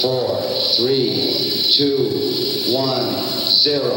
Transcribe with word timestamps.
four, 0.00 0.40
three, 0.76 1.36
two, 1.76 2.08
one, 2.72 3.20
zero. 3.62 3.92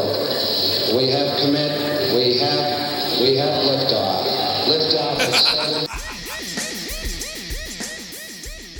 We 0.94 1.08
have 1.10 1.40
commit. 1.40 1.72
We 2.14 2.38
have. 2.38 3.20
We 3.20 3.36
have 3.38 3.64
liftoff. 3.64 4.24
Liftoff. 4.68 5.94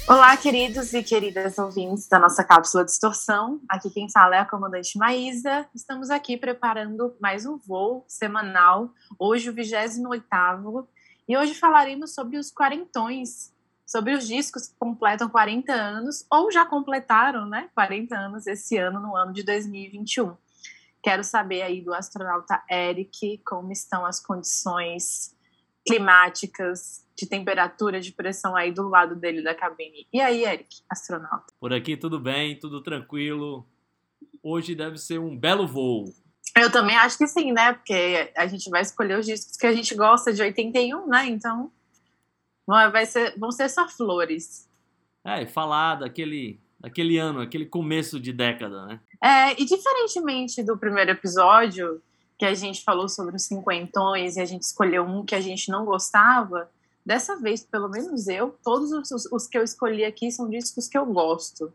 Olá, 0.06 0.37
queridos 0.37 0.92
e 0.92 1.02
queridas 1.02 1.56
ouvintes 1.56 2.06
da 2.08 2.18
nossa 2.18 2.45
cápsula 2.45 2.84
Distorção. 2.84 3.59
Aqui 3.70 3.88
quem 3.88 4.11
fala 4.11 4.36
é 4.36 4.41
a 4.41 4.45
comandante 4.45 4.98
Maísa. 4.98 5.66
Estamos 5.75 6.11
aqui 6.11 6.36
preparando 6.36 7.16
mais 7.18 7.46
um 7.46 7.56
voo 7.56 8.04
semanal, 8.06 8.91
hoje 9.18 9.48
o 9.48 9.54
28º, 9.54 10.86
e 11.27 11.38
hoje 11.38 11.54
falaremos 11.54 12.14
sobre 12.14 12.36
os 12.36 12.50
quarentões, 12.50 13.54
sobre 13.95 14.12
os 14.12 14.26
discos 14.26 14.66
que 14.66 14.74
completam 14.76 15.29
40 15.29 15.72
anos, 15.72 16.26
ou 16.29 16.50
já 16.50 16.66
completaram, 16.66 17.46
né, 17.46 17.70
40 17.76 18.16
anos 18.18 18.44
esse 18.44 18.76
ano, 18.76 18.98
no 18.98 19.16
ano 19.16 19.32
de 19.32 19.44
2021. 19.44 20.36
Quero 21.00 21.22
saber 21.22 21.62
aí 21.62 21.80
do 21.80 21.94
astronauta 21.94 22.61
Eric 22.68 23.40
como 23.46 23.71
estão 23.71 24.04
as 24.04 24.18
condições 24.18 25.32
climáticas, 25.86 27.07
de 27.16 27.25
temperatura, 27.29 28.00
de 28.00 28.11
pressão 28.11 28.57
aí 28.57 28.72
do 28.72 28.88
lado 28.88 29.14
dele 29.14 29.44
da 29.44 29.54
cabine. 29.54 30.08
E 30.13 30.21
aí, 30.21 30.44
Eric, 30.44 30.82
astronauta? 30.90 31.52
Por 31.61 31.72
aqui 31.72 31.96
tudo 31.96 32.19
bem, 32.19 32.58
tudo 32.58 32.83
tranquilo. 32.83 33.64
Hoje 34.42 34.74
deve 34.74 34.98
ser 34.98 35.20
um 35.20 35.38
belo 35.38 35.69
voo. 35.69 36.12
Eu 36.56 36.72
também 36.72 36.97
acho 36.97 37.16
que 37.16 37.28
sim, 37.28 37.52
né? 37.52 37.74
Porque 37.74 38.33
a 38.36 38.48
gente 38.48 38.69
vai 38.70 38.83
escolher 38.83 39.20
os 39.20 39.27
discos 39.27 39.56
que 39.56 39.69
a 39.69 39.72
gente 39.72 39.94
gosta 39.94 40.33
de 40.33 40.42
81, 40.42 41.06
né? 41.06 41.27
Então, 41.27 41.70
não 42.67 42.91
vai 42.91 43.06
ser, 43.06 43.39
vão 43.39 43.50
ser 43.50 43.69
só 43.69 43.89
flores. 43.89 44.69
É, 45.25 45.42
e 45.42 45.47
falar 45.47 45.97
daquele, 45.97 46.61
daquele 46.81 47.19
ano, 47.19 47.41
aquele 47.41 47.67
começo 47.67 48.20
de 48.20 48.33
década, 48.33 48.86
né? 48.86 49.00
É, 49.22 49.61
e 49.61 49.64
diferentemente 49.64 50.62
do 50.62 50.77
primeiro 50.77 51.11
episódio, 51.11 52.03
que 52.38 52.44
a 52.44 52.55
gente 52.55 52.83
falou 52.83 53.08
sobre 53.08 53.36
os 53.36 53.44
cinquentões 53.44 54.36
e 54.36 54.41
a 54.41 54.44
gente 54.44 54.62
escolheu 54.62 55.05
um 55.05 55.25
que 55.25 55.34
a 55.34 55.41
gente 55.41 55.70
não 55.70 55.84
gostava, 55.84 56.70
dessa 57.05 57.36
vez, 57.36 57.62
pelo 57.62 57.88
menos 57.88 58.27
eu, 58.28 58.56
todos 58.62 58.91
os, 58.92 59.27
os 59.31 59.47
que 59.47 59.58
eu 59.58 59.62
escolhi 59.62 60.05
aqui 60.05 60.31
são 60.31 60.48
discos 60.48 60.88
que 60.88 60.97
eu 60.97 61.06
gosto. 61.06 61.72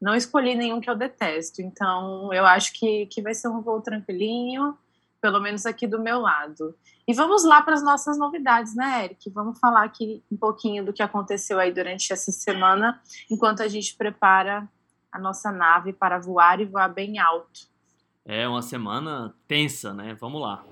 Não 0.00 0.14
escolhi 0.14 0.54
nenhum 0.54 0.80
que 0.80 0.88
eu 0.88 0.96
detesto. 0.96 1.60
Então, 1.60 2.32
eu 2.32 2.46
acho 2.46 2.72
que, 2.72 3.06
que 3.06 3.20
vai 3.20 3.34
ser 3.34 3.48
um 3.48 3.60
voo 3.60 3.82
tranquilinho, 3.82 4.76
pelo 5.20 5.40
menos 5.40 5.66
aqui 5.66 5.86
do 5.86 6.00
meu 6.00 6.20
lado. 6.20 6.74
E 7.06 7.12
vamos 7.12 7.44
lá 7.44 7.60
para 7.62 7.74
as 7.74 7.82
nossas 7.82 8.18
novidades, 8.18 8.74
né, 8.74 9.04
Eric? 9.04 9.30
Vamos 9.30 9.58
falar 9.58 9.84
aqui 9.84 10.22
um 10.30 10.36
pouquinho 10.36 10.84
do 10.84 10.92
que 10.92 11.02
aconteceu 11.02 11.58
aí 11.58 11.72
durante 11.72 12.12
essa 12.12 12.30
semana, 12.32 13.00
enquanto 13.30 13.62
a 13.62 13.68
gente 13.68 13.96
prepara 13.96 14.68
a 15.12 15.18
nossa 15.18 15.50
nave 15.50 15.92
para 15.92 16.18
voar 16.18 16.60
e 16.60 16.64
voar 16.64 16.88
bem 16.88 17.18
alto. 17.18 17.68
É 18.24 18.46
uma 18.46 18.62
semana 18.62 19.34
tensa, 19.48 19.92
né? 19.92 20.16
Vamos 20.20 20.40
lá. 20.40 20.64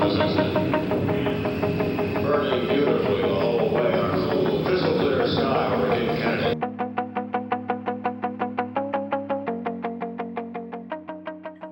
2,000 0.00 0.59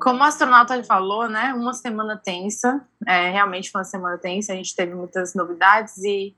Como 0.09 0.21
o 0.21 0.23
astronauta 0.23 0.83
falou, 0.85 1.29
né? 1.29 1.53
Uma 1.53 1.75
semana 1.75 2.17
tensa. 2.17 2.83
É, 3.07 3.29
realmente 3.29 3.71
foi 3.71 3.81
uma 3.81 3.85
semana 3.85 4.17
tensa. 4.17 4.55
A 4.55 4.57
gente 4.57 4.75
teve 4.75 4.95
muitas 4.95 5.35
novidades 5.35 5.99
e 5.99 6.35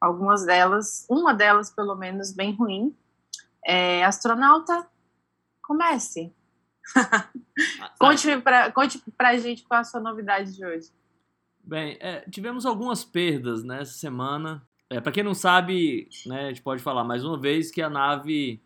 algumas 0.00 0.44
delas, 0.44 1.06
uma 1.08 1.32
delas 1.32 1.70
pelo 1.70 1.94
menos, 1.94 2.32
bem 2.32 2.52
ruim. 2.52 2.92
É, 3.64 4.04
astronauta, 4.04 4.88
comece. 5.62 6.34
Conte 7.96 8.38
pra, 8.38 8.72
conte 8.72 9.00
pra 9.16 9.38
gente 9.38 9.62
qual 9.62 9.82
a 9.82 9.84
sua 9.84 10.00
novidade 10.00 10.56
de 10.56 10.66
hoje. 10.66 10.90
Bem, 11.62 11.96
é, 12.00 12.28
tivemos 12.28 12.66
algumas 12.66 13.04
perdas 13.04 13.62
nessa 13.62 13.92
semana. 13.92 14.66
É, 14.90 15.00
para 15.00 15.12
quem 15.12 15.22
não 15.22 15.32
sabe, 15.32 16.08
né, 16.26 16.46
a 16.46 16.48
gente 16.48 16.62
pode 16.62 16.82
falar 16.82 17.04
mais 17.04 17.24
uma 17.24 17.38
vez 17.38 17.70
que 17.70 17.80
a 17.80 17.88
nave 17.88 18.60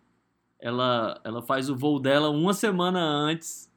ela, 0.58 1.20
ela 1.24 1.42
faz 1.42 1.68
o 1.68 1.76
voo 1.76 2.00
dela 2.00 2.30
uma 2.30 2.54
semana 2.54 2.98
antes 2.98 3.70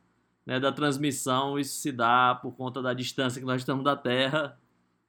né, 0.49 0.59
da 0.59 0.71
transmissão. 0.71 1.59
Isso 1.59 1.75
se 1.79 1.91
dá 1.91 2.33
por 2.41 2.53
conta 2.55 2.81
da 2.81 2.91
distância 2.93 3.39
que 3.39 3.45
nós 3.45 3.61
estamos 3.61 3.83
da 3.83 3.95
Terra. 3.95 4.57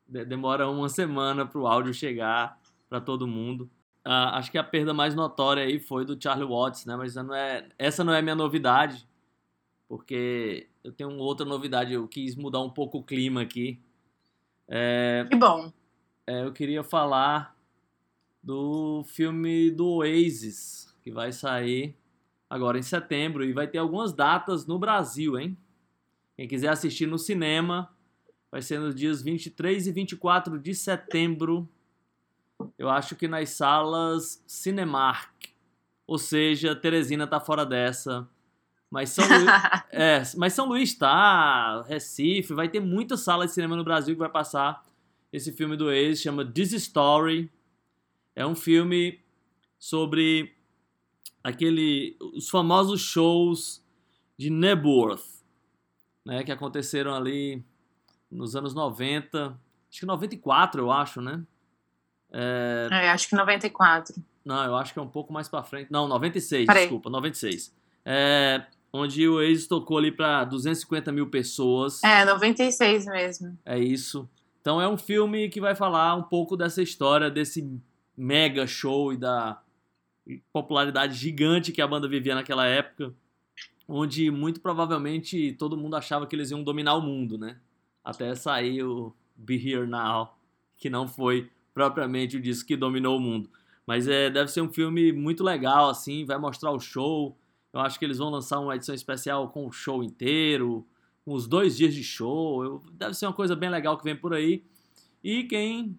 De- 0.06 0.24
demora 0.24 0.68
uma 0.68 0.88
semana 0.88 1.46
para 1.46 1.58
o 1.58 1.66
áudio 1.66 1.94
chegar 1.94 2.60
para 2.90 3.00
todo 3.00 3.26
mundo. 3.26 3.70
Ah, 4.04 4.36
acho 4.38 4.50
que 4.50 4.58
a 4.58 4.64
perda 4.64 4.92
mais 4.92 5.14
notória 5.14 5.62
aí 5.62 5.78
foi 5.80 6.04
do 6.04 6.20
Charlie 6.22 6.46
Watts, 6.46 6.84
né? 6.84 6.94
Mas 6.96 7.12
essa 7.16 7.22
não 7.22 7.34
é, 7.34 7.68
essa 7.78 8.04
não 8.04 8.12
é 8.12 8.20
minha 8.20 8.34
novidade, 8.34 9.08
porque 9.88 10.68
eu 10.84 10.92
tenho 10.92 11.10
outra 11.16 11.46
novidade. 11.46 11.92
Eu 11.94 12.06
quis 12.06 12.34
mudar 12.36 12.60
um 12.60 12.70
pouco 12.70 12.98
o 12.98 13.02
clima 13.02 13.40
aqui. 13.42 13.80
É, 14.68 15.26
Que 15.28 15.36
bom. 15.36 15.72
é, 16.26 16.44
eu 16.44 16.52
queria 16.52 16.82
falar 16.84 17.56
do 18.42 19.04
filme 19.06 19.70
do 19.70 19.86
Oasis, 19.86 20.94
que 21.02 21.10
vai 21.10 21.32
sair 21.32 21.94
agora 22.50 22.76
em 22.76 22.82
setembro 22.82 23.44
e 23.44 23.52
vai 23.52 23.68
ter 23.68 23.78
algumas 23.78 24.12
datas 24.12 24.66
no 24.66 24.76
Brasil, 24.76 25.38
hein? 25.38 25.56
Quem 26.36 26.48
quiser 26.48 26.68
assistir 26.68 27.06
no 27.06 27.16
cinema, 27.16 27.88
vai 28.50 28.60
ser 28.60 28.80
nos 28.80 28.94
dias 28.94 29.22
23 29.22 29.86
e 29.86 29.92
24 29.92 30.58
de 30.58 30.74
setembro. 30.74 31.68
Eu 32.76 32.90
acho 32.90 33.14
que 33.14 33.28
nas 33.28 33.50
salas 33.50 34.42
Cinemark. 34.46 35.30
Ou 36.06 36.18
seja, 36.18 36.74
Teresina 36.74 37.26
tá 37.26 37.38
fora 37.38 37.64
dessa. 37.64 38.28
Mas 38.90 39.10
São 39.10 39.24
Luís, 39.28 39.46
é, 39.92 40.22
mas 40.36 40.52
São 40.52 40.66
Luís 40.66 40.94
tá, 40.94 41.82
Recife, 41.82 42.52
vai 42.52 42.68
ter 42.68 42.80
muita 42.80 43.16
sala 43.16 43.46
de 43.46 43.52
cinema 43.52 43.76
no 43.76 43.84
Brasil 43.84 44.16
que 44.16 44.18
vai 44.18 44.28
passar 44.28 44.84
esse 45.32 45.52
filme 45.52 45.76
do 45.76 45.92
ex, 45.92 46.20
chama 46.20 46.44
This 46.44 46.72
Story. 46.72 47.48
É 48.34 48.44
um 48.44 48.56
filme 48.56 49.20
sobre 49.78 50.56
aquele 51.42 52.16
os 52.34 52.48
famosos 52.48 53.00
shows 53.00 53.82
de 54.36 54.50
Nebworth, 54.50 55.24
né, 56.24 56.42
que 56.44 56.52
aconteceram 56.52 57.14
ali 57.14 57.62
nos 58.30 58.54
anos 58.56 58.74
90, 58.74 59.58
acho 59.90 60.00
que 60.00 60.06
94, 60.06 60.80
eu 60.82 60.90
acho, 60.90 61.20
né? 61.20 61.42
É, 62.32 62.88
É, 62.90 63.10
acho 63.10 63.28
que 63.28 63.34
94. 63.34 64.14
não, 64.44 64.64
eu 64.64 64.76
acho 64.76 64.92
que 64.92 64.98
é 64.98 65.02
um 65.02 65.08
pouco 65.08 65.32
mais 65.32 65.48
pra 65.48 65.62
frente. 65.62 65.90
Não, 65.90 66.06
96, 66.06 66.66
Peraí. 66.66 66.82
desculpa, 66.82 67.10
96. 67.10 67.74
É, 68.04 68.64
onde 68.92 69.28
o 69.28 69.34
Oasis 69.34 69.66
tocou 69.66 69.98
ali 69.98 70.12
pra 70.12 70.44
250 70.44 71.10
mil 71.12 71.28
pessoas. 71.28 72.02
É, 72.04 72.24
96 72.24 73.06
mesmo. 73.06 73.58
É 73.64 73.78
isso. 73.78 74.28
Então 74.60 74.80
é 74.80 74.88
um 74.88 74.96
filme 74.96 75.48
que 75.48 75.60
vai 75.60 75.74
falar 75.74 76.14
um 76.14 76.22
pouco 76.22 76.56
dessa 76.56 76.82
história, 76.82 77.30
desse 77.30 77.68
mega 78.16 78.66
show 78.66 79.12
e 79.12 79.16
da 79.16 79.60
popularidade 80.52 81.14
gigante 81.14 81.72
que 81.72 81.82
a 81.82 81.86
banda 81.86 82.08
vivia 82.08 82.34
naquela 82.34 82.66
época, 82.66 83.14
onde 83.88 84.30
muito 84.30 84.60
provavelmente 84.60 85.52
todo 85.58 85.76
mundo 85.76 85.96
achava 85.96 86.26
que 86.26 86.36
eles 86.36 86.50
iam 86.50 86.62
dominar 86.62 86.94
o 86.94 87.02
mundo, 87.02 87.36
né? 87.36 87.58
Até 88.04 88.34
sair 88.34 88.82
o 88.82 89.14
Be 89.36 89.54
Here 89.56 89.86
Now, 89.86 90.36
que 90.76 90.88
não 90.88 91.08
foi 91.08 91.50
propriamente 91.74 92.36
o 92.36 92.40
disco 92.40 92.68
que 92.68 92.76
dominou 92.76 93.16
o 93.16 93.20
mundo. 93.20 93.50
Mas 93.86 94.06
é, 94.06 94.30
deve 94.30 94.50
ser 94.50 94.60
um 94.60 94.72
filme 94.72 95.12
muito 95.12 95.42
legal, 95.42 95.88
assim, 95.88 96.24
vai 96.24 96.38
mostrar 96.38 96.70
o 96.70 96.78
show. 96.78 97.36
Eu 97.72 97.80
acho 97.80 97.98
que 97.98 98.04
eles 98.04 98.18
vão 98.18 98.30
lançar 98.30 98.60
uma 98.60 98.76
edição 98.76 98.94
especial 98.94 99.48
com 99.50 99.66
o 99.66 99.72
show 99.72 100.02
inteiro, 100.02 100.86
com 101.24 101.32
os 101.32 101.46
dois 101.48 101.76
dias 101.76 101.94
de 101.94 102.04
show. 102.04 102.64
Eu- 102.64 102.82
deve 102.92 103.14
ser 103.14 103.26
uma 103.26 103.32
coisa 103.32 103.56
bem 103.56 103.70
legal 103.70 103.98
que 103.98 104.04
vem 104.04 104.16
por 104.16 104.32
aí. 104.32 104.64
E 105.22 105.44
quem 105.44 105.98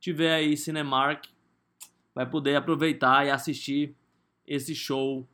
tiver 0.00 0.34
aí 0.34 0.56
Cinemark 0.56 1.26
vai 2.14 2.28
poder 2.28 2.56
aproveitar 2.56 3.26
e 3.26 3.30
assistir 3.30 3.94
esse 4.46 4.74
show 4.74 5.26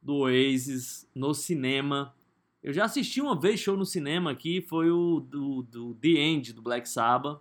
do 0.00 0.18
Oasis 0.18 1.08
no 1.14 1.34
cinema. 1.34 2.14
Eu 2.62 2.72
já 2.72 2.84
assisti 2.84 3.20
uma 3.20 3.38
vez 3.38 3.60
show 3.60 3.76
no 3.76 3.84
cinema 3.84 4.30
aqui, 4.30 4.60
foi 4.60 4.90
o 4.90 5.20
do, 5.20 5.62
do 5.62 5.94
The 5.94 6.08
End, 6.08 6.52
do 6.52 6.62
Black 6.62 6.88
Sabbath. 6.88 7.40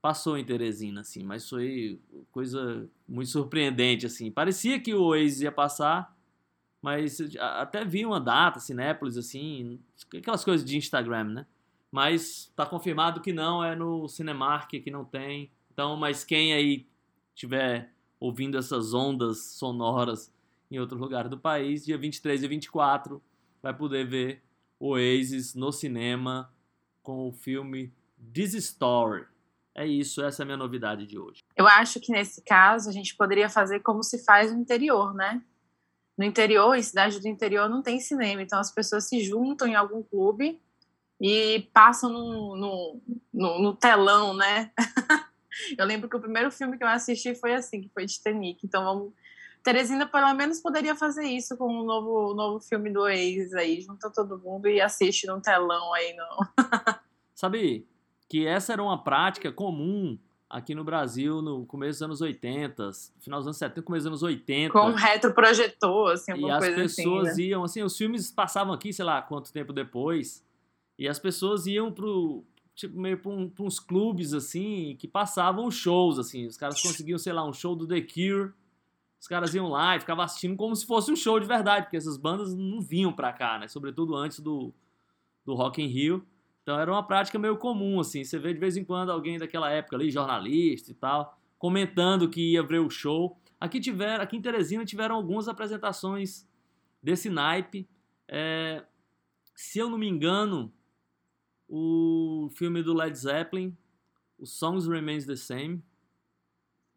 Passou 0.00 0.36
em 0.36 0.44
Teresina, 0.44 1.00
assim, 1.00 1.22
mas 1.22 1.48
foi 1.48 1.98
coisa 2.30 2.86
muito 3.08 3.30
surpreendente, 3.30 4.04
assim. 4.04 4.30
Parecia 4.30 4.78
que 4.78 4.92
o 4.92 5.02
Oasis 5.02 5.40
ia 5.40 5.52
passar, 5.52 6.14
mas 6.82 7.18
até 7.38 7.82
vi 7.86 8.04
uma 8.04 8.20
data, 8.20 8.60
Cinépolis, 8.60 9.16
assim, 9.16 9.80
aquelas 10.14 10.44
coisas 10.44 10.66
de 10.66 10.76
Instagram, 10.76 11.24
né? 11.24 11.46
Mas 11.90 12.52
tá 12.54 12.66
confirmado 12.66 13.22
que 13.22 13.32
não, 13.32 13.64
é 13.64 13.74
no 13.74 14.06
Cinemark, 14.06 14.68
que 14.68 14.90
não 14.90 15.06
tem. 15.06 15.50
Então, 15.72 15.96
mas 15.96 16.22
quem 16.22 16.52
aí 16.52 16.86
tiver 17.34 17.93
ouvindo 18.18 18.58
essas 18.58 18.94
ondas 18.94 19.38
sonoras 19.38 20.32
em 20.70 20.78
outro 20.78 20.98
lugar 20.98 21.28
do 21.28 21.38
país, 21.38 21.84
dia 21.84 21.98
23 21.98 22.42
e 22.42 22.48
24, 22.48 23.22
vai 23.62 23.74
poder 23.74 24.06
ver 24.06 24.42
Oasis 24.78 25.54
no 25.54 25.72
cinema 25.72 26.52
com 27.02 27.28
o 27.28 27.32
filme 27.32 27.92
This 28.32 28.54
Story. 28.54 29.26
É 29.74 29.86
isso, 29.86 30.22
essa 30.22 30.42
é 30.42 30.44
a 30.44 30.46
minha 30.46 30.56
novidade 30.56 31.06
de 31.06 31.18
hoje. 31.18 31.42
Eu 31.56 31.66
acho 31.66 32.00
que 32.00 32.12
nesse 32.12 32.42
caso 32.42 32.88
a 32.88 32.92
gente 32.92 33.16
poderia 33.16 33.48
fazer 33.48 33.80
como 33.80 34.02
se 34.02 34.24
faz 34.24 34.52
no 34.52 34.60
interior, 34.60 35.12
né? 35.14 35.42
No 36.16 36.24
interior, 36.24 36.76
em 36.76 36.82
cidade 36.82 37.20
do 37.20 37.26
interior, 37.26 37.68
não 37.68 37.82
tem 37.82 37.98
cinema, 37.98 38.40
então 38.40 38.58
as 38.58 38.70
pessoas 38.70 39.08
se 39.08 39.20
juntam 39.20 39.66
em 39.66 39.74
algum 39.74 40.02
clube 40.02 40.60
e 41.20 41.68
passam 41.72 42.10
no, 42.10 42.56
no, 42.56 43.00
no, 43.32 43.62
no 43.62 43.74
telão, 43.74 44.34
né? 44.34 44.70
eu 45.76 45.86
lembro 45.86 46.08
que 46.08 46.16
o 46.16 46.20
primeiro 46.20 46.50
filme 46.50 46.76
que 46.76 46.84
eu 46.84 46.88
assisti 46.88 47.34
foi 47.34 47.54
assim, 47.54 47.80
que 47.80 47.88
foi 47.88 48.06
Titanic. 48.06 48.60
Então 48.64 48.84
vamos. 48.84 49.12
Teresina 49.62 50.06
pelo 50.06 50.34
menos 50.34 50.60
poderia 50.60 50.94
fazer 50.94 51.24
isso 51.24 51.56
com 51.56 51.64
o 51.64 51.82
um 51.82 51.84
novo, 51.84 52.34
novo 52.34 52.60
filme 52.60 52.90
do 52.90 53.00
Oasis 53.00 53.54
aí, 53.54 53.80
junta 53.80 54.10
todo 54.10 54.38
mundo 54.38 54.68
e 54.68 54.78
assiste 54.78 55.26
num 55.26 55.40
telão 55.40 55.94
aí, 55.94 56.14
não. 56.14 56.38
Sabe 57.34 57.86
que 58.28 58.46
essa 58.46 58.74
era 58.74 58.82
uma 58.82 59.02
prática 59.02 59.50
comum 59.50 60.18
aqui 60.54 60.74
no 60.74 60.84
Brasil 60.84 61.42
no 61.42 61.66
começo 61.66 61.98
dos 61.98 62.02
anos 62.02 62.20
80, 62.20 62.90
final 63.18 63.40
dos 63.40 63.46
anos 63.48 63.56
70, 63.56 63.82
começo 63.82 64.02
dos 64.04 64.22
anos 64.22 64.22
80. 64.22 64.72
Com 64.72 64.90
um 64.90 64.94
retroprojetor, 64.94 66.12
assim, 66.12 66.32
alguma 66.32 66.56
e 66.56 66.58
coisa 66.58 66.82
as 66.82 66.94
pessoas 66.94 67.28
assim, 67.28 67.42
né? 67.42 67.48
iam, 67.48 67.64
assim, 67.64 67.82
os 67.82 67.96
filmes 67.96 68.30
passavam 68.30 68.72
aqui, 68.72 68.92
sei 68.92 69.04
lá, 69.04 69.20
quanto 69.20 69.52
tempo 69.52 69.72
depois, 69.72 70.44
e 70.98 71.08
as 71.08 71.18
pessoas 71.18 71.66
iam 71.66 71.90
pro, 71.90 72.44
tipo, 72.74 72.98
meio 72.98 73.18
pra, 73.18 73.30
um, 73.30 73.48
pra 73.48 73.64
uns 73.64 73.78
clubes, 73.78 74.32
assim, 74.32 74.96
que 74.98 75.06
passavam 75.06 75.70
shows, 75.70 76.18
assim, 76.18 76.46
os 76.46 76.56
caras 76.56 76.80
conseguiam, 76.80 77.18
sei 77.18 77.32
lá, 77.32 77.46
um 77.46 77.52
show 77.52 77.76
do 77.76 77.86
The 77.86 78.00
Cure, 78.00 78.52
os 79.20 79.28
caras 79.28 79.54
iam 79.54 79.68
lá 79.68 79.96
e 79.96 80.00
ficavam 80.00 80.24
assistindo 80.24 80.56
como 80.56 80.74
se 80.74 80.86
fosse 80.86 81.10
um 81.10 81.16
show 81.16 81.38
de 81.40 81.46
verdade, 81.46 81.86
porque 81.86 81.96
essas 81.96 82.16
bandas 82.16 82.54
não 82.54 82.80
vinham 82.80 83.12
pra 83.12 83.32
cá, 83.32 83.58
né, 83.58 83.68
sobretudo 83.68 84.14
antes 84.16 84.40
do, 84.40 84.72
do 85.44 85.54
Rock 85.54 85.82
in 85.82 85.86
Rio, 85.86 86.26
então 86.64 86.80
era 86.80 86.90
uma 86.90 87.06
prática 87.06 87.38
meio 87.38 87.58
comum, 87.58 88.00
assim. 88.00 88.24
Você 88.24 88.38
vê 88.38 88.54
de 88.54 88.58
vez 88.58 88.74
em 88.76 88.84
quando 88.84 89.12
alguém 89.12 89.38
daquela 89.38 89.70
época 89.70 89.96
ali, 89.96 90.10
jornalista 90.10 90.90
e 90.90 90.94
tal, 90.94 91.38
comentando 91.58 92.28
que 92.28 92.52
ia 92.52 92.62
ver 92.62 92.78
o 92.78 92.88
show. 92.88 93.38
Aqui 93.60 93.78
tiveram, 93.78 94.24
aqui 94.24 94.36
em 94.36 94.40
Teresina 94.40 94.82
tiveram 94.84 95.14
algumas 95.14 95.46
apresentações 95.46 96.48
desse 97.02 97.28
naipe. 97.28 97.86
É, 98.26 98.82
se 99.54 99.78
eu 99.78 99.90
não 99.90 99.98
me 99.98 100.08
engano, 100.08 100.72
o 101.76 102.48
filme 102.50 102.84
do 102.84 102.94
Led 102.94 103.18
Zeppelin, 103.18 103.76
o 104.38 104.46
Songs 104.46 104.86
Remains 104.86 105.26
the 105.26 105.34
Same. 105.34 105.82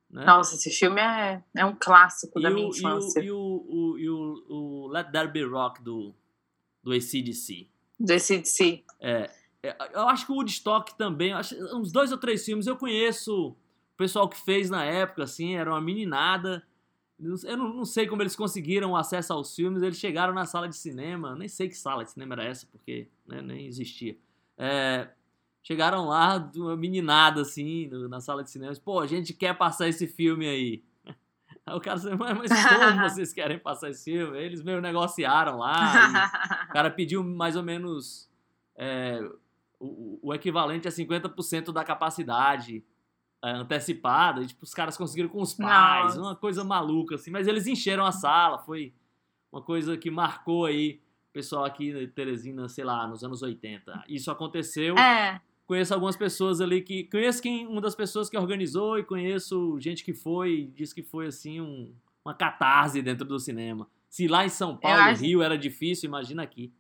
Né? 0.08 0.24
Nossa, 0.24 0.54
esse 0.54 0.70
filme 0.70 1.02
é, 1.02 1.44
é 1.56 1.66
um 1.66 1.76
clássico 1.76 2.40
e 2.40 2.44
da 2.44 2.52
o, 2.52 2.54
minha 2.54 2.68
infância. 2.68 3.20
E 3.20 3.32
o, 3.32 3.66
e 3.68 3.76
o, 3.76 3.98
e 3.98 4.10
o, 4.10 4.46
o 4.50 4.88
Let 4.88 5.12
There 5.12 5.32
Be 5.32 5.44
Rock 5.44 5.82
do, 5.82 6.14
do 6.84 6.92
ACDC. 6.92 7.68
Do 8.00 8.14
ACDC. 8.14 8.84
É, 9.00 9.32
eu 9.64 10.08
acho 10.08 10.28
que 10.28 10.32
o 10.32 10.36
Woodstock 10.36 10.96
também, 10.96 11.34
acho, 11.34 11.56
uns 11.76 11.92
dois 11.92 12.12
ou 12.12 12.20
três 12.20 12.46
filmes 12.46 12.68
eu 12.68 12.78
conheço 12.78 13.50
o 13.50 13.98
pessoal 13.98 14.30
que 14.30 14.40
fez 14.40 14.70
na 14.70 14.86
época, 14.86 15.24
assim, 15.24 15.56
era 15.56 15.72
uma 15.72 15.82
meninada. 15.82 16.64
Eu 17.20 17.58
não, 17.58 17.74
não, 17.74 17.86
sei 17.86 18.06
como 18.06 18.22
eles 18.22 18.36
conseguiram 18.36 18.96
acesso 18.96 19.34
aos 19.34 19.56
filmes, 19.56 19.82
eles 19.82 19.98
chegaram 19.98 20.36
na 20.36 20.46
sala 20.46 20.70
de 20.70 20.78
cinema, 20.78 21.36
nem 21.36 21.48
sei 21.48 21.68
que 21.68 21.76
sala 21.76 22.04
de 22.04 22.12
cinema 22.12 22.36
era 22.36 22.44
essa, 22.44 22.68
porque 22.68 23.10
né, 23.26 23.42
nem 23.42 23.66
existia. 23.66 24.16
É, 24.58 25.10
chegaram 25.62 26.08
lá, 26.08 26.50
uma 26.56 26.76
meninada, 26.76 27.42
assim, 27.42 27.90
na 28.10 28.20
sala 28.20 28.44
de 28.44 28.50
cinema, 28.50 28.74
pô, 28.84 29.00
a 29.00 29.08
gente 29.08 29.34
quer 29.34 29.58
passar 29.58 29.88
esse 29.88 30.08
filme 30.08 30.48
aí. 30.48 30.84
Aí 31.66 31.76
o 31.76 31.82
cara 31.82 31.98
disse, 31.98 32.16
mas 32.16 32.50
como 32.50 33.02
vocês 33.10 33.34
querem 33.34 33.60
passar 33.60 33.90
esse 33.90 34.06
filme? 34.06 34.38
Eles 34.38 34.64
meio 34.64 34.80
negociaram 34.80 35.58
lá, 35.58 36.32
o 36.70 36.72
cara 36.72 36.90
pediu 36.90 37.24
mais 37.24 37.56
ou 37.56 37.64
menos... 37.64 38.30
É, 38.76 39.20
o, 39.80 40.20
o 40.22 40.34
equivalente 40.34 40.88
a 40.88 40.92
50% 40.92 41.72
da 41.72 41.84
capacidade 41.84 42.84
é, 43.44 43.52
antecipada. 43.52 44.42
E, 44.42 44.48
tipo, 44.48 44.64
os 44.64 44.74
caras 44.74 44.98
conseguiram 44.98 45.30
com 45.30 45.42
os 45.42 45.54
pais, 45.54 46.16
Nossa. 46.16 46.22
uma 46.22 46.36
coisa 46.36 46.64
maluca, 46.64 47.16
assim. 47.16 47.32
Mas 47.32 47.48
eles 47.48 47.68
encheram 47.68 48.06
a 48.06 48.12
sala, 48.12 48.60
foi 48.60 48.94
uma 49.52 49.62
coisa 49.62 49.98
que 49.98 50.10
marcou 50.10 50.66
aí 50.66 51.02
pessoal 51.38 51.66
aqui 51.66 51.94
de 51.94 52.08
Teresina, 52.08 52.68
sei 52.68 52.84
lá, 52.84 53.06
nos 53.06 53.24
anos 53.24 53.44
80. 53.44 54.06
Isso 54.10 54.32
aconteceu. 54.32 54.98
É. 54.98 55.40
Conheço 55.68 55.94
algumas 55.94 56.16
pessoas 56.16 56.60
ali 56.60 56.82
que. 56.82 57.04
Conheço 57.04 57.44
quem, 57.44 57.68
uma 57.68 57.80
das 57.80 57.94
pessoas 57.94 58.28
que 58.28 58.36
organizou 58.36 58.98
e 58.98 59.04
conheço 59.04 59.80
gente 59.80 60.04
que 60.04 60.16
foi 60.16 60.62
e 60.62 60.68
disse 60.68 60.96
que 60.96 61.04
foi 61.04 61.28
assim 61.28 61.62
um, 61.62 61.94
uma 62.26 62.34
catarse 62.34 63.04
dentro 63.04 63.24
do 63.24 63.40
cinema. 63.40 63.88
Se 64.10 64.28
lá 64.28 64.46
em 64.46 64.50
São 64.50 64.76
Paulo, 64.76 64.98
acho... 64.98 65.22
Rio, 65.22 65.44
era 65.44 65.56
difícil, 65.56 66.08
imagina 66.08 66.42
aqui. 66.42 66.74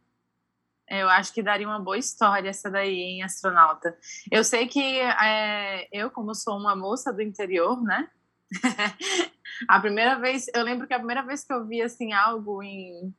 Eu 0.89 1.07
acho 1.07 1.31
que 1.31 1.43
daria 1.43 1.67
uma 1.67 1.79
boa 1.79 1.97
história 1.99 2.49
essa 2.49 2.71
daí, 2.71 2.97
em 2.97 3.21
astronauta. 3.21 3.95
Eu 4.31 4.43
sei 4.43 4.65
que 4.65 4.99
é, 4.99 5.87
eu, 5.91 6.09
como 6.09 6.33
sou 6.33 6.57
uma 6.57 6.75
moça 6.75 7.13
do 7.13 7.21
interior, 7.21 7.79
né? 7.83 8.09
a 9.67 9.79
primeira 9.79 10.15
vez, 10.15 10.47
eu 10.55 10.63
lembro 10.63 10.87
que 10.87 10.93
a 10.95 10.97
primeira 10.97 11.21
vez 11.21 11.43
que 11.43 11.53
eu 11.53 11.67
vi 11.67 11.81
assim 11.83 12.11
algo 12.11 12.63
em 12.63 13.13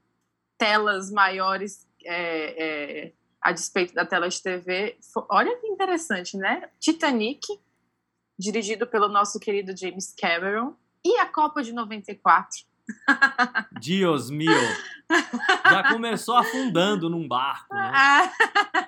telas 0.58 1.10
maiores 1.10 1.86
é, 2.04 3.06
é, 3.06 3.12
a 3.40 3.52
despeito 3.52 3.94
da 3.94 4.04
tela 4.04 4.28
de 4.28 4.42
TV, 4.42 4.98
olha 5.30 5.56
que 5.58 5.66
interessante, 5.68 6.36
né? 6.36 6.68
Titanic, 6.78 7.46
dirigido 8.38 8.86
pelo 8.86 9.08
nosso 9.08 9.38
querido 9.38 9.76
James 9.76 10.14
Cameron, 10.18 10.74
e 11.04 11.16
a 11.18 11.26
Copa 11.26 11.62
de 11.62 11.72
94. 11.72 12.66
Dios 13.80 14.30
mio. 14.30 14.50
Já 15.70 15.92
começou 15.92 16.36
afundando 16.36 17.08
num 17.08 17.26
barco, 17.26 17.74
né? 17.74 18.32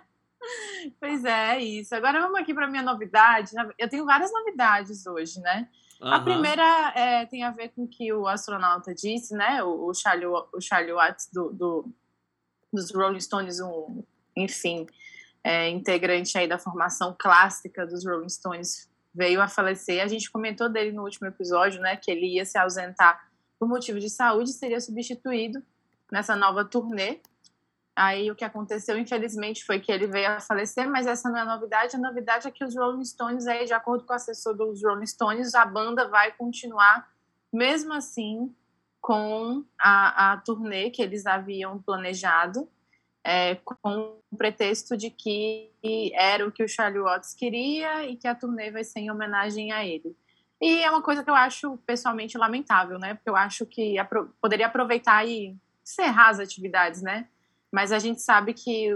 pois 1.00 1.24
é, 1.24 1.58
isso. 1.60 1.94
Agora 1.94 2.20
vamos 2.20 2.40
aqui 2.40 2.52
para 2.52 2.66
minha 2.66 2.82
novidade. 2.82 3.52
Eu 3.78 3.88
tenho 3.88 4.04
várias 4.04 4.32
novidades 4.32 5.06
hoje, 5.06 5.40
né? 5.40 5.68
Uhum. 6.00 6.12
A 6.12 6.20
primeira 6.20 6.92
é, 6.96 7.26
tem 7.26 7.42
a 7.42 7.50
ver 7.50 7.68
com 7.70 7.84
o 7.84 7.88
que 7.88 8.10
o 8.12 8.26
astronauta 8.26 8.94
disse, 8.94 9.34
né? 9.34 9.62
O, 9.62 9.88
o, 9.88 9.94
Charlie, 9.94 10.26
o 10.26 10.60
Charlie 10.60 10.94
Watts 10.94 11.28
do, 11.30 11.52
do, 11.52 11.88
dos 12.72 12.90
Rolling 12.90 13.20
Stones, 13.20 13.60
um, 13.60 14.02
enfim, 14.34 14.86
é, 15.44 15.68
integrante 15.68 16.38
aí 16.38 16.48
da 16.48 16.58
formação 16.58 17.14
clássica 17.18 17.86
dos 17.86 18.06
Rolling 18.06 18.30
Stones, 18.30 18.88
veio 19.14 19.42
a 19.42 19.48
falecer. 19.48 20.02
A 20.02 20.08
gente 20.08 20.30
comentou 20.30 20.70
dele 20.70 20.92
no 20.92 21.02
último 21.02 21.28
episódio, 21.28 21.80
né? 21.82 21.96
Que 21.96 22.10
ele 22.10 22.34
ia 22.34 22.46
se 22.46 22.56
ausentar 22.56 23.28
por 23.58 23.68
motivo 23.68 24.00
de 24.00 24.08
saúde, 24.08 24.54
seria 24.54 24.80
substituído 24.80 25.62
nessa 26.10 26.34
nova 26.34 26.64
turnê. 26.64 27.20
Aí 28.00 28.30
o 28.30 28.34
que 28.34 28.46
aconteceu, 28.46 28.98
infelizmente, 28.98 29.62
foi 29.62 29.78
que 29.78 29.92
ele 29.92 30.06
veio 30.06 30.30
a 30.30 30.40
falecer, 30.40 30.88
mas 30.88 31.06
essa 31.06 31.28
não 31.28 31.36
é 31.36 31.42
a 31.42 31.44
novidade. 31.44 31.96
A 31.96 31.98
novidade 31.98 32.48
é 32.48 32.50
que 32.50 32.64
os 32.64 32.74
Rolling 32.74 33.04
Stones, 33.04 33.46
aí, 33.46 33.66
de 33.66 33.74
acordo 33.74 34.06
com 34.06 34.14
o 34.14 34.16
assessor 34.16 34.56
dos 34.56 34.82
Rolling 34.82 35.04
Stones, 35.04 35.54
a 35.54 35.66
banda 35.66 36.08
vai 36.08 36.32
continuar, 36.32 37.06
mesmo 37.52 37.92
assim, 37.92 38.56
com 39.02 39.62
a, 39.78 40.32
a 40.32 40.36
turnê 40.38 40.88
que 40.88 41.02
eles 41.02 41.26
haviam 41.26 41.78
planejado, 41.82 42.66
é, 43.22 43.56
com 43.56 44.18
o 44.32 44.36
pretexto 44.38 44.96
de 44.96 45.10
que 45.10 45.70
era 46.14 46.48
o 46.48 46.50
que 46.50 46.64
o 46.64 46.68
Charlie 46.68 47.02
Watts 47.02 47.34
queria 47.34 48.06
e 48.06 48.16
que 48.16 48.26
a 48.26 48.34
turnê 48.34 48.70
vai 48.70 48.82
ser 48.82 49.00
em 49.00 49.10
homenagem 49.10 49.72
a 49.72 49.84
ele. 49.84 50.16
E 50.58 50.82
é 50.82 50.88
uma 50.88 51.02
coisa 51.02 51.22
que 51.22 51.28
eu 51.28 51.34
acho 51.34 51.76
pessoalmente 51.84 52.38
lamentável, 52.38 52.98
né? 52.98 53.12
Porque 53.12 53.28
eu 53.28 53.36
acho 53.36 53.66
que 53.66 53.98
apro 53.98 54.34
poderia 54.40 54.68
aproveitar 54.68 55.28
e 55.28 55.54
encerrar 55.84 56.30
as 56.30 56.40
atividades, 56.40 57.02
né? 57.02 57.28
Mas 57.70 57.92
a 57.92 57.98
gente 57.98 58.20
sabe 58.20 58.52
que 58.52 58.88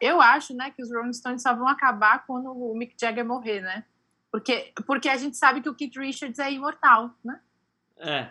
eu 0.00 0.20
acho, 0.20 0.54
né, 0.54 0.70
que 0.70 0.82
os 0.82 0.92
Rolling 0.92 1.12
Stones 1.12 1.42
só 1.42 1.54
vão 1.54 1.66
acabar 1.66 2.24
quando 2.26 2.50
o 2.52 2.76
Mick 2.76 2.94
Jagger 3.00 3.24
morrer, 3.24 3.60
né? 3.60 3.84
Porque 4.30 4.72
porque 4.86 5.08
a 5.08 5.16
gente 5.16 5.36
sabe 5.36 5.60
que 5.60 5.68
o 5.68 5.74
Keith 5.74 5.96
Richards 5.96 6.38
é 6.38 6.52
imortal, 6.52 7.10
né? 7.24 7.40
É. 7.96 8.26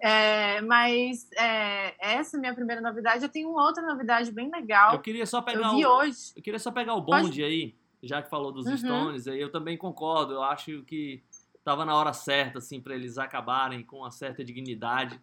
é 0.02 0.60
mas 0.62 1.30
é, 1.36 1.94
essa 1.98 2.36
é 2.36 2.38
a 2.38 2.40
minha 2.40 2.54
primeira 2.54 2.80
novidade. 2.80 3.22
Eu 3.22 3.28
tenho 3.30 3.50
uma 3.50 3.64
outra 3.64 3.82
novidade 3.82 4.30
bem 4.32 4.50
legal. 4.50 4.94
Eu 4.94 5.00
queria 5.00 5.24
só 5.24 5.40
pegar 5.40 5.68
eu 5.68 5.76
vi 5.76 5.86
o, 5.86 5.88
hoje. 5.88 6.32
Eu 6.36 6.42
queria 6.42 6.58
só 6.58 6.70
pegar 6.70 6.94
o 6.94 7.00
bonde 7.00 7.28
Pode... 7.28 7.44
aí 7.44 7.74
já 8.02 8.22
que 8.22 8.30
falou 8.30 8.50
dos 8.50 8.66
Uhum. 8.66 8.76
Stones, 8.76 9.28
aí 9.28 9.40
eu 9.40 9.50
também 9.50 9.76
concordo. 9.76 10.32
Eu 10.32 10.42
acho 10.42 10.82
que 10.84 11.22
estava 11.58 11.84
na 11.84 11.94
hora 11.94 12.12
certa, 12.12 12.58
assim, 12.58 12.80
para 12.80 12.94
eles 12.94 13.18
acabarem 13.18 13.82
com 13.82 13.98
uma 13.98 14.10
certa 14.10 14.44
dignidade. 14.44 15.20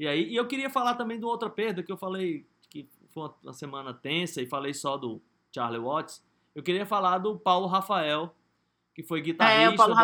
E 0.00 0.08
aí, 0.08 0.28
e 0.30 0.34
eu 0.36 0.48
queria 0.48 0.70
falar 0.70 0.94
também 0.94 1.18
de 1.18 1.26
outra 1.26 1.50
perda 1.50 1.82
que 1.82 1.92
eu 1.92 1.96
falei 1.96 2.46
que 2.70 2.88
foi 3.10 3.30
uma 3.44 3.52
semana 3.52 3.92
tensa 3.92 4.40
e 4.40 4.46
falei 4.46 4.72
só 4.72 4.96
do 4.96 5.20
Charlie 5.54 5.78
Watts. 5.78 6.24
Eu 6.54 6.62
queria 6.62 6.86
falar 6.86 7.18
do 7.18 7.38
Paulo 7.38 7.66
Rafael, 7.66 8.34
que 8.94 9.02
foi 9.02 9.20
guitarrista 9.20 9.76
Paulo 9.76 9.94
do, 9.94 10.00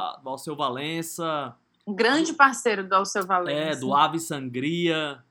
a- 0.00 0.16
do 0.16 0.28
Alceu 0.30 0.56
Valença, 0.56 1.54
Um 1.86 1.94
grande 1.94 2.32
parceiro 2.32 2.88
do 2.88 2.94
Alceu 2.94 3.26
Valença. 3.26 3.60
é, 3.60 3.76
do 3.76 3.94
Ave 3.94 4.18
Sangria 4.18 5.22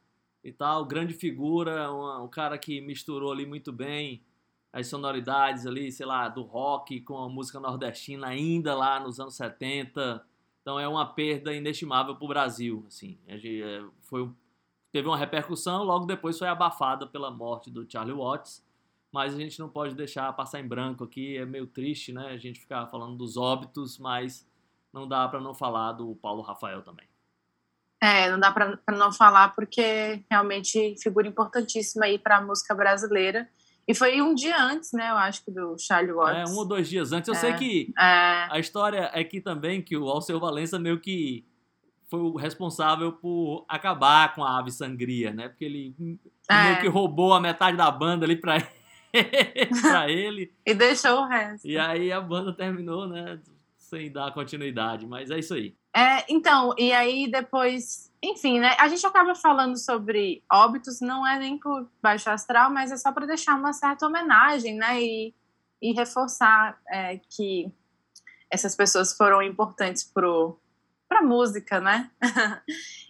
e 0.44 0.52
tal, 0.52 0.86
grande 0.86 1.16
figura, 1.16 1.92
uma- 1.92 2.22
um 2.22 2.28
cara 2.28 2.56
que 2.60 2.80
misturou 2.82 3.32
ali 3.32 3.48
muito 3.48 3.72
bem 3.72 4.22
as 4.72 4.86
sonoridades 4.88 5.66
ali, 5.66 5.92
sei 5.92 6.06
lá, 6.06 6.28
do 6.30 6.44
rock 6.44 7.02
com 7.02 7.18
a 7.18 7.28
música 7.30 7.60
nordestina 7.60 8.28
ainda 8.28 8.76
lá 8.76 9.00
nos 9.00 9.20
anos 9.20 9.36
70. 9.36 10.24
Então 10.64 10.80
é 10.80 10.88
uma 10.88 11.06
perda 11.06 11.54
inestimável 11.54 12.16
para 12.16 12.24
o 12.24 12.28
Brasil, 12.28 12.86
assim. 12.88 13.20
É, 13.28 13.84
foi, 14.00 14.32
teve 14.94 15.08
uma 15.08 15.18
repercussão, 15.18 15.84
logo 15.84 16.06
depois 16.06 16.40
foi 16.40 16.48
abafada 16.48 17.06
pela 17.06 17.30
morte 17.30 17.70
do 17.70 17.86
Charlie 17.88 18.16
Watts. 18.16 18.66
mas 19.12 19.36
a 19.36 19.38
gente 19.38 19.60
não 19.60 19.70
pode 19.70 19.94
deixar 19.94 20.32
passar 20.34 20.62
em 20.62 20.68
branco 20.68 21.04
aqui, 21.04 21.38
é 21.38 21.46
meio 21.46 21.68
triste, 21.68 22.14
né? 22.14 22.30
A 22.30 22.38
gente 22.38 22.62
ficar 22.62 22.88
falando 22.88 23.18
dos 23.18 23.36
óbitos, 23.36 24.00
mas 24.00 24.48
não 24.92 25.06
dá 25.06 25.28
para 25.28 25.42
não 25.42 25.54
falar 25.54 25.92
do 25.92 26.16
Paulo 26.16 26.42
Rafael 26.42 26.82
também. 26.82 27.08
É, 28.02 28.30
não 28.32 28.40
dá 28.40 28.52
para 28.52 28.80
não 28.90 29.12
falar 29.12 29.56
porque 29.56 30.24
realmente 30.30 30.96
figura 31.02 31.28
importantíssima 31.28 32.06
aí 32.06 32.18
para 32.18 32.38
a 32.38 32.42
música 32.42 32.74
brasileira. 32.74 33.50
E 33.88 33.94
foi 33.94 34.22
um 34.22 34.34
dia 34.34 34.58
antes, 34.62 34.92
né? 34.94 35.10
Eu 35.10 35.18
acho 35.18 35.44
que 35.44 35.52
do 35.52 35.76
Charlie 35.78 36.14
Watts. 36.14 36.50
É, 36.50 36.54
um 36.54 36.58
ou 36.58 36.66
dois 36.66 36.88
dias 36.90 37.12
antes. 37.12 37.28
Eu 37.28 37.34
É, 37.36 37.38
sei 37.38 37.54
que 37.54 37.94
É, 38.00 38.48
a 38.50 38.58
história 38.60 39.10
é 39.14 39.24
que 39.24 39.42
também 39.42 39.82
que 39.82 39.98
o 39.98 40.08
Alceu 40.10 40.40
Valença 40.40 40.80
meio 40.80 41.00
que 41.00 41.46
foi 42.10 42.20
o 42.20 42.36
responsável 42.38 43.12
por 43.12 43.66
acabar 43.68 44.34
com 44.36 44.44
a 44.44 44.58
Ave 44.60 44.72
Sangria, 44.72 45.34
né? 45.34 45.50
Porque 45.50 45.66
ele 45.66 45.96
É. 46.50 46.64
meio 46.64 46.80
que 46.82 46.88
roubou 46.88 47.34
a 47.34 47.42
metade 47.42 47.76
da 47.76 47.90
banda 47.92 48.26
ali 48.26 48.36
pra, 48.38 48.56
pra 49.82 50.10
ele. 50.10 50.54
e 50.66 50.74
deixou 50.74 51.22
o 51.22 51.28
resto. 51.28 51.68
E 51.68 51.78
aí 51.78 52.12
a 52.12 52.22
banda 52.22 52.54
terminou, 52.54 53.08
né? 53.08 53.40
Sem 53.94 54.12
dar 54.12 54.34
continuidade. 54.34 55.06
Mas 55.06 55.30
é 55.30 55.38
isso 55.38 55.54
aí. 55.54 55.76
É, 55.96 56.26
então, 56.28 56.74
e 56.80 56.92
aí 56.92 57.30
depois, 57.30 58.12
enfim, 58.24 58.60
né? 58.60 58.76
A 58.80 58.88
gente 58.88 59.06
acaba 59.06 59.36
falando 59.36 59.78
sobre 59.78 60.44
óbitos, 60.52 61.00
não 61.00 61.28
é 61.28 61.38
nem 61.38 61.60
por 61.60 61.88
baixo 62.02 62.28
astral, 62.32 62.72
mas 62.72 62.92
é 62.92 62.98
só 62.98 63.12
para 63.12 63.28
deixar 63.28 63.56
uma 63.56 63.72
certa 63.72 64.08
homenagem, 64.08 64.76
né? 64.76 65.00
E, 65.00 65.36
e 65.80 65.94
reforçar 65.94 66.80
é, 66.90 67.20
que 67.30 67.72
essas 68.50 68.76
pessoas 68.76 69.16
foram 69.16 69.44
importantes 69.44 70.04
pro 70.04 70.60
para 71.08 71.22
música, 71.22 71.80
né? 71.80 72.10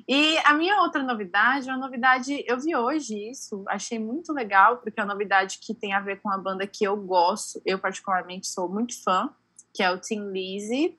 e 0.06 0.38
a 0.40 0.54
minha 0.54 0.82
outra 0.82 1.02
novidade, 1.02 1.70
uma 1.70 1.78
novidade, 1.78 2.44
eu 2.46 2.60
vi 2.60 2.75
hoje 2.75 3.30
isso, 3.30 3.63
achei 3.70 3.98
muito 3.98 4.34
legal, 4.34 4.80
porque 4.80 5.00
é 5.00 5.04
uma 5.04 5.13
novidade 5.13 5.60
que 5.60 5.74
tem 5.74 5.94
a 5.94 6.02
ver 6.02 6.20
com 6.20 6.28
uma 6.28 6.38
banda 6.38 6.68
que 6.68 6.84
eu 6.84 6.98
gosto, 6.98 7.62
eu 7.66 7.80
particularmente 7.80 8.48
sou 8.48 8.68
muito 8.68 9.02
fã, 9.02 9.34
que 9.74 9.82
é 9.82 9.92
o 9.92 10.00
Tim 10.00 10.32
Lizzy. 10.32 10.98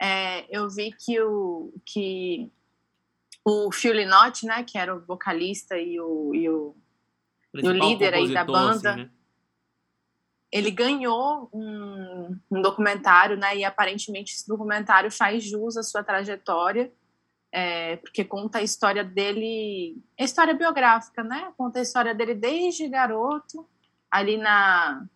É, 0.00 0.44
eu 0.50 0.68
vi 0.68 0.92
que 0.92 1.20
o, 1.20 1.72
que 1.84 2.50
o 3.44 3.70
Phil 3.70 3.94
Lynott, 3.94 4.44
né, 4.44 4.64
que 4.64 4.76
era 4.76 4.94
o 4.94 5.00
vocalista 5.00 5.78
e 5.78 6.00
o, 6.00 6.34
e 6.34 6.48
o 6.48 6.74
Principal 7.52 7.88
líder 7.88 8.14
aí 8.14 8.32
da 8.32 8.44
banda. 8.44 8.90
assim, 8.90 9.02
né? 9.02 9.10
ele 10.52 10.70
ganhou 10.70 11.48
um, 11.52 12.38
um 12.50 12.60
documentário, 12.60 13.38
né? 13.38 13.56
E 13.56 13.64
aparentemente 13.64 14.34
esse 14.34 14.46
documentário 14.46 15.10
faz 15.10 15.42
jus 15.42 15.78
à 15.78 15.82
sua 15.82 16.04
trajetória, 16.04 16.92
é, 17.50 17.96
porque 17.96 18.22
conta 18.22 18.58
a 18.58 18.62
história 18.62 19.02
dele, 19.02 19.96
a 20.20 20.24
história 20.24 20.52
biográfica, 20.52 21.24
né? 21.24 21.50
Conta 21.56 21.78
a 21.78 21.82
história 21.82 22.14
dele 22.14 22.34
desde 22.34 22.86
garoto, 22.86 23.66
ali 24.10 24.36
na 24.36 25.06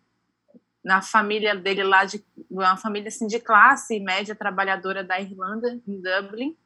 na 0.87 1.01
família 1.01 1.53
dele 1.53 1.83
lá 1.83 2.05
de 2.05 2.23
uma 2.49 2.77
família 2.77 3.09
assim 3.09 3.27
de 3.27 3.41
classe 3.41 3.99
média 3.99 4.33
trabalhadora 4.33 5.03
da 5.03 5.19
Irlanda, 5.19 5.77
em 5.85 6.01
Dublin, 6.01 6.57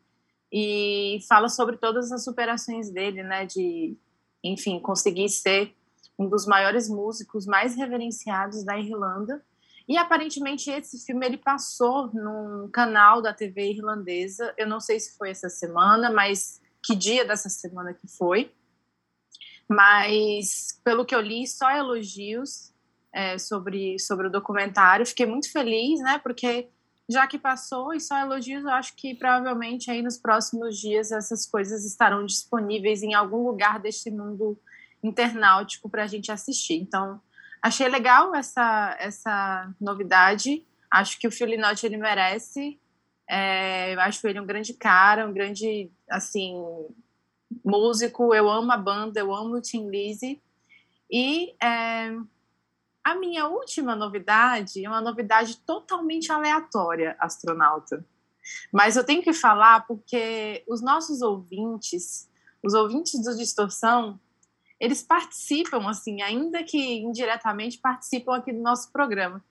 e 0.54 1.18
fala 1.28 1.50
sobre 1.50 1.75
todas 1.75 2.12
as 2.12 2.24
superações 2.24 2.92
dele, 2.92 3.24
né? 3.24 3.48
De, 3.48 3.98
enfim, 4.44 4.80
conseguir 4.80 5.28
ser 5.28 5.75
um 6.20 6.30
dos 6.30 6.46
maiores 6.46 6.88
músicos 6.88 7.48
mais 7.48 7.75
reverenciados 7.75 8.63
da 8.63 8.78
Irlanda. 8.78 9.44
E 9.90 9.98
aparentemente 9.98 10.70
esse 10.70 11.04
filme 11.04 11.25
ele 11.25 11.38
passou 11.38 12.13
num 12.13 12.70
canal 12.72 13.24
da 13.24 13.34
TV 13.34 13.72
irlandesa. 13.72 14.54
Eu 14.56 14.68
não 14.68 14.80
sei 14.80 15.00
se 15.00 15.18
foi 15.18 15.32
essa 15.32 15.50
semana, 15.50 16.12
mas 16.12 16.62
que 16.86 16.94
dia 16.94 17.25
dessa 17.25 17.50
semana 17.50 17.92
que 17.92 18.08
foi. 18.08 18.54
Mas 19.68 20.80
pelo 20.84 21.06
que 21.06 21.16
eu 21.16 21.22
li, 21.22 21.48
só 21.48 21.72
elogios 21.72 22.71
é, 23.13 23.38
sobre 23.38 24.00
sobre 24.00 24.27
o 24.27 24.32
documentário. 24.32 25.06
Fiquei 25.06 25.25
muito 25.25 25.51
feliz, 25.51 26.00
né? 26.01 26.20
Porque 26.20 26.70
já 27.10 27.27
que 27.27 27.38
passou 27.38 27.94
e 27.94 28.00
só 28.00 28.18
elogios, 28.18 28.63
eu 28.63 28.70
acho 28.70 28.96
que 28.96 29.13
provavelmente 29.15 29.91
aí 29.91 30.01
nos 30.01 30.18
próximos 30.18 30.77
dias 30.77 31.12
essas 31.12 31.46
coisas 31.46 31.86
estarão 31.86 32.25
disponíveis 32.25 33.03
em 33.03 33.13
algum 33.13 33.46
lugar 33.46 33.80
deste 33.80 34.10
mundo 34.10 34.58
internautico 35.03 35.89
para 35.89 36.03
a 36.03 36.08
gente 36.08 36.32
assistir. 36.32 36.75
Então, 36.75 37.20
achei 37.62 37.88
legal 37.88 38.34
essa, 38.36 38.96
essa 39.00 39.74
novidade. 39.80 40.65
Acho 40.89 41.20
que 41.20 41.27
o 41.27 41.32
Phil 41.32 41.48
Lynott, 41.48 41.86
ele 41.86 41.98
merece. 41.98 42.80
É, 43.30 43.94
acho 43.96 44.25
ele 44.27 44.39
um 44.39 44.46
grande 44.46 44.74
cara, 44.74 45.27
um 45.27 45.34
grande, 45.34 45.89
assim, 46.10 46.56
músico. 47.63 48.34
Eu 48.34 48.50
amo 48.50 48.72
a 48.72 48.77
banda, 48.77 49.20
eu 49.20 49.34
amo 49.34 49.56
o 49.56 49.62
Tim 49.62 49.89
Lizzy. 49.89 50.41
E 51.10 51.53
é, 51.62 52.12
a 53.03 53.15
minha 53.15 53.48
última 53.48 53.96
novidade 53.96 54.84
é 54.84 54.89
uma 54.89 55.01
novidade 55.01 55.58
totalmente 55.58 56.31
aleatória, 56.31 57.15
astronauta. 57.20 58.05
Mas 58.72 58.96
eu 58.96 59.03
tenho 59.03 59.22
que 59.22 59.34
falar 59.34 59.86
porque 59.88 60.63
os 60.67 60.81
nossos 60.81 61.22
ouvintes, 61.22 62.29
os 62.63 62.74
ouvintes 62.74 63.24
do 63.24 63.36
Distorção, 63.36 64.20
eles 64.79 65.03
participam, 65.03 65.88
assim, 65.88 66.22
ainda 66.22 66.63
que 66.63 67.00
indiretamente 67.00 67.77
participam 67.77 68.36
aqui 68.36 68.51
do 68.51 68.62
nosso 68.62 68.91
programa. 68.91 69.43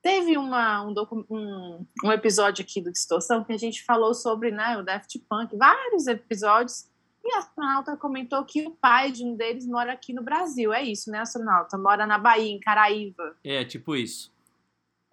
Teve 0.00 0.38
uma, 0.38 0.82
um, 0.82 0.94
um, 1.30 1.86
um, 2.04 2.12
episódio 2.12 2.62
aqui 2.62 2.80
do 2.80 2.92
Distorção 2.92 3.44
que 3.44 3.52
a 3.52 3.58
gente 3.58 3.84
falou 3.84 4.14
sobre 4.14 4.50
né, 4.50 4.78
o 4.78 4.82
Daft 4.82 5.18
Punk, 5.28 5.56
vários 5.56 6.06
episódios, 6.06 6.88
e 7.28 7.34
a 7.34 7.38
astronauta 7.38 7.96
comentou 7.96 8.44
que 8.44 8.66
o 8.66 8.70
pai 8.70 9.12
de 9.12 9.24
um 9.24 9.36
deles 9.36 9.66
mora 9.66 9.92
aqui 9.92 10.12
no 10.12 10.22
Brasil. 10.22 10.72
É 10.72 10.82
isso, 10.82 11.10
né, 11.10 11.20
astronauta? 11.20 11.76
Mora 11.76 12.06
na 12.06 12.18
Bahia, 12.18 12.52
em 12.52 12.60
Caraíva. 12.60 13.36
É, 13.44 13.64
tipo 13.64 13.94
isso. 13.94 14.32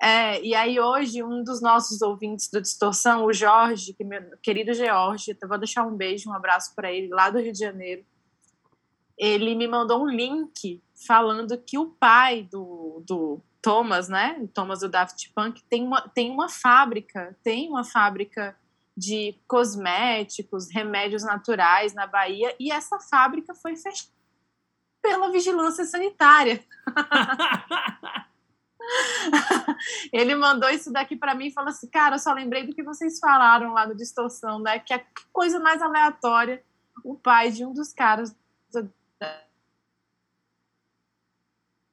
É, 0.01 0.41
e 0.41 0.53
aí 0.53 0.79
hoje 0.79 1.23
um 1.23 1.43
dos 1.43 1.61
nossos 1.61 2.01
ouvintes 2.01 2.49
do 2.51 2.61
Distorção, 2.61 3.25
o 3.25 3.33
Jorge, 3.33 3.93
que 3.93 4.03
meu 4.03 4.21
querido 4.43 4.73
George, 4.73 5.37
eu 5.41 5.47
vou 5.47 5.57
deixar 5.57 5.85
um 5.85 5.95
beijo, 5.95 6.29
um 6.29 6.33
abraço 6.33 6.75
para 6.75 6.91
ele, 6.91 7.07
lá 7.07 7.29
do 7.29 7.39
Rio 7.39 7.53
de 7.53 7.59
Janeiro 7.59 8.05
ele 9.17 9.55
me 9.55 9.67
mandou 9.67 10.03
um 10.03 10.09
link 10.09 10.81
falando 11.07 11.57
que 11.57 11.77
o 11.77 11.87
pai 11.87 12.43
do, 12.43 13.01
do 13.05 13.41
Thomas, 13.61 14.09
né, 14.09 14.37
o 14.41 14.47
Thomas 14.47 14.81
do 14.81 14.89
Daft 14.89 15.31
Punk, 15.33 15.63
tem 15.69 15.83
uma, 15.83 16.01
tem 16.09 16.31
uma 16.31 16.49
fábrica, 16.49 17.35
tem 17.43 17.69
uma 17.69 17.83
fábrica 17.83 18.55
de 18.95 19.35
cosméticos, 19.47 20.71
remédios 20.71 21.23
naturais 21.23 21.93
na 21.93 22.07
Bahia, 22.07 22.55
e 22.59 22.71
essa 22.71 22.99
fábrica 22.99 23.53
foi 23.53 23.75
fechada 23.75 24.15
pela 25.01 25.31
vigilância 25.31 25.85
sanitária. 25.85 26.63
Ele 30.11 30.35
mandou 30.35 30.69
isso 30.69 30.91
daqui 30.91 31.15
para 31.15 31.35
mim 31.35 31.47
e 31.47 31.53
falou 31.53 31.69
assim: 31.69 31.89
Cara, 31.89 32.15
eu 32.15 32.19
só 32.19 32.33
lembrei 32.33 32.65
do 32.65 32.73
que 32.73 32.83
vocês 32.83 33.19
falaram 33.19 33.73
lá 33.73 33.87
no 33.87 33.95
Distorção, 33.95 34.59
né? 34.59 34.79
Que 34.79 34.93
é 34.93 35.05
coisa 35.31 35.59
mais 35.59 35.81
aleatória. 35.81 36.63
O 37.03 37.15
pai 37.15 37.51
de 37.51 37.65
um 37.65 37.73
dos 37.73 37.91
caras 37.93 38.35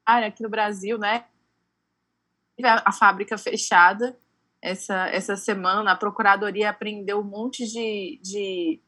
área 0.04 0.28
aqui 0.28 0.42
no 0.42 0.48
Brasil, 0.48 0.98
né? 0.98 1.24
A 2.84 2.92
fábrica 2.92 3.38
fechada 3.38 4.16
essa, 4.62 5.08
essa 5.08 5.36
semana, 5.36 5.90
a 5.90 5.96
Procuradoria 5.96 6.70
apreendeu 6.70 7.18
um 7.18 7.24
monte 7.24 7.66
de, 7.66 8.20
de, 8.22 8.80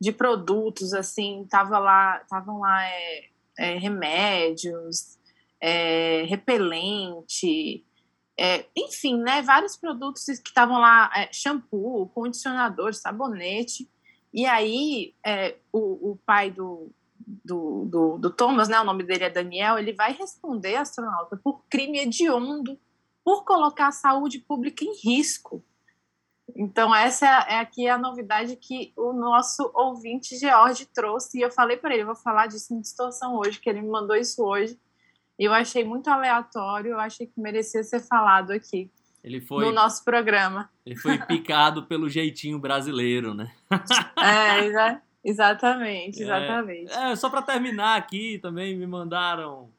de 0.00 0.10
produtos, 0.10 0.92
assim, 0.92 1.46
tava 1.48 1.78
lá, 1.78 2.20
estavam 2.20 2.58
lá 2.58 2.84
é, 2.84 3.24
é, 3.56 3.78
remédios, 3.78 5.16
é, 5.60 6.24
repelente, 6.24 7.84
é, 8.36 8.66
enfim, 8.76 9.18
né? 9.18 9.40
Vários 9.42 9.76
produtos 9.76 10.24
que 10.24 10.48
estavam 10.48 10.80
lá, 10.80 11.10
é, 11.14 11.32
shampoo, 11.32 12.08
condicionador, 12.08 12.92
sabonete. 12.94 13.88
E 14.32 14.46
aí, 14.46 15.14
é, 15.24 15.56
o, 15.72 16.12
o 16.12 16.18
pai 16.24 16.50
do, 16.50 16.90
do, 17.44 17.84
do, 17.84 18.18
do, 18.18 18.30
Thomas, 18.30 18.68
né, 18.68 18.80
o 18.80 18.84
nome 18.84 19.04
dele 19.04 19.24
é 19.24 19.30
Daniel, 19.30 19.78
ele 19.78 19.92
vai 19.92 20.12
responder, 20.12 20.76
astronauta, 20.76 21.36
por 21.36 21.62
crime 21.68 21.98
hediondo, 22.00 22.78
por 23.24 23.44
colocar 23.44 23.88
a 23.88 23.92
saúde 23.92 24.38
pública 24.38 24.84
em 24.84 24.94
risco. 25.04 25.64
Então, 26.56 26.94
essa 26.94 27.26
é, 27.26 27.54
é 27.54 27.58
aqui 27.58 27.88
a 27.88 27.98
novidade 27.98 28.56
que 28.56 28.92
o 28.96 29.12
nosso 29.12 29.70
ouvinte 29.74 30.36
George 30.36 30.86
trouxe, 30.86 31.38
e 31.38 31.42
eu 31.42 31.50
falei 31.50 31.76
para 31.76 31.94
ele, 31.94 32.04
vou 32.04 32.16
falar 32.16 32.46
disso 32.46 32.74
em 32.74 32.80
distorção 32.80 33.36
hoje, 33.36 33.60
que 33.60 33.68
ele 33.68 33.82
me 33.82 33.88
mandou 33.88 34.16
isso 34.16 34.42
hoje, 34.42 34.78
e 35.38 35.44
eu 35.44 35.52
achei 35.52 35.84
muito 35.84 36.08
aleatório, 36.08 36.92
eu 36.92 37.00
achei 37.00 37.26
que 37.26 37.40
merecia 37.40 37.82
ser 37.82 38.00
falado 38.00 38.50
aqui. 38.50 38.90
Ele 39.22 39.40
foi, 39.40 39.66
no 39.66 39.72
nosso 39.72 40.04
programa. 40.04 40.70
Ele 40.84 40.96
foi 40.96 41.18
picado 41.18 41.86
pelo 41.86 42.08
jeitinho 42.08 42.58
brasileiro, 42.58 43.34
né? 43.34 43.52
é, 44.18 44.66
exatamente. 44.66 45.10
Exatamente, 45.22 46.22
exatamente. 46.22 46.92
É, 46.92 47.12
é 47.12 47.16
só 47.16 47.28
para 47.28 47.42
terminar 47.42 47.96
aqui, 47.96 48.38
também 48.38 48.76
me 48.76 48.86
mandaram 48.86 49.70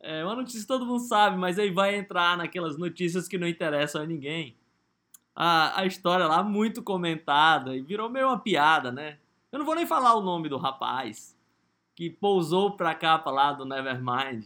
é, 0.00 0.24
uma 0.24 0.36
notícia 0.36 0.60
que 0.60 0.66
todo 0.66 0.86
mundo 0.86 1.00
sabe, 1.00 1.36
mas 1.36 1.58
aí 1.58 1.70
vai 1.70 1.96
entrar 1.96 2.36
naquelas 2.36 2.76
notícias 2.76 3.26
que 3.26 3.38
não 3.38 3.48
interessam 3.48 4.02
a 4.02 4.06
ninguém. 4.06 4.56
A, 5.34 5.80
a 5.80 5.86
história 5.86 6.26
lá, 6.26 6.42
muito 6.42 6.82
comentada, 6.82 7.76
e 7.76 7.80
virou 7.80 8.08
meio 8.08 8.28
uma 8.28 8.38
piada, 8.38 8.90
né? 8.90 9.18
Eu 9.50 9.58
não 9.58 9.66
vou 9.66 9.74
nem 9.74 9.86
falar 9.86 10.14
o 10.14 10.22
nome 10.22 10.48
do 10.48 10.56
rapaz 10.56 11.36
que 11.94 12.08
pousou 12.08 12.76
pra 12.76 12.94
capa 12.94 13.30
lá 13.30 13.52
do 13.52 13.64
Nevermind. 13.64 14.44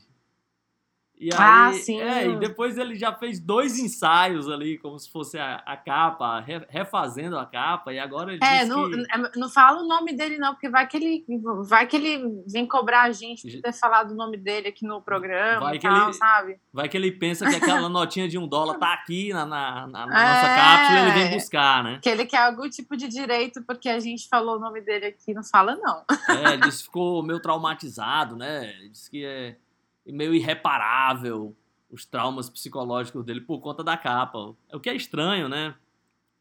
E 1.23 1.33
aí, 1.33 1.39
Ah, 1.41 1.73
sim. 1.73 2.01
É, 2.01 2.27
e 2.27 2.37
depois 2.37 2.77
ele 2.77 2.97
já 2.97 3.13
fez 3.15 3.39
dois 3.39 3.79
ensaios 3.79 4.49
ali, 4.49 4.77
como 4.79 4.99
se 4.99 5.09
fosse 5.11 5.39
a, 5.39 5.63
a 5.65 5.77
capa, 5.77 6.41
re- 6.41 6.67
refazendo 6.69 7.39
a 7.39 7.47
capa, 7.47 7.93
e 7.93 7.99
agora 8.01 8.33
ele 8.33 8.45
É, 8.45 8.65
não, 8.65 8.91
que... 8.91 9.39
não 9.39 9.49
fala 9.49 9.83
o 9.83 9.87
nome 9.87 10.13
dele, 10.15 10.37
não, 10.39 10.53
porque 10.53 10.69
vai 10.69 10.87
que 10.87 10.97
ele 10.97 11.25
vai 11.69 11.87
que 11.87 11.97
ele 11.97 12.43
vem 12.47 12.67
cobrar 12.67 13.03
a 13.03 13.13
gente 13.13 13.49
por 13.51 13.63
ter 13.63 13.73
falado 13.73 14.11
o 14.11 14.15
nome 14.17 14.37
dele 14.37 14.69
aqui 14.69 14.85
no 14.85 15.01
programa 15.01 15.61
Vai 15.61 15.77
e 15.77 15.79
que 15.79 15.87
tal, 15.89 16.05
ele- 16.09 16.13
sabe? 16.15 16.59
Vai 16.73 16.89
que 16.89 16.97
ele 16.97 17.13
pensa 17.13 17.49
que 17.49 17.55
aquela 17.57 17.89
notinha 17.89 18.29
de 18.29 18.37
um 18.37 18.49
dólar 18.49 18.79
tá 18.79 18.93
aqui 18.93 19.33
na, 19.33 19.47
na, 19.47 19.87
na- 19.87 20.07
na 20.07 20.25
É. 20.25 20.35
nossa 20.35 20.49
cápsula 20.55 20.99
e 20.99 21.03
ele 21.03 21.11
vem 21.13 21.31
buscar, 21.39 21.85
né? 21.85 21.99
Que 22.03 22.09
ele 22.09 22.27
quer 22.27 22.39
algum 22.47 22.69
tipo 22.69 22.97
de 22.97 23.07
direito 23.09 23.63
porque 23.65 23.89
a 23.89 24.01
gente 24.01 24.29
falou 24.29 24.57
o 24.57 24.61
nome 24.61 24.81
dele 24.81 25.07
aqui, 25.07 25.33
não 25.33 25.45
fala 25.45 25.77
não. 25.77 26.03
É, 26.29 26.55
ele 26.55 26.63
disse 26.63 26.79
que 26.79 26.85
ficou 26.85 27.23
meio 27.23 27.39
traumatizado, 27.41 28.37
né? 28.37 28.71
Ele 28.79 28.89
Disse 28.89 29.11
que 29.11 29.25
é 29.25 29.57
meio 30.07 30.35
irreparável 30.35 31.55
os 31.91 32.05
traumas 32.07 32.49
psicológicos 32.49 33.25
dele 33.25 33.41
por 33.43 33.61
conta 33.61 33.85
da 33.85 33.97
capa. 33.97 34.55
O 34.73 34.81
que 34.81 34.89
é 34.89 34.95
estranho, 34.95 35.49
né? 35.49 35.75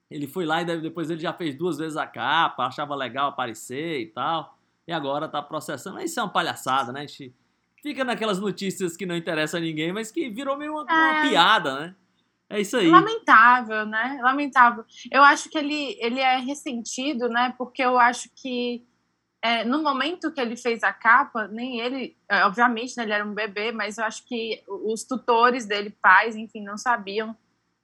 Ele 0.09 0.27
foi 0.27 0.45
lá 0.45 0.61
e 0.61 0.65
depois 0.65 1.09
ele 1.09 1.19
já 1.21 1.33
fez 1.33 1.55
duas 1.55 1.77
vezes 1.77 1.97
a 1.97 2.07
capa, 2.07 2.65
achava 2.65 2.95
legal 2.95 3.29
aparecer 3.29 3.99
e 4.01 4.07
tal. 4.07 4.57
E 4.87 4.91
agora 4.91 5.27
tá 5.27 5.41
processando. 5.41 5.95
Mas 5.95 6.11
Isso 6.11 6.19
é 6.19 6.23
uma 6.23 6.29
palhaçada, 6.31 6.91
né? 6.91 7.01
A 7.01 7.05
gente 7.05 7.33
fica 7.81 8.03
naquelas 8.03 8.39
notícias 8.39 8.95
que 8.97 9.05
não 9.05 9.15
interessam 9.15 9.59
a 9.59 9.63
ninguém, 9.63 9.91
mas 9.93 10.11
que 10.11 10.29
virou 10.29 10.57
meio 10.57 10.73
uma, 10.73 10.83
uma 10.83 11.17
É. 11.25 11.29
piada, 11.29 11.79
né? 11.79 11.95
É 12.49 12.59
isso 12.59 12.75
aí. 12.75 12.87
Lamentável, 12.89 13.85
né? 13.85 14.19
Lamentável. 14.21 14.83
Eu 15.09 15.23
acho 15.23 15.49
que 15.49 15.57
ele, 15.57 15.97
ele 16.01 16.19
é 16.19 16.37
ressentido, 16.37 17.29
né? 17.29 17.53
Porque 17.57 17.81
eu 17.81 17.97
acho 17.97 18.29
que 18.35 18.83
é, 19.41 19.63
no 19.63 19.81
momento 19.81 20.31
que 20.31 20.39
ele 20.39 20.55
fez 20.55 20.83
a 20.83 20.93
capa, 20.93 21.47
nem 21.47 21.79
ele, 21.79 22.15
é, 22.29 22.45
obviamente, 22.45 22.95
né, 22.95 23.03
ele 23.03 23.13
era 23.13 23.25
um 23.25 23.33
bebê, 23.33 23.71
mas 23.71 23.97
eu 23.97 24.03
acho 24.03 24.23
que 24.27 24.63
os 24.67 25.03
tutores 25.03 25.65
dele, 25.65 25.89
pais, 26.01 26.35
enfim, 26.35 26.63
não 26.63 26.77
sabiam 26.77 27.35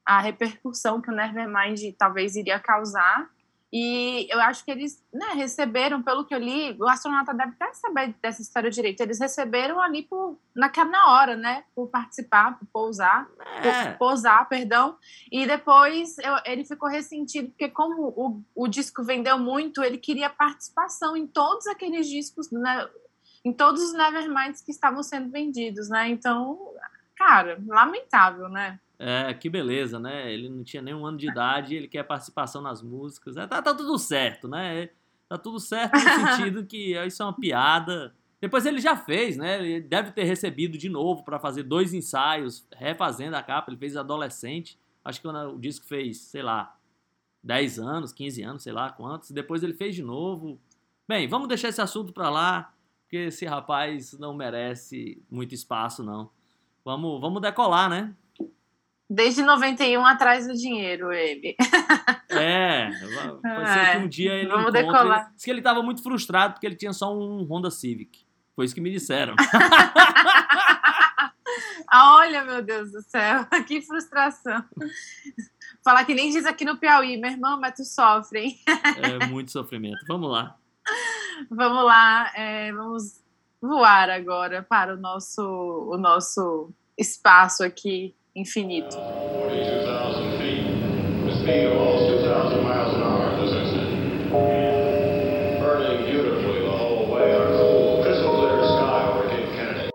a 0.06 0.22
repercussão 0.22 1.02
que 1.02 1.10
o 1.10 1.16
Nevermind 1.16 1.96
talvez 1.98 2.36
iria 2.36 2.60
causar. 2.60 3.28
E 3.72 4.28
eu 4.34 4.40
acho 4.40 4.64
que 4.64 4.72
eles 4.72 5.04
né, 5.14 5.34
receberam, 5.36 6.02
pelo 6.02 6.24
que 6.26 6.34
eu 6.34 6.40
li, 6.40 6.78
o 6.80 6.88
astronauta 6.88 7.34
deve 7.34 7.52
até 7.60 7.74
saber 7.74 8.16
dessa 8.22 8.42
história 8.42 8.72
direito. 8.72 9.02
Eles 9.02 9.20
receberam 9.20 9.82
ali 9.82 10.04
por, 10.04 10.40
naquela 10.56 10.90
na 10.90 11.12
hora, 11.12 11.36
né? 11.36 11.66
Por 11.76 11.90
participar, 11.90 12.58
por 12.58 12.66
pousar 12.72 13.28
É. 13.62 13.92
posar, 13.94 14.48
perdão, 14.48 14.98
e 15.32 15.46
depois 15.46 16.18
eu- 16.20 16.38
ele 16.46 16.64
ficou 16.64 16.88
ressentido, 16.88 17.50
porque 17.50 17.68
como 17.68 18.04
o, 18.16 18.42
o 18.56 18.68
disco 18.70 19.04
vendeu 19.04 19.38
muito, 19.38 19.84
ele 19.84 19.98
queria 19.98 20.30
participação 20.30 21.18
em 21.18 21.28
todos 21.28 21.68
aqueles 21.68 22.08
discos, 22.08 22.50
né, 22.52 22.88
em 23.44 23.52
todos 23.52 23.82
os 23.82 23.94
Neverminds 23.94 24.62
que 24.62 24.72
estavam 24.72 25.02
sendo 25.04 25.30
vendidos, 25.30 25.90
né, 25.90 26.08
então, 26.10 26.58
cara, 27.18 27.60
lamentável, 27.68 28.48
né. 28.48 28.80
É, 29.00 29.34
que 29.34 29.50
beleza, 29.50 30.00
né? 30.00 30.32
Ele 30.32 30.50
não 30.50 30.64
tinha 30.64 30.82
nenhum 30.82 31.06
ano 31.06 31.18
de 31.18 31.30
idade, 31.30 31.76
ele 31.76 31.88
quer 31.88 32.04
participação 32.04 32.62
nas 32.62 32.82
músicas. 32.82 33.38
É, 33.38 33.46
tá, 33.46 33.62
tá 33.62 33.74
tudo 33.74 33.98
certo, 34.00 34.48
né? 34.48 34.90
Tá 35.30 35.38
tudo 35.38 35.60
certo 35.60 35.94
no 35.94 36.00
sentido 36.38 36.66
que 36.66 36.98
isso 37.06 37.22
é 37.22 37.26
uma 37.26 37.34
piada. 37.34 38.16
Depois 38.40 38.66
ele 38.66 38.80
já 38.80 38.96
fez, 38.96 39.38
né? 39.38 39.60
Ele 39.60 39.82
deve 39.82 40.12
ter 40.12 40.24
recebido 40.24 40.78
de 40.78 40.90
novo 40.90 41.24
para 41.24 41.40
fazer 41.40 41.64
dois 41.64 41.94
ensaios, 41.94 42.68
refazendo 42.76 43.36
a 43.36 43.44
capa. 43.44 43.70
Ele 43.70 43.78
fez 43.78 43.96
adolescente. 43.96 44.80
Acho 45.04 45.22
que 45.22 45.28
o 45.28 45.58
disco 45.60 45.86
fez, 45.86 46.18
sei 46.18 46.42
lá, 46.42 46.76
10 47.44 47.80
anos, 47.80 48.12
15 48.12 48.44
anos, 48.44 48.64
sei 48.64 48.74
lá 48.74 48.92
quantos. 48.92 49.32
Depois 49.32 49.64
ele 49.64 49.74
fez 49.74 49.96
de 49.96 50.04
novo. 50.04 50.60
Bem, 51.08 51.28
vamos 51.28 51.48
deixar 51.48 51.70
esse 51.70 51.82
assunto 51.82 52.12
para 52.12 52.30
lá, 52.30 52.74
porque 53.04 53.18
esse 53.18 53.46
rapaz 53.46 54.14
não 54.20 54.34
merece 54.34 55.24
muito 55.30 55.56
espaço, 55.56 56.04
não. 56.04 56.30
Vamos, 56.84 57.22
vamos 57.22 57.42
decolar, 57.42 57.90
né? 57.90 58.14
Desde 59.10 59.42
91 59.42 60.06
atrás 60.06 60.48
do 60.48 60.54
dinheiro, 60.54 61.14
ele. 61.14 61.56
É, 62.30 62.90
pode 63.42 63.70
ser 63.70 63.92
que 63.92 63.98
um 63.98 64.08
dia 64.08 64.34
ele 64.34 64.50
Vamos 64.50 64.64
encontre... 64.64 64.84
decolar. 64.84 65.32
Diz 65.34 65.46
que 65.46 65.50
ele 65.50 65.60
estava 65.60 65.82
muito 65.82 66.04
frustrado 66.04 66.54
porque 66.54 66.66
ele 66.66 66.76
tinha 66.76 66.92
só 66.92 67.16
um 67.16 67.44
Honda 67.44 67.72
Civic. 67.72 68.26
Foi 68.54 68.66
isso 68.66 68.76
que 68.76 68.82
me 68.82 68.92
disseram. 68.92 69.36
Ah, 71.90 72.18
Olha, 72.18 72.44
meu 72.44 72.62
Deus 72.62 72.92
do 72.92 73.02
céu, 73.02 73.46
que 73.66 73.82
frustração. 73.82 74.64
Falar 75.82 76.04
que 76.04 76.14
nem 76.14 76.30
diz 76.30 76.46
aqui 76.46 76.66
no 76.66 76.78
Piauí, 76.78 77.16
meu 77.16 77.32
irmão, 77.32 77.60
mas 77.60 77.76
tu 77.76 77.86
sofre, 77.86 78.40
hein? 78.40 78.60
É 78.98 79.26
muito 79.28 79.52
sofrimento. 79.52 80.00
Vamos 80.06 80.30
lá. 80.30 80.58
Vamos 81.50 81.86
lá, 81.86 82.32
é, 82.36 82.74
vamos 82.74 83.24
voar 83.62 84.10
agora 84.10 84.62
para 84.62 84.96
o 84.96 84.98
nosso, 84.98 85.42
o 85.42 85.98
nosso 85.98 86.74
espaço 86.98 87.64
aqui 87.64 88.14
infinito. 88.38 88.96
42,000 88.96 90.38
feet. 90.38 90.64
The 91.26 91.34
speed 91.42 91.66
of 91.66 91.78
almost 91.78 92.22
2,000 92.22 92.64
miles 92.64 92.94
an 92.94 93.02
hour, 93.02 93.34
as 93.44 93.52
I 93.52 93.66
said. 93.66 93.90
Burning 95.60 96.06
beautifully 96.06 96.62
the 96.62 96.70
whole 96.70 97.12
way 97.12 97.36
on 97.36 97.42
a 97.42 97.58
cool, 97.58 98.04
crystal 98.04 98.32
clear 98.38 98.64
sky 98.64 99.10
over 99.10 99.28
Cape 99.28 99.50
Kennedy. 99.56 99.90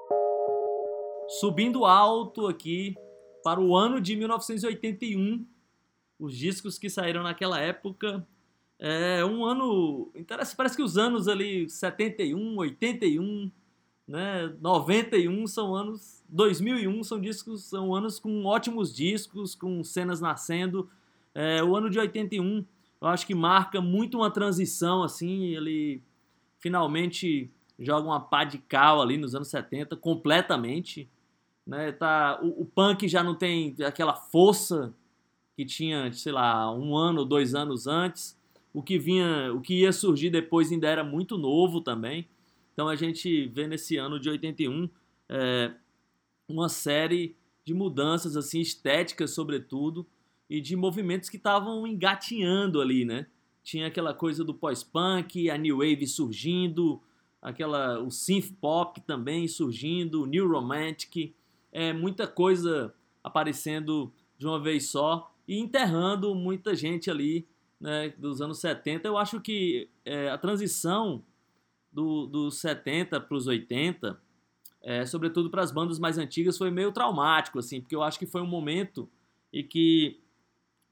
Subindo 1.40 1.84
alto 1.84 2.48
aqui 2.48 2.96
para 3.44 3.60
o 3.60 3.76
ano 3.76 4.00
de 4.00 4.16
1981. 4.16 5.46
Os 6.18 6.36
discos 6.36 6.78
que 6.78 6.90
saíram 6.90 7.22
naquela 7.22 7.60
época. 7.60 8.26
É 8.80 9.24
um 9.24 9.44
ano. 9.44 10.12
Parece 10.56 10.74
que 10.74 10.82
os 10.82 10.98
anos 10.98 11.28
ali 11.28 11.70
71, 11.70 12.58
81, 12.58 13.52
né, 14.06 14.52
91 14.60 15.46
são 15.46 15.74
anos 15.74 16.22
2001 16.28 17.04
são 17.04 17.20
discos 17.20 17.64
são 17.64 17.94
anos 17.94 18.18
com 18.18 18.44
ótimos 18.44 18.94
discos, 18.94 19.54
com 19.54 19.82
cenas 19.84 20.20
nascendo. 20.20 20.88
É, 21.34 21.62
o 21.62 21.76
ano 21.76 21.88
de 21.88 21.98
81, 21.98 22.64
eu 23.00 23.08
acho 23.08 23.26
que 23.26 23.34
marca 23.34 23.80
muito 23.80 24.18
uma 24.18 24.30
transição 24.30 25.02
assim, 25.02 25.54
ele 25.54 26.02
finalmente 26.58 27.50
joga 27.78 28.06
uma 28.06 28.20
pá 28.20 28.44
de 28.44 28.58
cal 28.58 29.00
ali 29.00 29.16
nos 29.16 29.34
anos 29.34 29.48
70 29.48 29.96
completamente, 29.96 31.08
né? 31.66 31.92
Tá, 31.92 32.38
o, 32.42 32.62
o 32.62 32.64
punk 32.64 33.08
já 33.08 33.22
não 33.22 33.34
tem 33.34 33.74
aquela 33.84 34.14
força 34.14 34.94
que 35.56 35.64
tinha, 35.64 36.12
sei 36.12 36.32
lá, 36.32 36.72
um 36.72 36.96
ano 36.96 37.20
ou 37.20 37.24
dois 37.24 37.54
anos 37.54 37.86
antes. 37.86 38.38
O 38.72 38.82
que 38.82 38.98
vinha, 38.98 39.52
o 39.52 39.60
que 39.60 39.80
ia 39.80 39.92
surgir 39.92 40.30
depois 40.30 40.72
ainda 40.72 40.88
era 40.88 41.04
muito 41.04 41.36
novo 41.36 41.80
também. 41.80 42.26
Então 42.72 42.88
a 42.88 42.96
gente 42.96 43.46
vê 43.48 43.66
nesse 43.66 43.96
ano 43.96 44.18
de 44.18 44.28
81 44.28 44.88
é, 45.28 45.74
uma 46.48 46.68
série 46.68 47.36
de 47.64 47.74
mudanças 47.74 48.36
assim 48.36 48.60
estéticas, 48.60 49.30
sobretudo, 49.30 50.06
e 50.48 50.60
de 50.60 50.76
movimentos 50.76 51.28
que 51.28 51.36
estavam 51.36 51.86
engatinhando 51.86 52.80
ali, 52.80 53.04
né? 53.04 53.26
Tinha 53.62 53.86
aquela 53.86 54.12
coisa 54.12 54.44
do 54.44 54.52
pós-punk, 54.52 55.48
a 55.48 55.56
new 55.56 55.78
wave 55.78 56.06
surgindo, 56.06 57.00
aquela 57.40 58.00
o 58.00 58.10
synth 58.10 58.52
pop 58.60 59.00
também 59.02 59.46
surgindo, 59.46 60.22
o 60.22 60.26
new 60.26 60.48
romantic, 60.48 61.34
é 61.70 61.92
muita 61.92 62.26
coisa 62.26 62.92
aparecendo 63.22 64.12
de 64.36 64.46
uma 64.46 64.60
vez 64.60 64.88
só 64.88 65.32
e 65.46 65.58
enterrando 65.58 66.34
muita 66.34 66.74
gente 66.74 67.10
ali, 67.10 67.46
né, 67.80 68.10
dos 68.18 68.40
anos 68.42 68.58
70. 68.60 69.06
Eu 69.06 69.16
acho 69.16 69.40
que 69.40 69.88
é, 70.04 70.28
a 70.28 70.36
transição 70.36 71.24
do, 71.92 72.26
dos 72.26 72.58
70 72.58 73.20
para 73.20 73.36
os 73.36 73.46
80, 73.46 74.18
é, 74.80 75.04
sobretudo 75.06 75.50
para 75.50 75.62
as 75.62 75.70
bandas 75.70 75.98
mais 75.98 76.18
antigas, 76.18 76.58
foi 76.58 76.70
meio 76.70 76.90
traumático, 76.90 77.58
assim, 77.58 77.80
porque 77.80 77.94
eu 77.94 78.02
acho 78.02 78.18
que 78.18 78.26
foi 78.26 78.40
um 78.40 78.46
momento 78.46 79.08
em 79.52 79.66
que 79.66 80.20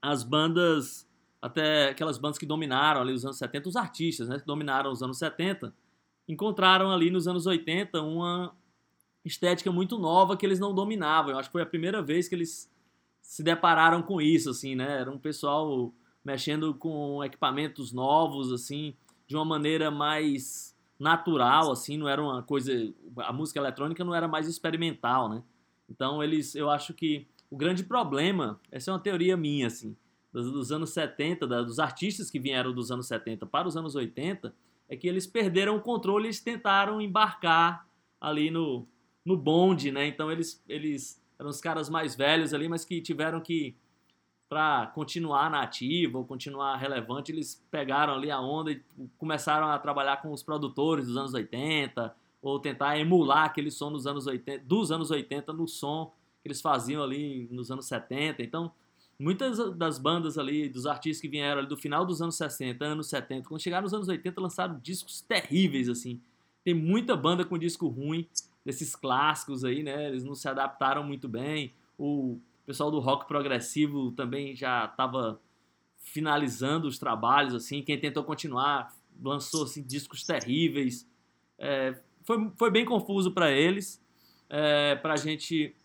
as 0.01 0.23
bandas, 0.23 1.09
até 1.41 1.89
aquelas 1.89 2.17
bandas 2.17 2.37
que 2.37 2.45
dominaram 2.45 3.01
ali 3.01 3.13
os 3.13 3.25
anos 3.25 3.37
70, 3.37 3.69
os 3.69 3.75
artistas, 3.75 4.29
né, 4.29 4.39
que 4.39 4.45
dominaram 4.45 4.91
os 4.91 5.01
anos 5.01 5.17
70, 5.17 5.73
encontraram 6.27 6.91
ali 6.91 7.09
nos 7.09 7.27
anos 7.27 7.45
80 7.45 8.01
uma 8.01 8.55
estética 9.25 9.71
muito 9.71 9.99
nova 9.99 10.37
que 10.37 10.45
eles 10.45 10.59
não 10.59 10.73
dominavam. 10.73 11.31
Eu 11.31 11.39
acho 11.39 11.49
que 11.49 11.53
foi 11.53 11.61
a 11.61 11.65
primeira 11.65 12.01
vez 12.01 12.27
que 12.27 12.35
eles 12.35 12.71
se 13.21 13.43
depararam 13.43 14.01
com 14.01 14.21
isso, 14.21 14.49
assim, 14.49 14.75
né? 14.75 14.99
Era 14.99 15.11
um 15.11 15.19
pessoal 15.19 15.93
mexendo 16.23 16.73
com 16.73 17.23
equipamentos 17.23 17.91
novos, 17.91 18.51
assim, 18.51 18.95
de 19.27 19.35
uma 19.35 19.45
maneira 19.45 19.91
mais 19.91 20.75
natural, 21.01 21.71
assim, 21.71 21.97
não 21.97 22.07
era 22.07 22.21
uma 22.21 22.43
coisa... 22.43 22.71
A 23.17 23.33
música 23.33 23.59
eletrônica 23.59 24.03
não 24.03 24.13
era 24.13 24.27
mais 24.27 24.47
experimental, 24.47 25.27
né? 25.27 25.43
Então, 25.89 26.23
eles... 26.23 26.55
Eu 26.55 26.69
acho 26.69 26.93
que 26.93 27.27
o 27.49 27.57
grande 27.57 27.83
problema, 27.83 28.59
essa 28.71 28.91
é 28.91 28.93
uma 28.93 28.99
teoria 28.99 29.35
minha, 29.35 29.67
assim, 29.67 29.95
dos, 30.31 30.51
dos 30.51 30.71
anos 30.71 30.91
70, 30.91 31.45
da, 31.45 31.61
dos 31.61 31.79
artistas 31.79 32.29
que 32.31 32.39
vieram 32.39 32.73
dos 32.73 32.91
anos 32.91 33.07
70 33.07 33.45
para 33.45 33.67
os 33.67 33.75
anos 33.75 33.95
80, 33.95 34.53
é 34.87 34.95
que 34.95 35.07
eles 35.07 35.27
perderam 35.27 35.75
o 35.75 35.81
controle 35.81 36.25
e 36.25 36.27
eles 36.27 36.39
tentaram 36.39 37.01
embarcar 37.01 37.87
ali 38.19 38.51
no, 38.51 38.87
no 39.25 39.35
bonde, 39.35 39.91
né? 39.91 40.07
Então 40.07 40.31
eles, 40.31 40.63
eles 40.67 41.21
eram 41.39 41.49
os 41.49 41.59
caras 41.59 41.89
mais 41.89 42.15
velhos 42.15 42.53
ali, 42.53 42.69
mas 42.69 42.85
que 42.85 43.01
tiveram 43.01 43.41
que, 43.41 43.75
para 44.51 44.87
continuar 44.87 45.49
na 45.49 45.61
ativa 45.61 46.17
ou 46.17 46.25
continuar 46.25 46.75
relevante, 46.75 47.31
eles 47.31 47.63
pegaram 47.71 48.15
ali 48.15 48.29
a 48.29 48.41
onda 48.41 48.69
e 48.69 48.83
começaram 49.17 49.67
a 49.67 49.79
trabalhar 49.79 50.21
com 50.21 50.33
os 50.33 50.43
produtores 50.43 51.07
dos 51.07 51.15
anos 51.15 51.33
80, 51.33 52.13
ou 52.41 52.59
tentar 52.59 52.99
emular 52.99 53.45
aquele 53.45 53.71
som 53.71 53.89
dos 53.89 54.05
anos 54.05 54.27
80, 54.27 54.65
dos 54.65 54.91
anos 54.91 55.09
80 55.09 55.53
no 55.53 55.69
som 55.69 56.11
que 56.41 56.49
eles 56.49 56.59
faziam 56.59 57.01
ali 57.01 57.47
nos 57.49 57.71
anos 57.71 57.85
70. 57.85 58.43
Então, 58.43 58.69
muitas 59.17 59.57
das 59.77 59.97
bandas 59.97 60.37
ali, 60.37 60.67
dos 60.67 60.85
artistas 60.85 61.21
que 61.21 61.29
vieram 61.29 61.59
ali 61.59 61.69
do 61.69 61.77
final 61.77 62.05
dos 62.05 62.21
anos 62.21 62.35
60, 62.35 62.83
anos 62.83 63.07
70, 63.07 63.47
quando 63.47 63.61
chegaram 63.61 63.83
nos 63.83 63.93
anos 63.93 64.09
80, 64.09 64.41
lançaram 64.41 64.77
discos 64.83 65.21
terríveis, 65.21 65.87
assim. 65.87 66.19
Tem 66.61 66.73
muita 66.73 67.15
banda 67.15 67.45
com 67.45 67.57
disco 67.57 67.87
ruim, 67.87 68.27
desses 68.65 68.97
clássicos 68.97 69.63
aí, 69.63 69.81
né? 69.81 70.09
Eles 70.09 70.25
não 70.25 70.35
se 70.35 70.49
adaptaram 70.49 71.05
muito 71.05 71.29
bem. 71.29 71.71
O 71.97 72.37
pessoal 72.71 72.89
do 72.89 72.99
rock 72.99 73.27
progressivo 73.27 74.13
também 74.13 74.55
já 74.55 74.85
estava 74.85 75.41
finalizando 75.97 76.87
os 76.87 76.97
trabalhos, 76.97 77.53
assim. 77.53 77.83
Quem 77.83 77.99
tentou 77.99 78.23
continuar 78.23 78.95
lançou 79.21 79.65
assim, 79.65 79.83
discos 79.83 80.23
terríveis. 80.23 81.05
É, 81.59 81.99
foi, 82.23 82.49
foi 82.55 82.71
bem 82.71 82.85
confuso 82.85 83.31
para 83.31 83.51
eles, 83.51 84.01
é, 84.49 84.95
para 84.95 85.15
a 85.15 85.17
gente 85.17 85.75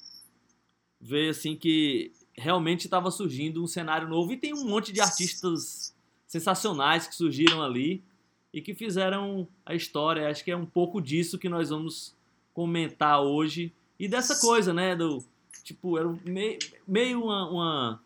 ver 1.01 1.31
assim 1.31 1.57
que 1.57 2.13
realmente 2.39 2.85
estava 2.85 3.11
surgindo 3.11 3.63
um 3.63 3.67
cenário 3.67 4.07
novo 4.09 4.33
e 4.33 4.37
tem 4.37 4.55
um 4.55 4.65
monte 4.65 4.93
de 4.93 5.01
artistas 5.01 5.93
sensacionais 6.25 7.09
que 7.09 7.17
surgiram 7.17 7.63
ali 7.63 8.05
e 8.53 8.63
que 8.63 8.75
fizeram 8.75 9.49
a 9.65 9.75
história. 9.75 10.29
Acho 10.29 10.45
que 10.45 10.53
é 10.53 10.57
um 10.57 10.67
pouco 10.67 11.01
disso 11.01 11.37
que 11.37 11.49
nós 11.49 11.71
vamos 11.71 12.17
comentar 12.55 13.21
hoje 13.21 13.75
e 13.99 14.07
dessa 14.07 14.41
coisa, 14.41 14.73
né, 14.73 14.95
do 14.95 15.25
tipo 15.67 15.99
era 15.99 16.09
meio, 16.25 16.59
meio 16.87 17.25
uma, 17.25 17.51
uma, 17.51 18.03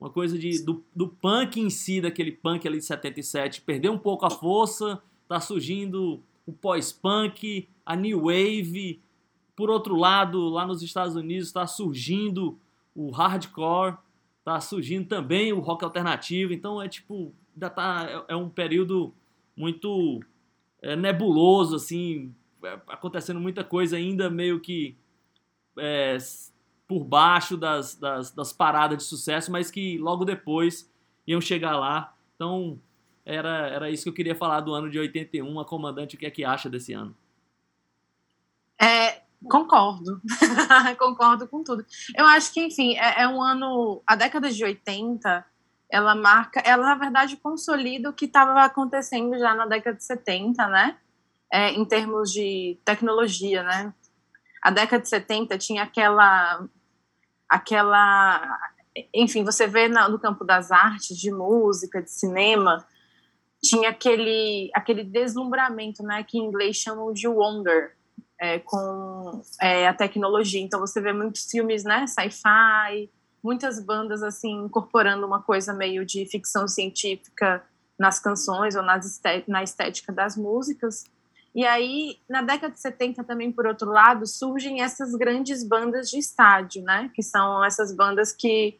uma 0.00 0.10
coisa 0.10 0.36
de 0.36 0.64
do, 0.64 0.84
do 0.94 1.08
punk 1.08 1.60
em 1.60 1.70
si, 1.70 2.00
daquele 2.00 2.32
punk 2.32 2.66
ali 2.66 2.78
de 2.78 2.84
77, 2.84 3.62
perdeu 3.62 3.92
um 3.92 3.98
pouco 3.98 4.26
a 4.26 4.30
força, 4.30 5.00
tá 5.28 5.38
surgindo 5.38 6.20
o 6.44 6.52
pós-punk, 6.52 7.68
a 7.86 7.94
new 7.94 8.22
wave. 8.22 9.00
Por 9.54 9.70
outro 9.70 9.94
lado, 9.94 10.48
lá 10.48 10.66
nos 10.66 10.82
Estados 10.82 11.14
Unidos 11.14 11.46
está 11.46 11.66
surgindo 11.66 12.58
o 12.94 13.10
hardcore, 13.10 13.96
tá 14.44 14.60
surgindo 14.60 15.06
também 15.06 15.52
o 15.52 15.60
rock 15.60 15.84
alternativo, 15.84 16.52
então 16.52 16.82
é 16.82 16.88
tipo, 16.88 17.32
ainda 17.54 17.70
tá, 17.70 18.24
é, 18.28 18.32
é 18.32 18.36
um 18.36 18.48
período 18.48 19.14
muito 19.56 20.20
é, 20.82 20.96
nebuloso, 20.96 21.76
assim, 21.76 22.34
é, 22.64 22.80
acontecendo 22.88 23.38
muita 23.38 23.62
coisa 23.62 23.96
ainda 23.96 24.28
meio 24.28 24.58
que 24.58 24.96
é, 25.76 26.18
por 26.88 27.04
baixo 27.04 27.56
das, 27.56 27.94
das, 27.94 28.30
das, 28.32 28.52
paradas 28.52 28.98
de 28.98 29.04
sucesso, 29.04 29.52
mas 29.52 29.70
que 29.70 29.98
logo 29.98 30.24
depois 30.24 30.90
iam 31.26 31.40
chegar 31.40 31.78
lá. 31.78 32.14
Então, 32.34 32.80
era, 33.24 33.68
era 33.68 33.90
isso 33.90 34.04
que 34.04 34.08
eu 34.08 34.14
queria 34.14 34.34
falar 34.34 34.60
do 34.60 34.74
ano 34.74 34.90
de 34.90 34.98
81. 34.98 35.60
A 35.60 35.64
comandante, 35.64 36.16
o 36.16 36.18
que 36.18 36.24
é 36.26 36.30
que 36.30 36.44
acha 36.44 36.70
desse 36.70 36.94
ano? 36.94 37.14
É, 38.80 39.20
Concordo, 39.44 40.20
concordo 40.98 41.46
com 41.46 41.62
tudo. 41.62 41.86
Eu 42.16 42.26
acho 42.26 42.52
que, 42.52 42.60
enfim, 42.60 42.96
é, 42.96 43.22
é, 43.22 43.28
um 43.28 43.40
ano. 43.40 44.02
A 44.04 44.16
década 44.16 44.50
de 44.50 44.64
80, 44.64 45.44
ela 45.90 46.14
marca, 46.16 46.60
ela 46.60 46.84
na 46.84 46.94
verdade 46.96 47.36
consolida 47.36 48.10
o 48.10 48.12
que 48.12 48.24
estava 48.24 48.64
acontecendo 48.64 49.38
já 49.38 49.54
na 49.54 49.64
década 49.64 49.96
de 49.96 50.04
70, 50.04 50.66
né? 50.66 50.96
É, 51.52 51.70
em 51.70 51.84
termos 51.84 52.32
de 52.32 52.78
tecnologia, 52.84 53.62
né? 53.62 53.94
A 54.60 54.72
década 54.72 55.02
de 55.02 55.08
70 55.08 55.56
tinha 55.56 55.84
aquela. 55.84 56.66
Aquela 57.48 58.58
enfim, 59.14 59.44
você 59.44 59.66
vê 59.66 59.88
no 59.88 60.18
campo 60.18 60.44
das 60.44 60.72
artes, 60.72 61.16
de 61.16 61.30
música, 61.30 62.02
de 62.02 62.10
cinema, 62.10 62.84
tinha 63.62 63.90
aquele, 63.90 64.70
aquele 64.74 65.04
deslumbramento, 65.04 66.02
né? 66.02 66.24
Que 66.24 66.38
em 66.38 66.44
inglês 66.44 66.76
chamam 66.76 67.12
de 67.12 67.28
wonder 67.28 67.96
é, 68.40 68.58
com 68.60 69.42
é, 69.60 69.88
a 69.88 69.94
tecnologia. 69.94 70.60
Então 70.60 70.80
você 70.80 71.00
vê 71.00 71.12
muitos 71.12 71.44
filmes, 71.50 71.84
né, 71.84 72.06
sci-fi, 72.06 73.10
muitas 73.42 73.80
bandas 73.80 74.22
assim 74.22 74.64
incorporando 74.64 75.26
uma 75.26 75.42
coisa 75.42 75.72
meio 75.72 76.04
de 76.04 76.24
ficção 76.26 76.68
científica 76.68 77.64
nas 77.98 78.20
canções 78.20 78.76
ou 78.76 78.82
nas 78.82 79.20
na 79.48 79.62
estética 79.62 80.12
das 80.12 80.36
músicas. 80.36 81.04
E 81.54 81.64
aí, 81.64 82.18
na 82.28 82.42
década 82.42 82.72
de 82.72 82.80
70 82.80 83.24
também, 83.24 83.50
por 83.50 83.66
outro 83.66 83.90
lado, 83.90 84.26
surgem 84.26 84.82
essas 84.82 85.14
grandes 85.14 85.64
bandas 85.64 86.10
de 86.10 86.18
estádio, 86.18 86.82
né? 86.82 87.10
Que 87.14 87.22
são 87.22 87.64
essas 87.64 87.94
bandas 87.94 88.32
que 88.32 88.78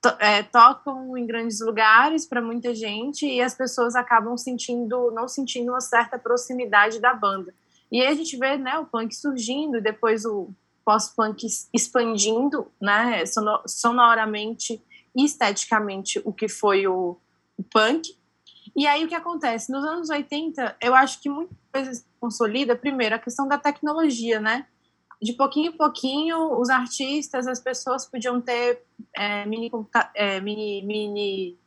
to 0.00 0.08
é, 0.20 0.42
tocam 0.42 1.16
em 1.16 1.26
grandes 1.26 1.60
lugares 1.60 2.26
para 2.26 2.40
muita 2.40 2.74
gente 2.74 3.26
e 3.26 3.40
as 3.40 3.54
pessoas 3.54 3.96
acabam 3.96 4.36
sentindo, 4.36 5.10
não 5.10 5.26
sentindo 5.26 5.72
uma 5.72 5.80
certa 5.80 6.18
proximidade 6.18 7.00
da 7.00 7.14
banda. 7.14 7.54
E 7.90 8.00
aí 8.00 8.08
a 8.08 8.14
gente 8.14 8.36
vê 8.36 8.56
né, 8.56 8.78
o 8.78 8.86
punk 8.86 9.14
surgindo, 9.14 9.80
depois 9.80 10.24
o 10.24 10.50
pós-punk 10.84 11.46
expandindo 11.72 12.70
né, 12.80 13.24
sonoramente 13.66 14.82
e 15.14 15.24
esteticamente 15.24 16.20
o 16.24 16.32
que 16.32 16.48
foi 16.48 16.86
o, 16.86 17.16
o, 17.56 17.62
punk. 17.62 18.16
E 18.78 18.86
aí 18.86 19.04
o 19.04 19.08
que 19.08 19.14
acontece? 19.16 19.72
Nos 19.72 19.84
anos 19.84 20.08
80, 20.08 20.76
eu 20.80 20.94
acho 20.94 21.20
que 21.20 21.28
muita 21.28 21.52
coisa 21.72 21.92
se 21.92 22.04
consolida, 22.20 22.76
primeiro, 22.76 23.16
a 23.16 23.18
questão 23.18 23.48
da 23.48 23.58
tecnologia, 23.58 24.38
né? 24.38 24.68
De 25.20 25.32
pouquinho 25.32 25.72
em 25.72 25.76
pouquinho, 25.76 26.56
os 26.60 26.70
artistas, 26.70 27.48
as 27.48 27.58
pessoas 27.58 28.06
podiam 28.06 28.40
ter 28.40 28.84
é, 29.16 29.44
mini, 29.46 29.68
é, 30.14 30.40
mini, 30.40 30.82
mini 30.86 31.58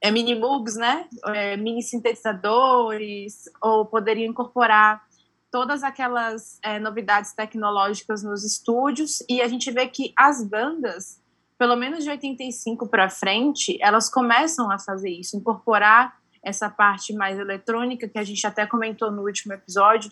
é, 0.00 0.10
mini 0.10 0.34
né? 0.76 1.08
É, 1.26 1.56
mini 1.56 1.84
sintetizadores, 1.84 3.44
ou 3.62 3.86
poderiam 3.86 4.28
incorporar 4.28 5.06
todas 5.52 5.84
aquelas 5.84 6.58
é, 6.64 6.80
novidades 6.80 7.32
tecnológicas 7.32 8.24
nos 8.24 8.42
estúdios 8.42 9.22
e 9.28 9.40
a 9.40 9.46
gente 9.46 9.70
vê 9.70 9.86
que 9.86 10.12
as 10.18 10.44
bandas, 10.44 11.22
pelo 11.56 11.76
menos 11.76 12.02
de 12.02 12.10
85 12.10 12.88
para 12.88 13.08
frente, 13.08 13.78
elas 13.80 14.10
começam 14.10 14.68
a 14.68 14.80
fazer 14.80 15.10
isso, 15.10 15.36
incorporar 15.36 16.23
essa 16.44 16.68
parte 16.68 17.12
mais 17.12 17.38
eletrônica 17.38 18.08
que 18.08 18.18
a 18.18 18.24
gente 18.24 18.46
até 18.46 18.66
comentou 18.66 19.10
no 19.10 19.22
último 19.22 19.54
episódio, 19.54 20.10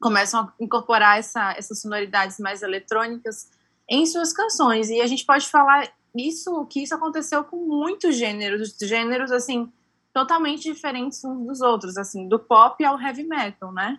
começam 0.00 0.40
a 0.40 0.52
incorporar 0.60 1.18
essa, 1.18 1.52
essas 1.52 1.80
sonoridades 1.80 2.38
mais 2.38 2.62
eletrônicas 2.62 3.50
em 3.88 4.06
suas 4.06 4.32
canções 4.32 4.90
e 4.90 5.00
a 5.00 5.06
gente 5.06 5.24
pode 5.24 5.48
falar 5.48 5.88
isso 6.14 6.66
que 6.66 6.82
isso 6.82 6.94
aconteceu 6.94 7.44
com 7.44 7.56
muitos 7.56 8.16
gêneros, 8.16 8.76
gêneros 8.80 9.30
assim 9.30 9.72
totalmente 10.12 10.62
diferentes 10.62 11.24
uns 11.24 11.46
dos 11.46 11.60
outros, 11.60 11.96
assim 11.96 12.28
do 12.28 12.38
pop 12.38 12.84
ao 12.84 13.00
heavy 13.00 13.24
metal, 13.24 13.72
né? 13.72 13.98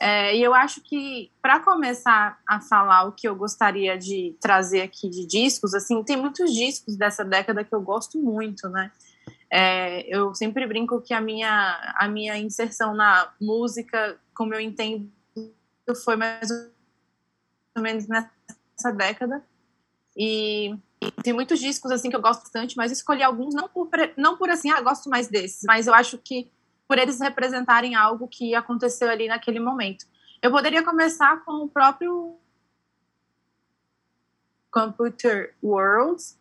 É, 0.00 0.36
e 0.36 0.42
eu 0.42 0.52
acho 0.52 0.82
que, 0.82 1.30
para 1.40 1.60
começar 1.60 2.38
a 2.46 2.60
falar 2.60 3.04
o 3.04 3.12
que 3.12 3.26
eu 3.26 3.34
gostaria 3.34 3.96
de 3.96 4.36
trazer 4.40 4.82
aqui 4.82 5.08
de 5.08 5.26
discos, 5.26 5.72
assim, 5.72 6.02
tem 6.02 6.18
muitos 6.18 6.52
discos 6.52 6.96
dessa 6.96 7.24
década 7.24 7.64
que 7.64 7.74
eu 7.74 7.80
gosto 7.80 8.18
muito, 8.18 8.68
né? 8.68 8.90
É, 9.58 10.04
eu 10.14 10.34
sempre 10.34 10.66
brinco 10.66 11.00
que 11.00 11.14
a 11.14 11.20
minha, 11.20 11.94
a 11.96 12.06
minha 12.06 12.36
inserção 12.36 12.94
na 12.94 13.32
música, 13.40 14.20
como 14.34 14.52
eu 14.52 14.60
entendo, 14.60 15.10
foi 16.04 16.14
mais 16.14 16.50
ou 17.74 17.80
menos 17.80 18.06
nessa 18.06 18.92
década. 18.94 19.42
E 20.14 20.76
tem 21.22 21.32
muitos 21.32 21.58
discos 21.58 21.90
assim 21.90 22.10
que 22.10 22.16
eu 22.16 22.20
gosto 22.20 22.42
bastante, 22.42 22.76
mas 22.76 22.92
escolhi 22.92 23.22
alguns 23.22 23.54
não 23.54 23.66
por, 23.66 23.88
não 24.14 24.36
por 24.36 24.50
assim, 24.50 24.70
ah, 24.70 24.82
gosto 24.82 25.08
mais 25.08 25.26
desses, 25.28 25.62
mas 25.64 25.86
eu 25.86 25.94
acho 25.94 26.18
que 26.18 26.52
por 26.86 26.98
eles 26.98 27.18
representarem 27.18 27.94
algo 27.94 28.28
que 28.28 28.54
aconteceu 28.54 29.08
ali 29.08 29.26
naquele 29.26 29.58
momento. 29.58 30.04
Eu 30.42 30.50
poderia 30.50 30.84
começar 30.84 31.42
com 31.46 31.64
o 31.64 31.68
próprio 31.68 32.36
Computer 34.70 35.54
Worlds, 35.62 36.38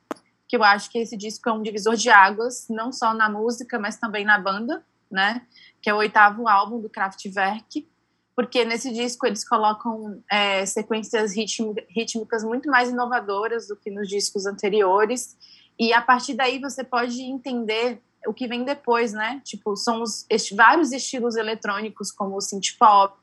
que 0.47 0.55
eu 0.55 0.63
acho 0.63 0.89
que 0.91 0.99
esse 0.99 1.17
disco 1.17 1.49
é 1.49 1.53
um 1.53 1.61
divisor 1.61 1.95
de 1.95 2.09
águas, 2.09 2.67
não 2.69 2.91
só 2.91 3.13
na 3.13 3.29
música, 3.29 3.79
mas 3.79 3.97
também 3.97 4.23
na 4.23 4.37
banda, 4.37 4.85
né? 5.09 5.41
Que 5.81 5.89
é 5.89 5.93
o 5.93 5.97
oitavo 5.97 6.47
álbum 6.47 6.79
do 6.79 6.89
Kraftwerk, 6.89 7.87
porque 8.35 8.65
nesse 8.65 8.91
disco 8.91 9.25
eles 9.25 9.47
colocam 9.47 10.21
é, 10.29 10.65
sequências 10.65 11.33
rítmicas 11.33 12.43
muito 12.43 12.69
mais 12.69 12.89
inovadoras 12.89 13.67
do 13.67 13.75
que 13.75 13.89
nos 13.89 14.07
discos 14.07 14.45
anteriores, 14.45 15.37
e 15.79 15.93
a 15.93 16.01
partir 16.01 16.33
daí 16.33 16.59
você 16.59 16.83
pode 16.83 17.21
entender 17.21 18.01
o 18.27 18.33
que 18.33 18.47
vem 18.47 18.63
depois, 18.63 19.13
né? 19.13 19.41
Tipo, 19.43 19.75
são 19.75 20.01
os, 20.01 20.25
vários 20.55 20.91
estilos 20.91 21.35
eletrônicos, 21.35 22.11
como 22.11 22.35
o 22.35 22.41
synth 22.41 22.77
pop, 22.77 23.17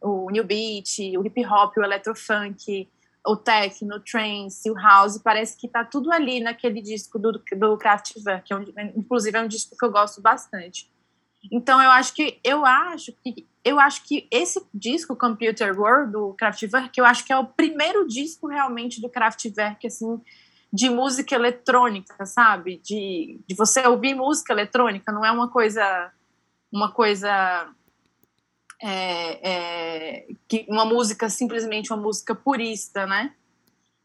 o 0.00 0.30
new 0.30 0.44
beat, 0.44 0.98
o 1.16 1.26
hip 1.26 1.44
hop, 1.46 1.76
o 1.76 1.82
electrofunk, 1.82 2.88
o 3.26 3.36
techno, 3.36 3.96
o 3.96 4.00
trance, 4.00 4.70
o 4.70 4.74
house, 4.74 5.18
parece 5.18 5.58
que 5.58 5.68
tá 5.68 5.84
tudo 5.84 6.12
ali 6.12 6.40
naquele 6.40 6.80
disco 6.80 7.18
do, 7.18 7.32
do 7.32 7.76
Kraftwerk, 7.76 8.46
que 8.46 8.52
é 8.52 8.56
um, 8.56 8.64
inclusive 8.96 9.36
é 9.36 9.42
um 9.42 9.48
disco 9.48 9.76
que 9.76 9.84
eu 9.84 9.90
gosto 9.90 10.20
bastante. 10.20 10.90
Então 11.50 11.80
eu 11.82 11.90
acho 11.90 12.14
que 12.14 12.40
eu 12.42 12.64
acho 12.64 13.12
que 13.22 13.46
eu 13.64 13.80
acho 13.80 14.04
que 14.04 14.26
esse 14.30 14.64
disco 14.72 15.16
Computer 15.16 15.78
World 15.78 16.12
do 16.12 16.34
Kraftwerk, 16.34 16.98
eu 16.98 17.04
acho 17.04 17.24
que 17.24 17.32
é 17.32 17.36
o 17.36 17.46
primeiro 17.46 18.06
disco 18.06 18.46
realmente 18.46 19.00
do 19.00 19.08
Kraftwerk 19.08 19.86
assim 19.86 20.20
de 20.72 20.90
música 20.90 21.34
eletrônica, 21.34 22.26
sabe? 22.26 22.80
De, 22.84 23.40
de 23.46 23.54
você 23.54 23.86
ouvir 23.86 24.14
música 24.14 24.52
eletrônica, 24.52 25.12
não 25.12 25.24
é 25.24 25.30
uma 25.30 25.48
coisa 25.48 26.12
uma 26.72 26.92
coisa 26.92 27.68
é, 28.82 29.50
é, 29.50 30.26
que 30.48 30.66
uma 30.68 30.84
música 30.84 31.28
simplesmente 31.28 31.92
uma 31.92 32.02
música 32.02 32.34
purista, 32.34 33.06
né? 33.06 33.32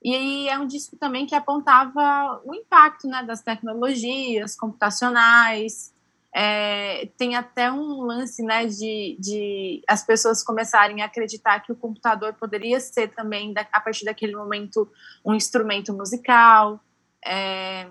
E 0.03 0.15
aí 0.15 0.49
é 0.49 0.57
um 0.57 0.65
disco 0.65 0.95
também 0.95 1.27
que 1.27 1.35
apontava 1.35 2.41
o 2.43 2.55
impacto 2.55 3.07
né, 3.07 3.23
das 3.23 3.41
tecnologias 3.41 4.55
computacionais. 4.55 5.93
É, 6.33 7.09
tem 7.17 7.35
até 7.35 7.71
um 7.71 8.01
lance 8.01 8.41
né, 8.41 8.65
de, 8.65 9.17
de 9.19 9.83
as 9.87 10.03
pessoas 10.03 10.43
começarem 10.43 11.01
a 11.01 11.05
acreditar 11.05 11.59
que 11.59 11.71
o 11.71 11.75
computador 11.75 12.33
poderia 12.33 12.79
ser 12.79 13.09
também, 13.09 13.53
a 13.71 13.81
partir 13.81 14.05
daquele 14.05 14.35
momento, 14.35 14.89
um 15.23 15.35
instrumento 15.35 15.93
musical. 15.93 16.79
É, 17.23 17.87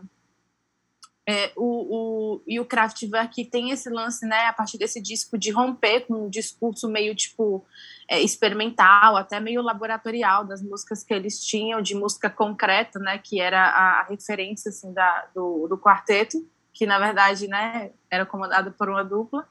é, 1.28 1.52
o, 1.56 1.64
o, 1.64 2.42
e 2.46 2.58
o 2.58 2.64
Kraftwerk 2.64 3.44
tem 3.44 3.70
esse 3.70 3.88
lance, 3.88 4.26
né, 4.26 4.46
a 4.46 4.52
partir 4.52 4.78
desse 4.78 5.00
disco, 5.00 5.38
de 5.38 5.50
romper 5.50 6.06
com 6.06 6.26
um 6.26 6.30
discurso 6.30 6.88
meio, 6.88 7.14
tipo, 7.14 7.64
é, 8.08 8.20
experimental, 8.20 9.16
até 9.16 9.38
meio 9.38 9.62
laboratorial 9.62 10.44
das 10.44 10.62
músicas 10.62 11.04
que 11.04 11.14
eles 11.14 11.38
tinham, 11.38 11.82
de 11.82 11.94
música 11.94 12.28
concreta, 12.30 12.98
né, 12.98 13.18
que 13.18 13.40
era 13.40 13.60
a, 13.60 14.02
referência, 14.04 14.70
assim, 14.70 14.92
da, 14.92 15.28
do, 15.34 15.68
do 15.68 15.78
quarteto, 15.78 16.38
que, 16.72 16.86
na 16.86 16.98
verdade, 16.98 17.46
né, 17.46 17.92
era 18.10 18.24
comandado 18.24 18.72
por 18.72 18.88
uma 18.88 19.04
dupla. 19.04 19.46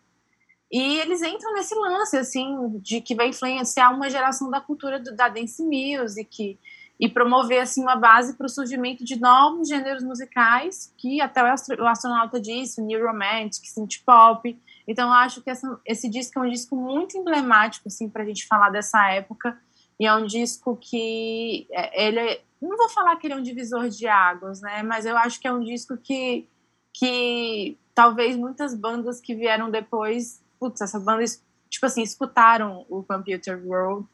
E 0.71 0.99
eles 0.99 1.21
entram 1.21 1.53
nesse 1.53 1.75
lance, 1.75 2.17
assim, 2.17 2.77
de 2.79 3.01
que 3.01 3.15
vai 3.15 3.29
influenciar 3.29 3.89
uma 3.91 4.10
geração 4.10 4.49
da 4.49 4.62
cultura 4.62 4.99
do, 4.99 5.15
da 5.15 5.27
dance 5.27 5.63
music, 5.63 6.60
e 6.99 7.07
promover 7.07 7.62
assim 7.62 7.81
uma 7.81 7.95
base 7.95 8.35
para 8.35 8.45
o 8.45 8.49
surgimento 8.49 9.05
de 9.05 9.17
novos 9.17 9.69
gêneros 9.69 10.03
musicais 10.03 10.93
que 10.97 11.21
até 11.21 11.41
o 11.41 11.88
astronauta 11.88 12.41
disse, 12.41 12.81
new 12.81 13.05
romantic, 13.05 13.65
synth 13.65 14.03
pop. 14.05 14.59
Então 14.85 15.13
acho 15.13 15.41
que 15.41 15.49
essa, 15.49 15.79
esse 15.85 16.09
disco 16.09 16.39
é 16.39 16.41
um 16.41 16.49
disco 16.49 16.75
muito 16.75 17.17
emblemático 17.17 17.88
assim 17.88 18.09
para 18.09 18.23
a 18.23 18.25
gente 18.25 18.45
falar 18.45 18.69
dessa 18.69 19.09
época 19.12 19.57
e 19.97 20.05
é 20.05 20.13
um 20.13 20.25
disco 20.25 20.75
que 20.75 21.67
é, 21.71 22.07
ele 22.07 22.19
é, 22.19 22.41
não 22.62 22.75
vou 22.75 22.89
falar 22.89 23.15
que 23.15 23.27
ele 23.27 23.33
é 23.33 23.38
um 23.38 23.43
divisor 23.43 23.88
de 23.88 24.07
águas, 24.07 24.59
né? 24.59 24.83
Mas 24.83 25.05
eu 25.05 25.17
acho 25.17 25.39
que 25.39 25.47
é 25.47 25.53
um 25.53 25.63
disco 25.63 25.95
que 25.95 26.47
que 26.91 27.77
talvez 27.93 28.35
muitas 28.35 28.73
bandas 28.73 29.21
que 29.21 29.35
vieram 29.35 29.69
depois, 29.69 30.43
putz, 30.59 30.81
essa 30.81 30.99
banda 30.99 31.23
tipo 31.69 31.85
assim 31.85 32.01
escutaram 32.01 32.85
o 32.89 33.03
Computer 33.03 33.62
World 33.65 34.05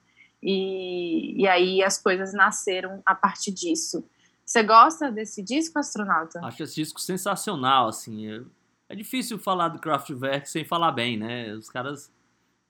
e, 0.42 1.42
e 1.42 1.48
aí 1.48 1.84
as 1.84 2.02
coisas 2.02 2.34
nasceram 2.34 3.02
a 3.06 3.16
partir 3.16 3.52
disso. 3.52 4.04
Você 4.46 4.62
gosta 4.62 5.12
desse 5.12 5.42
disco, 5.42 5.80
astronauta? 5.80 6.40
Acho 6.46 6.64
esse 6.64 6.76
disco 6.76 7.02
sensacional, 7.02 7.88
assim. 7.88 8.28
É, 8.32 8.44
é 8.90 8.96
difícil 8.96 9.40
falar 9.40 9.70
do 9.70 9.80
Kraftwerk 9.80 10.48
sem 10.48 10.64
falar 10.64 10.92
bem, 10.92 11.18
né? 11.18 11.52
Os 11.54 11.68
caras 11.68 12.12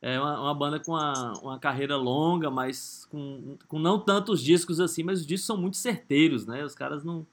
é 0.01 0.17
uma, 0.19 0.39
uma 0.39 0.55
banda 0.55 0.79
com 0.79 0.93
uma, 0.93 1.33
uma, 1.41 1.59
carreira 1.59 1.97
longa, 1.97 2.49
mas 2.49 3.05
com, 3.11 3.57
com 3.67 3.77
não 3.77 3.99
tantos 3.99 4.41
discos 4.41 4.79
assim, 4.79 5.03
mas 5.03 5.19
os 5.19 5.27
discos 5.27 5.47
são 5.47 5.57
muito 5.57 5.75
certeiros, 5.75 6.45
né? 6.45 6.63
Os 6.63 6.75
caras 6.75 7.03
não, 7.03 7.27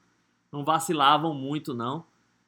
não 0.50 0.64
vacilavam 0.64 1.32
muito, 1.32 1.72
não. 1.72 2.04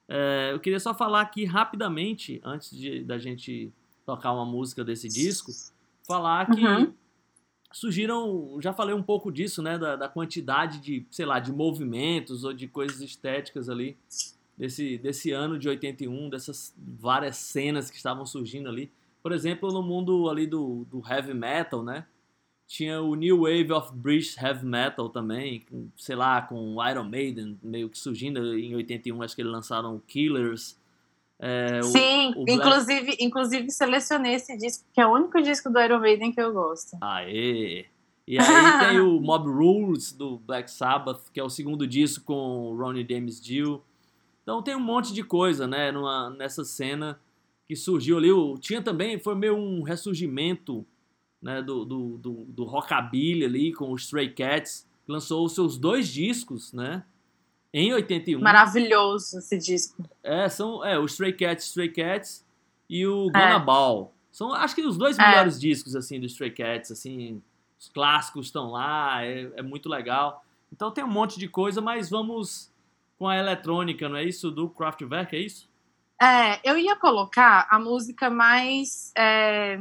É, 0.08 0.50
eu 0.52 0.58
queria 0.58 0.80
só 0.80 0.92
falar 0.92 1.20
aqui 1.20 1.44
rapidamente, 1.44 2.40
antes 2.44 2.76
de, 2.76 3.04
da 3.04 3.18
gente 3.18 3.72
tocar 4.04 4.32
uma 4.32 4.44
música 4.44 4.84
desse 4.84 5.08
disco, 5.08 5.52
falar 6.04 6.46
que 6.46 6.66
uhum 6.66 6.92
surgiram, 7.74 8.56
já 8.60 8.72
falei 8.72 8.94
um 8.94 9.02
pouco 9.02 9.32
disso, 9.32 9.60
né, 9.60 9.76
da, 9.76 9.96
da, 9.96 10.08
quantidade 10.08 10.78
de, 10.78 11.04
sei 11.10 11.26
lá, 11.26 11.40
de 11.40 11.52
movimentos 11.52 12.44
ou 12.44 12.52
de 12.52 12.68
coisas 12.68 13.00
estéticas 13.00 13.68
ali 13.68 13.96
desse, 14.56 14.96
desse 14.96 15.32
ano 15.32 15.58
de 15.58 15.68
81, 15.68 16.30
dessas 16.30 16.72
várias 16.78 17.36
cenas 17.36 17.90
que 17.90 17.96
estavam 17.96 18.24
surgindo 18.24 18.68
ali. 18.68 18.92
Por 19.20 19.32
exemplo, 19.32 19.72
no 19.72 19.82
mundo 19.82 20.30
ali 20.30 20.46
do, 20.46 20.86
do 20.88 21.02
heavy 21.04 21.34
metal, 21.34 21.82
né, 21.82 22.06
tinha 22.66 23.00
o 23.02 23.14
New 23.16 23.40
Wave 23.40 23.72
of 23.72 23.92
British 23.92 24.36
Heavy 24.36 24.64
Metal 24.64 25.08
também, 25.08 25.64
sei 25.96 26.16
lá, 26.16 26.42
com 26.42 26.76
Iron 26.88 27.04
Maiden 27.04 27.58
meio 27.62 27.90
que 27.90 27.98
surgindo 27.98 28.56
em 28.56 28.74
81, 28.74 29.20
acho 29.22 29.34
que 29.34 29.42
eles 29.42 29.52
lançaram 29.52 30.00
Killers, 30.06 30.78
é, 31.46 31.82
Sim, 31.82 32.32
o, 32.36 32.44
o 32.44 32.50
inclusive, 32.50 33.16
inclusive 33.20 33.70
selecionei 33.70 34.32
esse 34.32 34.56
disco, 34.56 34.82
que 34.94 34.98
é 34.98 35.06
o 35.06 35.12
único 35.12 35.42
disco 35.42 35.68
do 35.68 35.78
Iron 35.78 36.00
Maiden 36.00 36.32
que 36.32 36.40
eu 36.40 36.54
gosto. 36.54 36.96
Aê! 37.02 37.84
E 38.26 38.38
aí 38.38 38.46
tem 38.88 38.98
o 38.98 39.20
Mob 39.20 39.50
Rules 39.50 40.10
do 40.10 40.38
Black 40.38 40.70
Sabbath, 40.70 41.30
que 41.30 41.38
é 41.38 41.44
o 41.44 41.50
segundo 41.50 41.86
disco 41.86 42.24
com 42.24 42.70
o 42.70 42.74
Ronnie 42.74 43.06
James 43.06 43.38
Dio. 43.38 43.82
Então 44.42 44.62
tem 44.62 44.74
um 44.74 44.80
monte 44.80 45.12
de 45.12 45.22
coisa, 45.22 45.66
né, 45.66 45.92
numa, 45.92 46.30
nessa 46.30 46.64
cena 46.64 47.20
que 47.68 47.76
surgiu 47.76 48.16
ali. 48.16 48.32
O, 48.32 48.56
tinha 48.56 48.80
também, 48.80 49.18
foi 49.18 49.34
meio 49.34 49.54
um 49.54 49.82
ressurgimento 49.82 50.86
né, 51.42 51.60
do, 51.60 51.84
do, 51.84 52.16
do, 52.16 52.32
do 52.48 52.64
rockabilly 52.64 53.44
ali 53.44 53.70
com 53.74 53.92
os 53.92 54.04
Stray 54.04 54.30
Cats, 54.30 54.88
que 55.04 55.12
lançou 55.12 55.44
os 55.44 55.54
seus 55.54 55.76
dois 55.76 56.08
discos, 56.08 56.72
né? 56.72 57.04
Em 57.74 57.92
81. 57.92 58.40
Maravilhoso 58.40 59.38
esse 59.38 59.58
disco. 59.58 60.08
É, 60.22 60.48
são 60.48 60.84
é, 60.84 60.96
o 60.96 61.04
Stray 61.06 61.32
Cats, 61.32 61.66
Stray 61.66 61.88
Cats 61.90 62.46
e 62.88 63.04
o 63.04 63.24
Gonna 63.32 63.56
é. 63.56 63.58
Ball. 63.58 64.14
São, 64.30 64.54
acho 64.54 64.76
que 64.76 64.82
os 64.82 64.96
dois 64.96 65.18
é. 65.18 65.28
melhores 65.28 65.60
discos, 65.60 65.96
assim, 65.96 66.20
do 66.20 66.26
Stray 66.26 66.52
Cats, 66.52 66.92
assim, 66.92 67.42
os 67.78 67.88
clássicos 67.88 68.46
estão 68.46 68.70
lá, 68.70 69.24
é, 69.24 69.50
é, 69.56 69.62
muito 69.62 69.88
legal. 69.88 70.44
Então 70.72 70.92
tem 70.92 71.02
um 71.02 71.08
monte 71.08 71.36
de 71.36 71.48
coisa, 71.48 71.80
mas 71.80 72.08
vamos 72.08 72.72
com 73.18 73.26
a 73.26 73.36
eletrônica, 73.36 74.08
não 74.08 74.16
é 74.16 74.24
isso? 74.24 74.52
Do 74.52 74.70
Kraftwerk, 74.70 75.34
é 75.34 75.40
isso? 75.40 75.68
É, 76.22 76.60
eu 76.68 76.78
ia 76.78 76.94
colocar 76.94 77.66
a 77.68 77.78
música 77.80 78.30
mais... 78.30 79.12
É, 79.18 79.80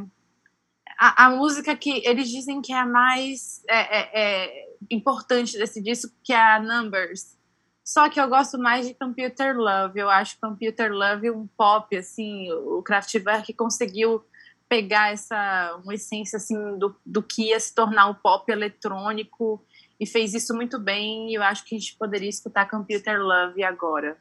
a, 0.98 1.26
a, 1.26 1.30
música 1.30 1.76
que 1.76 2.02
eles 2.08 2.30
dizem 2.30 2.60
que 2.62 2.74
é 2.74 2.80
a 2.80 2.86
mais 2.86 3.64
é, 3.68 4.00
é, 4.00 4.10
é 4.14 4.66
importante 4.90 5.58
desse 5.58 5.82
disco, 5.82 6.12
que 6.24 6.34
é 6.34 6.56
a 6.56 6.60
Numbers. 6.60 7.38
Só 7.84 8.10
que 8.10 8.20
eu 8.20 8.30
gosto 8.30 8.58
mais 8.58 8.88
de 8.88 8.94
Computer 8.94 9.58
Love. 9.58 10.00
Eu 10.00 10.10
acho 10.10 10.40
Computer 10.40 10.92
Love 10.92 11.32
um 11.32 11.46
pop, 11.48 11.96
assim, 11.98 12.52
o 12.52 12.82
Kraftwerk 12.82 13.52
conseguiu 13.54 14.24
pegar 14.70 15.12
essa 15.12 15.80
uma 15.84 15.94
essência 15.94 16.38
assim 16.38 16.78
do, 16.80 16.96
do 17.06 17.22
que 17.22 17.50
ia 17.50 17.60
se 17.60 17.76
tornar 17.76 18.08
o 18.08 18.16
pop 18.16 18.52
eletrônico 18.52 19.64
e 20.00 20.06
fez 20.06 20.34
isso 20.34 20.56
muito 20.56 20.80
bem. 20.80 21.30
E 21.30 21.36
eu 21.36 21.44
acho 21.44 21.66
que 21.66 21.76
a 21.76 21.80
gente 21.80 21.96
poderia 21.98 22.30
escutar 22.30 22.70
Computer 22.70 23.20
Love 23.20 23.64
agora. 23.64 24.18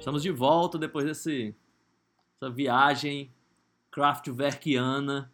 Estamos 0.00 0.22
de 0.22 0.30
volta 0.30 0.78
depois 0.78 1.04
desse, 1.04 1.54
dessa 2.32 2.50
viagem 2.50 3.30
Kraftwerkiana, 3.90 5.30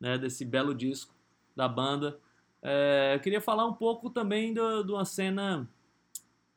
né, 0.00 0.18
desse 0.18 0.44
belo 0.44 0.74
disco 0.74 1.14
da 1.54 1.68
banda. 1.68 2.18
É, 2.60 3.12
eu 3.14 3.20
queria 3.20 3.40
falar 3.40 3.64
um 3.64 3.72
pouco 3.72 4.10
também 4.10 4.52
de 4.52 4.60
uma 4.60 5.04
cena 5.04 5.70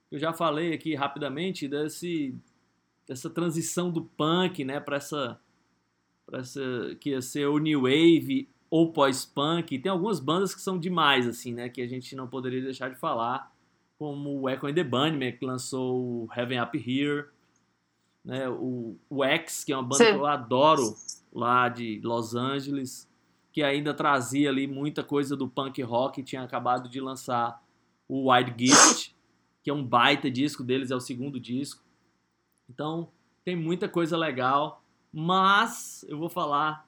que 0.09 0.15
eu 0.15 0.19
já 0.19 0.33
falei 0.33 0.73
aqui 0.73 0.95
rapidamente, 0.95 1.67
desse, 1.67 2.35
dessa 3.07 3.29
transição 3.29 3.91
do 3.91 4.03
punk 4.03 4.65
né, 4.65 4.79
para 4.79 4.97
essa, 4.97 5.39
essa 6.33 6.95
que 6.99 7.11
ia 7.11 7.21
ser 7.21 7.45
o 7.45 7.59
New 7.59 7.81
Wave 7.81 8.49
ou 8.71 8.91
pós-punk. 8.91 9.77
Tem 9.77 9.91
algumas 9.91 10.19
bandas 10.19 10.55
que 10.55 10.61
são 10.61 10.79
demais, 10.79 11.27
assim, 11.27 11.53
né, 11.53 11.69
que 11.69 11.83
a 11.83 11.87
gente 11.87 12.15
não 12.15 12.27
poderia 12.27 12.63
deixar 12.63 12.89
de 12.89 12.95
falar, 12.95 13.53
como 13.99 14.41
o 14.41 14.49
Echo 14.49 14.65
and 14.65 14.73
the 14.73 14.83
Bunnymen, 14.83 15.37
que 15.37 15.45
lançou 15.45 16.25
o 16.25 16.29
Heaven 16.35 16.59
Up 16.59 16.75
Here, 16.75 17.34
né? 18.25 18.49
O, 18.49 18.97
o 19.09 19.23
X, 19.23 19.63
que 19.63 19.71
é 19.71 19.77
uma 19.77 19.83
banda 19.83 20.03
Sim. 20.03 20.11
que 20.11 20.17
eu 20.17 20.25
adoro 20.25 20.95
lá 21.31 21.69
de 21.69 22.01
Los 22.03 22.35
Angeles, 22.35 23.07
que 23.53 23.61
ainda 23.61 23.93
trazia 23.93 24.49
ali 24.49 24.67
muita 24.67 25.03
coisa 25.03 25.37
do 25.37 25.47
punk 25.47 25.81
rock, 25.83 26.23
tinha 26.23 26.43
acabado 26.43 26.89
de 26.89 26.99
lançar 26.99 27.63
o 28.07 28.31
Wild 28.31 28.53
Gift, 28.57 29.15
que 29.63 29.69
é 29.69 29.73
um 29.73 29.85
baita 29.85 30.29
disco 30.29 30.63
deles, 30.63 30.91
é 30.91 30.95
o 30.95 30.99
segundo 30.99 31.39
disco. 31.39 31.83
Então, 32.69 33.09
tem 33.43 33.55
muita 33.55 33.87
coisa 33.87 34.17
legal, 34.17 34.81
Mas 35.17 36.03
eu 36.09 36.17
vou 36.17 36.27
falar 36.27 36.85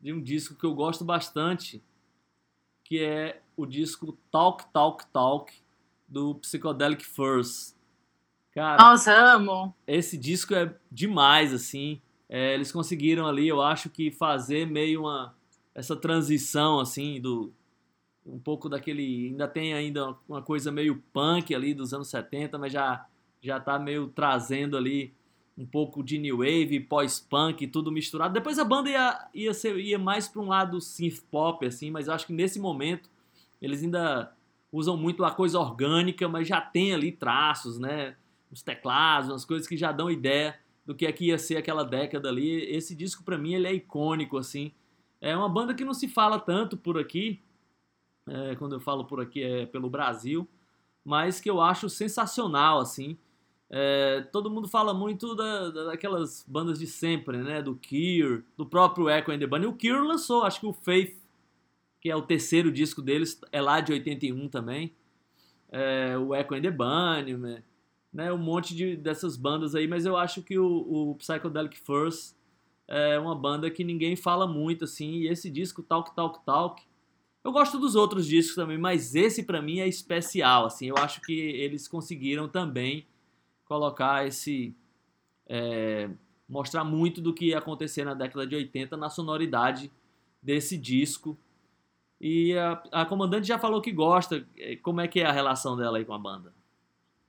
de 0.00 0.12
um 0.12 0.20
disco 0.20 0.56
que 0.56 0.66
eu 0.66 0.74
gosto 0.74 1.04
bastante, 1.04 1.80
que 2.82 2.98
é 2.98 3.40
o 3.56 3.64
disco 3.64 4.18
Talk 4.32 4.64
Talk 4.72 5.06
Talk 5.12 5.52
do 6.08 6.34
Psychedelic 6.36 7.06
Furs. 7.06 7.77
Cara, 8.58 8.82
Nossa, 8.82 9.12
amo. 9.12 9.72
esse 9.86 10.18
disco 10.18 10.52
é 10.52 10.74
demais, 10.90 11.54
assim. 11.54 12.02
É, 12.28 12.54
eles 12.54 12.72
conseguiram 12.72 13.24
ali, 13.24 13.46
eu 13.46 13.62
acho 13.62 13.88
que 13.88 14.10
fazer 14.10 14.66
meio 14.66 15.02
uma 15.02 15.32
essa 15.72 15.94
transição 15.94 16.80
assim 16.80 17.20
do 17.20 17.52
um 18.26 18.36
pouco 18.36 18.68
daquele, 18.68 19.28
ainda 19.28 19.46
tem 19.46 19.74
ainda 19.74 20.12
uma 20.28 20.42
coisa 20.42 20.72
meio 20.72 21.00
punk 21.12 21.54
ali 21.54 21.72
dos 21.72 21.94
anos 21.94 22.08
70, 22.08 22.58
mas 22.58 22.72
já 22.72 23.06
já 23.40 23.60
tá 23.60 23.78
meio 23.78 24.08
trazendo 24.08 24.76
ali 24.76 25.14
um 25.56 25.64
pouco 25.64 26.02
de 26.02 26.18
new 26.18 26.38
wave, 26.38 26.80
pós-punk, 26.80 27.64
tudo 27.68 27.92
misturado. 27.92 28.34
Depois 28.34 28.58
a 28.58 28.64
banda 28.64 28.90
ia 28.90 29.28
ia, 29.32 29.54
ser, 29.54 29.78
ia 29.78 30.00
mais 30.00 30.26
para 30.26 30.42
um 30.42 30.48
lado 30.48 30.80
synth 30.80 31.20
pop 31.30 31.64
assim, 31.64 31.92
mas 31.92 32.08
eu 32.08 32.12
acho 32.12 32.26
que 32.26 32.32
nesse 32.32 32.58
momento 32.58 33.08
eles 33.62 33.84
ainda 33.84 34.32
usam 34.72 34.96
muito 34.96 35.24
a 35.24 35.30
coisa 35.30 35.60
orgânica, 35.60 36.28
mas 36.28 36.48
já 36.48 36.60
tem 36.60 36.92
ali 36.92 37.12
traços, 37.12 37.78
né? 37.78 38.16
Os 38.50 38.62
teclados, 38.62 39.28
umas 39.30 39.44
coisas 39.44 39.66
que 39.66 39.76
já 39.76 39.92
dão 39.92 40.10
ideia 40.10 40.58
do 40.86 40.94
que 40.94 41.04
é 41.06 41.12
que 41.12 41.26
ia 41.26 41.38
ser 41.38 41.56
aquela 41.56 41.84
década 41.84 42.28
ali. 42.28 42.62
Esse 42.74 42.94
disco 42.94 43.22
para 43.22 43.36
mim 43.36 43.54
ele 43.54 43.66
é 43.66 43.74
icônico 43.74 44.38
assim. 44.38 44.72
É 45.20 45.36
uma 45.36 45.48
banda 45.48 45.74
que 45.74 45.84
não 45.84 45.92
se 45.92 46.08
fala 46.08 46.38
tanto 46.40 46.76
por 46.76 46.98
aqui. 46.98 47.40
É, 48.26 48.54
quando 48.56 48.74
eu 48.74 48.80
falo 48.80 49.04
por 49.04 49.20
aqui 49.20 49.42
é 49.42 49.66
pelo 49.66 49.88
Brasil, 49.90 50.46
mas 51.04 51.40
que 51.40 51.48
eu 51.50 51.60
acho 51.60 51.88
sensacional 51.88 52.78
assim. 52.80 53.18
É, 53.70 54.22
todo 54.32 54.50
mundo 54.50 54.66
fala 54.66 54.94
muito 54.94 55.34
da- 55.34 55.68
daquelas 55.70 56.42
bandas 56.48 56.78
de 56.78 56.86
sempre, 56.86 57.36
né? 57.38 57.60
Do 57.60 57.74
Cure, 57.74 58.42
do 58.56 58.64
próprio 58.64 59.10
Echo 59.10 59.30
and 59.30 59.38
the 59.38 59.46
Bunny. 59.46 59.66
O 59.66 59.72
Cure 59.74 60.06
lançou, 60.06 60.42
acho 60.44 60.60
que 60.60 60.66
o 60.66 60.72
Faith, 60.72 61.18
que 62.00 62.10
é 62.10 62.16
o 62.16 62.22
terceiro 62.22 62.72
disco 62.72 63.02
deles, 63.02 63.38
é 63.52 63.60
lá 63.60 63.80
de 63.80 63.92
81 63.92 64.48
também. 64.48 64.94
É, 65.70 66.16
o 66.16 66.34
Echo 66.34 66.54
and 66.54 66.62
the 66.62 66.70
Bunny, 66.70 67.36
né? 67.36 67.62
Né, 68.12 68.32
Um 68.32 68.38
monte 68.38 68.74
de, 68.74 68.96
dessas 68.96 69.36
bandas 69.36 69.74
aí, 69.74 69.86
mas 69.86 70.06
eu 70.06 70.16
acho 70.16 70.42
que 70.42 70.58
o, 70.58 71.10
o 71.10 71.14
Psychedelic 71.16 71.78
Furs 71.78 72.36
é 72.86 73.18
uma 73.18 73.34
banda 73.34 73.70
que 73.70 73.84
ninguém 73.84 74.16
fala 74.16 74.46
muito, 74.46 74.84
assim. 74.84 75.10
E 75.18 75.28
esse 75.28 75.50
disco, 75.50 75.82
Talk 75.82 76.14
Talk 76.14 76.44
Talk, 76.44 76.82
eu 77.44 77.52
gosto 77.52 77.78
dos 77.78 77.94
outros 77.94 78.26
discos 78.26 78.54
também, 78.56 78.78
mas 78.78 79.14
esse 79.14 79.42
pra 79.44 79.62
mim 79.62 79.80
é 79.80 79.88
especial, 79.88 80.66
assim. 80.66 80.86
Eu 80.86 80.96
acho 80.98 81.20
que 81.22 81.32
eles 81.32 81.86
conseguiram 81.88 82.48
também 82.48 83.06
colocar 83.64 84.26
esse. 84.26 84.74
é, 85.46 86.10
mostrar 86.48 86.84
muito 86.84 87.20
do 87.20 87.34
que 87.34 87.46
ia 87.46 87.58
acontecer 87.58 88.04
na 88.04 88.14
década 88.14 88.46
de 88.46 88.56
80 88.56 88.96
na 88.96 89.10
sonoridade 89.10 89.92
desse 90.42 90.78
disco. 90.78 91.38
E 92.20 92.56
a, 92.56 92.82
a 92.92 93.06
comandante 93.06 93.46
já 93.46 93.58
falou 93.58 93.80
que 93.80 93.92
gosta. 93.92 94.46
Eh, 94.56 94.76
Como 94.76 95.00
é 95.00 95.08
que 95.08 95.20
é 95.20 95.26
a 95.26 95.32
relação 95.32 95.76
dela 95.76 95.98
aí 95.98 96.04
com 96.04 96.14
a 96.14 96.18
banda? 96.18 96.54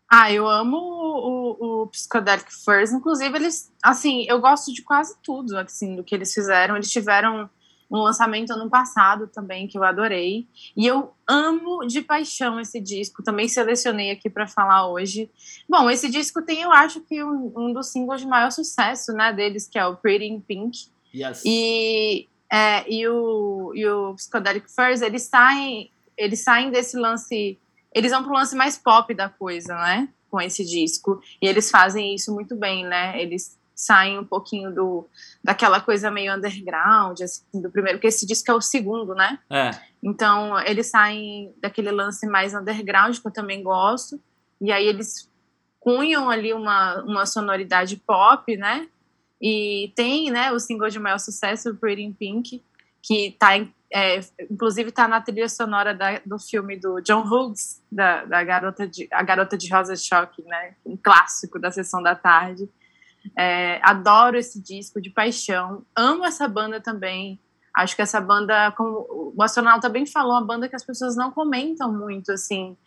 Ah, 0.10 0.32
eu 0.32 0.50
amo 0.50 0.78
o, 0.78 1.82
o, 1.82 1.84
o 1.84 1.88
Psychedelic 1.88 2.52
Furs. 2.52 2.92
Inclusive, 2.92 3.36
eles, 3.38 3.72
assim, 3.84 4.26
eu 4.28 4.40
gosto 4.42 4.74
de 4.74 4.82
quase 4.82 5.16
tudo, 5.22 5.56
assim, 5.58 5.96
do 5.96 6.04
que 6.04 6.16
eles 6.16 6.34
fizeram. 6.34 6.76
Eles 6.76 6.92
tiveram 6.92 7.50
um 7.92 7.98
lançamento 7.98 8.52
ano 8.52 8.70
passado 8.70 9.28
também, 9.28 9.68
que 9.68 9.78
eu 9.78 9.84
adorei. 9.84 10.48
E 10.76 10.86
eu 10.86 11.14
amo 11.28 11.86
de 11.86 12.02
paixão 12.02 12.60
esse 12.60 12.80
disco. 12.80 13.24
Também 13.24 13.48
selecionei 13.48 14.12
aqui 14.12 14.30
para 14.30 14.48
falar 14.48 14.88
hoje. 14.88 15.30
Bom, 15.68 15.90
esse 15.90 16.10
disco 16.10 16.42
tem, 16.42 16.62
eu 16.62 16.72
acho 16.72 17.02
que 17.02 17.24
um, 17.24 17.52
um 17.56 17.74
dos 17.74 17.92
singles 17.92 18.22
de 18.22 18.28
maior 18.28 18.52
sucesso, 18.52 19.12
né, 19.14 19.34
deles, 19.34 19.68
que 19.68 19.80
é 19.80 19.86
o 19.86 19.96
Pretty 19.96 20.26
in 20.26 20.40
Pink. 20.40 20.88
Yes. 21.14 21.44
E, 21.44 22.28
é, 22.52 22.92
e, 22.92 23.08
o, 23.08 23.72
e 23.74 23.86
o 23.88 24.14
Psychedelic 24.16 24.72
Furs, 24.72 25.02
eles 25.02 25.24
saem, 25.24 25.92
eles 26.16 26.44
saem 26.44 26.70
desse 26.70 26.98
lance. 26.98 27.60
Eles 27.94 28.12
vão 28.12 28.24
pro 28.24 28.34
lance 28.34 28.56
mais 28.56 28.78
pop 28.78 29.14
da 29.14 29.30
coisa, 29.30 29.76
né? 29.76 30.10
Com 30.30 30.40
esse 30.40 30.64
disco. 30.66 31.22
E 31.42 31.48
eles 31.48 31.72
fazem 31.72 32.14
isso 32.16 32.34
muito 32.34 32.56
bem, 32.56 32.86
né? 32.86 33.20
Eles 33.22 33.58
saem 33.74 34.20
um 34.20 34.26
pouquinho 34.26 34.74
do 34.76 35.08
daquela 35.44 35.80
coisa 35.80 36.12
meio 36.12 36.36
underground, 36.36 37.22
assim, 37.22 37.44
do 37.62 37.72
primeiro, 37.72 37.98
porque 37.98 38.08
esse 38.08 38.26
disco 38.28 38.52
é 38.52 38.54
o 38.54 38.62
segundo, 38.62 39.16
né? 39.16 39.40
É, 39.50 39.72
Então, 40.04 40.60
eles 40.60 40.88
saem 40.88 41.54
daquele 41.62 41.90
lance 41.90 42.28
mais 42.28 42.54
underground, 42.54 43.18
que 43.18 43.26
eu 43.28 43.32
também 43.32 43.64
gosto, 43.64 44.20
e 44.60 44.72
aí 44.72 44.86
eles 44.86 45.30
cunham 45.80 46.30
ali 46.30 46.54
uma, 46.54 47.02
uma 47.04 47.26
sonoridade 47.26 47.96
pop, 47.96 48.56
né? 48.58 48.88
E 49.42 49.94
tem, 49.96 50.30
né, 50.30 50.52
o 50.52 50.60
single 50.60 50.90
de 50.90 51.00
maior 51.00 51.18
sucesso, 51.18 51.70
o 51.70 51.76
Pretty 51.78 52.02
in 52.04 52.12
Pink, 52.12 52.62
que 53.02 53.32
tá, 53.40 53.58
em- 53.58 53.74
é, 53.92 54.20
inclusive 54.50 54.92
tá 54.92 55.08
na 55.08 55.20
trilha 55.20 55.50
sonora 55.50 55.94
da- 55.96 56.22
do 56.26 56.38
filme 56.38 56.78
do 56.80 57.02
John 57.02 57.24
Hughes, 57.24 57.82
da, 57.92 58.24
da 58.26 58.44
garota 58.44 58.88
de, 58.88 59.08
A 59.12 59.24
Garota 59.24 59.58
de 59.58 59.72
Rosa 59.74 59.96
Choque, 59.96 60.44
né? 60.44 60.76
Um 60.86 60.96
clássico 60.96 61.60
da 61.60 61.72
Sessão 61.72 62.02
da 62.02 62.16
Tarde. 62.16 62.70
É, 63.38 63.80
adoro 63.84 64.38
esse 64.38 64.62
disco 64.62 65.02
de 65.02 65.10
paixão. 65.10 65.84
Amo 65.96 66.24
essa 66.26 66.48
banda 66.48 66.80
também. 66.80 67.40
Acho 67.76 67.96
que 67.96 68.02
essa 68.02 68.22
banda, 68.22 68.72
como 68.74 69.34
o 69.36 69.42
astronauta 69.42 69.90
bem 69.90 70.06
falou, 70.06 70.34
uma 70.34 70.46
banda 70.46 70.70
que 70.70 70.76
as 70.76 70.84
pessoas 70.84 71.16
não 71.16 71.32
comentam 71.32 71.92
muito, 71.92 72.32
assim, 72.32 72.78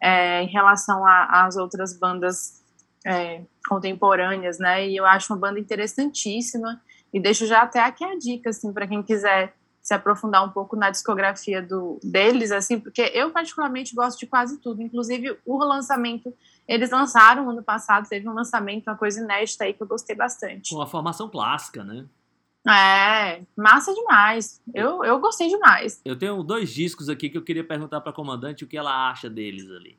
é, 0.00 0.42
em 0.42 0.48
relação 0.48 1.04
às 1.06 1.56
outras 1.56 1.98
bandas 1.98 2.62
é, 3.06 3.42
contemporâneas, 3.68 4.58
né? 4.58 4.86
E 4.86 4.96
eu 4.96 5.06
acho 5.06 5.32
uma 5.32 5.38
banda 5.38 5.58
interessantíssima. 5.58 6.80
E 7.12 7.20
deixo 7.20 7.46
já 7.46 7.62
até 7.62 7.80
aqui 7.80 8.04
a 8.04 8.16
dica, 8.16 8.50
assim, 8.50 8.72
para 8.72 8.86
quem 8.86 9.02
quiser 9.02 9.54
se 9.82 9.94
aprofundar 9.94 10.44
um 10.44 10.50
pouco 10.50 10.76
na 10.76 10.90
discografia 10.90 11.62
do, 11.62 11.98
deles, 12.02 12.50
assim, 12.52 12.78
porque 12.78 13.00
eu 13.14 13.30
particularmente 13.30 13.94
gosto 13.94 14.18
de 14.18 14.26
quase 14.26 14.58
tudo. 14.58 14.82
Inclusive, 14.82 15.38
o 15.44 15.58
lançamento, 15.58 16.32
eles 16.68 16.90
lançaram 16.90 17.48
ano 17.48 17.62
passado, 17.62 18.08
teve 18.08 18.28
um 18.28 18.34
lançamento, 18.34 18.86
uma 18.88 18.96
coisa 18.96 19.20
inédita 19.20 19.64
aí 19.64 19.72
que 19.72 19.82
eu 19.82 19.86
gostei 19.86 20.14
bastante. 20.14 20.74
com 20.74 20.80
a 20.82 20.86
formação 20.86 21.28
clássica, 21.30 21.82
né? 21.82 22.04
É, 22.68 23.40
massa 23.56 23.94
demais. 23.94 24.60
Eu, 24.74 25.02
eu 25.02 25.18
gostei 25.18 25.48
demais. 25.48 25.98
Eu 26.04 26.14
tenho 26.18 26.42
dois 26.42 26.68
discos 26.70 27.08
aqui 27.08 27.30
que 27.30 27.38
eu 27.38 27.42
queria 27.42 27.64
perguntar 27.66 28.02
pra 28.02 28.12
comandante 28.12 28.64
o 28.64 28.66
que 28.66 28.76
ela 28.76 29.08
acha 29.10 29.30
deles 29.30 29.70
ali. 29.70 29.98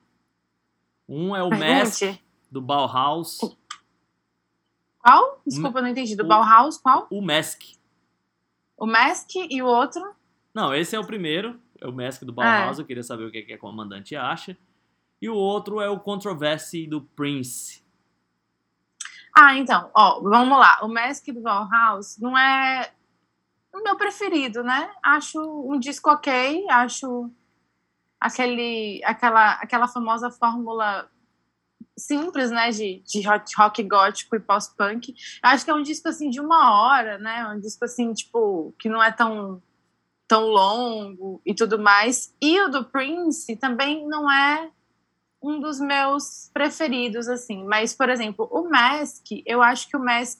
Um 1.09 1.35
é 1.35 1.41
o 1.41 1.49
Mask, 1.49 2.01
do 2.51 2.61
Bauhaus. 2.61 3.39
Qual? 4.99 5.41
Desculpa, 5.45 5.79
eu 5.79 5.83
não 5.83 5.89
entendi. 5.89 6.15
Do 6.15 6.23
o- 6.23 6.27
Bauhaus, 6.27 6.77
qual? 6.77 7.07
O 7.09 7.19
Mask. 7.21 7.61
O 8.81 8.87
Mask 8.87 9.35
e 9.35 9.61
o 9.61 9.67
outro? 9.67 10.01
Não, 10.51 10.73
esse 10.73 10.95
é 10.95 10.99
o 10.99 11.05
primeiro. 11.05 11.61
É 11.79 11.87
o 11.87 11.93
Mask 11.93 12.23
do 12.23 12.33
Bauhaus. 12.33 12.79
Eu 12.79 12.85
queria 12.85 13.03
saber 13.03 13.25
o 13.25 13.31
que, 13.31 13.43
que 13.43 13.53
a 13.53 13.57
comandante 13.59 14.15
acha. 14.15 14.57
E 15.21 15.29
o 15.29 15.35
outro 15.35 15.79
é 15.79 15.87
o 15.87 15.99
Controversy 15.99 16.87
do 16.87 16.99
Prince. 16.99 17.85
Ah, 19.37 19.55
então, 19.55 19.91
ó, 19.95 20.19
vamos 20.21 20.57
lá. 20.57 20.79
O 20.81 20.87
Mask 20.87 21.27
do 21.27 21.41
Bauhaus 21.41 22.17
não 22.17 22.35
é 22.35 22.91
o 23.71 23.83
meu 23.83 23.95
preferido, 23.95 24.63
né? 24.63 24.91
Acho 25.03 25.39
um 25.71 25.77
disco 25.77 26.09
ok, 26.09 26.67
acho 26.67 27.29
aquele, 28.19 28.99
aquela, 29.05 29.51
aquela 29.61 29.87
famosa 29.87 30.31
fórmula 30.31 31.07
simples, 32.05 32.51
né, 32.51 32.71
de, 32.71 33.01
de 33.05 33.21
rock, 33.21 33.83
gótico 33.83 34.35
e 34.35 34.39
pós-punk. 34.39 35.13
Acho 35.41 35.65
que 35.65 35.71
é 35.71 35.73
um 35.73 35.83
disco, 35.83 36.09
assim, 36.09 36.29
de 36.29 36.39
uma 36.39 36.81
hora, 36.81 37.17
né? 37.17 37.47
Um 37.47 37.59
disco, 37.59 37.85
assim, 37.85 38.13
tipo, 38.13 38.73
que 38.79 38.89
não 38.89 39.01
é 39.01 39.11
tão, 39.11 39.61
tão 40.27 40.47
longo 40.47 41.41
e 41.45 41.53
tudo 41.53 41.79
mais. 41.79 42.33
E 42.41 42.59
o 42.61 42.69
do 42.69 42.85
Prince 42.85 43.55
também 43.55 44.07
não 44.07 44.31
é 44.31 44.69
um 45.41 45.59
dos 45.59 45.79
meus 45.79 46.51
preferidos, 46.53 47.27
assim. 47.27 47.65
Mas, 47.65 47.93
por 47.93 48.09
exemplo, 48.09 48.47
o 48.51 48.69
Mask, 48.69 49.25
eu 49.45 49.61
acho 49.61 49.89
que 49.89 49.97
o 49.97 49.99
Mask, 49.99 50.39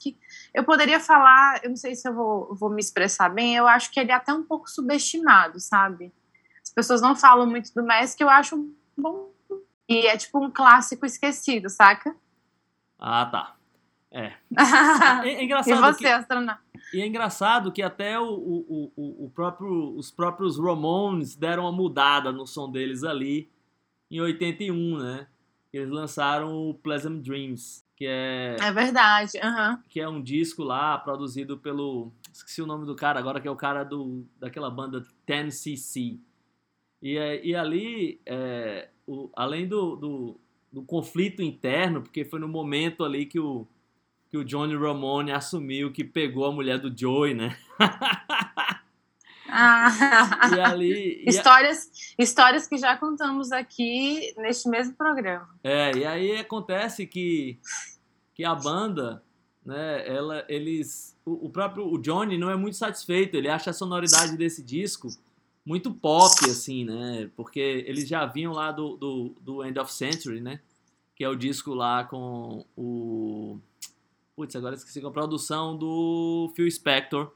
eu 0.53 0.63
poderia 0.63 0.99
falar, 0.99 1.59
eu 1.63 1.69
não 1.69 1.75
sei 1.75 1.95
se 1.95 2.07
eu 2.07 2.13
vou, 2.13 2.55
vou 2.55 2.69
me 2.69 2.79
expressar 2.79 3.29
bem, 3.29 3.55
eu 3.55 3.67
acho 3.67 3.91
que 3.91 3.99
ele 3.99 4.11
é 4.11 4.15
até 4.15 4.31
um 4.31 4.43
pouco 4.43 4.69
subestimado, 4.69 5.59
sabe? 5.59 6.13
As 6.61 6.69
pessoas 6.69 7.01
não 7.01 7.15
falam 7.15 7.47
muito 7.47 7.73
do 7.73 7.83
Mask, 7.83 8.19
eu 8.21 8.29
acho 8.29 8.69
bom. 8.95 9.30
E 9.89 10.07
é 10.07 10.17
tipo 10.17 10.43
um 10.43 10.49
clássico 10.49 11.05
esquecido, 11.05 11.69
saca? 11.69 12.15
Ah, 12.99 13.25
tá. 13.25 13.55
É. 14.11 14.33
É, 15.23 15.29
é 15.29 15.41
e 15.41 15.45
engraçado 15.45 15.81
você, 15.93 15.99
que, 16.03 16.07
astronauta? 16.07 16.61
e 16.93 17.01
é 17.01 17.05
engraçado 17.07 17.71
que 17.71 17.81
até 17.81 18.19
o, 18.19 18.25
o, 18.25 18.91
o, 18.95 19.25
o 19.25 19.29
próprio, 19.29 19.95
os 19.95 20.11
próprios 20.11 20.59
Ramones 20.59 21.35
deram 21.35 21.63
uma 21.63 21.71
mudada 21.71 22.31
no 22.31 22.45
som 22.45 22.69
deles 22.69 23.03
ali 23.03 23.49
em 24.09 24.19
81, 24.19 24.97
né? 24.97 25.27
Eles 25.71 25.89
lançaram 25.89 26.53
o 26.69 26.73
Pleasant 26.73 27.21
Dreams, 27.23 27.85
que 27.95 28.05
é, 28.05 28.57
É 28.59 28.71
verdade, 28.73 29.37
aham. 29.41 29.81
que 29.87 30.01
é 30.01 30.09
um 30.09 30.21
disco 30.21 30.63
lá 30.63 30.97
produzido 30.97 31.57
pelo. 31.57 32.11
Esqueci 32.33 32.61
o 32.61 32.65
nome 32.65 32.85
do 32.85 32.95
cara 32.95 33.17
agora, 33.19 33.39
que 33.39 33.47
é 33.47 33.51
o 33.51 33.55
cara 33.55 33.83
do, 33.85 34.25
daquela 34.37 34.69
banda 34.69 35.05
10cc. 35.25 36.19
E, 37.01 37.17
é- 37.17 37.45
e 37.45 37.55
ali, 37.55 38.19
é, 38.25 38.89
o- 39.11 39.29
além 39.35 39.67
do, 39.67 39.95
do, 39.95 40.39
do 40.71 40.81
conflito 40.83 41.41
interno, 41.41 42.01
porque 42.01 42.23
foi 42.25 42.39
no 42.39 42.47
momento 42.47 43.03
ali 43.03 43.25
que 43.25 43.39
o, 43.39 43.67
que 44.29 44.37
o 44.37 44.45
Johnny 44.45 44.75
Ramone 44.75 45.31
assumiu 45.31 45.91
que 45.91 46.03
pegou 46.03 46.45
a 46.45 46.51
mulher 46.51 46.79
do 46.79 46.95
Joey, 46.97 47.33
né? 47.33 47.57
Ah, 49.53 50.49
E 50.55 50.59
ali. 50.61 51.23
e 51.25 51.27
a- 51.27 51.29
histórias, 51.29 51.91
histórias 52.17 52.67
que 52.67 52.77
já 52.77 52.95
contamos 52.95 53.51
aqui 53.51 54.33
neste 54.37 54.69
mesmo 54.69 54.93
programa. 54.95 55.49
É, 55.63 55.91
e 55.97 56.05
aí 56.05 56.37
acontece 56.37 57.05
que, 57.05 57.59
que 58.33 58.45
a 58.45 58.55
banda, 58.55 59.21
né, 59.65 60.07
ela, 60.07 60.45
eles, 60.47 61.17
o, 61.25 61.47
o 61.47 61.49
próprio 61.49 61.85
o 61.85 61.97
Johnny 61.97 62.37
não 62.37 62.49
é 62.49 62.55
muito 62.55 62.77
satisfeito, 62.77 63.35
ele 63.35 63.49
acha 63.49 63.71
a 63.71 63.73
sonoridade 63.73 64.37
desse 64.37 64.63
disco 64.63 65.09
muito 65.65 65.93
pop, 65.93 66.33
assim, 66.49 66.83
né, 66.85 67.29
porque 67.35 67.59
eles 67.87 68.07
já 68.07 68.25
vinham 68.25 68.53
lá 68.53 68.71
do, 68.71 68.97
do, 68.97 69.35
do 69.41 69.63
End 69.65 69.77
of 69.79 69.91
Century, 69.93 70.41
né, 70.41 70.59
que 71.15 71.23
é 71.23 71.29
o 71.29 71.35
disco 71.35 71.73
lá 71.73 72.03
com 72.03 72.65
o, 72.75 73.59
putz, 74.35 74.55
agora 74.55 74.75
esqueci, 74.75 74.99
com 74.99 75.07
a 75.07 75.11
produção 75.11 75.77
do 75.77 76.51
Phil 76.55 76.69
Spector, 76.69 77.31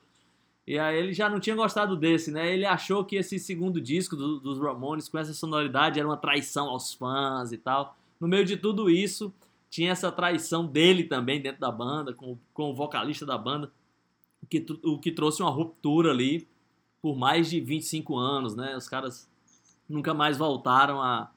e 0.68 0.80
aí 0.80 0.98
ele 0.98 1.14
já 1.14 1.30
não 1.30 1.40
tinha 1.40 1.56
gostado 1.56 1.96
desse, 1.96 2.32
né? 2.32 2.52
Ele 2.52 2.66
achou 2.66 3.06
que 3.06 3.16
esse 3.18 3.38
segundo 3.38 3.80
disco 3.80 4.16
do- 4.16 4.40
dos 4.40 4.60
Ramones, 4.60 5.08
com 5.08 5.20
essa 5.20 5.32
sonoridade, 5.32 6.00
era 6.00 6.10
uma 6.10 6.18
traição 6.18 6.70
aos 6.70 6.92
fãs 6.92 7.52
e 7.52 7.58
tal. 7.60 7.96
No 8.20 8.28
meio 8.28 8.44
de 8.44 8.58
tudo 8.58 8.90
isso, 8.90 9.32
tinha 9.70 9.92
essa 9.92 10.12
traição 10.12 10.66
dele 10.66 11.04
também 11.04 11.40
dentro 11.40 11.62
da 11.62 11.70
banda, 11.70 12.14
com, 12.16 12.36
com 12.52 12.72
o 12.72 12.74
vocalista 12.74 13.28
da 13.28 13.38
banda, 13.38 13.72
que, 14.50 14.66
o 14.84 14.98
que 14.98 15.12
trouxe 15.12 15.44
uma 15.44 15.52
ruptura 15.52 16.10
ali 16.10 16.48
por 17.06 17.16
mais 17.16 17.52
de 17.52 17.60
25 17.60 18.18
anos, 18.18 18.56
né? 18.56 18.76
Os 18.76 18.90
caras 18.90 19.30
nunca 19.88 20.12
mais 20.12 20.40
voltaram 20.40 21.00
a, 21.00 21.32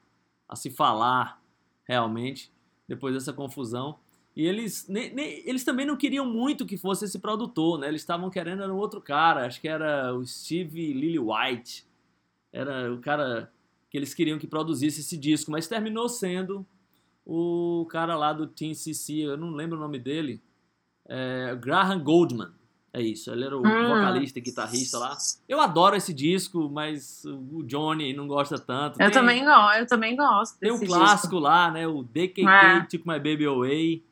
a 0.47 0.55
se 0.55 0.71
falar 0.71 1.39
realmente 1.83 2.51
depois 2.87 3.13
dessa 3.13 3.31
confusão. 3.31 3.99
E 4.35 4.47
eles, 4.47 4.89
eles 4.89 5.63
também 5.63 5.85
não 5.85 5.95
queriam 5.95 6.25
muito 6.25 6.65
que 6.65 6.75
fosse 6.75 7.05
esse 7.05 7.19
produtor, 7.19 7.77
né? 7.77 7.87
Eles 7.87 8.01
estavam 8.01 8.31
querendo 8.31 8.63
era 8.63 8.73
um 8.73 8.77
outro 8.77 8.99
cara, 8.99 9.45
acho 9.45 9.61
que 9.61 9.67
era 9.67 10.11
o 10.11 10.25
Steve 10.25 10.91
Lillywhite. 10.91 11.85
Era 12.51 12.91
o 12.91 12.97
cara 12.97 13.53
que 13.91 13.97
eles 13.99 14.15
queriam 14.15 14.39
que 14.39 14.47
produzisse 14.47 15.01
esse 15.01 15.15
disco, 15.19 15.51
mas 15.51 15.67
terminou 15.67 16.09
sendo 16.09 16.65
o 17.23 17.85
cara 17.91 18.15
lá 18.15 18.33
do 18.33 18.47
Team 18.47 18.73
CC, 18.73 19.17
eu 19.17 19.37
não 19.37 19.51
lembro 19.51 19.77
o 19.77 19.79
nome 19.79 19.99
dele, 19.99 20.41
é, 21.05 21.55
Graham 21.61 22.03
Goldman. 22.03 22.58
É 22.91 23.01
isso, 23.01 23.31
ele 23.31 23.45
era 23.45 23.55
o 23.55 23.59
Hum. 23.59 23.87
vocalista 23.87 24.39
e 24.39 24.41
guitarrista 24.41 24.97
lá. 24.97 25.15
Eu 25.47 25.61
adoro 25.61 25.95
esse 25.95 26.11
disco, 26.13 26.69
mas 26.69 27.23
o 27.25 27.61
Johnny 27.63 28.13
não 28.13 28.27
gosta 28.27 28.57
tanto. 28.57 28.93
Eu 28.99 29.05
Tem- 29.05 29.11
também 29.11 29.45
gosto, 29.45 29.77
eu 29.77 29.85
também 29.87 30.15
gosto 30.15 30.57
tem 30.59 30.71
o 30.71 30.73
desse 30.79 30.87
clássico 30.87 31.37
lá, 31.37 31.69
né? 31.69 31.87
O 31.87 32.01
DKK 32.03 32.47
É. 32.49 32.79
Took 32.81 33.07
My 33.07 33.15
Baby 33.19 33.45
Away. 33.45 34.03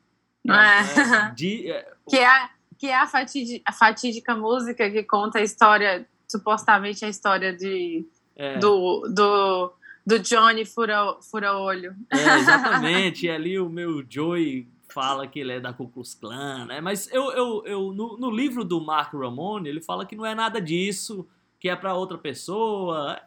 É. 0.48 0.52
É, 0.52 0.54
de- 1.36 1.72
é. 1.72 1.92
Que 2.08 2.18
é, 2.18 2.26
a- 2.28 2.50
que 2.78 2.88
é 2.88 2.96
a, 2.96 3.08
fatidi- 3.08 3.62
a 3.66 3.74
fatídica 3.74 4.36
música 4.36 4.90
que 4.92 5.02
conta 5.04 5.40
a 5.40 5.42
história, 5.42 6.08
supostamente 6.28 7.04
a 7.04 7.10
história 7.10 7.52
de, 7.56 8.06
é, 8.36 8.60
do, 8.60 9.08
do, 9.12 9.74
do 10.06 10.20
Johnny 10.20 10.66
fura, 10.66 11.16
fura 11.32 11.58
olho. 11.58 11.96
é, 12.12 12.38
exatamente. 12.38 13.26
E 13.26 13.30
ali 13.32 13.60
o 13.60 13.68
meu 13.70 14.06
Joey 14.08 14.68
fala 14.98 15.28
que 15.28 15.40
ele 15.40 15.52
é 15.54 15.60
da 15.60 15.72
Ku 15.72 15.88
Klux 15.90 16.16
Klan, 16.16 16.66
né? 16.66 16.82
Mas 16.82 17.08
eu, 17.14 17.32
eu, 17.34 17.64
eu 17.68 17.94
no, 17.94 18.18
no 18.18 18.32
livro 18.32 18.64
do 18.64 18.82
Mark 18.82 19.14
Ramone, 19.14 19.70
ele 19.70 19.80
fala 19.80 20.08
que 20.08 20.16
não 20.16 20.26
é 20.26 20.34
nada 20.34 20.60
disso, 20.60 21.28
que 21.60 21.70
é 21.70 21.76
pra 21.76 21.94
outra 21.94 22.18
pessoa. 22.18 23.22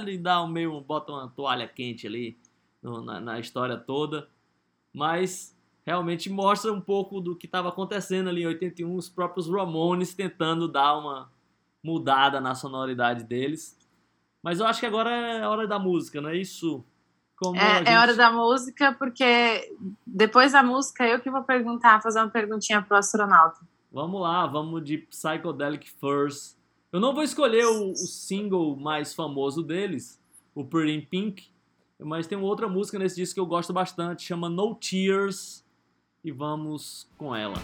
Ele 0.00 0.16
dá 0.16 0.40
um 0.40 0.46
meio, 0.46 0.80
bota 0.80 1.10
uma 1.10 1.28
toalha 1.28 1.66
quente 1.66 2.06
ali 2.06 2.38
no- 2.80 3.02
na, 3.02 3.18
na 3.18 3.40
história 3.40 3.76
toda. 3.76 4.28
Mas 4.94 5.58
realmente 5.84 6.30
mostra 6.30 6.72
um 6.72 6.80
pouco 6.80 7.20
do 7.20 7.34
que 7.34 7.46
estava 7.46 7.68
acontecendo 7.70 8.28
ali 8.28 8.42
em 8.42 8.46
81, 8.46 8.94
os 8.94 9.08
próprios 9.08 9.50
Ramones 9.50 10.14
tentando 10.14 10.68
dar 10.68 10.96
uma 10.98 11.32
mudada 11.82 12.40
na 12.40 12.54
sonoridade 12.54 13.24
deles. 13.24 13.76
Mas 14.40 14.60
eu 14.60 14.66
acho 14.66 14.78
que 14.78 14.86
agora 14.86 15.10
é 15.10 15.44
hora 15.48 15.66
da 15.66 15.80
música, 15.80 16.20
não 16.20 16.30
é 16.30 16.36
isso? 16.36 16.84
É, 17.56 17.78
gente- 17.78 17.88
é 17.88 17.98
hora 17.98 18.14
da 18.14 18.30
música, 18.32 18.92
porque 18.98 19.72
depois 20.06 20.52
da 20.52 20.62
música 20.62 21.06
eu 21.06 21.20
que 21.20 21.30
vou 21.30 21.42
perguntar, 21.42 22.00
fazer 22.02 22.20
uma 22.20 22.28
perguntinha 22.30 22.80
pro 22.82 22.96
astronauta. 22.96 23.60
Vamos 23.92 24.20
lá, 24.20 24.46
vamos 24.46 24.84
de 24.84 24.98
Psychedelic 24.98 25.90
First. 26.00 26.56
Eu 26.92 27.00
não 27.00 27.14
vou 27.14 27.22
escolher 27.22 27.66
o, 27.66 27.92
o 27.92 27.96
single 27.96 28.76
mais 28.76 29.14
famoso 29.14 29.62
deles, 29.62 30.20
o 30.54 30.64
Pretty 30.64 30.92
in 30.96 31.00
Pink, 31.02 31.46
mas 32.00 32.26
tem 32.26 32.36
uma 32.38 32.46
outra 32.46 32.68
música 32.68 32.98
nesse 32.98 33.16
disco 33.16 33.34
que 33.34 33.40
eu 33.40 33.46
gosto 33.46 33.72
bastante, 33.72 34.22
chama 34.24 34.48
No 34.48 34.74
Tears, 34.74 35.64
e 36.24 36.30
vamos 36.32 37.08
com 37.16 37.34
ela. 37.34 37.56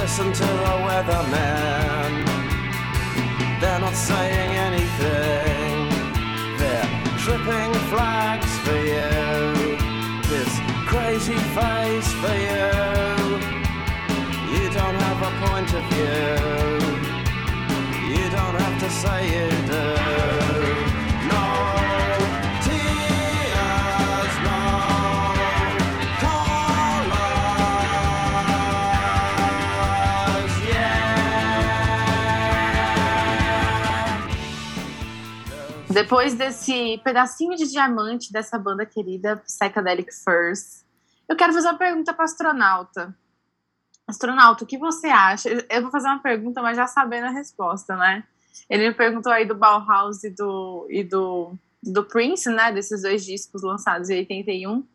Listen 0.00 0.32
to 0.32 0.48
the 0.64 0.74
weathermen. 0.86 2.10
They're 3.60 3.80
not 3.80 3.94
saying 3.94 4.50
anything. 4.68 5.88
They're 6.56 6.88
tripping 7.18 7.72
flags 7.90 8.52
for 8.64 8.78
you. 8.92 9.10
This 10.32 10.52
crazy 10.86 11.38
face 11.56 12.10
for 12.20 12.36
you. 12.46 13.18
You 14.54 14.64
don't 14.78 14.98
have 15.06 15.20
a 15.30 15.32
point 15.44 15.70
of 15.78 15.84
view. 15.92 16.38
You 18.14 18.24
don't 18.30 18.56
have 18.62 18.76
to 18.80 18.90
say 18.90 19.18
you 19.34 19.48
do. 19.66 19.97
Depois 36.00 36.32
desse 36.32 36.98
pedacinho 36.98 37.56
de 37.56 37.68
diamante 37.68 38.32
dessa 38.32 38.56
banda 38.56 38.86
querida, 38.86 39.36
Psychedelic 39.38 40.12
First, 40.14 40.84
eu 41.28 41.34
quero 41.34 41.52
fazer 41.52 41.66
uma 41.66 41.76
pergunta 41.76 42.14
para 42.14 42.24
astronauta. 42.24 43.12
Astronauta, 44.06 44.62
o 44.62 44.66
que 44.66 44.78
você 44.78 45.08
acha? 45.08 45.48
Eu 45.68 45.82
vou 45.82 45.90
fazer 45.90 46.06
uma 46.06 46.22
pergunta, 46.22 46.62
mas 46.62 46.76
já 46.76 46.86
sabendo 46.86 47.26
a 47.26 47.30
resposta, 47.30 47.96
né? 47.96 48.22
Ele 48.70 48.90
me 48.90 48.94
perguntou 48.94 49.32
aí 49.32 49.44
do 49.44 49.56
Bauhaus 49.56 50.22
e 50.22 50.30
do, 50.30 50.86
e 50.88 51.02
do, 51.02 51.52
do 51.82 52.04
Prince, 52.04 52.48
né? 52.48 52.70
Desses 52.70 53.02
dois 53.02 53.24
discos 53.24 53.64
lançados 53.64 54.08
em 54.08 54.18
81. 54.18 54.86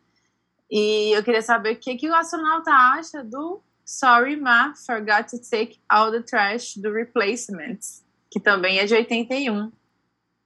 E 0.70 1.14
eu 1.14 1.22
queria 1.22 1.42
saber 1.42 1.74
o 1.74 1.76
que, 1.76 1.96
que 1.96 2.08
o 2.08 2.14
astronauta 2.14 2.70
acha 2.70 3.22
do 3.22 3.60
Sorry 3.84 4.36
Ma 4.36 4.72
Forgot 4.74 5.28
to 5.28 5.50
Take 5.50 5.78
All 5.86 6.10
the 6.10 6.22
Trash 6.22 6.78
do 6.78 6.90
Replacements, 6.90 8.02
que 8.30 8.40
também 8.40 8.78
é 8.78 8.86
de 8.86 8.94
81. 8.94 9.70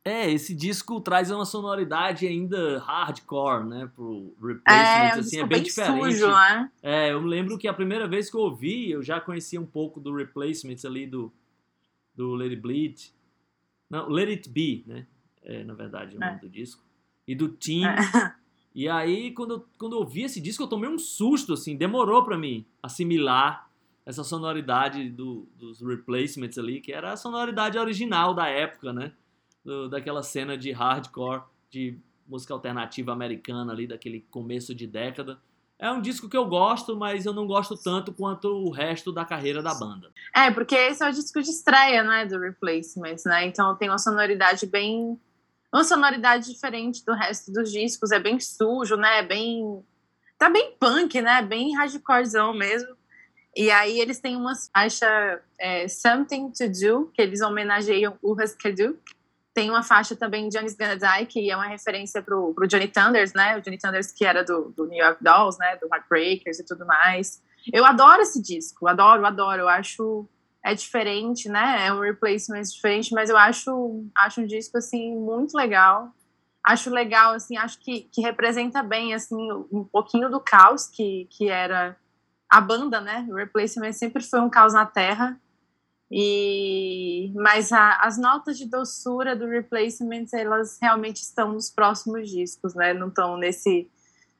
É, 0.08 0.30
esse 0.30 0.54
disco 0.54 1.00
traz 1.00 1.30
uma 1.30 1.44
sonoridade 1.44 2.26
ainda 2.26 2.78
hardcore, 2.78 3.64
né, 3.66 3.90
pro 3.94 4.34
É, 4.40 4.46
Replacements, 4.46 5.16
um 5.16 5.20
assim, 5.20 5.36
é 5.36 5.40
bem 5.40 5.48
bem 5.48 5.62
diferente. 5.62 6.12
sujo, 6.12 6.28
né? 6.28 6.70
É, 6.82 7.12
eu 7.12 7.20
lembro 7.20 7.58
que 7.58 7.68
a 7.68 7.74
primeira 7.74 8.06
vez 8.08 8.30
que 8.30 8.36
eu 8.36 8.40
ouvi, 8.40 8.90
eu 8.90 9.02
já 9.02 9.20
conhecia 9.20 9.60
um 9.60 9.66
pouco 9.66 10.00
do 10.00 10.14
Replacements 10.14 10.84
ali 10.84 11.06
do, 11.06 11.32
do 12.14 12.34
Let 12.34 12.50
It 12.50 12.60
Bleed. 12.62 13.12
Não, 13.90 14.08
Let 14.08 14.28
It 14.30 14.48
Be, 14.48 14.84
né? 14.86 15.06
É, 15.42 15.62
na 15.64 15.74
verdade, 15.74 16.16
o 16.16 16.22
É. 16.22 16.26
nome 16.28 16.40
do 16.40 16.48
disco. 16.48 16.82
E 17.26 17.34
do 17.34 17.48
Team. 17.48 17.86
É. 17.88 17.96
E 18.74 18.88
aí, 18.88 19.32
quando 19.32 19.54
eu, 19.54 19.66
quando 19.76 19.94
eu 19.94 19.98
ouvi 20.00 20.22
esse 20.22 20.40
disco, 20.40 20.62
eu 20.62 20.68
tomei 20.68 20.88
um 20.88 20.98
susto, 20.98 21.54
assim, 21.54 21.74
demorou 21.76 22.22
pra 22.22 22.38
mim 22.38 22.64
assimilar 22.80 23.68
essa 24.06 24.22
sonoridade 24.22 25.08
do, 25.10 25.48
dos 25.58 25.80
Replacements 25.80 26.56
ali, 26.58 26.80
que 26.80 26.92
era 26.92 27.12
a 27.12 27.16
sonoridade 27.16 27.76
original 27.76 28.34
da 28.34 28.46
época, 28.46 28.92
né? 28.92 29.12
Do- 29.68 29.86
daquela 29.90 30.22
cena 30.22 30.56
de 30.56 30.72
hardcore, 30.72 31.42
de 31.68 31.98
música 32.26 32.54
alternativa 32.54 33.12
americana 33.12 33.70
ali, 33.70 33.86
daquele 33.86 34.24
começo 34.30 34.74
de 34.74 34.86
década. 34.86 35.38
É 35.78 35.92
um 35.92 36.00
disco 36.00 36.26
que 36.26 36.36
eu 36.36 36.46
gosto, 36.46 36.96
mas 36.96 37.26
eu 37.26 37.34
não 37.34 37.46
gosto 37.46 37.76
tanto 37.76 38.10
quanto 38.10 38.48
o 38.48 38.70
resto 38.70 39.12
da 39.12 39.26
carreira 39.26 39.62
da 39.62 39.74
banda. 39.74 40.10
É, 40.34 40.50
porque 40.50 40.74
esse 40.74 41.04
é 41.04 41.08
o 41.10 41.12
disco 41.12 41.42
de 41.42 41.50
estreia, 41.50 42.02
né, 42.02 42.24
do 42.24 42.38
Replacements, 42.40 43.24
né? 43.26 43.44
Então 43.46 43.76
tem 43.76 43.90
uma 43.90 43.98
sonoridade 43.98 44.64
bem. 44.66 45.20
Uma 45.70 45.84
sonoridade 45.84 46.50
diferente 46.50 47.04
do 47.04 47.12
resto 47.12 47.52
dos 47.52 47.70
discos. 47.70 48.10
É 48.10 48.18
bem 48.18 48.40
sujo, 48.40 48.96
né? 48.96 49.18
É 49.18 49.22
bem. 49.22 49.84
Tá 50.38 50.48
bem 50.48 50.72
punk, 50.80 51.20
né? 51.20 51.42
Bem 51.42 51.76
hardcorezão 51.76 52.54
mesmo. 52.54 52.96
E 53.54 53.70
aí 53.70 54.00
eles 54.00 54.18
têm 54.18 54.34
uma 54.34 54.54
faixa 54.74 55.42
é, 55.58 55.86
Something 55.88 56.52
to 56.52 56.68
Do, 56.70 57.10
que 57.12 57.20
eles 57.20 57.42
homenageiam 57.42 58.16
o 58.22 58.32
Husker 58.32 58.74
Du. 58.74 58.98
Tem 59.58 59.68
uma 59.68 59.82
faixa 59.82 60.14
também 60.14 60.48
Johnny's 60.48 60.76
Gonna 60.76 60.96
Die, 60.96 61.26
que 61.26 61.50
é 61.50 61.56
uma 61.56 61.66
referência 61.66 62.22
pro, 62.22 62.54
pro 62.54 62.68
Johnny 62.68 62.86
Thunders, 62.86 63.32
né? 63.32 63.58
O 63.58 63.60
Johnny 63.60 63.76
Thunders 63.76 64.12
que 64.12 64.24
era 64.24 64.44
do, 64.44 64.72
do 64.76 64.86
New 64.86 65.04
York 65.04 65.20
Dolls, 65.20 65.58
né? 65.58 65.74
Do 65.82 65.88
Heartbreakers 65.92 66.60
e 66.60 66.64
tudo 66.64 66.86
mais. 66.86 67.42
Eu 67.72 67.84
adoro 67.84 68.22
esse 68.22 68.40
disco, 68.40 68.86
adoro, 68.86 69.26
adoro. 69.26 69.62
Eu 69.62 69.68
acho 69.68 70.28
é 70.64 70.74
diferente, 70.74 71.48
né? 71.48 71.88
É 71.88 71.92
um 71.92 71.98
replacement 71.98 72.62
diferente, 72.62 73.12
mas 73.12 73.30
eu 73.30 73.36
acho, 73.36 74.04
acho 74.16 74.42
um 74.42 74.46
disco 74.46 74.78
assim 74.78 75.12
muito 75.16 75.56
legal. 75.56 76.12
Acho 76.64 76.88
legal, 76.88 77.32
assim, 77.32 77.56
acho 77.56 77.80
que, 77.80 78.02
que 78.12 78.20
representa 78.20 78.80
bem 78.80 79.12
assim 79.12 79.50
um 79.72 79.82
pouquinho 79.82 80.30
do 80.30 80.38
caos 80.38 80.86
que, 80.86 81.26
que 81.32 81.48
era 81.48 81.96
a 82.48 82.60
banda, 82.60 83.00
né? 83.00 83.26
O 83.28 83.34
Replacement 83.34 83.92
sempre 83.92 84.22
foi 84.22 84.38
um 84.38 84.48
caos 84.48 84.72
na 84.72 84.86
Terra. 84.86 85.36
E 86.10 87.30
mas 87.34 87.70
a, 87.70 87.96
as 88.00 88.16
notas 88.18 88.56
de 88.56 88.64
doçura 88.64 89.36
do 89.36 89.46
Replacement 89.46 90.26
elas 90.32 90.78
realmente 90.80 91.22
estão 91.22 91.52
nos 91.52 91.70
próximos 91.70 92.30
discos, 92.30 92.74
né? 92.74 92.94
Não 92.94 93.08
estão 93.08 93.36
nesse 93.36 93.90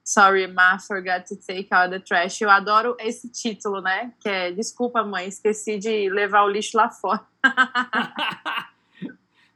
Sorry, 0.09 0.47
Ma, 0.47 0.79
forgot 0.79 1.27
to 1.27 1.37
take 1.37 1.69
out 1.71 1.91
the 1.91 1.99
trash. 1.99 2.41
Eu 2.41 2.49
adoro 2.49 2.97
esse 2.99 3.29
título, 3.29 3.83
né? 3.83 4.11
Que 4.21 4.29
é 4.31 4.51
Desculpa, 4.51 5.05
mãe, 5.05 5.29
esqueci 5.29 5.77
de 5.79 6.09
levar 6.09 6.45
o 6.45 6.49
lixo 6.49 6.79
lá 6.79 6.89
fora. 6.89 7.21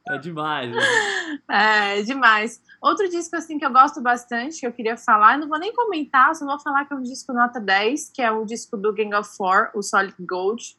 é 0.07 0.17
demais. 0.19 0.69
Né? 0.69 0.79
É, 1.49 1.99
é 1.99 2.03
demais. 2.03 2.61
Outro 2.79 3.09
disco 3.09 3.35
assim 3.35 3.57
que 3.57 3.65
eu 3.65 3.71
gosto 3.71 3.99
bastante, 3.99 4.59
que 4.59 4.67
eu 4.67 4.71
queria 4.71 4.95
falar, 4.95 5.39
não 5.39 5.49
vou 5.49 5.57
nem 5.57 5.73
comentar, 5.73 6.35
só 6.35 6.45
vou 6.45 6.59
falar 6.59 6.85
que 6.85 6.93
é 6.93 6.95
um 6.95 7.01
disco 7.01 7.33
nota 7.33 7.59
10, 7.59 8.11
que 8.11 8.21
é 8.21 8.31
o 8.31 8.45
disco 8.45 8.77
do 8.77 8.93
Gang 8.93 9.15
of 9.15 9.35
Four, 9.35 9.71
o 9.73 9.81
Solid 9.81 10.13
Gold. 10.19 10.77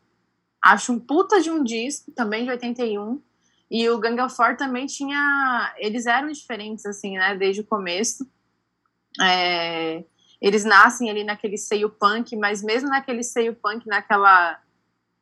Acho 0.64 0.92
um 0.92 0.98
puta 0.98 1.40
de 1.40 1.50
um 1.50 1.62
disco, 1.62 2.10
também 2.12 2.44
de 2.44 2.50
81. 2.50 3.20
E 3.70 3.88
o 3.88 3.98
Gang 3.98 4.20
of 4.20 4.34
Four 4.34 4.56
também 4.56 4.86
tinha. 4.86 5.74
Eles 5.78 6.06
eram 6.06 6.30
diferentes, 6.30 6.86
assim, 6.86 7.18
né? 7.18 7.34
Desde 7.34 7.60
o 7.60 7.66
começo. 7.66 8.26
É, 9.20 10.04
eles 10.40 10.64
nascem 10.64 11.10
ali 11.10 11.24
naquele 11.24 11.56
seio 11.56 11.88
punk, 11.88 12.36
mas 12.36 12.62
mesmo 12.62 12.88
naquele 12.88 13.22
seio 13.22 13.54
punk, 13.54 13.86
naquela 13.86 14.60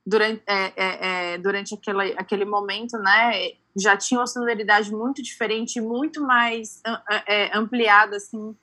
durante, 0.05 0.43
é, 0.47 0.73
é, 0.77 1.35
é, 1.35 1.39
durante 1.39 1.75
aquele, 1.75 2.13
aquele 2.19 2.45
momento, 2.45 2.99
né, 2.99 3.53
já 3.77 3.97
tinha 3.97 4.21
uma 4.21 4.27
sonoridade 4.27 4.93
muito 4.93 5.23
diferente, 5.23 5.81
muito 5.81 6.21
mais 6.21 6.83
é, 7.27 7.57
ampliada, 7.57 8.17
assim, 8.17 8.57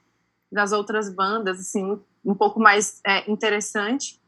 das 0.51 0.71
outras 0.71 1.13
bandas, 1.13 1.59
assim, 1.59 1.99
um 2.23 2.35
pouco 2.35 2.59
mais 2.59 2.99
é, 3.05 3.29
interessante. 3.31 4.18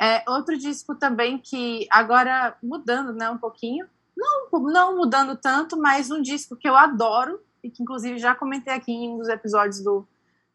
É, 0.00 0.28
outro 0.28 0.56
disco 0.58 0.94
também 0.94 1.38
que 1.38 1.86
agora 1.90 2.56
mudando, 2.62 3.12
né, 3.12 3.30
um 3.30 3.38
pouquinho, 3.38 3.86
não, 4.16 4.48
não 4.62 4.96
mudando 4.96 5.36
tanto, 5.36 5.76
mas 5.76 6.10
um 6.10 6.20
disco 6.20 6.56
que 6.56 6.68
eu 6.68 6.76
adoro 6.76 7.40
e 7.62 7.70
que 7.70 7.82
inclusive 7.82 8.18
já 8.18 8.34
comentei 8.34 8.74
aqui 8.74 8.92
em 8.92 9.10
um 9.10 9.18
dos 9.18 9.28
episódios 9.28 9.82
do 9.82 10.06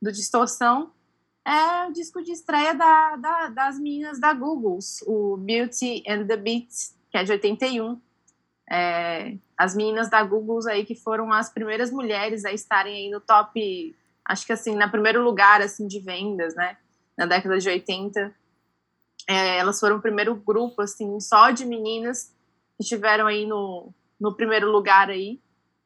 do 0.02 0.12
Distorção, 0.12 0.92
é 1.46 1.88
o 1.88 1.94
disco 1.94 2.22
de 2.22 2.32
estreia 2.32 2.76
da, 2.76 3.16
da, 3.16 3.48
das 3.50 3.80
meninas 3.80 4.20
da 4.20 4.34
Google, 4.34 4.80
o 5.06 5.38
Beauty 5.38 6.04
and 6.08 6.28
the 6.28 6.36
Beats, 6.36 6.96
que 7.10 7.18
é 7.18 7.24
de 7.24 7.32
81. 7.32 8.00
É, 8.70 9.38
as 9.58 9.74
meninas 9.74 10.10
da 10.10 10.22
Google 10.24 10.60
aí 10.68 10.86
que 10.86 10.94
foram 10.94 11.32
as 11.32 11.50
primeiras 11.50 11.90
mulheres 11.90 12.44
a 12.44 12.52
estarem 12.52 12.94
aí 12.94 13.10
no 13.10 13.22
top, 13.22 13.96
acho 14.26 14.46
que 14.46 14.52
assim, 14.52 14.76
na 14.76 14.90
primeiro 14.90 15.24
lugar 15.24 15.62
assim 15.62 15.88
de 15.88 16.00
vendas, 16.00 16.54
né, 16.54 16.76
na 17.18 17.26
década 17.26 17.58
de 17.58 17.70
80. 17.70 18.36
É, 19.28 19.58
elas 19.58 19.80
foram 19.80 19.98
o 19.98 20.02
primeiro 20.02 20.36
grupo 20.36 20.82
assim 20.82 21.20
só 21.20 21.52
de 21.52 21.66
meninas 21.66 22.34
que 22.78 22.84
estiveram 22.84 23.28
aí 23.28 23.46
no, 23.46 23.94
no 24.20 24.34
primeiro 24.36 24.72
lugar 24.72 25.10
aí. 25.10 25.40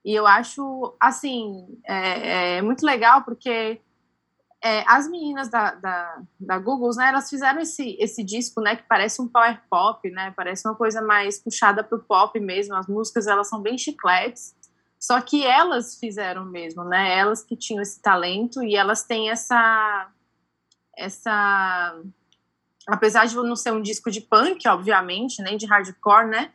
E 0.06 0.14
eu 0.14 0.28
acho 0.28 0.96
assim 1.00 1.80
é, 1.86 2.58
é 2.58 2.62
muito 2.62 2.86
legal 2.86 3.24
porque 3.24 3.82
é, 4.64 4.84
as 4.88 5.10
meninas 5.10 5.50
da, 5.50 5.74
da, 5.74 6.22
da 6.40 6.60
Google, 6.60 6.92
né, 6.96 7.10
elas 7.10 7.30
fizeram 7.30 7.60
esse, 7.60 7.98
esse 8.00 8.24
disco, 8.24 8.62
né, 8.62 8.76
que 8.76 8.84
parece 8.84 9.20
um 9.20 9.28
power 9.28 9.60
pop, 9.68 10.10
né, 10.12 10.32
parece 10.38 10.68
uma 10.68 10.76
coisa 10.76 11.02
mais 11.02 11.40
puxada 11.40 11.84
para 11.84 11.98
o 11.98 12.04
pop 12.04 12.40
mesmo, 12.40 12.76
as 12.76 12.88
músicas, 12.88 13.26
elas 13.26 13.50
são 13.50 13.60
bem 13.60 13.76
chicletes, 13.76 14.56
só 15.00 15.20
que 15.20 15.44
elas 15.44 15.98
fizeram 16.00 16.46
mesmo, 16.46 16.84
né, 16.84 17.18
elas 17.18 17.44
que 17.44 17.56
tinham 17.56 17.82
esse 17.82 18.00
talento 18.00 18.62
e 18.62 18.76
elas 18.76 19.04
têm 19.04 19.32
essa, 19.32 20.12
essa, 20.96 22.00
apesar 22.88 23.26
de 23.26 23.36
não 23.36 23.56
ser 23.56 23.72
um 23.72 23.82
disco 23.82 24.10
de 24.10 24.22
punk, 24.22 24.68
obviamente, 24.68 25.42
nem 25.42 25.58
de 25.58 25.66
hardcore, 25.66 26.28
né, 26.28 26.52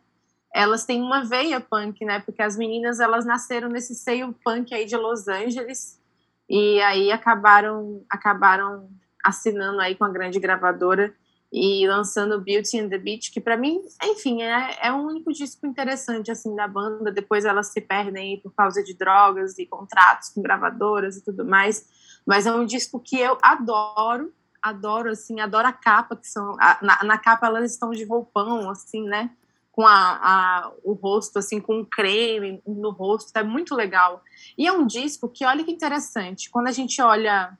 elas 0.54 0.84
têm 0.84 1.02
uma 1.02 1.24
veia 1.24 1.60
punk, 1.60 2.04
né, 2.04 2.20
porque 2.20 2.42
as 2.42 2.56
meninas, 2.56 3.00
elas 3.00 3.26
nasceram 3.26 3.68
nesse 3.68 3.94
seio 3.94 4.34
punk 4.44 4.74
aí 4.74 4.86
de 4.86 4.96
Los 4.96 5.28
Angeles, 5.28 6.00
e 6.48 6.80
aí 6.82 7.10
acabaram 7.10 8.04
acabaram 8.08 8.88
assinando 9.24 9.80
aí 9.80 9.96
com 9.96 10.04
a 10.04 10.08
grande 10.08 10.38
gravadora 10.38 11.12
e 11.52 11.86
lançando 11.86 12.40
Beauty 12.40 12.78
and 12.78 12.88
the 12.88 12.98
Beach, 12.98 13.30
que 13.30 13.40
para 13.40 13.56
mim, 13.56 13.80
enfim, 14.02 14.42
é, 14.42 14.78
é 14.82 14.92
um 14.92 15.06
único 15.06 15.32
disco 15.32 15.66
interessante 15.66 16.30
assim 16.30 16.54
da 16.54 16.66
banda. 16.66 17.10
Depois 17.10 17.44
elas 17.44 17.68
se 17.68 17.80
perdem 17.80 18.34
aí 18.34 18.40
por 18.40 18.52
causa 18.54 18.82
de 18.82 18.94
drogas 18.94 19.58
e 19.58 19.66
contratos 19.66 20.30
com 20.30 20.42
gravadoras 20.42 21.16
e 21.16 21.24
tudo 21.24 21.44
mais. 21.44 21.86
Mas 22.26 22.46
é 22.46 22.52
um 22.52 22.64
disco 22.64 23.00
que 23.00 23.18
eu 23.18 23.38
adoro, 23.40 24.32
adoro 24.68 25.10
assim, 25.10 25.40
adoro 25.40 25.66
a 25.66 25.72
capa 25.72 26.16
que 26.16 26.28
são 26.28 26.56
a, 26.60 26.78
na, 26.82 27.04
na 27.04 27.18
capa 27.18 27.46
elas 27.46 27.72
estão 27.72 27.90
de 27.90 28.04
roupão 28.04 28.70
assim, 28.70 29.02
né? 29.02 29.30
com 29.76 29.86
a, 29.86 29.92
a, 29.92 30.72
o 30.82 30.94
rosto, 30.94 31.38
assim, 31.38 31.60
com 31.60 31.80
um 31.80 31.84
creme 31.84 32.62
no 32.66 32.90
rosto, 32.90 33.36
é 33.36 33.42
muito 33.42 33.74
legal. 33.74 34.24
E 34.56 34.66
é 34.66 34.72
um 34.72 34.86
disco 34.86 35.28
que, 35.28 35.44
olha 35.44 35.62
que 35.62 35.70
interessante, 35.70 36.48
quando 36.48 36.68
a 36.68 36.72
gente 36.72 37.02
olha 37.02 37.56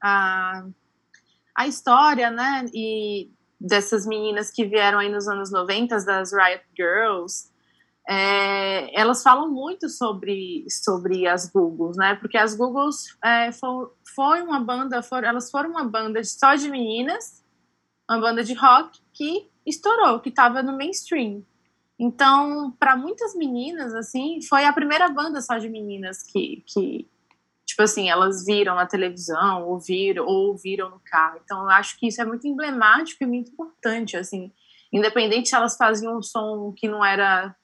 a, 0.00 0.64
a 1.56 1.66
história, 1.66 2.30
né, 2.30 2.66
e 2.72 3.28
dessas 3.60 4.06
meninas 4.06 4.52
que 4.52 4.64
vieram 4.64 5.00
aí 5.00 5.08
nos 5.08 5.26
anos 5.26 5.50
90, 5.50 6.04
das 6.04 6.32
Riot 6.32 6.64
Girls, 6.76 7.50
é, 8.08 8.98
elas 8.98 9.22
falam 9.22 9.50
muito 9.50 9.88
sobre, 9.90 10.64
sobre 10.70 11.26
as 11.26 11.50
Googles, 11.50 11.96
né, 11.98 12.14
porque 12.14 12.38
as 12.38 12.56
Googles 12.56 13.16
é, 13.22 13.50
foi, 13.52 14.40
uma 14.40 14.60
banda, 14.60 15.02
for, 15.02 15.22
elas 15.22 15.50
foram 15.50 15.70
uma 15.70 15.84
banda 15.84 16.24
só 16.24 16.54
de 16.54 16.70
meninas, 16.70 17.44
uma 18.08 18.18
banda 18.18 18.42
de 18.42 18.54
rock 18.54 18.98
que 19.12 19.50
estourou, 19.66 20.20
que 20.20 20.30
estava 20.30 20.62
no 20.62 20.74
mainstream. 20.74 21.44
Então, 21.98 22.74
para 22.78 22.96
muitas 22.96 23.34
meninas, 23.34 23.92
assim, 23.94 24.40
foi 24.40 24.64
a 24.64 24.72
primeira 24.72 25.10
banda 25.10 25.42
só 25.42 25.58
de 25.58 25.68
meninas 25.68 26.22
que, 26.22 26.62
que, 26.66 27.06
tipo 27.66 27.82
assim, 27.82 28.08
elas 28.08 28.46
viram 28.46 28.76
na 28.76 28.86
televisão, 28.86 29.68
ouviram, 29.68 30.24
ou 30.24 30.52
ouviram 30.52 30.88
no 30.88 31.00
carro. 31.00 31.40
Então, 31.44 31.62
eu 31.62 31.70
acho 31.70 31.98
que 31.98 32.06
isso 32.06 32.22
é 32.22 32.24
muito 32.24 32.46
emblemático 32.46 33.22
e 33.22 33.26
muito 33.26 33.50
importante, 33.50 34.16
assim. 34.16 34.50
Independente 34.90 35.50
se 35.50 35.54
elas 35.54 35.76
faziam 35.76 36.16
um 36.16 36.22
som 36.22 36.72
que 36.74 36.88
não 36.88 37.04
era, 37.04 37.54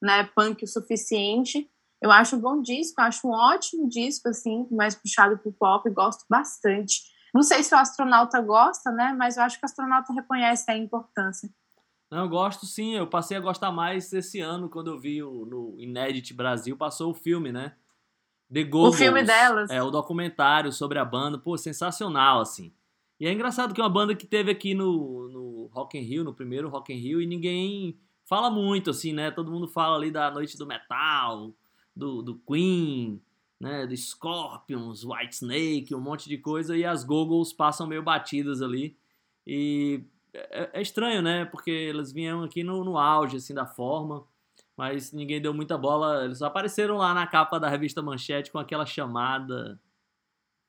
né, 0.00 0.24
punk 0.34 0.64
o 0.64 0.68
suficiente, 0.68 1.70
eu 2.00 2.10
acho 2.10 2.36
um 2.36 2.40
bom 2.40 2.62
disco, 2.62 3.00
acho 3.00 3.28
um 3.28 3.32
ótimo 3.32 3.88
disco, 3.88 4.28
assim, 4.28 4.66
mais 4.70 4.94
puxado 4.94 5.36
pro 5.38 5.52
pop, 5.52 5.88
gosto 5.90 6.24
bastante. 6.28 7.02
Não 7.34 7.42
sei 7.42 7.62
se 7.62 7.74
o 7.74 7.78
astronauta 7.78 8.40
gosta, 8.40 8.90
né? 8.90 9.14
Mas 9.16 9.36
eu 9.36 9.42
acho 9.42 9.58
que 9.58 9.64
o 9.64 9.66
astronauta 9.66 10.12
reconhece 10.12 10.70
a 10.70 10.76
importância. 10.76 11.48
Não, 12.10 12.24
eu 12.24 12.28
gosto 12.28 12.66
sim. 12.66 12.94
Eu 12.94 13.06
passei 13.06 13.36
a 13.36 13.40
gostar 13.40 13.70
mais 13.70 14.12
esse 14.12 14.40
ano, 14.40 14.68
quando 14.68 14.90
eu 14.90 14.98
vi 14.98 15.22
o, 15.22 15.44
no 15.44 15.74
Inédit 15.78 16.34
Brasil, 16.34 16.76
passou 16.76 17.10
o 17.10 17.14
filme, 17.14 17.52
né? 17.52 17.76
The 18.52 18.64
Goggles, 18.64 18.94
o 18.94 18.98
filme 18.98 19.22
delas. 19.22 19.70
É, 19.70 19.80
o 19.80 19.90
documentário 19.90 20.72
sobre 20.72 20.98
a 20.98 21.04
banda. 21.04 21.38
Pô, 21.38 21.56
sensacional, 21.56 22.40
assim. 22.40 22.72
E 23.20 23.26
é 23.26 23.32
engraçado 23.32 23.74
que 23.74 23.80
é 23.80 23.84
uma 23.84 23.90
banda 23.90 24.16
que 24.16 24.26
teve 24.26 24.50
aqui 24.50 24.74
no, 24.74 25.28
no 25.28 25.66
Rock 25.66 25.98
in 25.98 26.02
Rio, 26.02 26.24
no 26.24 26.34
primeiro 26.34 26.68
Rock 26.68 26.92
in 26.92 26.96
Rio, 26.96 27.20
e 27.20 27.26
ninguém 27.26 28.00
fala 28.30 28.48
muito, 28.48 28.90
assim, 28.90 29.12
né? 29.12 29.28
Todo 29.32 29.50
mundo 29.50 29.66
fala 29.66 29.96
ali 29.96 30.08
da 30.08 30.30
Noite 30.30 30.56
do 30.56 30.64
Metal, 30.64 31.52
do, 31.96 32.22
do 32.22 32.38
Queen, 32.46 33.20
né, 33.58 33.88
do 33.88 33.96
Scorpions, 33.96 35.04
White 35.04 35.34
Snake, 35.34 35.92
um 35.92 36.00
monte 36.00 36.28
de 36.28 36.38
coisa, 36.38 36.76
e 36.76 36.84
as 36.84 37.02
goggles 37.02 37.52
passam 37.52 37.88
meio 37.88 38.04
batidas 38.04 38.62
ali. 38.62 38.96
E 39.44 40.04
é, 40.32 40.70
é 40.74 40.80
estranho, 40.80 41.20
né? 41.20 41.44
Porque 41.44 41.72
eles 41.72 42.12
vieram 42.12 42.44
aqui 42.44 42.62
no, 42.62 42.84
no, 42.84 42.96
auge, 42.96 43.38
assim, 43.38 43.52
da 43.52 43.66
forma, 43.66 44.24
mas 44.76 45.12
ninguém 45.12 45.42
deu 45.42 45.52
muita 45.52 45.76
bola. 45.76 46.24
Eles 46.24 46.40
apareceram 46.40 46.98
lá 46.98 47.12
na 47.12 47.26
capa 47.26 47.58
da 47.58 47.68
revista 47.68 48.00
Manchete 48.00 48.52
com 48.52 48.60
aquela 48.60 48.86
chamada 48.86 49.76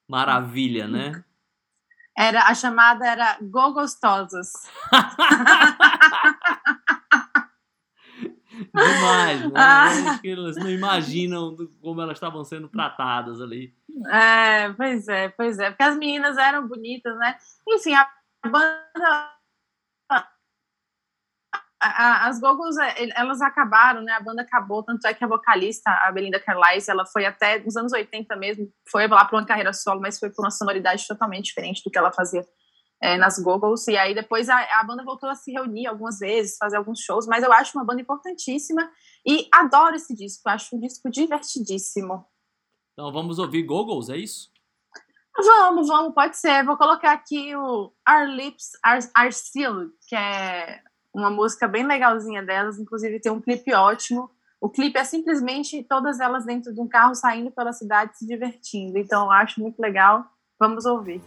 maravilha, 0.07 0.87
né? 0.87 1.23
Era, 2.17 2.47
a 2.47 2.55
chamada 2.55 3.07
era 3.07 3.37
Gogostosas. 3.39 4.51
Demais, 8.73 9.41
né? 9.41 9.51
Ah. 9.55 10.19
Elas 10.23 10.55
não 10.55 10.69
imaginam 10.69 11.55
como 11.81 12.01
elas 12.01 12.17
estavam 12.17 12.43
sendo 12.43 12.69
tratadas 12.69 13.41
ali. 13.41 13.73
É, 14.09 14.69
pois 14.73 15.07
é, 15.07 15.29
pois 15.29 15.59
é. 15.59 15.69
Porque 15.69 15.83
as 15.83 15.97
meninas 15.97 16.37
eram 16.37 16.67
bonitas, 16.67 17.15
né? 17.17 17.37
Enfim, 17.67 17.93
a 17.93 18.07
banda. 18.47 19.31
as 21.79 22.39
Gogos, 22.39 22.77
é, 22.77 23.09
elas 23.15 23.41
acabaram, 23.41 24.01
né? 24.01 24.13
A 24.13 24.21
banda 24.21 24.41
acabou, 24.41 24.83
tanto 24.83 25.05
é 25.05 25.13
que 25.13 25.23
a 25.23 25.27
vocalista, 25.27 25.89
a 25.89 26.11
Belinda 26.11 26.39
Carlisle, 26.39 26.91
ela 26.91 27.05
foi 27.05 27.25
até 27.25 27.59
nos 27.59 27.75
anos 27.75 27.91
80 27.91 28.35
mesmo, 28.37 28.71
foi 28.89 29.07
lá 29.07 29.25
para 29.25 29.37
uma 29.37 29.45
carreira 29.45 29.73
solo, 29.73 29.99
mas 29.99 30.17
foi 30.17 30.29
por 30.29 30.45
uma 30.45 30.51
sonoridade 30.51 31.05
totalmente 31.07 31.45
diferente 31.45 31.83
do 31.83 31.91
que 31.91 31.97
ela 31.97 32.11
fazia 32.11 32.45
é, 33.01 33.17
nas 33.17 33.39
Googles, 33.39 33.87
e 33.87 33.97
aí 33.97 34.13
depois 34.13 34.47
a, 34.47 34.57
a, 34.79 34.83
banda 34.83 35.03
voltou 35.03 35.27
a 35.27 35.33
se 35.33 35.51
reunir 35.51 35.87
algumas 35.87 36.19
vezes, 36.19 36.57
fazer 36.57 36.77
alguns 36.77 36.99
shows, 36.99 37.25
mas 37.25 37.43
eu 37.43 37.51
acho 37.51 37.75
uma 37.77 37.83
banda 37.83 38.01
importantíssima 38.01 38.87
e 39.25 39.47
adoro 39.51 39.95
esse 39.95 40.13
disco, 40.13 40.47
acho 40.47 40.75
um 40.75 40.79
disco 40.79 41.09
divertidíssimo. 41.09 42.23
Então 42.93 43.11
vamos 43.11 43.39
ouvir 43.39 43.63
Googles, 43.63 44.09
é 44.09 44.17
isso? 44.17 44.51
Vamos, 45.35 45.87
vamos, 45.87 46.13
pode 46.13 46.37
ser. 46.37 46.63
Vou 46.63 46.77
colocar 46.77 47.13
aqui 47.13 47.55
o 47.55 47.91
Our 48.07 48.27
Lips 48.27 48.71
Are, 48.83 49.09
Are 49.15 49.31
Sealed, 49.31 49.91
que 50.07 50.15
é 50.15 50.81
uma 51.13 51.29
música 51.29 51.67
bem 51.67 51.85
legalzinha 51.85 52.43
delas, 52.43 52.77
inclusive 52.77 53.19
tem 53.19 53.31
um 53.31 53.41
clipe 53.41 53.73
ótimo. 53.73 54.29
O 54.59 54.69
clipe 54.69 54.99
é 54.99 55.03
simplesmente 55.03 55.83
todas 55.83 56.19
elas 56.19 56.45
dentro 56.45 56.71
de 56.73 56.79
um 56.79 56.87
carro 56.87 57.15
saindo 57.15 57.49
pela 57.49 57.73
cidade 57.73 58.17
se 58.17 58.27
divertindo. 58.27 58.97
Então 58.97 59.25
eu 59.25 59.31
acho 59.31 59.59
muito 59.59 59.79
legal. 59.79 60.23
Vamos 60.59 60.85
ouvir. 60.85 61.21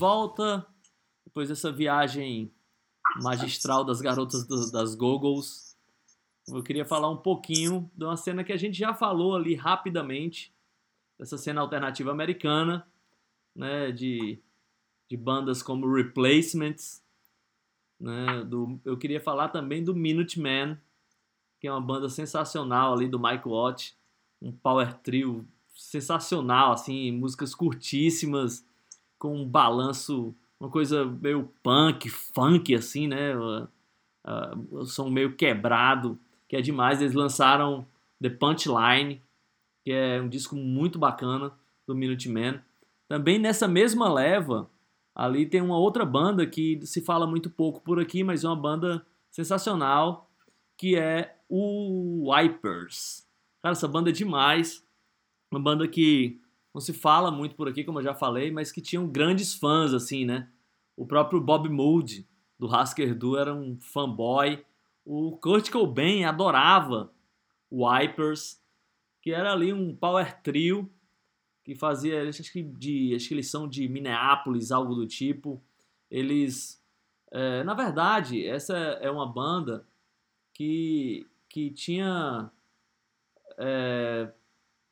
Volta, 0.00 0.66
depois 1.26 1.50
dessa 1.50 1.70
viagem 1.70 2.50
magistral 3.22 3.84
das 3.84 4.00
garotas 4.00 4.46
do, 4.46 4.72
das 4.72 4.94
Googles, 4.94 5.76
eu 6.48 6.62
queria 6.62 6.86
falar 6.86 7.10
um 7.10 7.18
pouquinho 7.18 7.90
de 7.94 8.04
uma 8.06 8.16
cena 8.16 8.42
que 8.42 8.52
a 8.52 8.56
gente 8.56 8.78
já 8.78 8.94
falou 8.94 9.36
ali 9.36 9.54
rapidamente, 9.54 10.54
dessa 11.18 11.36
cena 11.36 11.60
alternativa 11.60 12.10
americana, 12.10 12.88
né, 13.54 13.92
de, 13.92 14.38
de 15.06 15.18
bandas 15.18 15.62
como 15.62 15.92
Replacements, 15.92 17.04
né, 18.00 18.42
do, 18.44 18.80
eu 18.86 18.96
queria 18.96 19.20
falar 19.20 19.50
também 19.50 19.84
do 19.84 19.94
Minutemen, 19.94 20.78
que 21.60 21.68
é 21.68 21.70
uma 21.70 21.80
banda 21.80 22.08
sensacional 22.08 22.94
ali 22.94 23.06
do 23.06 23.20
Mike 23.20 23.46
Watt, 23.46 23.94
um 24.40 24.50
power 24.50 24.94
trio 25.00 25.46
sensacional, 25.74 26.72
assim, 26.72 27.12
músicas 27.12 27.54
curtíssimas, 27.54 28.64
com 29.20 29.36
um 29.36 29.46
balanço, 29.46 30.34
uma 30.58 30.70
coisa 30.70 31.04
meio 31.04 31.52
punk, 31.62 32.08
funk, 32.08 32.74
assim, 32.74 33.06
né? 33.06 33.36
Uh, 33.36 34.84
som 34.86 35.08
meio 35.08 35.36
quebrado, 35.36 36.18
que 36.48 36.56
é 36.56 36.60
demais. 36.60 37.00
Eles 37.00 37.14
lançaram 37.14 37.86
The 38.20 38.30
Punchline, 38.30 39.22
que 39.84 39.92
é 39.92 40.20
um 40.20 40.28
disco 40.28 40.56
muito 40.56 40.98
bacana 40.98 41.52
do 41.86 41.94
Minutemen. 41.94 42.60
Também 43.08 43.38
nessa 43.38 43.68
mesma 43.68 44.12
leva, 44.12 44.68
ali 45.14 45.44
tem 45.44 45.60
uma 45.60 45.78
outra 45.78 46.04
banda 46.04 46.46
que 46.46 46.80
se 46.86 47.02
fala 47.02 47.26
muito 47.26 47.50
pouco 47.50 47.80
por 47.82 48.00
aqui, 48.00 48.24
mas 48.24 48.42
é 48.42 48.48
uma 48.48 48.56
banda 48.56 49.06
sensacional, 49.30 50.30
que 50.78 50.96
é 50.96 51.36
o 51.48 52.32
Wipers. 52.32 53.26
Cara, 53.62 53.72
essa 53.72 53.86
banda 53.86 54.08
é 54.08 54.12
demais. 54.12 54.82
Uma 55.52 55.60
banda 55.60 55.86
que 55.86 56.40
não 56.72 56.80
se 56.80 56.92
fala 56.92 57.30
muito 57.30 57.56
por 57.56 57.68
aqui, 57.68 57.84
como 57.84 57.98
eu 57.98 58.04
já 58.04 58.14
falei, 58.14 58.50
mas 58.50 58.70
que 58.70 58.80
tinham 58.80 59.08
grandes 59.08 59.54
fãs, 59.54 59.92
assim, 59.92 60.24
né? 60.24 60.48
O 60.96 61.06
próprio 61.06 61.40
Bob 61.40 61.68
Mould, 61.68 62.28
do 62.58 62.66
Husker 62.66 63.14
Du, 63.14 63.36
era 63.36 63.54
um 63.54 63.78
fanboy. 63.80 64.64
O 65.04 65.36
Kurt 65.38 65.70
Cobain 65.70 66.24
adorava 66.24 67.12
o 67.70 67.86
Wipers, 67.86 68.60
que 69.22 69.32
era 69.32 69.52
ali 69.52 69.72
um 69.72 69.94
power 69.94 70.40
trio 70.42 70.90
que 71.64 71.74
fazia, 71.74 72.28
acho 72.28 72.52
que, 72.52 72.62
de, 72.62 73.14
acho 73.14 73.28
que 73.28 73.34
eles 73.34 73.50
são 73.50 73.68
de 73.68 73.88
Minneapolis, 73.88 74.70
algo 74.70 74.94
do 74.94 75.06
tipo. 75.06 75.62
Eles, 76.10 76.82
é, 77.30 77.62
na 77.64 77.74
verdade, 77.74 78.46
essa 78.46 78.76
é 78.76 79.10
uma 79.10 79.26
banda 79.26 79.86
que, 80.52 81.26
que 81.48 81.70
tinha 81.70 82.50
é, 83.58 84.32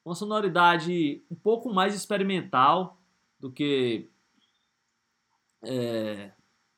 uma 0.09 0.15
sonoridade 0.15 1.23
um 1.31 1.35
pouco 1.35 1.73
mais 1.73 1.95
experimental 1.95 2.99
do 3.39 3.53
que 3.53 4.09
é, 5.63 6.33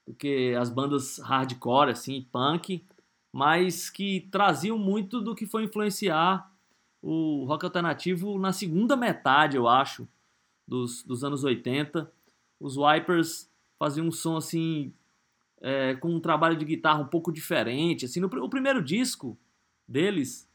do 0.05 0.13
que 0.15 0.55
as 0.57 0.69
bandas 0.69 1.19
hardcore 1.19 1.91
assim, 1.91 2.27
punk, 2.33 2.85
mas 3.33 3.89
que 3.89 4.29
traziam 4.33 4.77
muito 4.77 5.21
do 5.21 5.35
que 5.37 5.47
foi 5.47 5.65
influenciar 5.65 6.51
o 7.01 7.45
rock 7.45 7.65
alternativo 7.65 8.37
na 8.37 8.53
segunda 8.53 8.97
metade, 8.97 9.57
eu 9.57 9.69
acho, 9.69 10.09
dos, 10.67 11.05
dos 11.05 11.23
anos 11.23 11.45
80. 11.45 12.11
Os 12.59 12.77
Wipers 12.77 13.49
faziam 13.79 14.09
um 14.09 14.13
som 14.13 14.37
assim 14.37 14.93
é, 15.61 15.95
com 15.95 16.09
um 16.09 16.21
trabalho 16.21 16.57
de 16.57 16.65
guitarra 16.65 17.01
um 17.01 17.07
pouco 17.07 17.31
diferente. 17.31 18.07
Assim, 18.07 18.19
no, 18.19 18.27
o 18.27 18.51
primeiro 18.51 18.83
disco 18.83 19.39
deles 19.87 20.50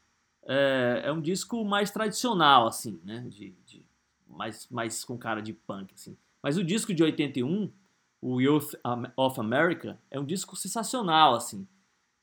é, 0.46 1.02
é 1.04 1.12
um 1.12 1.20
disco 1.20 1.64
mais 1.64 1.90
tradicional, 1.90 2.66
assim, 2.66 3.00
né? 3.04 3.26
De, 3.28 3.50
de, 3.66 3.84
mais, 4.26 4.68
mais 4.70 5.04
com 5.04 5.18
cara 5.18 5.42
de 5.42 5.52
punk, 5.52 5.92
assim. 5.94 6.16
Mas 6.42 6.56
o 6.56 6.64
disco 6.64 6.94
de 6.94 7.02
81, 7.02 7.70
o 8.22 8.40
Youth 8.40 8.74
of 9.16 9.40
America, 9.40 10.00
é 10.10 10.18
um 10.18 10.24
disco 10.24 10.54
sensacional, 10.54 11.34
assim, 11.34 11.66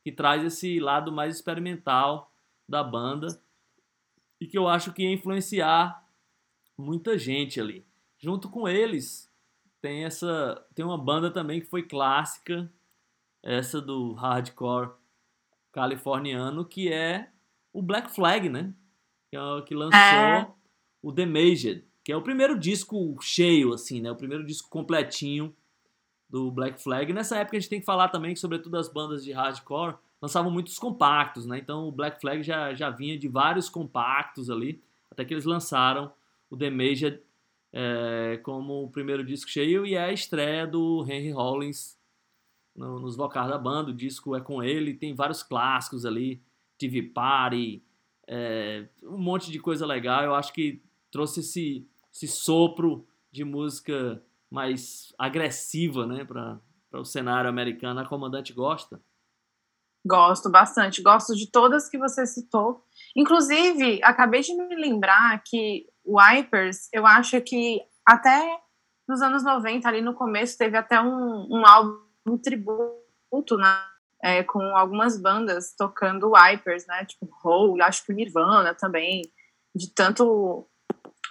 que 0.03 0.11
traz 0.11 0.43
esse 0.43 0.79
lado 0.79 1.11
mais 1.11 1.35
experimental 1.35 2.31
da 2.67 2.83
banda 2.83 3.27
e 4.39 4.47
que 4.47 4.57
eu 4.57 4.67
acho 4.67 4.93
que 4.93 5.03
ia 5.03 5.11
influenciar 5.11 6.05
muita 6.77 7.17
gente 7.17 7.59
ali. 7.59 7.85
Junto 8.17 8.49
com 8.49 8.67
eles, 8.67 9.29
tem 9.81 10.05
essa 10.05 10.65
tem 10.73 10.85
uma 10.85 10.97
banda 10.97 11.29
também 11.29 11.59
que 11.59 11.67
foi 11.67 11.83
clássica, 11.83 12.71
essa 13.41 13.81
do 13.81 14.13
hardcore 14.13 14.91
californiano, 15.73 16.63
que 16.63 16.91
é 16.91 17.32
o 17.73 17.81
Black 17.81 18.13
Flag, 18.13 18.47
né? 18.47 18.73
Que, 19.29 19.35
é, 19.37 19.61
que 19.65 19.73
lançou 19.73 19.99
é. 19.99 20.47
o 21.01 21.11
The 21.11 21.25
Major, 21.25 21.81
que 22.03 22.11
é 22.11 22.15
o 22.15 22.21
primeiro 22.21 22.57
disco 22.57 23.17
cheio, 23.21 23.73
assim, 23.73 23.99
né? 23.99 24.11
O 24.11 24.15
primeiro 24.15 24.45
disco 24.45 24.69
completinho 24.69 25.53
do 26.29 26.51
Black 26.51 26.81
Flag. 26.81 27.11
E 27.11 27.13
nessa 27.13 27.37
época 27.37 27.57
a 27.57 27.59
gente 27.59 27.69
tem 27.69 27.79
que 27.79 27.85
falar 27.85 28.09
também 28.09 28.33
que, 28.33 28.39
sobretudo, 28.39 28.77
as 28.77 28.87
bandas 28.87 29.23
de 29.23 29.31
hardcore 29.31 29.95
lançavam 30.21 30.49
muitos 30.49 30.79
compactos, 30.79 31.45
né? 31.45 31.57
Então 31.57 31.87
o 31.87 31.91
Black 31.91 32.21
Flag 32.21 32.41
já, 32.43 32.73
já 32.73 32.89
vinha 32.89 33.17
de 33.17 33.27
vários 33.27 33.69
compactos 33.69 34.49
ali, 34.49 34.81
até 35.11 35.25
que 35.25 35.33
eles 35.33 35.45
lançaram 35.45 36.13
o 36.49 36.55
The 36.55 36.69
Major 36.69 37.19
é, 37.73 38.39
como 38.43 38.83
o 38.83 38.89
primeiro 38.89 39.25
disco 39.25 39.49
cheio 39.49 39.85
e 39.85 39.95
é 39.95 40.03
a 40.03 40.13
estreia 40.13 40.67
do 40.67 41.03
Henry 41.09 41.31
Rollins 41.31 41.97
no, 42.75 42.99
nos 42.99 43.15
vocais 43.15 43.49
da 43.49 43.57
banda. 43.57 43.89
O 43.89 43.95
disco 43.95 44.35
é 44.35 44.41
com 44.41 44.63
ele, 44.63 44.93
tem 44.93 45.13
vários 45.13 45.41
clássicos 45.41 46.05
ali. 46.05 46.41
TV 46.77 47.01
Party, 47.03 47.83
é, 48.27 48.87
um 49.03 49.17
monte 49.17 49.51
de 49.51 49.59
coisa 49.59 49.85
legal. 49.85 50.23
Eu 50.23 50.35
acho 50.35 50.53
que 50.53 50.81
trouxe 51.11 51.41
esse, 51.41 51.87
esse 52.13 52.27
sopro 52.27 53.07
de 53.31 53.43
música 53.43 54.23
mais 54.49 55.13
agressiva 55.17 56.05
né, 56.05 56.23
para 56.23 56.59
o 56.93 57.05
cenário 57.05 57.49
americano. 57.49 57.99
A 57.99 58.05
comandante 58.05 58.53
gosta? 58.53 59.01
Gosto 60.05 60.49
bastante, 60.49 61.01
gosto 61.01 61.33
de 61.33 61.49
todas 61.49 61.89
que 61.89 61.97
você 61.97 62.25
citou. 62.25 62.83
Inclusive, 63.15 64.01
acabei 64.03 64.41
de 64.41 64.53
me 64.53 64.75
lembrar 64.75 65.41
que 65.43 65.87
Wipers, 66.05 66.89
eu 66.91 67.05
acho 67.07 67.39
que 67.41 67.81
até 68.05 68.59
nos 69.07 69.21
anos 69.21 69.43
90, 69.43 69.87
ali 69.87 70.01
no 70.01 70.13
começo, 70.13 70.57
teve 70.57 70.77
até 70.77 70.99
um, 70.99 71.47
um 71.49 71.65
álbum 71.65 72.03
um 72.25 72.37
tributo 72.37 73.57
na, 73.57 73.92
é, 74.23 74.41
com 74.41 74.61
algumas 74.77 75.19
bandas 75.19 75.75
tocando 75.77 76.31
Wipers, 76.31 76.87
né? 76.87 77.03
Tipo 77.03 77.29
Hole, 77.43 77.81
acho 77.81 78.05
que 78.05 78.13
Nirvana 78.13 78.73
também, 78.73 79.21
de 79.75 79.93
tanto 79.93 80.65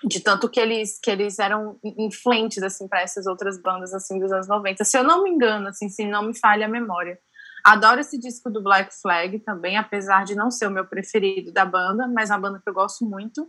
de 0.05 0.21
tanto 0.21 0.49
que 0.49 0.59
eles 0.61 0.99
que 1.01 1.11
eles 1.11 1.39
eram 1.39 1.79
influentes 1.83 2.63
assim 2.63 2.89
para 2.89 3.03
essas 3.03 3.25
outras 3.27 3.57
bandas 3.57 3.95
assim 3.95 4.19
dos 4.19 4.31
anos 4.31 4.47
90. 4.47 4.85
Se 4.85 4.99
eu 4.99 5.05
não 5.05 5.23
me 5.23 5.31
engano, 5.31 5.69
assim, 5.69 5.89
se 5.89 6.05
não 6.05 6.25
me 6.25 6.39
falha 6.39 6.67
a 6.67 6.69
memória. 6.69 7.19
Adoro 7.65 8.01
esse 8.01 8.19
disco 8.19 8.51
do 8.51 8.63
Black 8.63 8.93
Flag 9.01 9.39
também, 9.39 9.77
apesar 9.77 10.25
de 10.25 10.35
não 10.35 10.51
ser 10.51 10.67
o 10.67 10.71
meu 10.71 10.85
preferido 10.85 11.53
da 11.53 11.65
banda, 11.65 12.09
mas 12.09 12.29
é 12.29 12.35
uma 12.35 12.41
banda 12.41 12.61
que 12.63 12.69
eu 12.69 12.75
gosto 12.75 13.07
muito. 13.07 13.49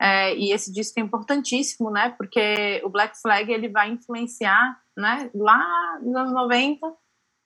É, 0.00 0.34
e 0.34 0.50
esse 0.50 0.72
disco 0.72 0.98
é 0.98 1.02
importantíssimo, 1.02 1.90
né? 1.90 2.14
Porque 2.16 2.80
o 2.82 2.88
Black 2.88 3.20
Flag 3.20 3.52
ele 3.52 3.68
vai 3.68 3.90
influenciar, 3.90 4.80
né? 4.96 5.30
Lá 5.34 6.00
nos 6.00 6.16
anos 6.16 6.32
90, 6.32 6.80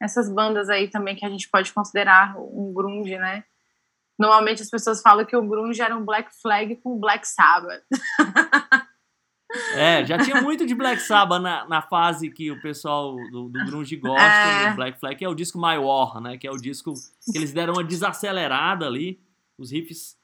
essas 0.01 0.33
bandas 0.33 0.69
aí 0.69 0.89
também 0.89 1.17
que 1.17 1.25
a 1.25 1.31
gente 1.31 1.49
pode 1.49 1.73
considerar 1.73 2.37
um 2.39 2.73
grunge, 2.73 3.17
né? 3.19 3.45
Normalmente 4.19 4.63
as 4.63 4.71
pessoas 4.71 5.03
falam 5.03 5.25
que 5.25 5.37
o 5.37 5.47
grunge 5.47 5.81
era 5.83 5.97
um 5.97 6.05
Black 6.05 6.35
Flag 6.41 6.77
com 6.77 6.99
Black 6.99 7.27
Sabbath. 7.27 7.83
É, 9.75 10.05
já 10.05 10.19
tinha 10.19 10.43
muito 10.43 10.67
de 10.67 10.75
Black 10.75 11.01
Sabbath 11.01 11.41
na, 11.41 11.67
na 11.67 11.81
fase 11.81 12.31
que 12.31 12.51
o 12.51 12.61
pessoal 12.61 13.15
do, 13.31 13.49
do 13.49 13.65
grunge 13.65 13.97
gosta, 13.97 14.23
é. 14.23 14.71
do 14.71 14.77
Black 14.77 14.99
Flag, 14.99 15.17
que 15.17 15.25
é 15.25 15.29
o 15.29 15.35
disco 15.35 15.59
My 15.59 15.79
War, 15.79 16.21
né? 16.21 16.37
Que 16.37 16.47
é 16.47 16.51
o 16.51 16.57
disco 16.57 16.93
que 17.31 17.39
eles 17.39 17.53
deram 17.53 17.75
uma 17.75 17.85
desacelerada 17.85 18.87
ali. 18.87 19.21
Os 19.57 19.71
riffs 19.71 20.19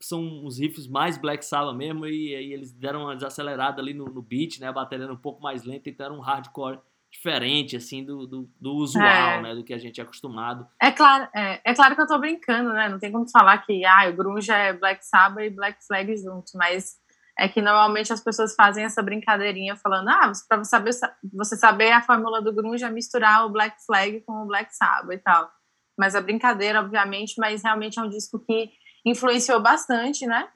são 0.00 0.44
os 0.44 0.58
riffs 0.58 0.86
mais 0.86 1.16
Black 1.16 1.44
Sabbath 1.44 1.76
mesmo, 1.76 2.06
e 2.06 2.34
aí 2.34 2.52
eles 2.52 2.72
deram 2.72 3.02
uma 3.02 3.14
desacelerada 3.14 3.80
ali 3.80 3.94
no, 3.94 4.06
no 4.06 4.22
beat, 4.22 4.58
né? 4.58 4.68
A 4.68 4.72
bateria 4.72 5.04
era 5.04 5.12
um 5.12 5.18
pouco 5.18 5.42
mais 5.42 5.64
lenta, 5.64 5.88
então 5.88 6.06
era 6.06 6.14
um 6.14 6.20
hardcore 6.20 6.78
diferente, 7.14 7.76
assim, 7.76 8.04
do, 8.04 8.26
do, 8.26 8.50
do 8.60 8.74
usual, 8.74 9.04
é. 9.04 9.40
né? 9.40 9.54
Do 9.54 9.62
que 9.62 9.72
a 9.72 9.78
gente 9.78 10.00
é 10.00 10.04
acostumado. 10.04 10.66
É 10.82 10.90
claro, 10.90 11.28
é, 11.34 11.60
é, 11.64 11.74
claro 11.74 11.94
que 11.94 12.02
eu 12.02 12.06
tô 12.06 12.18
brincando, 12.18 12.72
né? 12.72 12.88
Não 12.88 12.98
tem 12.98 13.12
como 13.12 13.28
falar 13.30 13.58
que 13.58 13.84
ah, 13.84 14.08
o 14.10 14.16
grunge 14.16 14.50
é 14.50 14.72
Black 14.72 15.06
Sabbath 15.06 15.44
e 15.44 15.50
Black 15.50 15.78
Flag 15.86 16.14
junto, 16.16 16.50
mas 16.56 16.96
é 17.38 17.48
que 17.48 17.62
normalmente 17.62 18.12
as 18.12 18.20
pessoas 18.20 18.54
fazem 18.54 18.84
essa 18.84 19.02
brincadeirinha 19.02 19.76
falando, 19.76 20.08
ah, 20.08 20.32
para 20.48 20.58
você 20.58 20.70
saber, 20.70 20.90
você 21.32 21.56
saber 21.56 21.92
a 21.92 22.02
fórmula 22.02 22.42
do 22.42 22.52
grunge 22.52 22.84
é 22.84 22.90
misturar 22.90 23.46
o 23.46 23.50
Black 23.50 23.76
Flag 23.86 24.20
com 24.22 24.42
o 24.42 24.46
Black 24.46 24.74
Sabbath 24.74 25.14
e 25.14 25.18
tal. 25.18 25.50
Mas 25.96 26.16
a 26.16 26.20
brincadeira, 26.20 26.80
obviamente, 26.80 27.34
mas 27.38 27.62
realmente 27.62 27.98
é 27.98 28.02
um 28.02 28.08
disco 28.08 28.40
que 28.40 28.70
influenciou 29.06 29.60
bastante, 29.60 30.26
né? 30.26 30.48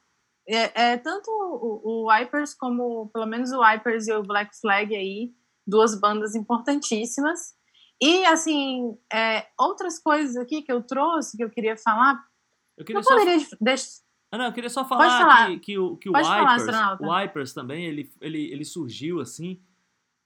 É, 0.47 0.91
é 0.91 0.97
tanto 0.97 1.29
o, 1.29 2.05
o 2.05 2.11
Wipers 2.11 2.53
como, 2.53 3.09
pelo 3.13 3.25
menos 3.25 3.51
o 3.51 3.61
Wipers 3.61 4.07
e 4.07 4.13
o 4.13 4.23
Black 4.23 4.59
Flag 4.59 4.93
aí, 4.93 5.31
duas 5.69 5.99
bandas 5.99 6.35
importantíssimas. 6.35 7.53
E, 8.01 8.25
assim, 8.25 8.97
é, 9.11 9.47
outras 9.59 9.99
coisas 9.99 10.35
aqui 10.37 10.61
que 10.61 10.71
eu 10.71 10.81
trouxe, 10.81 11.37
que 11.37 11.43
eu 11.43 11.49
queria 11.49 11.77
falar, 11.77 12.19
eu, 12.77 12.85
queria 12.85 13.01
poderia 13.01 13.39
só... 13.39 13.57
deixar 13.59 14.09
ah, 14.31 14.37
não, 14.37 14.45
eu 14.45 14.53
queria 14.53 14.69
só 14.69 14.85
falar, 14.85 15.21
falar. 15.21 15.47
que, 15.47 15.59
que, 15.59 15.77
o, 15.79 15.97
que 15.97 16.07
o 16.07 16.13
Wipers, 16.13 16.65
falar, 16.65 17.01
o 17.01 17.11
Wipers 17.11 17.51
também, 17.51 17.85
ele, 17.85 18.11
ele, 18.21 18.51
ele 18.51 18.63
surgiu 18.63 19.19
assim, 19.19 19.59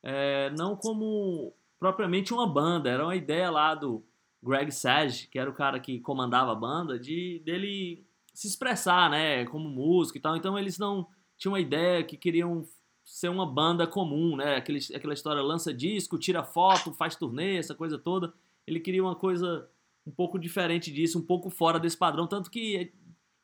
é, 0.04 0.50
não 0.58 0.76
como 0.76 1.54
propriamente 1.80 2.34
uma 2.34 2.46
banda, 2.46 2.90
era 2.90 3.04
uma 3.04 3.16
ideia 3.16 3.50
lá 3.50 3.74
do 3.74 4.06
Greg 4.42 4.74
Sage, 4.74 5.28
que 5.28 5.40
era 5.40 5.50
o 5.50 5.54
cara 5.54 5.80
que 5.80 6.02
comandava 6.02 6.52
a 6.52 6.56
banda, 6.56 7.00
de 7.00 7.42
dele 7.46 8.06
se 8.34 8.48
expressar, 8.48 9.10
né, 9.10 9.46
como 9.46 9.70
músico 9.70 10.18
e 10.18 10.22
tal. 10.22 10.36
Então 10.36 10.60
eles 10.60 10.78
não 10.78 11.08
tinham 11.38 11.54
uma 11.54 11.62
ideia 11.62 12.04
que 12.04 12.18
queriam 12.18 12.68
ser 13.04 13.30
uma 13.30 13.46
banda 13.46 13.86
comum, 13.86 14.36
né, 14.36 14.56
Aquele, 14.56 14.80
aquela 14.96 15.14
história 15.14 15.42
lança 15.42 15.74
disco, 15.74 16.18
tira 16.18 16.44
foto, 16.44 16.94
faz 16.94 17.16
turnê, 17.16 17.58
essa 17.58 17.76
coisa 17.76 17.98
toda. 17.98 18.34
Ele 18.66 18.80
queria 18.80 19.04
uma 19.04 19.16
coisa 19.16 19.70
um 20.06 20.12
pouco 20.12 20.40
diferente 20.40 20.92
disso, 20.92 21.20
um 21.20 21.26
pouco 21.26 21.50
fora 21.50 21.80
desse 21.80 21.98
padrão, 21.98 22.28
tanto 22.28 22.50
que 22.50 22.94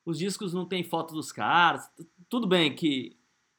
os 0.05 0.18
discos 0.18 0.53
não 0.53 0.66
tem 0.66 0.84
foto 0.84 1.14
dos 1.14 1.32
caras. 1.32 1.89
Tudo 2.30 2.47
bem 2.47 2.74
que, 2.74 3.18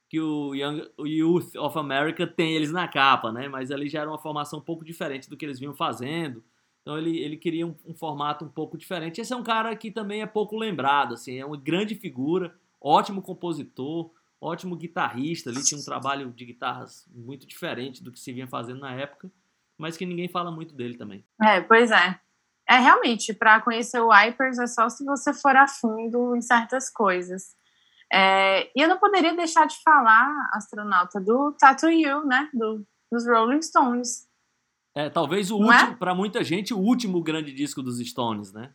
que 0.09 0.21
o, 0.21 0.55
Young, 0.55 0.89
o 0.97 1.07
Youth 1.07 1.55
of 1.57 1.79
America 1.79 2.27
tem 2.27 2.55
eles 2.55 2.73
na 2.73 2.89
capa, 2.89 3.31
né? 3.31 3.49
Mas 3.49 3.71
ali 3.71 3.89
já 3.89 4.01
era 4.01 4.11
uma 4.11 4.19
formação 4.19 4.59
um 4.59 4.63
pouco 4.63 4.85
diferente 4.85 5.29
do 5.29 5.37
que 5.37 5.45
eles 5.45 5.59
vinham 5.59 5.75
fazendo. 5.75 6.43
Então 6.83 6.99
ele, 6.99 7.19
ele 7.19 7.37
queria 7.37 7.67
um, 7.67 7.75
um, 7.87 7.95
formato 7.95 8.45
um 8.45 8.49
pouco 8.49 8.77
diferente. 8.77 9.21
Esse 9.21 9.33
é 9.33 9.37
um 9.37 9.43
cara 9.43 9.75
que 9.77 9.91
também 9.91 10.23
é 10.23 10.27
pouco 10.27 10.57
lembrado, 10.57 11.15
assim, 11.15 11.39
é 11.39 11.45
uma 11.45 11.57
grande 11.57 11.95
figura, 11.95 12.55
ótimo 12.81 13.23
compositor, 13.23 14.11
ótimo 14.41 14.77
guitarrista. 14.77 15.51
Ele 15.51 15.63
tinha 15.63 15.81
um 15.81 15.85
trabalho 15.85 16.33
de 16.33 16.45
guitarras 16.45 17.07
muito 17.13 17.47
diferente 17.47 18.03
do 18.03 18.11
que 18.11 18.19
se 18.19 18.33
vinha 18.33 18.47
fazendo 18.47 18.81
na 18.81 18.93
época, 18.95 19.31
mas 19.79 19.97
que 19.97 20.07
ninguém 20.07 20.29
fala 20.29 20.51
muito 20.51 20.75
dele 20.75 20.97
também. 20.97 21.25
É, 21.43 21.61
pois 21.61 21.91
é. 21.91 22.19
É 22.69 22.79
realmente, 22.79 23.35
para 23.35 23.61
conhecer 23.61 24.01
o 24.01 24.11
Wipers 24.11 24.59
é 24.59 24.67
só 24.67 24.89
se 24.89 25.05
você 25.05 25.35
for 25.35 25.57
a 25.57 25.67
fundo 25.67 26.37
em 26.37 26.41
certas 26.41 26.89
coisas. 26.89 27.55
É, 28.13 28.71
e 28.77 28.83
eu 28.83 28.89
não 28.89 28.99
poderia 28.99 29.35
deixar 29.35 29.67
de 29.67 29.77
falar, 29.83 30.51
astronauta, 30.53 31.21
do 31.21 31.53
Tattoo 31.59 31.91
You, 31.91 32.25
né? 32.25 32.49
Do, 32.55 32.87
dos 33.11 33.27
Rolling 33.27 33.63
Stones. 33.63 34.29
É, 34.95 35.09
talvez 35.09 35.51
o 35.51 35.59
não 35.59 35.69
último, 35.69 35.93
é? 35.93 35.97
para 35.97 36.15
muita 36.15 36.43
gente, 36.43 36.75
o 36.75 36.79
último 36.79 37.23
grande 37.23 37.53
disco 37.53 37.83
dos 37.83 37.99
Stones, 37.99 38.53
né? 38.53 38.73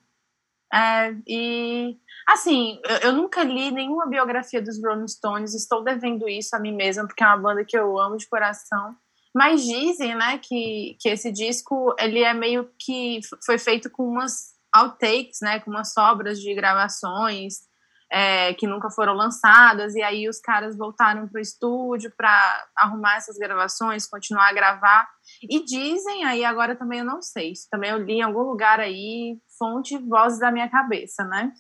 É, 0.73 1.15
e 1.27 1.97
assim, 2.27 2.79
eu, 2.83 3.09
eu, 3.09 3.13
nunca 3.13 3.43
li 3.43 3.71
nenhuma 3.71 4.07
biografia 4.07 4.61
dos 4.61 4.81
Rolling 4.83 5.07
Stones, 5.07 5.53
estou 5.53 5.83
devendo 5.83 6.27
isso 6.27 6.55
a 6.55 6.59
mim 6.59 6.73
mesma, 6.73 7.05
porque 7.05 7.23
é 7.23 7.27
uma 7.27 7.37
banda 7.37 7.63
que 7.65 7.77
eu 7.77 7.99
amo 7.99 8.17
de 8.17 8.27
coração. 8.27 8.95
Mas 9.33 9.63
dizem, 9.63 10.15
né, 10.15 10.37
que, 10.37 10.95
que 10.99 11.09
esse 11.09 11.31
disco 11.31 11.93
ele 11.99 12.23
é 12.23 12.33
meio 12.33 12.69
que 12.79 13.19
foi 13.45 13.57
feito 13.57 13.89
com 13.89 14.07
umas 14.07 14.53
outtakes, 14.73 15.39
né, 15.41 15.59
com 15.59 15.71
umas 15.71 15.93
sobras 15.93 16.39
de 16.39 16.53
gravações 16.53 17.65
é, 18.11 18.53
que 18.53 18.67
nunca 18.67 18.89
foram 18.89 19.13
lançadas 19.13 19.95
e 19.95 20.01
aí 20.01 20.29
os 20.29 20.39
caras 20.39 20.77
voltaram 20.77 21.27
para 21.27 21.37
o 21.37 21.41
estúdio 21.41 22.11
para 22.15 22.67
arrumar 22.75 23.17
essas 23.17 23.37
gravações, 23.37 24.07
continuar 24.07 24.49
a 24.49 24.53
gravar 24.53 25.14
e 25.49 25.63
dizem 25.63 26.23
aí 26.25 26.43
agora 26.43 26.75
também 26.75 26.99
eu 26.99 27.05
não 27.05 27.21
sei, 27.21 27.51
isso 27.51 27.67
também 27.69 27.91
eu 27.91 27.97
li 27.97 28.15
em 28.15 28.21
algum 28.21 28.41
lugar 28.41 28.79
aí, 28.79 29.37
fonte 29.57 29.97
vozes 29.97 30.39
da 30.39 30.51
minha 30.51 30.69
cabeça, 30.69 31.23
né? 31.25 31.51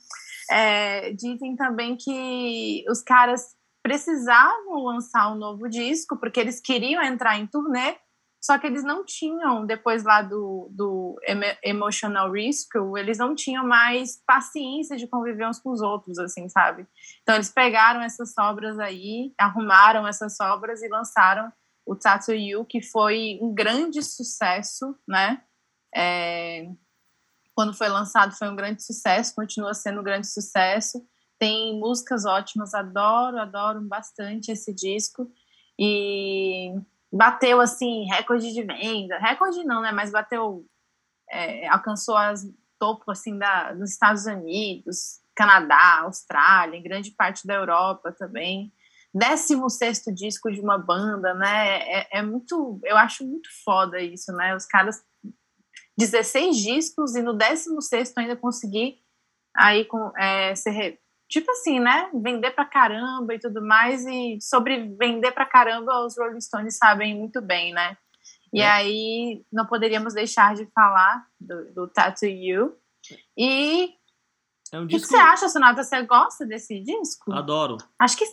É, 0.49 1.11
dizem 1.13 1.55
também 1.55 1.97
que 1.97 2.83
os 2.89 3.01
caras 3.01 3.55
precisavam 3.83 4.83
lançar 4.83 5.31
um 5.31 5.37
novo 5.37 5.69
disco, 5.69 6.17
porque 6.17 6.39
eles 6.39 6.59
queriam 6.59 7.03
entrar 7.03 7.37
em 7.37 7.47
turnê, 7.47 7.97
só 8.45 8.59
que 8.59 8.67
eles 8.67 8.83
não 8.83 9.03
tinham, 9.03 9.65
depois 9.65 10.03
lá 10.03 10.21
do, 10.21 10.69
do 10.71 11.19
Emotional 11.63 12.31
Rescue, 12.31 12.99
eles 12.99 13.17
não 13.17 13.33
tinham 13.33 13.65
mais 13.65 14.21
paciência 14.25 14.95
de 14.97 15.07
conviver 15.07 15.47
uns 15.47 15.59
com 15.59 15.71
os 15.71 15.81
outros, 15.81 16.19
assim, 16.19 16.47
sabe? 16.47 16.85
Então 17.23 17.33
eles 17.35 17.51
pegaram 17.51 18.01
essas 18.01 18.33
sobras 18.33 18.77
aí, 18.77 19.33
arrumaram 19.35 20.07
essas 20.07 20.35
sobras 20.35 20.83
e 20.83 20.87
lançaram 20.87 21.51
o 21.85 21.95
Tattoo 21.95 22.35
You, 22.35 22.65
que 22.65 22.81
foi 22.81 23.37
um 23.41 23.53
grande 23.53 24.01
sucesso, 24.01 24.95
né? 25.07 25.41
É, 25.95 26.67
quando 27.53 27.73
foi 27.73 27.87
lançado 27.87 28.35
foi 28.35 28.49
um 28.49 28.55
grande 28.55 28.83
sucesso, 28.83 29.35
continua 29.35 29.73
sendo 29.73 30.01
um 30.01 30.03
grande 30.03 30.27
sucesso. 30.27 31.05
Tem 31.37 31.79
músicas 31.79 32.25
ótimas, 32.25 32.73
adoro, 32.73 33.39
adoro 33.39 33.81
bastante 33.81 34.51
esse 34.51 34.73
disco. 34.73 35.31
E 35.79 36.73
bateu, 37.11 37.61
assim, 37.61 38.05
recorde 38.05 38.53
de 38.53 38.63
venda. 38.63 39.17
Recorde 39.19 39.63
não, 39.63 39.81
né? 39.81 39.91
Mas 39.91 40.11
bateu, 40.11 40.65
é, 41.29 41.67
alcançou 41.67 42.17
as 42.17 42.45
topo, 42.79 43.11
assim, 43.11 43.37
da, 43.37 43.73
dos 43.73 43.91
Estados 43.91 44.25
Unidos, 44.25 45.21
Canadá, 45.33 46.01
Austrália, 46.01 46.77
em 46.77 46.83
grande 46.83 47.11
parte 47.11 47.47
da 47.47 47.55
Europa 47.55 48.11
também. 48.11 48.71
16 49.15 50.03
disco 50.13 50.51
de 50.51 50.59
uma 50.59 50.77
banda, 50.77 51.33
né? 51.33 51.79
É, 51.79 52.19
é, 52.19 52.21
muito, 52.21 52.79
eu 52.83 52.97
acho 52.97 53.25
muito 53.25 53.49
foda 53.63 53.99
isso, 53.99 54.31
né? 54.33 54.53
Os 54.55 54.65
caras 54.65 55.01
16 55.97 56.57
discos 56.57 57.15
e 57.15 57.21
no 57.21 57.33
16 57.33 58.13
ainda 58.17 58.35
conseguir 58.35 58.99
aí 59.55 59.85
com, 59.85 60.11
é, 60.17 60.53
ser 60.53 60.99
tipo 61.29 61.49
assim, 61.51 61.79
né? 61.79 62.09
Vender 62.13 62.51
pra 62.51 62.65
caramba 62.65 63.33
e 63.33 63.39
tudo 63.39 63.61
mais. 63.61 64.05
E 64.05 64.37
sobre 64.41 64.89
vender 64.97 65.31
pra 65.31 65.45
caramba, 65.45 66.05
os 66.05 66.17
Rolling 66.17 66.41
Stones 66.41 66.77
sabem 66.77 67.17
muito 67.17 67.41
bem, 67.41 67.73
né? 67.73 67.97
E 68.53 68.61
é. 68.61 68.69
aí 68.69 69.45
não 69.51 69.65
poderíamos 69.65 70.13
deixar 70.13 70.55
de 70.55 70.65
falar 70.67 71.25
do, 71.39 71.73
do 71.73 71.87
Tattoo 71.87 72.29
You. 72.29 72.75
E 73.37 73.93
é 74.71 74.79
um 74.79 74.87
disco... 74.87 75.05
o 75.05 75.09
que 75.09 75.15
você 75.15 75.21
acha, 75.21 75.49
Sonata? 75.49 75.83
Você 75.83 76.01
gosta 76.03 76.45
desse 76.45 76.81
disco? 76.81 77.31
Adoro. 77.33 77.77
Acho 77.99 78.17
que, 78.17 78.25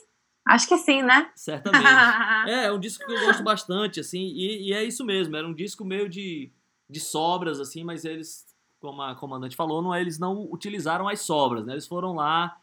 acho 0.47 0.69
que 0.69 0.77
sim, 0.79 1.03
né? 1.03 1.31
Certamente. 1.35 1.85
é, 2.49 2.65
é 2.67 2.73
um 2.73 2.81
disco 2.81 3.05
que 3.05 3.13
eu 3.13 3.27
gosto 3.27 3.43
bastante, 3.43 4.01
assim, 4.01 4.33
e, 4.35 4.69
e, 4.69 4.73
é 4.73 4.85
isso 4.85 5.05
mesmo. 5.05 5.37
Era 5.37 5.47
um 5.47 5.55
disco 5.55 5.85
meio 5.85 6.09
de, 6.09 6.51
de 6.89 7.01
sobras, 7.01 7.61
assim, 7.61 7.85
mas 7.85 8.05
eles, 8.05 8.47
como 8.81 9.03
a 9.03 9.15
comandante 9.15 9.57
falou, 9.57 9.83
não, 9.83 9.95
eles 9.95 10.19
não 10.19 10.51
utilizaram 10.51 11.09
as 11.09 11.21
sobras, 11.21 11.65
né? 11.65 11.75
Eles 11.75 11.87
foram 11.87 12.15
lá 12.15 12.57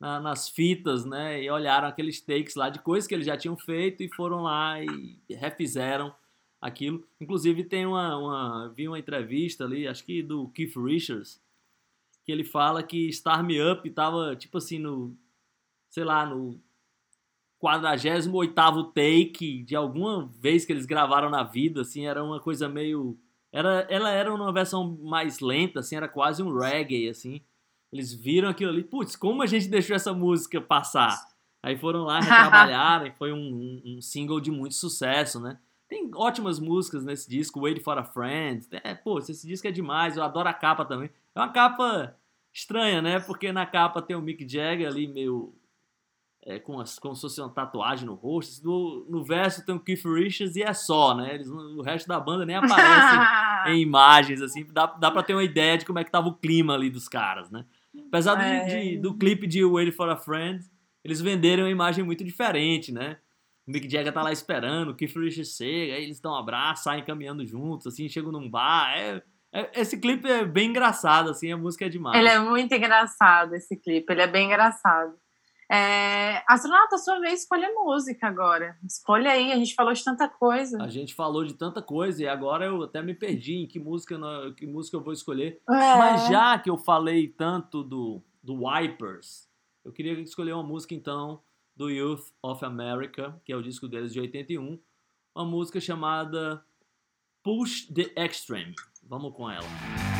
na, 0.00 0.20
nas 0.20 0.48
fitas, 0.48 1.04
né? 1.04 1.42
E 1.42 1.50
olharam 1.50 1.88
aqueles 1.88 2.20
takes 2.20 2.54
lá 2.54 2.68
de 2.68 2.78
coisas 2.80 3.06
que 3.06 3.14
eles 3.14 3.26
já 3.26 3.36
tinham 3.36 3.56
feito 3.56 4.02
e 4.02 4.14
foram 4.14 4.42
lá 4.42 4.82
e 4.82 5.18
refizeram 5.30 6.14
aquilo. 6.60 7.06
Inclusive 7.20 7.64
tem 7.64 7.86
uma, 7.86 8.16
uma 8.16 8.68
vi 8.68 8.88
uma 8.88 8.98
entrevista 8.98 9.64
ali, 9.64 9.86
acho 9.86 10.04
que 10.04 10.22
do 10.22 10.48
Keith 10.48 10.76
Richards, 10.76 11.42
que 12.24 12.32
ele 12.32 12.44
fala 12.44 12.82
que 12.82 13.12
Star 13.12 13.44
Me 13.44 13.60
Up 13.62 13.88
tava 13.90 14.34
tipo 14.34 14.58
assim 14.58 14.78
no 14.78 15.16
sei 15.90 16.02
lá, 16.02 16.26
no 16.26 16.60
48º 17.64 18.92
take 18.92 19.62
de 19.62 19.74
alguma 19.74 20.26
vez 20.38 20.64
que 20.64 20.72
eles 20.72 20.84
gravaram 20.84 21.30
na 21.30 21.42
vida, 21.42 21.80
assim, 21.80 22.06
era 22.06 22.22
uma 22.22 22.38
coisa 22.38 22.68
meio 22.68 23.18
era 23.50 23.86
ela 23.88 24.10
era 24.10 24.34
uma 24.34 24.52
versão 24.52 24.98
mais 25.00 25.40
lenta, 25.40 25.80
assim, 25.80 25.96
era 25.96 26.08
quase 26.08 26.42
um 26.42 26.58
reggae 26.58 27.08
assim. 27.08 27.40
Eles 27.92 28.12
viram 28.12 28.48
aquilo 28.48 28.72
ali, 28.72 28.82
putz, 28.82 29.14
como 29.14 29.42
a 29.42 29.46
gente 29.46 29.68
deixou 29.68 29.94
essa 29.94 30.12
música 30.12 30.60
passar? 30.60 31.16
Aí 31.62 31.78
foram 31.78 32.02
lá, 32.02 32.18
retrabalharam, 32.20 33.06
e 33.06 33.12
foi 33.12 33.32
um, 33.32 33.38
um, 33.38 33.82
um, 33.86 34.00
single 34.02 34.40
de 34.40 34.50
muito 34.50 34.74
sucesso, 34.74 35.40
né? 35.40 35.58
Tem 35.88 36.10
ótimas 36.14 36.58
músicas 36.58 37.04
nesse 37.04 37.30
disco, 37.30 37.60
Wait 37.60 37.80
for 37.80 37.96
a 37.96 38.04
Friend. 38.04 38.66
É, 38.82 38.94
pô, 38.94 39.18
esse 39.18 39.46
disco 39.46 39.68
é 39.68 39.70
demais, 39.70 40.16
eu 40.16 40.24
adoro 40.24 40.48
a 40.48 40.52
capa 40.52 40.84
também. 40.84 41.08
É 41.34 41.38
uma 41.38 41.52
capa 41.52 42.16
estranha, 42.52 43.00
né? 43.00 43.20
Porque 43.20 43.52
na 43.52 43.64
capa 43.64 44.02
tem 44.02 44.16
o 44.16 44.20
Mick 44.20 44.46
Jagger 44.48 44.88
ali 44.88 45.06
meio 45.06 45.54
é, 46.46 46.58
com 46.58 46.78
as, 46.78 46.98
como 46.98 47.14
se 47.14 47.22
fosse 47.22 47.40
uma 47.40 47.48
tatuagem 47.48 48.06
no 48.06 48.14
rosto. 48.14 48.64
No, 48.64 49.06
no 49.08 49.24
verso 49.24 49.64
tem 49.64 49.74
o 49.74 49.80
Keith 49.80 50.04
Richards 50.04 50.56
e 50.56 50.62
é 50.62 50.72
só, 50.74 51.14
né? 51.14 51.34
Eles, 51.34 51.48
o 51.48 51.80
resto 51.80 52.06
da 52.06 52.20
banda 52.20 52.44
nem 52.44 52.56
aparece 52.56 53.16
em 53.72 53.80
imagens, 53.80 54.42
assim. 54.42 54.66
Dá, 54.70 54.86
dá 54.86 55.10
pra 55.10 55.22
ter 55.22 55.32
uma 55.32 55.44
ideia 55.44 55.78
de 55.78 55.86
como 55.86 55.98
é 55.98 56.04
que 56.04 56.10
tava 56.10 56.28
o 56.28 56.34
clima 56.34 56.74
ali 56.74 56.90
dos 56.90 57.08
caras, 57.08 57.50
né? 57.50 57.64
Apesar 58.08 58.38
é. 58.40 58.64
de, 58.64 58.90
de, 58.90 58.98
do 58.98 59.16
clipe 59.16 59.46
de 59.46 59.64
Wait 59.64 59.94
for 59.94 60.08
a 60.08 60.16
Friend, 60.16 60.62
eles 61.02 61.20
venderam 61.20 61.64
uma 61.64 61.70
imagem 61.70 62.04
muito 62.04 62.22
diferente, 62.22 62.92
né? 62.92 63.16
O 63.66 63.72
Mick 63.72 63.88
Jagger 63.88 64.12
tá 64.12 64.22
lá 64.22 64.30
esperando, 64.30 64.90
o 64.90 64.94
Keith 64.94 65.16
Richards 65.16 65.56
chega, 65.56 65.94
aí 65.94 66.04
eles 66.04 66.20
dão 66.20 66.32
um 66.32 66.36
abraço, 66.36 66.84
saem 66.84 67.02
caminhando 67.02 67.46
juntos, 67.46 67.86
assim, 67.86 68.06
chegam 68.08 68.30
num 68.30 68.50
bar. 68.50 68.92
É, 68.94 69.22
é, 69.50 69.80
esse 69.80 69.98
clipe 69.98 70.28
é 70.28 70.44
bem 70.44 70.68
engraçado, 70.68 71.30
assim, 71.30 71.50
a 71.50 71.56
música 71.56 71.86
é 71.86 71.88
demais. 71.88 72.18
Ele 72.18 72.28
é 72.28 72.38
muito 72.38 72.74
engraçado, 72.74 73.54
esse 73.54 73.74
clipe, 73.76 74.12
ele 74.12 74.20
é 74.20 74.26
bem 74.26 74.46
engraçado. 74.46 75.14
É, 75.70 76.42
astronauta, 76.46 76.98
sua 76.98 77.18
vez, 77.20 77.40
escolha 77.40 77.70
música 77.72 78.26
agora. 78.26 78.76
Escolha 78.84 79.30
aí, 79.30 79.52
a 79.52 79.56
gente 79.56 79.74
falou 79.74 79.92
de 79.92 80.04
tanta 80.04 80.28
coisa. 80.28 80.82
A 80.82 80.88
gente 80.88 81.14
falou 81.14 81.44
de 81.44 81.54
tanta 81.54 81.80
coisa 81.80 82.22
e 82.22 82.28
agora 82.28 82.66
eu 82.66 82.82
até 82.82 83.02
me 83.02 83.14
perdi 83.14 83.56
em 83.56 83.66
que 83.66 83.78
música, 83.78 84.18
que 84.56 84.66
música 84.66 84.96
eu 84.96 85.02
vou 85.02 85.12
escolher. 85.12 85.60
É. 85.68 85.96
Mas 85.98 86.28
já 86.28 86.58
que 86.58 86.68
eu 86.68 86.76
falei 86.76 87.28
tanto 87.28 87.82
do, 87.82 88.22
do 88.42 88.66
Wipers, 88.66 89.48
eu 89.84 89.92
queria 89.92 90.12
escolher 90.20 90.52
uma 90.52 90.62
música 90.62 90.94
então 90.94 91.42
do 91.76 91.90
Youth 91.90 92.32
of 92.42 92.64
America, 92.64 93.40
que 93.44 93.52
é 93.52 93.56
o 93.56 93.62
disco 93.62 93.88
deles 93.88 94.12
de 94.12 94.20
81. 94.20 94.78
Uma 95.34 95.44
música 95.44 95.80
chamada 95.80 96.64
Push 97.42 97.88
the 97.92 98.12
Extreme. 98.16 98.74
Vamos 99.02 99.34
com 99.34 99.50
ela. 99.50 100.13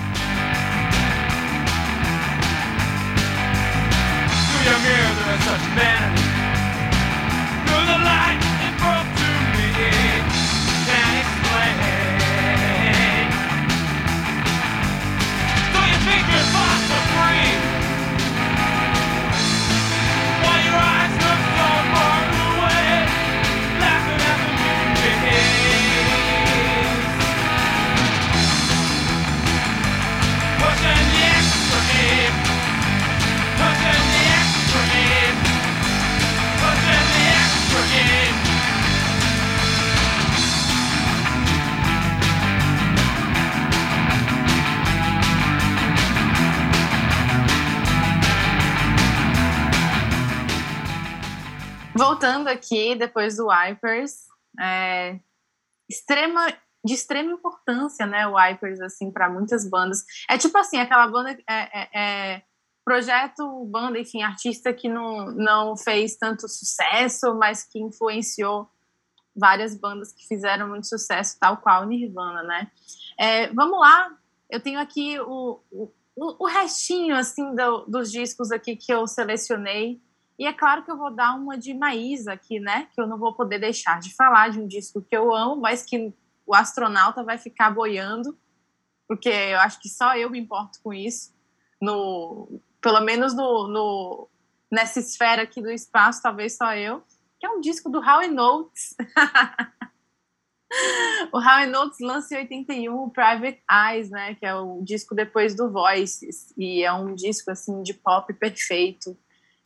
Young 4.64 4.84
air, 4.86 5.08
there 5.20 5.34
is 5.36 5.44
such 5.44 5.64
vanity. 5.76 6.24
Through 7.66 7.86
the 7.92 8.00
light, 8.00 8.40
it 8.64 8.74
broke 8.80 9.10
to 9.20 9.30
me. 9.52 10.23
Voltando 51.96 52.48
aqui, 52.48 52.94
depois 52.94 53.36
do 53.36 53.48
Wipers, 53.48 54.26
é, 54.60 55.18
extrema, 55.88 56.46
de 56.84 56.94
extrema 56.94 57.32
importância, 57.32 58.06
né, 58.06 58.26
o 58.26 58.36
Wipers, 58.36 58.80
assim, 58.80 59.10
para 59.10 59.28
muitas 59.30 59.68
bandas. 59.68 60.04
É 60.28 60.36
tipo 60.36 60.56
assim, 60.58 60.78
aquela 60.78 61.06
banda, 61.06 61.30
é, 61.30 61.38
é- 61.48 61.88
é 62.34 62.42
projeto, 62.84 63.64
banda, 63.66 63.98
enfim, 63.98 64.22
artista 64.22 64.72
que 64.72 64.88
não, 64.88 65.26
não 65.32 65.76
fez 65.76 66.16
tanto 66.16 66.46
sucesso, 66.48 67.34
mas 67.34 67.62
que 67.64 67.78
influenciou 67.80 68.68
várias 69.34 69.74
bandas 69.74 70.12
que 70.12 70.26
fizeram 70.28 70.68
muito 70.68 70.86
sucesso, 70.86 71.38
tal 71.40 71.56
qual 71.56 71.86
Nirvana, 71.86 72.42
né? 72.42 72.70
É, 73.18 73.48
vamos 73.52 73.80
lá, 73.80 74.16
eu 74.50 74.60
tenho 74.60 74.78
aqui 74.78 75.18
o, 75.20 75.60
o, 75.72 75.90
o 76.16 76.46
restinho, 76.46 77.16
assim, 77.16 77.54
do- 77.54 77.86
dos 77.86 78.12
discos 78.12 78.52
aqui 78.52 78.76
que 78.76 78.92
eu 78.92 79.06
selecionei, 79.06 80.00
e 80.38 80.46
é 80.46 80.52
claro 80.52 80.84
que 80.84 80.90
eu 80.90 80.96
vou 80.96 81.10
dar 81.10 81.34
uma 81.34 81.56
de 81.56 81.72
Maísa 81.72 82.32
aqui, 82.32 82.58
né? 82.58 82.88
Que 82.92 83.00
eu 83.00 83.06
não 83.06 83.18
vou 83.18 83.32
poder 83.32 83.58
deixar 83.58 84.00
de 84.00 84.14
falar 84.14 84.50
de 84.50 84.58
um 84.58 84.66
disco 84.66 85.00
que 85.00 85.16
eu 85.16 85.32
amo, 85.32 85.56
mas 85.56 85.84
que 85.84 86.12
o 86.44 86.54
astronauta 86.54 87.22
vai 87.22 87.38
ficar 87.38 87.70
boiando, 87.70 88.36
porque 89.06 89.28
eu 89.28 89.58
acho 89.60 89.80
que 89.80 89.88
só 89.88 90.16
eu 90.16 90.28
me 90.28 90.38
importo 90.38 90.80
com 90.82 90.92
isso. 90.92 91.32
No, 91.80 92.60
pelo 92.80 93.00
menos 93.00 93.32
no, 93.32 93.68
no, 93.68 94.28
nessa 94.70 94.98
esfera 94.98 95.42
aqui 95.42 95.62
do 95.62 95.70
espaço, 95.70 96.22
talvez 96.22 96.56
só 96.56 96.74
eu. 96.74 97.02
Que 97.38 97.46
é 97.46 97.50
um 97.50 97.60
disco 97.60 97.88
do 97.88 98.00
Howie 98.00 98.28
Notes. 98.28 98.96
o 101.32 101.38
Howie 101.38 101.66
Notes 101.66 102.00
lança 102.00 102.34
em 102.34 102.38
81 102.38 102.92
o 102.92 103.10
Private 103.10 103.62
Eyes, 103.70 104.10
né? 104.10 104.34
Que 104.34 104.46
é 104.46 104.54
o 104.54 104.82
disco 104.82 105.14
depois 105.14 105.54
do 105.54 105.70
Voices. 105.70 106.52
E 106.58 106.82
é 106.82 106.92
um 106.92 107.14
disco, 107.14 107.52
assim, 107.52 107.82
de 107.82 107.94
pop 107.94 108.32
perfeito 108.34 109.16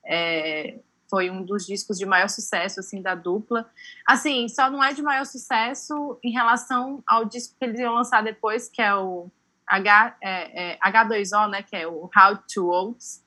é, 0.09 0.78
foi 1.11 1.30
um 1.30 1.42
dos 1.42 1.66
discos 1.66 1.98
de 1.98 2.06
maior 2.06 2.28
sucesso 2.28 2.80
assim 2.80 3.00
da 3.02 3.14
dupla. 3.14 3.70
Assim, 4.06 4.48
só 4.48 4.70
não 4.70 4.82
é 4.82 4.92
de 4.92 5.02
maior 5.02 5.24
sucesso 5.24 6.18
em 6.22 6.30
relação 6.30 7.02
ao 7.06 7.24
disco 7.24 7.54
que 7.59 7.64
eles 7.64 7.80
iam 7.80 7.94
lançar 7.94 8.22
depois, 8.22 8.68
que 8.68 8.80
é 8.80 8.94
o 8.94 9.30
H, 9.66 10.16
é, 10.22 10.72
é, 10.72 10.78
H2O, 10.78 11.50
né, 11.50 11.62
que 11.62 11.76
é 11.76 11.86
o 11.86 12.11
How 12.14 12.38
to 12.52 12.68
Oats. 12.68 13.24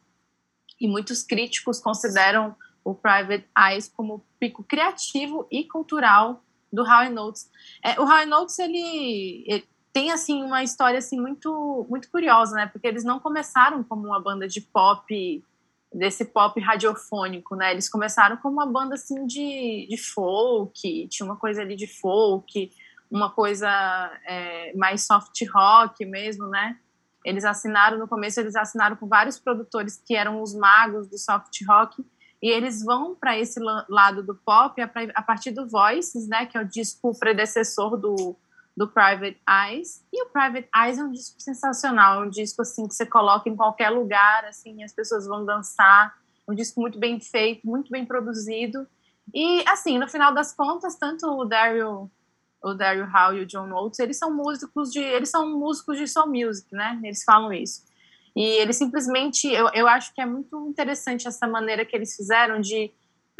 E 0.79 0.87
muitos 0.87 1.21
críticos 1.23 1.79
consideram 1.79 2.55
o 2.83 2.95
Private 2.95 3.47
Eyes 3.57 3.87
como 3.87 4.15
o 4.15 4.21
pico 4.39 4.63
criativo 4.63 5.47
e 5.51 5.63
cultural 5.63 6.43
do 6.73 6.83
Howie 6.83 7.09
Notes. 7.09 7.49
É, 7.83 7.99
o 7.99 8.03
Howie 8.03 8.25
Notes 8.25 8.57
ele, 8.57 9.43
ele 9.45 9.67
tem 9.93 10.11
assim 10.11 10.41
uma 10.41 10.63
história 10.63 10.97
assim 10.97 11.19
muito 11.19 11.85
muito 11.89 12.09
curiosa, 12.09 12.55
né? 12.55 12.65
Porque 12.65 12.87
eles 12.87 13.03
não 13.03 13.19
começaram 13.19 13.83
como 13.83 14.07
uma 14.07 14.19
banda 14.19 14.47
de 14.47 14.61
pop 14.61 15.43
desse 15.93 16.25
pop 16.25 16.59
radiofônico, 16.59 17.55
né? 17.55 17.71
Eles 17.71 17.89
começaram 17.89 18.37
como 18.37 18.55
uma 18.55 18.65
banda 18.65 18.95
assim 18.95 19.25
de, 19.25 19.87
de 19.89 19.97
folk, 19.97 21.07
tinha 21.09 21.25
uma 21.25 21.35
coisa 21.35 21.61
ali 21.61 21.75
de 21.75 21.87
folk, 21.87 22.71
uma 23.09 23.29
coisa 23.29 23.69
é, 24.25 24.73
mais 24.75 25.05
soft 25.05 25.41
rock 25.53 26.05
mesmo, 26.05 26.47
né? 26.47 26.77
Eles 27.25 27.43
assinaram 27.43 27.99
no 27.99 28.07
começo, 28.07 28.39
eles 28.39 28.55
assinaram 28.55 28.95
com 28.95 29.07
vários 29.07 29.37
produtores 29.37 30.01
que 30.05 30.15
eram 30.15 30.41
os 30.41 30.55
magos 30.55 31.07
do 31.07 31.17
soft 31.17 31.59
rock 31.67 32.03
e 32.41 32.49
eles 32.49 32.83
vão 32.83 33.13
para 33.13 33.37
esse 33.37 33.59
la- 33.59 33.85
lado 33.87 34.23
do 34.23 34.33
pop 34.33 34.81
a 34.81 35.21
partir 35.21 35.51
do 35.51 35.67
Voices, 35.67 36.27
né? 36.27 36.45
Que 36.45 36.57
é 36.57 36.61
o 36.61 36.67
disco 36.67 37.11
predecessor 37.19 37.97
do 37.97 38.35
do 38.75 38.87
Private 38.87 39.39
Eyes. 39.47 40.05
E 40.11 40.23
o 40.23 40.29
Private 40.29 40.69
Eyes 40.75 40.97
é 40.97 41.03
um 41.03 41.11
disco 41.11 41.39
sensacional, 41.39 42.23
um 42.23 42.29
disco 42.29 42.61
assim 42.61 42.87
que 42.87 42.93
você 42.93 43.05
coloca 43.05 43.49
em 43.49 43.55
qualquer 43.55 43.89
lugar, 43.89 44.45
assim, 44.45 44.83
as 44.83 44.93
pessoas 44.93 45.27
vão 45.27 45.45
dançar. 45.45 46.15
Um 46.47 46.55
disco 46.55 46.81
muito 46.81 46.97
bem 46.97 47.19
feito, 47.19 47.67
muito 47.67 47.91
bem 47.91 48.05
produzido. 48.05 48.87
E 49.33 49.63
assim, 49.67 49.97
no 49.97 50.07
final 50.07 50.33
das 50.33 50.53
contas, 50.53 50.95
tanto 50.95 51.27
o 51.27 51.45
Daryl, 51.45 52.09
o 52.63 52.73
Daryl 52.73 53.07
Howe 53.07 53.37
e 53.37 53.41
o 53.41 53.45
John 53.45 53.71
Oates, 53.71 53.99
eles 53.99 54.17
são 54.17 54.33
músicos 54.33 54.91
de, 54.91 54.99
eles 54.99 55.29
são 55.29 55.57
músicos 55.57 55.97
de 55.97 56.07
soul 56.07 56.27
music, 56.27 56.73
né? 56.73 56.99
Eles 57.03 57.23
falam 57.23 57.53
isso. 57.53 57.83
E 58.35 58.41
eles 58.41 58.77
simplesmente, 58.77 59.47
eu, 59.47 59.69
eu 59.73 59.87
acho 59.87 60.13
que 60.13 60.21
é 60.21 60.25
muito 60.25 60.67
interessante 60.67 61.27
essa 61.27 61.47
maneira 61.47 61.85
que 61.85 61.95
eles 61.95 62.15
fizeram 62.15 62.61
de 62.61 62.91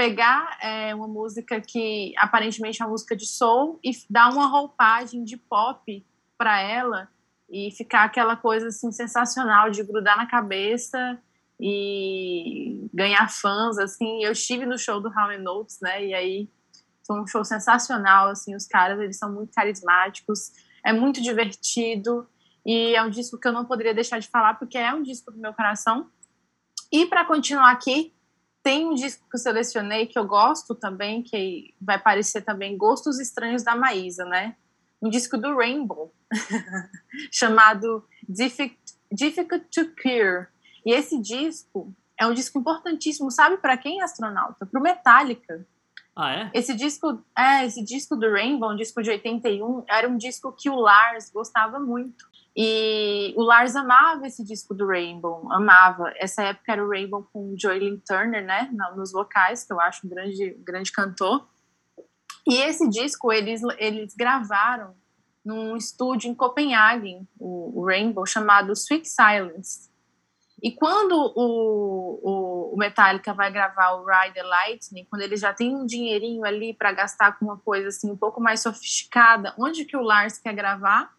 pegar 0.01 0.57
é, 0.63 0.95
uma 0.95 1.07
música 1.07 1.61
que 1.61 2.11
aparentemente 2.17 2.81
é 2.81 2.85
uma 2.85 2.89
música 2.89 3.15
de 3.15 3.27
soul 3.27 3.79
e 3.83 3.91
dar 4.09 4.33
uma 4.33 4.47
roupagem 4.47 5.23
de 5.23 5.37
pop 5.37 6.03
para 6.35 6.59
ela 6.59 7.07
e 7.47 7.69
ficar 7.69 8.05
aquela 8.05 8.35
coisa 8.35 8.69
assim 8.69 8.91
sensacional 8.91 9.69
de 9.69 9.83
grudar 9.83 10.17
na 10.17 10.25
cabeça 10.25 11.19
e 11.59 12.89
ganhar 12.91 13.29
fãs 13.29 13.77
assim. 13.77 14.23
Eu 14.23 14.31
estive 14.31 14.65
no 14.65 14.75
show 14.75 14.99
do 14.99 15.09
How 15.09 15.39
Notes, 15.39 15.77
né? 15.79 16.03
E 16.03 16.15
aí 16.15 16.49
foi 17.05 17.21
um 17.21 17.27
show 17.27 17.45
sensacional 17.45 18.29
assim, 18.29 18.55
os 18.55 18.65
caras, 18.65 18.99
eles 18.99 19.19
são 19.19 19.31
muito 19.31 19.53
carismáticos, 19.53 20.51
é 20.83 20.91
muito 20.91 21.21
divertido 21.21 22.27
e 22.65 22.95
é 22.95 23.03
um 23.03 23.09
disco 23.11 23.37
que 23.37 23.47
eu 23.47 23.53
não 23.53 23.65
poderia 23.65 23.93
deixar 23.93 24.17
de 24.17 24.27
falar 24.27 24.55
porque 24.55 24.79
é 24.79 24.91
um 24.91 25.03
disco 25.03 25.29
do 25.29 25.37
meu 25.37 25.53
coração. 25.53 26.09
E 26.91 27.05
para 27.05 27.23
continuar 27.23 27.69
aqui, 27.69 28.11
tem 28.63 28.87
um 28.87 28.93
disco 28.93 29.27
que 29.29 29.35
eu 29.35 29.39
selecionei 29.39 30.05
que 30.05 30.17
eu 30.17 30.25
gosto 30.25 30.75
também, 30.75 31.23
que 31.23 31.73
vai 31.81 31.99
parecer 31.99 32.41
também 32.41 32.77
Gostos 32.77 33.19
Estranhos 33.19 33.63
da 33.63 33.75
Maísa, 33.75 34.25
né? 34.25 34.55
Um 35.01 35.09
disco 35.09 35.37
do 35.37 35.55
Rainbow, 35.55 36.13
chamado 37.31 38.05
Diffi- 38.27 38.77
Difficult 39.11 39.65
to 39.73 39.89
Cure. 40.01 40.47
E 40.85 40.93
esse 40.93 41.19
disco 41.19 41.93
é 42.19 42.25
um 42.25 42.33
disco 42.33 42.59
importantíssimo, 42.59 43.31
sabe 43.31 43.57
para 43.57 43.77
quem, 43.77 44.01
astronauta? 44.01 44.65
Para 44.65 44.79
o 44.79 44.83
Metallica. 44.83 45.65
Ah, 46.15 46.33
é? 46.33 46.51
Esse 46.53 46.75
disco, 46.75 47.23
é, 47.37 47.65
esse 47.65 47.83
disco 47.83 48.15
do 48.15 48.29
Rainbow, 48.29 48.71
um 48.71 48.75
disco 48.75 49.01
de 49.01 49.09
81, 49.09 49.85
era 49.89 50.07
um 50.07 50.17
disco 50.17 50.51
que 50.51 50.69
o 50.69 50.75
Lars 50.75 51.31
gostava 51.31 51.79
muito. 51.79 52.29
E 52.55 53.33
o 53.37 53.43
Lars 53.43 53.75
amava 53.75 54.27
esse 54.27 54.43
disco 54.43 54.73
do 54.73 54.85
Rainbow, 54.85 55.49
amava. 55.51 56.11
Essa 56.17 56.43
época 56.43 56.71
era 56.71 56.85
o 56.85 56.89
Rainbow 56.89 57.27
com 57.31 57.53
o 57.53 57.55
Joylin 57.57 58.01
Turner, 58.05 58.43
né, 58.43 58.69
nos 58.95 59.11
vocais, 59.11 59.63
que 59.63 59.71
eu 59.71 59.79
acho 59.79 60.05
um 60.05 60.09
grande, 60.09 60.55
grande 60.59 60.91
cantor. 60.91 61.47
E 62.45 62.55
esse 62.55 62.89
disco 62.89 63.31
eles, 63.31 63.61
eles 63.77 64.13
gravaram 64.15 64.95
num 65.45 65.75
estúdio 65.75 66.29
em 66.29 66.35
Copenhague, 66.35 67.25
o, 67.39 67.79
o 67.79 67.85
Rainbow, 67.85 68.25
chamado 68.25 68.73
Sweet 68.73 69.07
Silence. 69.07 69.89
E 70.61 70.71
quando 70.71 71.13
o, 71.13 72.19
o, 72.21 72.73
o 72.75 72.77
Metallica 72.77 73.33
vai 73.33 73.51
gravar 73.51 73.93
o 73.93 74.05
Ride 74.05 74.35
the 74.35 74.43
Lightning, 74.43 75.05
quando 75.05 75.23
ele 75.23 75.35
já 75.35 75.53
tem 75.53 75.75
um 75.75 75.85
dinheirinho 75.85 76.45
ali 76.45 76.73
para 76.73 76.91
gastar 76.91 77.39
com 77.39 77.45
uma 77.45 77.57
coisa 77.57 77.87
assim 77.87 78.11
um 78.11 78.17
pouco 78.17 78.39
mais 78.39 78.59
sofisticada, 78.59 79.55
onde 79.57 79.85
que 79.85 79.97
o 79.97 80.01
Lars 80.01 80.37
quer 80.37 80.53
gravar? 80.53 81.11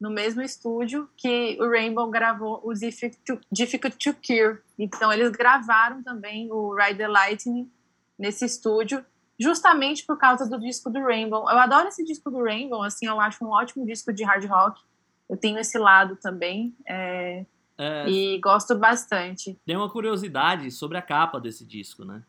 No 0.00 0.10
mesmo 0.10 0.40
estúdio 0.42 1.08
que 1.16 1.58
o 1.60 1.68
Rainbow 1.68 2.08
gravou 2.08 2.60
o 2.64 2.72
Difficult 2.72 3.96
to, 3.98 4.14
Cure. 4.14 4.60
Então 4.78 5.12
eles 5.12 5.30
gravaram 5.32 6.02
também 6.02 6.50
o 6.52 6.74
Ride 6.74 6.98
the 6.98 7.08
Lightning 7.08 7.70
nesse 8.18 8.44
estúdio, 8.44 9.04
justamente 9.38 10.04
por 10.04 10.16
causa 10.16 10.48
do 10.48 10.58
disco 10.58 10.88
do 10.90 11.00
Rainbow. 11.00 11.50
Eu 11.50 11.58
adoro 11.58 11.88
esse 11.88 12.04
disco 12.04 12.30
do 12.30 12.42
Rainbow, 12.42 12.82
assim, 12.82 13.06
eu 13.06 13.20
acho 13.20 13.44
um 13.44 13.50
ótimo 13.50 13.84
disco 13.84 14.12
de 14.12 14.24
hard 14.24 14.44
rock. 14.46 14.80
Eu 15.28 15.36
tenho 15.36 15.58
esse 15.58 15.78
lado 15.78 16.16
também. 16.16 16.74
é, 16.86 17.44
É, 17.76 18.08
e 18.08 18.40
gosto 18.40 18.76
bastante. 18.76 19.56
Tem 19.64 19.76
uma 19.76 19.88
curiosidade 19.88 20.68
sobre 20.72 20.98
a 20.98 21.02
capa 21.02 21.40
desse 21.40 21.64
disco, 21.64 22.04
né? 22.04 22.24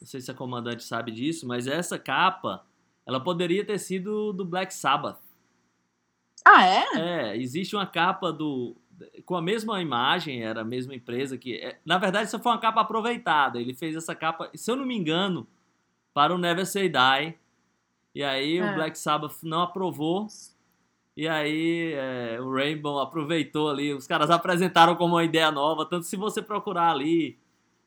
Não 0.00 0.06
sei 0.06 0.20
se 0.20 0.30
a 0.30 0.34
comandante 0.34 0.82
sabe 0.82 1.12
disso, 1.12 1.46
mas 1.46 1.66
essa 1.66 1.98
capa, 1.98 2.64
ela 3.06 3.20
poderia 3.20 3.64
ter 3.64 3.78
sido 3.78 4.32
do 4.32 4.44
Black 4.44 4.74
Sabbath. 4.74 5.18
Ah, 6.44 6.64
é? 6.66 6.84
É, 7.32 7.36
existe 7.36 7.74
uma 7.76 7.86
capa 7.86 8.32
do 8.32 8.76
com 9.24 9.34
a 9.34 9.40
mesma 9.40 9.80
imagem, 9.80 10.42
era 10.42 10.60
a 10.60 10.64
mesma 10.64 10.94
empresa 10.94 11.38
que, 11.38 11.54
é, 11.56 11.78
na 11.86 11.96
verdade, 11.96 12.26
isso 12.28 12.38
foi 12.38 12.52
uma 12.52 12.58
capa 12.58 12.82
aproveitada. 12.82 13.58
Ele 13.58 13.72
fez 13.72 13.96
essa 13.96 14.14
capa, 14.14 14.50
se 14.54 14.70
eu 14.70 14.76
não 14.76 14.84
me 14.84 14.94
engano, 14.94 15.46
para 16.12 16.34
o 16.34 16.38
Never 16.38 16.66
Say 16.66 16.88
Die. 16.90 17.34
E 18.14 18.22
aí 18.22 18.58
É. 18.58 18.70
o 18.70 18.74
Black 18.74 18.98
Sabbath 18.98 19.42
não 19.42 19.62
aprovou. 19.62 20.26
E 21.16 21.26
aí 21.28 21.92
é, 21.94 22.38
o 22.40 22.52
Rainbow 22.52 22.98
aproveitou 22.98 23.70
ali. 23.70 23.92
Os 23.94 24.06
caras 24.06 24.28
apresentaram 24.30 24.94
como 24.96 25.14
uma 25.14 25.24
ideia 25.24 25.50
nova. 25.50 25.86
Tanto 25.86 26.04
se 26.04 26.16
você 26.16 26.42
procurar 26.42 26.90
ali 26.90 27.38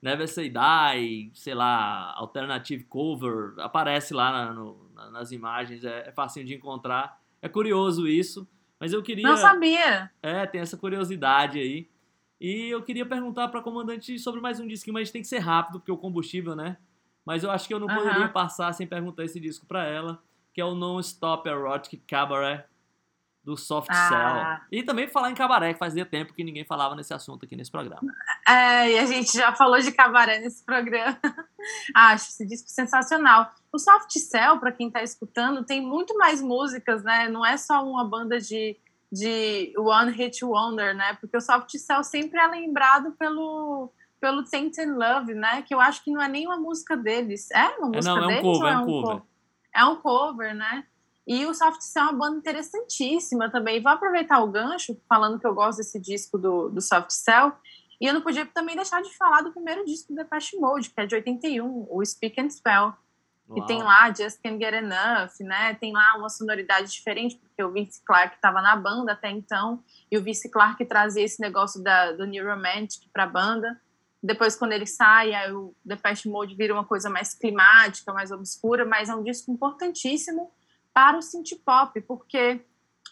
Never 0.02 0.28
Say 0.28 0.50
Die, 0.50 1.32
sei 1.36 1.54
lá, 1.54 2.14
Alternative 2.18 2.84
Cover, 2.86 3.54
aparece 3.60 4.14
lá 4.16 4.32
na- 4.32 4.54
no- 4.54 4.90
na- 4.96 5.12
nas 5.12 5.32
imagens. 5.32 5.84
É, 5.84 6.10
é 6.10 6.12
facinho 6.12 6.46
de 6.46 6.56
encontrar. 6.56 7.22
É 7.44 7.50
curioso 7.50 8.08
isso. 8.08 8.48
Mas 8.80 8.94
eu 8.94 9.04
queria. 9.04 9.28
Não 9.28 9.36
sabia. 9.36 10.10
É, 10.22 10.46
tem 10.46 10.62
essa 10.62 10.78
curiosidade 10.78 11.60
aí. 11.60 11.90
E 12.40 12.70
eu 12.70 12.82
queria 12.82 13.06
perguntar 13.06 13.50
para 13.50 13.62
comandante 13.62 14.18
sobre 14.18 14.40
mais 14.42 14.60
um 14.60 14.68
disquinho, 14.68 14.94
mas 14.94 15.02
a 15.02 15.04
gente 15.04 15.14
tem 15.14 15.22
que 15.22 15.28
ser 15.28 15.40
rápido, 15.40 15.80
porque 15.80 15.92
o 15.92 15.98
combustível, 15.98 16.56
né? 16.56 16.78
Mas 17.26 17.44
eu 17.44 17.52
acho 17.52 17.68
que 17.68 17.74
eu 17.74 17.80
não 17.80 17.88
poderia 17.88 18.28
passar 18.28 18.74
sem 18.74 18.88
perguntar 18.88 19.24
esse 19.24 19.40
disco 19.40 19.66
para 19.66 19.86
ela, 19.86 20.22
que 20.54 20.60
é 20.60 20.66
o 20.66 20.74
Non 20.74 21.00
Stop 21.00 21.48
Erotic 21.48 22.02
Cabaret 22.08 22.66
do 23.44 23.58
Soft 23.58 23.90
Ah. 23.92 24.08
Cell. 24.08 24.68
E 24.72 24.84
também 24.84 25.08
falar 25.08 25.30
em 25.30 25.36
cabaré, 25.36 25.74
que 25.74 25.80
fazia 25.80 26.06
tempo 26.06 26.34
que 26.34 26.44
ninguém 26.44 26.64
falava 26.66 26.96
nesse 26.96 27.14
assunto 27.14 27.46
aqui 27.46 27.56
nesse 27.56 27.70
programa. 27.72 28.02
É, 28.48 28.92
e 28.92 29.00
a 29.00 29.06
gente 29.06 29.34
já 29.38 29.54
falou 29.54 29.80
de 29.80 29.92
cabaré 29.92 30.40
nesse 30.40 30.64
programa. 30.64 31.18
Acho 31.96 32.30
esse 32.30 32.46
disco 32.48 32.70
sensacional. 32.70 33.52
O 33.72 33.78
Soft 33.78 34.12
Cell, 34.18 34.60
para 34.60 34.72
quem 34.72 34.88
está 34.88 35.02
escutando, 35.04 35.64
tem 35.64 35.82
muito 35.82 36.18
mais 36.18 36.42
músicas, 36.42 37.04
né? 37.04 37.28
Não 37.30 37.46
é 37.46 37.58
só 37.58 37.84
uma 37.84 38.06
banda 38.06 38.40
de, 38.40 38.78
de 39.12 39.74
One 39.78 40.12
Hit 40.12 40.44
Wonder, 40.46 40.96
né? 40.96 41.18
Porque 41.20 41.36
o 41.36 41.42
Soft 41.42 41.76
Cell 41.78 42.04
sempre 42.04 42.40
é 42.40 42.48
lembrado 42.48 43.12
pelo 43.14 43.92
pelo 44.22 44.42
Tainted 44.46 44.90
Love, 44.90 45.34
né? 45.34 45.64
Que 45.64 45.76
eu 45.76 45.82
acho 45.82 46.02
que 46.02 46.10
não 46.10 46.22
é 46.22 46.30
nem 46.30 46.48
uma 46.48 46.56
música 46.56 46.96
deles. 46.96 47.52
É 47.52 47.68
uma 47.78 47.88
É, 47.88 47.96
música 47.98 48.16
não, 48.16 48.22
é 48.22 48.24
um 48.24 48.28
deles 48.30 48.42
cover, 48.44 48.64
ou 48.64 48.68
é 48.70 48.78
um 48.78 48.86
cover. 48.86 49.18
co- 49.20 49.28
É 49.76 49.84
um 49.86 49.96
cover, 49.98 50.56
né? 50.56 50.86
E 51.26 51.46
o 51.46 51.54
Soft 51.54 51.82
Cell 51.82 52.04
é 52.04 52.06
uma 52.10 52.14
banda 52.14 52.38
interessantíssima 52.38 53.50
também. 53.50 53.82
Vou 53.82 53.92
aproveitar 53.92 54.40
o 54.40 54.48
gancho, 54.48 55.00
falando 55.08 55.40
que 55.40 55.48
eu 55.48 55.54
gosto 55.54 55.78
desse 55.78 56.00
disco 56.00 56.38
do, 56.38 56.70
do 56.70 56.82
Soft 56.82 57.12
Cell. 57.12 57.54
E 58.00 58.06
eu 58.06 58.14
não 58.14 58.22
podia 58.22 58.46
também 58.46 58.76
deixar 58.76 59.02
de 59.02 59.16
falar 59.16 59.42
do 59.42 59.52
primeiro 59.52 59.86
disco 59.86 60.12
do 60.12 60.18
Depeche 60.18 60.58
Mode, 60.58 60.90
que 60.90 61.00
é 61.00 61.06
de 61.06 61.16
81, 61.16 61.88
o 61.90 62.06
Speak 62.06 62.40
and 62.42 62.50
Spell. 62.50 62.94
Que 63.54 63.60
Uau. 63.60 63.66
tem 63.66 63.82
lá 63.82 64.08
Just 64.08 64.42
Can't 64.42 64.58
Get 64.58 64.74
Enough, 64.74 65.32
né? 65.42 65.74
Tem 65.76 65.94
lá 65.94 66.16
uma 66.18 66.30
sonoridade 66.30 66.92
diferente, 66.92 67.38
porque 67.38 67.64
o 67.64 67.72
Vince 67.72 68.02
Clarke 68.04 68.36
estava 68.36 68.62
na 68.62 68.76
banda 68.76 69.14
até 69.14 69.30
então, 69.30 69.84
e 70.12 70.18
o 70.18 70.24
Vince 70.24 70.50
Clarke 70.50 70.86
trazia 70.86 71.24
esse 71.24 71.42
negócio 71.42 71.82
da, 71.82 72.12
do 72.14 72.26
New 72.26 72.46
Romantic 72.46 73.04
para 73.14 73.24
a 73.24 73.28
banda. 73.28 73.80
Depois, 74.22 74.56
quando 74.56 74.72
ele 74.72 74.86
sai, 74.86 75.34
aí 75.34 75.52
o 75.52 75.76
Depeche 75.84 76.30
Mode 76.30 76.56
vira 76.56 76.74
uma 76.74 76.86
coisa 76.86 77.10
mais 77.10 77.34
climática, 77.34 78.14
mais 78.14 78.32
obscura, 78.32 78.86
mas 78.86 79.10
é 79.10 79.16
um 79.16 79.24
disco 79.24 79.52
importantíssimo 79.52 80.52
para 80.94 81.18
o 81.18 81.22
synth 81.22 81.56
pop, 81.66 82.00
porque 82.02 82.62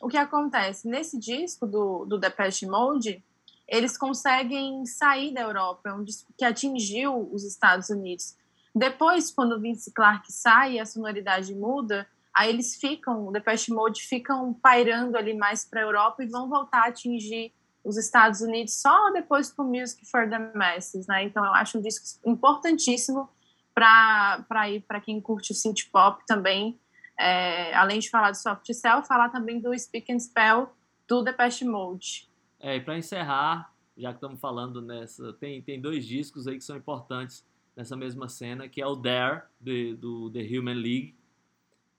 o 0.02 0.08
que 0.08 0.18
acontece? 0.18 0.88
Nesse 0.88 1.18
disco 1.18 1.66
do, 1.66 2.06
do 2.06 2.18
Depeche 2.18 2.66
Mode, 2.66 3.24
eles 3.68 3.98
conseguem 3.98 4.86
sair 4.86 5.34
da 5.34 5.42
Europa, 5.42 5.90
é 5.90 5.94
um 5.94 6.04
disco 6.04 6.34
que 6.38 6.44
atingiu 6.44 7.30
os 7.32 7.44
Estados 7.44 7.90
Unidos. 7.90 8.36
Depois, 8.76 9.32
quando 9.32 9.60
Vince 9.60 9.92
Clarke 9.94 10.32
sai 10.32 10.74
e 10.74 10.80
a 10.80 10.86
sonoridade 10.86 11.54
muda, 11.56 12.08
aí 12.34 12.50
eles 12.50 12.76
ficam, 12.76 13.28
o 13.28 13.32
Depeche 13.32 13.72
Mode 13.74 14.02
ficam 14.02 14.54
pairando 14.54 15.18
ali 15.18 15.34
mais 15.34 15.66
para 15.66 15.82
a 15.82 15.84
Europa 15.84 16.24
e 16.24 16.28
vão 16.28 16.50
voltar 16.50 16.84
a 16.84 16.88
atingir 16.88 17.54
os 17.84 17.98
Estados 17.98 18.42
Unidos 18.42 18.80
só 18.80 19.12
depois 19.12 19.52
com 19.52 19.64
Music 19.64 20.06
for 20.06 20.30
the 20.30 20.40
Masses, 20.56 21.08
né? 21.08 21.24
Então 21.24 21.44
eu 21.44 21.54
acho 21.54 21.78
um 21.78 21.82
disco 21.82 22.20
importantíssimo 22.26 23.28
para 23.74 24.70
ir 24.70 24.82
para 24.82 25.02
quem 25.02 25.20
curte 25.20 25.52
o 25.52 25.56
synth 25.56 25.90
pop 25.92 26.24
também. 26.28 26.80
É, 27.22 27.74
além 27.76 28.00
de 28.00 28.10
falar 28.10 28.32
do 28.32 28.38
Soft 28.38 28.66
Cell, 28.74 29.04
falar 29.04 29.30
também 29.30 29.60
do 29.60 29.78
Speak 29.78 30.12
and 30.12 30.20
Spell 30.20 30.74
do 31.08 31.22
Depeche 31.22 31.64
Mode. 31.64 32.28
É, 32.60 32.78
e 32.78 32.82
para 32.82 32.98
encerrar, 32.98 33.72
já 33.96 34.10
que 34.10 34.16
estamos 34.16 34.40
falando 34.40 34.82
nessa, 34.82 35.32
tem, 35.34 35.62
tem 35.62 35.80
dois 35.80 36.06
discos 36.06 36.48
aí 36.48 36.58
que 36.58 36.64
são 36.64 36.76
importantes 36.76 37.46
nessa 37.76 37.96
mesma 37.96 38.28
cena, 38.28 38.68
que 38.68 38.82
é 38.82 38.88
o 38.88 38.96
Dare, 38.96 39.44
de, 39.60 39.94
do 39.96 40.32
The 40.32 40.40
Human 40.42 40.76
League, 40.76 41.16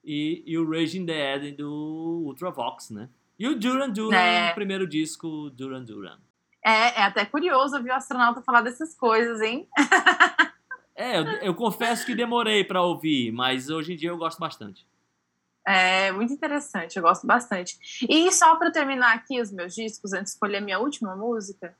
e, 0.05 0.43
e 0.45 0.59
o 0.59 0.69
Raging 0.69 1.07
the 1.07 1.37
Eden 1.37 1.55
do 1.55 2.25
Ultravox, 2.27 2.91
né? 2.91 3.09
E 3.39 3.47
o 3.47 3.59
Duran 3.59 3.91
Duran, 3.91 4.17
É. 4.17 4.53
primeiro 4.53 4.87
disco, 4.87 5.51
Duran 5.51 5.85
Duran. 5.85 6.19
É, 6.65 7.01
é 7.01 7.03
até 7.05 7.25
curioso 7.25 7.77
ouvir 7.77 7.91
o 7.91 7.95
astronauta 7.95 8.43
falar 8.43 8.63
dessas 8.63 8.95
coisas, 8.95 9.41
hein? 9.41 9.69
É, 10.95 11.19
eu, 11.19 11.25
eu 11.25 11.55
confesso 11.55 12.05
que 12.05 12.15
demorei 12.15 12.63
para 12.63 12.83
ouvir, 12.83 13.33
mas 13.33 13.71
hoje 13.71 13.95
em 13.95 13.97
dia 13.97 14.11
eu 14.11 14.17
gosto 14.19 14.39
bastante. 14.39 14.87
É 15.67 16.11
muito 16.11 16.33
interessante, 16.33 16.97
eu 16.97 17.03
gosto 17.03 17.27
bastante. 17.27 17.79
E 18.09 18.33
só 18.33 18.57
para 18.57 18.71
terminar 18.71 19.15
aqui 19.15 19.41
os 19.41 19.53
meus 19.53 19.75
discos, 19.75 20.13
antes 20.13 20.33
de 20.33 20.35
escolher 20.35 20.57
a 20.57 20.61
minha 20.61 20.79
última 20.81 21.15
música, 21.15 21.77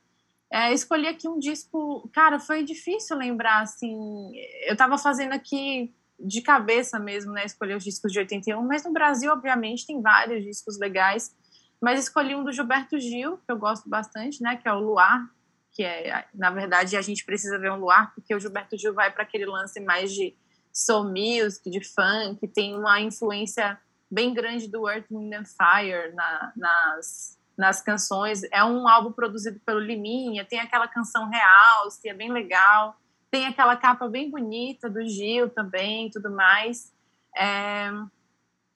é, 0.53 0.71
escolhi 0.71 1.07
aqui 1.07 1.27
um 1.27 1.39
disco. 1.39 2.07
Cara, 2.13 2.39
foi 2.39 2.63
difícil 2.63 3.17
lembrar, 3.17 3.61
assim. 3.61 4.31
Eu 4.67 4.77
tava 4.77 4.99
fazendo 4.99 5.33
aqui 5.33 5.91
de 6.19 6.41
cabeça 6.41 6.99
mesmo, 6.99 7.33
né? 7.33 7.43
Escolher 7.43 7.75
os 7.75 7.83
discos 7.83 8.11
de 8.11 8.19
81, 8.19 8.61
mas 8.61 8.83
no 8.83 8.93
Brasil, 8.93 9.31
obviamente, 9.31 9.85
tem 9.85 9.99
vários 9.99 10.43
discos 10.43 10.79
legais. 10.79 11.35
Mas 11.81 11.99
escolhi 11.99 12.35
um 12.35 12.43
do 12.43 12.51
Gilberto 12.51 12.99
Gil, 12.99 13.37
que 13.37 13.51
eu 13.51 13.57
gosto 13.57 13.89
bastante, 13.89 14.41
né? 14.41 14.55
Que 14.55 14.69
é 14.69 14.73
o 14.73 14.79
Luar, 14.79 15.27
que 15.71 15.83
é, 15.83 16.23
na 16.33 16.51
verdade, 16.51 16.95
a 16.95 17.01
gente 17.01 17.25
precisa 17.25 17.57
ver 17.57 17.71
um 17.71 17.77
Luar, 17.77 18.13
porque 18.13 18.35
o 18.35 18.39
Gilberto 18.39 18.77
Gil 18.77 18.93
vai 18.93 19.11
para 19.11 19.23
aquele 19.23 19.47
lance 19.47 19.79
mais 19.81 20.13
de 20.13 20.35
soul 20.73 21.05
music, 21.05 21.69
de 21.69 21.79
funk, 21.83 22.47
tem 22.47 22.75
uma 22.75 22.99
influência 22.99 23.79
bem 24.09 24.33
grande 24.33 24.67
do 24.67 24.89
Earth, 24.89 25.05
Wind 25.11 25.33
and 25.33 25.45
Fire 25.45 26.13
na, 26.15 26.51
nas, 26.55 27.37
nas 27.57 27.81
canções. 27.81 28.41
É 28.51 28.63
um 28.63 28.87
álbum 28.87 29.11
produzido 29.11 29.59
pelo 29.65 29.79
Liminha, 29.79 30.43
tem 30.43 30.59
aquela 30.59 30.87
canção 30.87 31.29
real, 31.29 31.87
que 32.01 32.09
é 32.09 32.13
bem 32.13 32.31
legal, 32.31 32.95
tem 33.29 33.45
aquela 33.45 33.75
capa 33.77 34.07
bem 34.07 34.29
bonita 34.29 34.89
do 34.89 35.07
Gil 35.07 35.49
também, 35.49 36.09
tudo 36.09 36.29
mais. 36.31 36.91
É, 37.35 37.89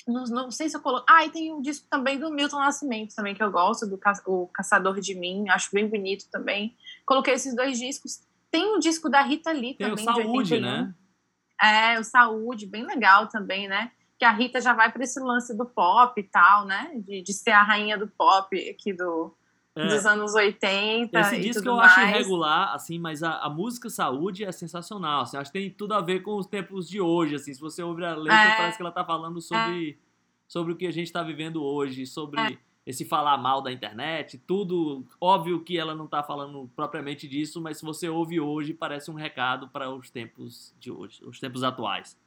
não, 0.07 0.23
não 0.25 0.51
sei 0.51 0.69
se 0.69 0.77
eu 0.77 0.81
coloco. 0.81 1.05
Ah, 1.09 1.25
e 1.25 1.29
tem 1.29 1.53
um 1.53 1.61
disco 1.61 1.85
também 1.89 2.17
do 2.19 2.31
Milton 2.31 2.57
Nascimento 2.59 3.13
também 3.15 3.35
que 3.35 3.43
eu 3.43 3.51
gosto, 3.51 3.85
do 3.85 3.97
Ca- 3.97 4.21
o 4.25 4.47
Caçador 4.47 4.99
de 4.99 5.13
Mim, 5.15 5.49
acho 5.49 5.69
bem 5.73 5.87
bonito 5.87 6.25
também. 6.31 6.75
Coloquei 7.05 7.33
esses 7.33 7.55
dois 7.55 7.77
discos. 7.77 8.21
Tem 8.49 8.75
um 8.75 8.79
disco 8.79 9.09
da 9.09 9.21
Rita 9.21 9.51
Lee 9.51 9.75
Tem 9.75 9.87
o 9.87 9.89
também. 9.91 10.05
Saúde, 10.05 10.47
de 10.47 10.53
81. 10.55 10.61
né? 10.61 10.95
É, 11.61 11.99
o 11.99 12.03
Saúde, 12.03 12.65
bem 12.65 12.85
legal 12.85 13.27
também, 13.27 13.67
né? 13.67 13.91
Que 14.17 14.25
a 14.25 14.31
Rita 14.31 14.59
já 14.61 14.73
vai 14.73 14.91
para 14.91 15.03
esse 15.03 15.19
lance 15.19 15.55
do 15.55 15.65
pop 15.65 16.19
e 16.19 16.23
tal, 16.23 16.65
né? 16.65 16.91
De, 16.95 17.21
de 17.21 17.33
ser 17.33 17.51
a 17.51 17.63
rainha 17.63 17.97
do 17.97 18.07
pop 18.07 18.57
aqui 18.69 18.91
do, 18.93 19.33
É. 19.75 19.87
dos 19.87 20.05
anos 20.07 20.33
80 20.33 21.19
Esse 21.19 21.39
disco 21.39 21.67
eu 21.67 21.79
acho 21.79 21.99
mais. 21.99 22.09
irregular, 22.09 22.73
assim, 22.73 22.97
mas 22.99 23.21
a, 23.21 23.37
a 23.43 23.49
música 23.49 23.89
Saúde 23.89 24.43
é 24.43 24.51
sensacional. 24.51 25.21
Assim, 25.21 25.37
acho 25.37 25.51
que 25.51 25.59
tem 25.59 25.69
tudo 25.69 25.93
a 25.93 26.01
ver 26.01 26.21
com 26.21 26.35
os 26.37 26.47
tempos 26.47 26.89
de 26.89 26.99
hoje. 26.99 27.35
Assim, 27.35 27.53
se 27.53 27.59
você 27.61 27.83
ouvir 27.83 28.05
a 28.05 28.15
letra, 28.15 28.33
É. 28.53 28.57
parece 28.57 28.77
que 28.77 28.83
ela 28.83 28.91
tá 28.91 29.03
falando 29.05 29.39
sobre, 29.41 29.99
sobre 30.47 30.73
o 30.73 30.75
que 30.75 30.87
a 30.87 30.91
gente 30.91 31.07
está 31.07 31.21
vivendo 31.21 31.63
hoje, 31.63 32.05
sobre 32.07 32.39
É. 32.41 32.57
esse 32.87 33.03
falar 33.03 33.37
mal 33.37 33.61
da 33.61 33.69
internet, 33.69 34.37
tudo. 34.37 35.05
Óbvio 35.19 35.61
que 35.61 35.77
ela 35.77 35.93
não 35.93 36.07
tá 36.07 36.23
falando 36.23 36.71
propriamente 36.73 37.27
disso, 37.27 37.61
mas 37.61 37.79
se 37.79 37.85
você 37.85 38.07
ouve 38.07 38.39
hoje, 38.39 38.73
parece 38.73 39.11
um 39.11 39.13
recado 39.13 39.67
para 39.67 39.89
os 39.93 40.09
tempos 40.09 40.73
de 40.79 40.89
hoje, 40.89 41.21
os 41.25 41.37
tempos 41.37 41.63
atuais. 41.63 42.17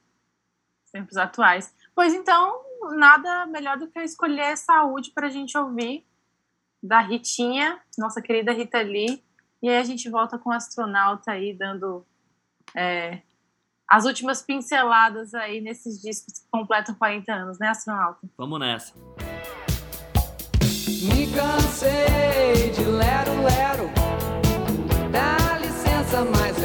tempos 0.92 1.16
atuais. 1.16 1.74
Pois 1.94 2.12
então, 2.12 2.62
nada 2.90 3.46
melhor 3.46 3.78
do 3.78 3.88
que 3.88 4.00
escolher 4.00 4.54
Saúde 4.58 5.12
para 5.12 5.28
a 5.28 5.30
gente 5.30 5.56
ouvir 5.56 6.04
da 6.82 7.00
Ritinha, 7.00 7.80
nossa 7.96 8.20
querida 8.20 8.52
Rita 8.52 8.82
Lee. 8.82 9.24
E 9.62 9.68
aí 9.68 9.78
a 9.78 9.84
gente 9.84 10.10
volta 10.10 10.38
com 10.38 10.50
o 10.50 10.52
astronauta 10.52 11.32
aí 11.32 11.54
dando 11.54 12.04
é, 12.74 13.22
as 13.88 14.04
últimas 14.04 14.42
pinceladas 14.42 15.32
aí 15.32 15.62
nesses 15.62 16.02
discos 16.02 16.40
que 16.40 16.50
completam 16.50 16.94
40 16.94 17.32
anos, 17.32 17.58
né, 17.58 17.68
astronauta? 17.68 18.28
Vamos 18.36 18.60
nessa. 18.60 18.94
Me 21.02 21.26
cansei 21.28 22.70
de 22.74 22.84
lero, 22.84 23.32
lero. 23.42 23.90
Dá 25.10 25.56
licença, 25.58 26.26
mas 26.30 26.59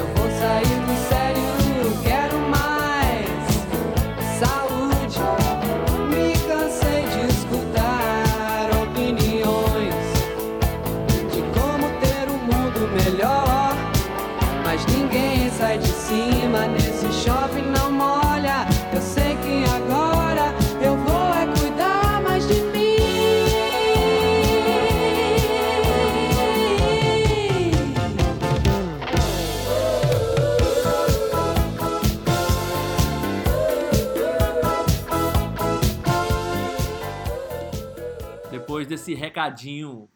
recadinho 39.16 40.10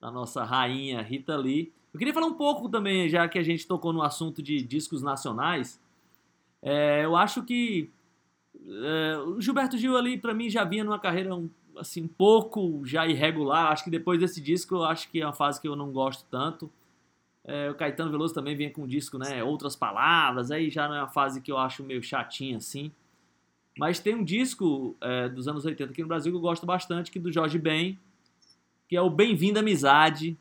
da 0.00 0.10
nossa 0.10 0.44
rainha 0.44 1.02
Rita 1.02 1.36
Lee, 1.36 1.72
eu 1.92 1.98
queria 1.98 2.14
falar 2.14 2.26
um 2.26 2.34
pouco 2.34 2.68
também, 2.68 3.08
já 3.08 3.26
que 3.28 3.38
a 3.38 3.42
gente 3.42 3.66
tocou 3.66 3.92
no 3.92 4.02
assunto 4.02 4.42
de 4.42 4.62
discos 4.62 5.02
nacionais. 5.02 5.80
É, 6.62 7.04
eu 7.04 7.16
acho 7.16 7.42
que 7.42 7.90
é, 8.66 9.18
o 9.18 9.40
Gilberto 9.40 9.78
Gil 9.78 9.96
ali, 9.96 10.18
pra 10.18 10.34
mim, 10.34 10.50
já 10.50 10.64
vinha 10.64 10.84
numa 10.84 10.98
carreira 10.98 11.34
um, 11.34 11.48
assim, 11.76 12.04
um 12.04 12.08
pouco 12.08 12.82
já 12.84 13.06
irregular. 13.06 13.72
Acho 13.72 13.84
que 13.84 13.90
depois 13.90 14.20
desse 14.20 14.40
disco, 14.40 14.76
eu 14.76 14.84
acho 14.84 15.10
que 15.10 15.20
é 15.20 15.26
uma 15.26 15.32
fase 15.32 15.60
que 15.60 15.66
eu 15.66 15.74
não 15.74 15.90
gosto 15.90 16.26
tanto. 16.30 16.70
É, 17.44 17.70
o 17.70 17.74
Caetano 17.74 18.10
Veloso 18.10 18.34
também 18.34 18.54
vinha 18.54 18.70
com 18.70 18.82
um 18.82 18.86
disco, 18.86 19.16
né? 19.16 19.42
Outras 19.42 19.74
palavras, 19.74 20.50
aí 20.50 20.68
já 20.68 20.86
não 20.86 20.94
é 20.94 21.00
uma 21.00 21.08
fase 21.08 21.40
que 21.40 21.50
eu 21.50 21.56
acho 21.56 21.82
meio 21.82 22.02
chatinha 22.02 22.58
assim. 22.58 22.92
Mas 23.78 23.98
tem 23.98 24.14
um 24.14 24.24
disco 24.24 24.96
é, 25.00 25.28
dos 25.28 25.48
anos 25.48 25.64
80 25.64 25.92
aqui 25.92 26.02
no 26.02 26.08
Brasil 26.08 26.30
que 26.30 26.36
eu 26.36 26.42
gosto 26.42 26.66
bastante, 26.66 27.10
que 27.10 27.18
é 27.18 27.22
do 27.22 27.32
Jorge 27.32 27.58
Ben, 27.58 27.98
que 28.88 28.96
é 28.96 29.02
o 29.02 29.10
Bem-vindo 29.10 29.58
Amizade, 29.58 30.36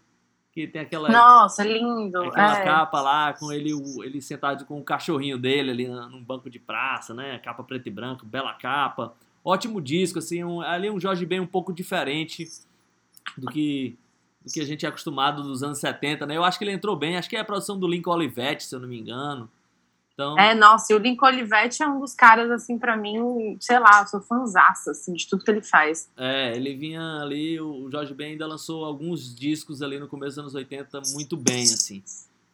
que 0.51 0.65
tem 0.65 0.81
aquela, 0.81 1.09
Nossa, 1.09 1.63
lindo. 1.63 2.17
aquela 2.23 2.59
é. 2.59 2.63
capa 2.63 3.01
lá 3.01 3.33
com 3.33 3.51
ele, 3.51 3.71
ele 4.03 4.21
sentado 4.21 4.65
com 4.65 4.79
o 4.79 4.83
cachorrinho 4.83 5.37
dele 5.37 5.69
ali 5.69 5.87
num 5.87 6.23
banco 6.23 6.49
de 6.49 6.57
praça, 6.57 7.13
né? 7.13 7.37
Capa 7.39 7.63
preto 7.63 7.87
e 7.87 7.91
branco, 7.91 8.25
bela 8.25 8.53
capa. 8.53 9.13
Ótimo 9.43 9.79
disco, 9.79 10.17
assim, 10.17 10.43
um, 10.43 10.61
ali 10.61 10.89
um 10.89 10.99
Jorge 10.99 11.25
Ben 11.25 11.39
um 11.39 11.45
pouco 11.45 11.71
diferente 11.71 12.47
do 13.37 13.47
que 13.47 13.97
do 14.43 14.51
que 14.51 14.61
a 14.61 14.65
gente 14.65 14.85
é 14.85 14.89
acostumado 14.89 15.43
dos 15.43 15.61
anos 15.61 15.77
70, 15.77 16.25
né? 16.25 16.37
Eu 16.37 16.43
acho 16.43 16.57
que 16.57 16.63
ele 16.63 16.71
entrou 16.71 16.95
bem, 16.95 17.17
acho 17.17 17.29
que 17.29 17.35
é 17.35 17.41
a 17.41 17.45
produção 17.45 17.77
do 17.77 17.85
Lincoln 17.85 18.13
Olivetti, 18.13 18.63
se 18.63 18.73
eu 18.73 18.79
não 18.79 18.87
me 18.87 18.97
engano. 18.97 19.49
Então, 20.17 20.35
É, 20.39 20.55
nossa, 20.55 20.91
e 20.91 20.95
o 20.95 20.99
Lincoln 20.99 21.27
Olivetti 21.27 21.83
é 21.83 21.87
um 21.87 21.99
dos 21.99 22.15
caras, 22.15 22.49
assim, 22.49 22.79
pra 22.79 22.97
mim, 22.97 23.55
sei 23.61 23.77
lá, 23.77 24.01
eu 24.01 24.07
sou 24.07 24.19
fãzaça, 24.19 24.89
assim, 24.89 25.13
de 25.13 25.27
tudo 25.27 25.43
que 25.43 25.51
ele 25.51 25.61
faz. 25.61 26.09
É, 26.17 26.55
ele 26.55 26.75
vinha 26.75 27.19
ali, 27.21 27.61
o 27.61 27.87
Jorge 27.91 28.15
Ben 28.15 28.31
ainda 28.31 28.47
lançou 28.47 28.83
alguns 28.83 29.35
discos 29.35 29.83
ali 29.83 29.99
no 29.99 30.07
começo 30.07 30.31
dos 30.31 30.39
anos 30.39 30.55
80 30.55 31.01
muito 31.13 31.37
bem, 31.37 31.61
assim. 31.61 32.03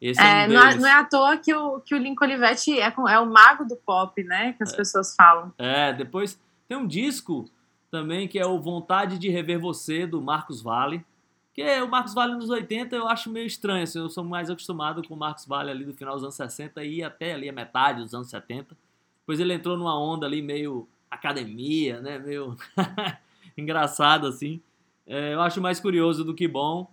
Esse 0.01 0.21
é, 0.21 0.43
É, 0.43 0.49
um 0.49 0.51
não, 0.51 0.67
é, 0.67 0.75
não 0.75 0.87
é 0.87 0.91
à 0.91 1.05
toa 1.05 1.37
que 1.37 1.55
o, 1.55 1.79
que 1.79 1.95
o 1.95 1.97
Lincoln 1.97 2.25
Olivetti 2.25 2.77
é, 2.77 2.93
é 3.09 3.19
o 3.19 3.25
mago 3.25 3.63
do 3.63 3.77
pop, 3.77 4.21
né? 4.25 4.51
Que 4.57 4.63
as 4.63 4.75
pessoas 4.75 5.15
falam. 5.15 5.53
É, 5.57 5.93
depois 5.93 6.37
tem 6.67 6.75
um 6.75 6.85
disco 6.85 7.49
também 7.89 8.27
que 8.27 8.37
é 8.37 8.45
o 8.45 8.59
Vontade 8.59 9.17
de 9.17 9.29
Rever 9.29 9.61
Você, 9.61 10.05
do 10.05 10.21
Marcos 10.21 10.61
Vale. 10.61 11.05
Que 11.53 11.61
é 11.61 11.83
o 11.83 11.89
Marcos 11.89 12.15
Vale 12.15 12.33
nos 12.33 12.49
80 12.49 12.95
eu 12.95 13.07
acho 13.07 13.29
meio 13.29 13.45
estranho, 13.45 13.83
assim, 13.83 13.99
eu 13.99 14.09
sou 14.09 14.23
mais 14.23 14.49
acostumado 14.49 15.07
com 15.07 15.13
o 15.13 15.17
Marcos 15.17 15.45
Vale 15.45 15.69
ali 15.69 15.85
do 15.85 15.93
final 15.93 16.15
dos 16.15 16.23
anos 16.23 16.35
60 16.35 16.83
e 16.83 17.03
até 17.03 17.33
ali 17.33 17.47
a 17.47 17.53
metade 17.53 18.01
dos 18.01 18.15
anos 18.15 18.29
70. 18.29 18.75
Depois 19.19 19.39
ele 19.39 19.53
entrou 19.53 19.77
numa 19.77 19.97
onda 19.97 20.25
ali 20.25 20.41
meio 20.41 20.89
academia, 21.11 22.01
né, 22.01 22.17
meio 22.17 22.57
engraçado 23.55 24.25
assim. 24.25 24.61
É, 25.05 25.35
eu 25.35 25.41
acho 25.41 25.61
mais 25.61 25.79
curioso 25.79 26.25
do 26.25 26.33
que 26.33 26.47
bom. 26.47 26.91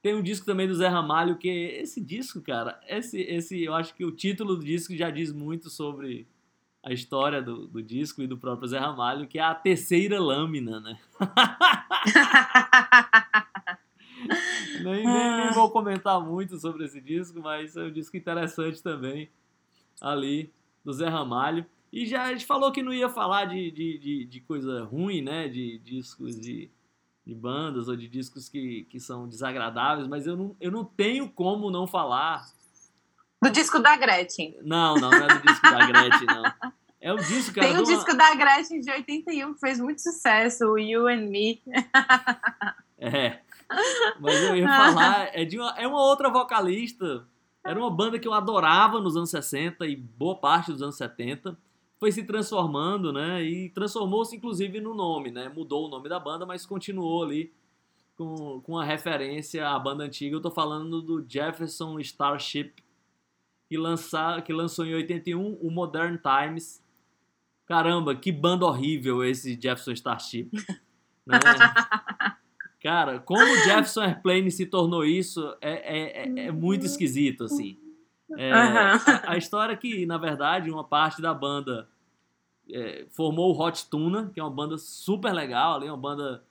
Tem 0.00 0.14
um 0.14 0.22
disco 0.22 0.46
também 0.46 0.66
do 0.66 0.74
Zé 0.74 0.88
Ramalho 0.88 1.36
que 1.36 1.48
esse 1.48 2.00
disco, 2.00 2.40
cara, 2.40 2.80
esse, 2.88 3.20
esse 3.20 3.62
eu 3.62 3.74
acho 3.74 3.94
que 3.94 4.02
o 4.02 4.10
título 4.10 4.56
do 4.56 4.64
disco 4.64 4.96
já 4.96 5.10
diz 5.10 5.30
muito 5.30 5.68
sobre 5.68 6.26
a 6.82 6.90
história 6.90 7.42
do, 7.42 7.66
do 7.66 7.82
disco 7.82 8.22
e 8.22 8.26
do 8.26 8.38
próprio 8.38 8.66
Zé 8.66 8.78
Ramalho, 8.78 9.28
que 9.28 9.38
é 9.38 9.42
a 9.42 9.54
terceira 9.54 10.18
lâmina, 10.18 10.80
né? 10.80 10.98
nem, 14.82 15.04
nem, 15.04 15.36
nem 15.36 15.52
vou 15.52 15.70
comentar 15.70 16.20
muito 16.20 16.58
sobre 16.58 16.84
esse 16.84 17.00
disco, 17.00 17.40
mas 17.40 17.76
é 17.76 17.82
um 17.84 17.92
disco 17.92 18.16
interessante 18.16 18.82
também, 18.82 19.28
ali, 20.00 20.52
do 20.84 20.92
Zé 20.92 21.08
Ramalho. 21.08 21.66
E 21.92 22.06
já 22.06 22.22
a 22.24 22.32
gente 22.32 22.46
falou 22.46 22.70
que 22.72 22.82
não 22.82 22.92
ia 22.92 23.08
falar 23.08 23.46
de, 23.46 23.70
de, 23.70 23.98
de, 23.98 24.24
de 24.24 24.40
coisa 24.40 24.84
ruim, 24.84 25.22
né? 25.22 25.48
De 25.48 25.78
discos 25.78 26.38
de, 26.38 26.70
de 27.26 27.34
bandas 27.34 27.88
ou 27.88 27.96
de 27.96 28.06
discos 28.08 28.48
que, 28.48 28.84
que 28.88 29.00
são 29.00 29.28
desagradáveis, 29.28 30.06
mas 30.06 30.26
eu 30.26 30.36
não, 30.36 30.56
eu 30.60 30.70
não 30.70 30.84
tenho 30.84 31.28
como 31.28 31.68
não 31.70 31.86
falar 31.88 32.46
Do 33.42 33.50
disco 33.50 33.80
da 33.80 33.96
Gretchen. 33.96 34.56
não, 34.62 34.94
não, 34.96 35.10
não 35.10 35.24
é 35.24 35.38
do 35.38 35.42
disco 35.46 35.62
da 35.62 35.86
Gretchen, 35.86 36.26
não. 36.26 36.42
É 37.02 37.10
o 37.14 37.16
disco, 37.16 37.54
cara. 37.54 37.66
Tem 37.66 37.78
um 37.78 37.82
de 37.82 37.92
uma- 37.92 37.96
disco 37.96 38.14
da 38.14 38.34
Gretchen 38.34 38.78
de 38.82 38.90
81 38.90 39.54
que 39.54 39.60
fez 39.60 39.80
muito 39.80 40.02
sucesso, 40.02 40.66
o 40.66 40.78
You 40.78 41.08
and 41.08 41.28
Me. 41.30 41.62
É. 42.98 43.38
Mas 44.20 44.42
eu 44.42 44.56
ia 44.56 44.66
falar, 44.66 45.30
é, 45.32 45.44
de 45.44 45.58
uma, 45.58 45.74
é 45.78 45.86
uma 45.86 46.02
outra 46.02 46.28
vocalista. 46.28 47.26
Era 47.64 47.78
uma 47.78 47.90
banda 47.90 48.18
que 48.18 48.26
eu 48.26 48.32
adorava 48.32 49.00
nos 49.00 49.16
anos 49.16 49.30
60 49.30 49.86
e 49.86 49.96
boa 49.96 50.36
parte 50.36 50.72
dos 50.72 50.82
anos 50.82 50.96
70. 50.96 51.56
Foi 51.98 52.10
se 52.10 52.24
transformando, 52.24 53.12
né? 53.12 53.42
E 53.42 53.68
transformou-se 53.70 54.34
inclusive 54.34 54.80
no 54.80 54.94
nome, 54.94 55.30
né? 55.30 55.48
Mudou 55.48 55.86
o 55.86 55.90
nome 55.90 56.08
da 56.08 56.18
banda, 56.18 56.46
mas 56.46 56.64
continuou 56.64 57.22
ali 57.22 57.52
com, 58.16 58.60
com 58.62 58.78
a 58.78 58.84
referência 58.84 59.68
à 59.68 59.78
banda 59.78 60.04
antiga. 60.04 60.36
Eu 60.36 60.40
tô 60.40 60.50
falando 60.50 61.02
do 61.02 61.24
Jefferson 61.28 61.98
Starship, 62.00 62.74
que, 63.68 63.76
lançar, 63.76 64.42
que 64.42 64.52
lançou 64.52 64.86
em 64.86 64.94
81 64.94 65.58
o 65.60 65.70
Modern 65.70 66.18
Times. 66.18 66.82
Caramba, 67.66 68.16
que 68.16 68.32
banda 68.32 68.64
horrível 68.64 69.22
esse 69.22 69.52
Jefferson 69.52 69.92
Starship. 69.92 70.50
né? 71.26 71.38
Cara, 72.82 73.18
como 73.20 73.42
o 73.42 73.56
Jefferson 73.58 74.00
Airplane 74.02 74.50
se 74.50 74.64
tornou 74.66 75.04
isso 75.04 75.54
é, 75.60 75.72
é, 75.72 76.22
é- 76.28 76.46
é 76.46 76.50
muito 76.52 76.86
esquisito, 76.86 77.44
assim. 77.44 77.78
É, 78.38 78.52
a, 78.52 79.32
a 79.32 79.36
história 79.36 79.72
é 79.72 79.76
que, 79.76 80.06
na 80.06 80.16
verdade, 80.16 80.70
uma 80.70 80.84
parte 80.84 81.20
da 81.20 81.34
banda 81.34 81.88
é, 82.72 83.04
formou 83.10 83.54
o 83.54 83.60
Hot 83.60 83.86
Tuna, 83.90 84.30
que 84.32 84.38
é 84.40 84.42
uma 84.42 84.50
banda 84.50 84.78
super 84.78 85.32
legal 85.32 85.76
ali, 85.76 85.88
uma 85.88 85.96
banda 85.96 86.42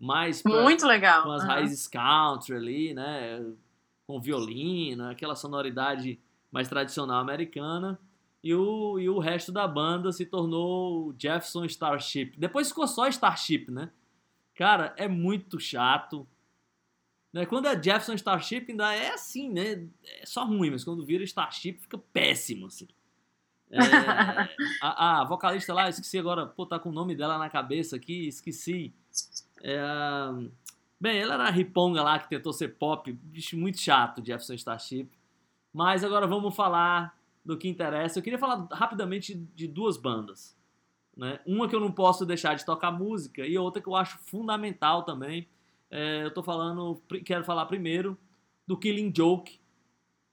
mais 0.00 0.42
pra- 0.42 0.62
Muito 0.62 0.86
legal. 0.86 1.22
com 1.24 1.30
as 1.32 1.42
Aham. 1.42 1.52
raízes 1.52 1.86
country 1.86 2.54
ali, 2.56 2.94
né? 2.94 3.44
Com 4.06 4.20
violino, 4.20 5.08
aquela 5.08 5.34
sonoridade 5.36 6.18
mais 6.50 6.68
tradicional 6.68 7.20
americana. 7.20 7.98
E 8.42 8.54
o, 8.54 8.98
e 8.98 9.08
o 9.08 9.18
resto 9.18 9.50
da 9.52 9.66
banda 9.68 10.12
se 10.12 10.24
tornou 10.24 11.08
o 11.08 11.14
Jefferson 11.18 11.64
Starship. 11.64 12.32
Depois 12.38 12.68
ficou 12.68 12.86
só 12.86 13.06
Starship, 13.08 13.70
né? 13.70 13.90
Cara, 14.56 14.94
é 14.96 15.06
muito 15.06 15.60
chato. 15.60 16.26
Né? 17.32 17.44
Quando 17.44 17.68
é 17.68 17.74
Jefferson 17.74 18.14
Starship, 18.14 18.66
ainda 18.70 18.94
é 18.94 19.12
assim, 19.12 19.50
né? 19.50 19.86
É 20.02 20.24
só 20.24 20.44
ruim, 20.44 20.70
mas 20.70 20.82
quando 20.82 21.04
vira 21.04 21.22
Starship 21.22 21.78
fica 21.82 21.98
péssimo, 21.98 22.66
assim. 22.66 22.88
É, 23.70 23.78
a, 24.80 25.20
a 25.20 25.24
vocalista 25.24 25.74
lá, 25.74 25.90
esqueci 25.90 26.18
agora, 26.18 26.46
pô, 26.46 26.64
tá 26.64 26.78
com 26.78 26.88
o 26.88 26.92
nome 26.92 27.14
dela 27.14 27.36
na 27.36 27.50
cabeça 27.50 27.96
aqui, 27.96 28.26
esqueci. 28.28 28.94
É, 29.62 29.78
bem, 30.98 31.18
ela 31.18 31.34
era 31.34 31.44
a 31.44 31.50
riponga 31.50 32.02
lá 32.02 32.18
que 32.18 32.28
tentou 32.28 32.52
ser 32.54 32.78
pop, 32.78 33.12
bicho 33.12 33.58
muito 33.58 33.78
chato, 33.78 34.24
Jefferson 34.24 34.54
Starship. 34.54 35.10
Mas 35.70 36.02
agora 36.02 36.26
vamos 36.26 36.56
falar 36.56 37.14
do 37.44 37.58
que 37.58 37.68
interessa. 37.68 38.18
Eu 38.18 38.22
queria 38.22 38.38
falar 38.38 38.66
rapidamente 38.72 39.34
de 39.34 39.68
duas 39.68 39.98
bandas. 39.98 40.55
Né? 41.16 41.40
Uma 41.46 41.68
que 41.68 41.74
eu 41.74 41.80
não 41.80 41.90
posso 41.90 42.26
deixar 42.26 42.54
de 42.54 42.64
tocar 42.64 42.90
música 42.90 43.46
e 43.46 43.56
outra 43.56 43.80
que 43.80 43.88
eu 43.88 43.96
acho 43.96 44.18
fundamental 44.18 45.02
também. 45.02 45.48
É, 45.90 46.24
eu 46.24 46.34
tô 46.34 46.42
falando, 46.42 47.00
quero 47.24 47.44
falar 47.44 47.64
primeiro 47.66 48.18
do 48.66 48.76
Killing 48.76 49.12
Joke, 49.16 49.58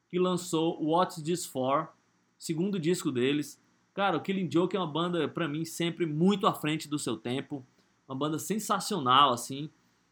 que 0.10 0.20
lançou 0.20 0.84
What's 0.84 1.22
This 1.22 1.46
For, 1.46 1.90
segundo 2.38 2.80
disco 2.80 3.12
deles. 3.12 3.62
Cara, 3.94 4.18
o 4.18 4.22
Killing 4.22 4.52
Joke 4.52 4.76
é 4.76 4.80
uma 4.80 4.92
banda, 4.92 5.28
para 5.30 5.48
mim, 5.48 5.64
sempre 5.64 6.06
muito 6.06 6.48
à 6.48 6.54
frente 6.54 6.90
do 6.90 6.98
seu 6.98 7.16
tempo. 7.16 7.66
Uma 8.08 8.16
banda 8.16 8.40
sensacional, 8.40 9.32
assim, 9.32 9.70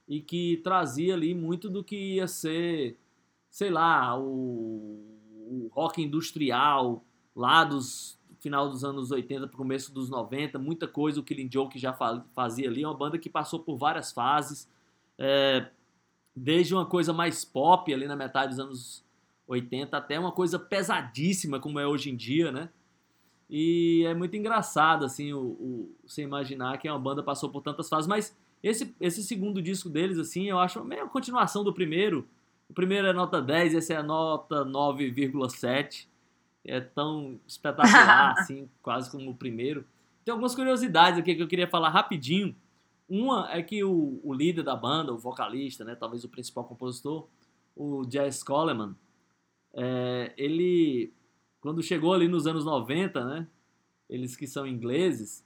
e 0.07 0.21
que 0.21 0.57
trazia 0.63 1.15
ali 1.15 1.33
muito 1.33 1.69
do 1.69 1.83
que 1.83 2.15
ia 2.15 2.27
ser, 2.27 2.97
sei 3.49 3.71
lá, 3.71 4.17
o, 4.17 5.03
o 5.49 5.69
rock 5.73 6.01
industrial 6.01 7.03
lá 7.35 7.63
dos 7.63 8.20
final 8.41 8.67
dos 8.67 8.83
anos 8.83 9.11
80 9.11 9.47
para 9.47 9.55
começo 9.55 9.93
dos 9.93 10.09
90, 10.09 10.57
muita 10.57 10.87
coisa 10.87 11.19
o 11.19 11.23
Killing 11.23 11.49
Joke 11.49 11.77
já 11.77 11.93
fazia 12.33 12.67
ali, 12.67 12.83
uma 12.83 12.93
banda 12.93 13.17
que 13.17 13.29
passou 13.29 13.59
por 13.59 13.77
várias 13.77 14.11
fases, 14.11 14.67
é, 15.17 15.67
desde 16.35 16.73
uma 16.73 16.85
coisa 16.85 17.13
mais 17.13 17.45
pop 17.45 17.93
ali 17.93 18.07
na 18.07 18.15
metade 18.15 18.49
dos 18.49 18.59
anos 18.59 19.05
80 19.47 19.95
até 19.95 20.19
uma 20.19 20.31
coisa 20.31 20.57
pesadíssima 20.57 21.59
como 21.59 21.79
é 21.79 21.85
hoje 21.85 22.09
em 22.09 22.15
dia, 22.15 22.51
né? 22.51 22.69
E 23.47 24.03
é 24.07 24.13
muito 24.13 24.35
engraçado, 24.35 25.05
assim, 25.05 25.33
o, 25.33 25.41
o, 25.41 25.95
você 26.07 26.23
imaginar 26.23 26.77
que 26.77 26.89
uma 26.89 26.97
banda 26.97 27.21
passou 27.21 27.49
por 27.49 27.61
tantas 27.61 27.89
fases, 27.89 28.07
mas 28.07 28.35
esse, 28.63 28.95
esse 28.99 29.21
segundo 29.23 29.61
disco 29.61 29.89
deles, 29.89 30.17
assim, 30.17 30.49
eu 30.49 30.57
acho 30.57 30.83
meio 30.83 31.03
a 31.03 31.09
continuação 31.09 31.63
do 31.63 31.73
primeiro. 31.73 32.27
O 32.69 32.73
primeiro 32.73 33.07
é 33.07 33.13
nota 33.13 33.41
10, 33.41 33.73
esse 33.73 33.93
é 33.93 34.01
nota 34.01 34.65
9,7. 34.65 36.07
É 36.65 36.79
tão 36.79 37.39
espetacular, 37.47 38.35
assim, 38.39 38.69
quase 38.81 39.09
como 39.09 39.31
o 39.31 39.35
primeiro. 39.35 39.85
Tem 40.23 40.31
algumas 40.31 40.53
curiosidades 40.53 41.19
aqui 41.19 41.35
que 41.35 41.41
eu 41.41 41.47
queria 41.47 41.67
falar 41.67 41.89
rapidinho. 41.89 42.55
Uma 43.09 43.51
é 43.51 43.61
que 43.61 43.83
o, 43.83 44.19
o 44.23 44.33
líder 44.33 44.63
da 44.63 44.75
banda, 44.75 45.11
o 45.11 45.17
vocalista, 45.17 45.83
né, 45.83 45.95
talvez 45.95 46.23
o 46.23 46.29
principal 46.29 46.63
compositor, 46.63 47.27
o 47.75 48.05
Jazz 48.05 48.43
Coleman, 48.43 48.95
é, 49.73 50.33
ele, 50.37 51.13
quando 51.59 51.81
chegou 51.81 52.13
ali 52.13 52.27
nos 52.27 52.45
anos 52.45 52.65
90, 52.65 53.25
né? 53.25 53.47
Eles 54.09 54.35
que 54.35 54.45
são 54.45 54.67
ingleses, 54.67 55.45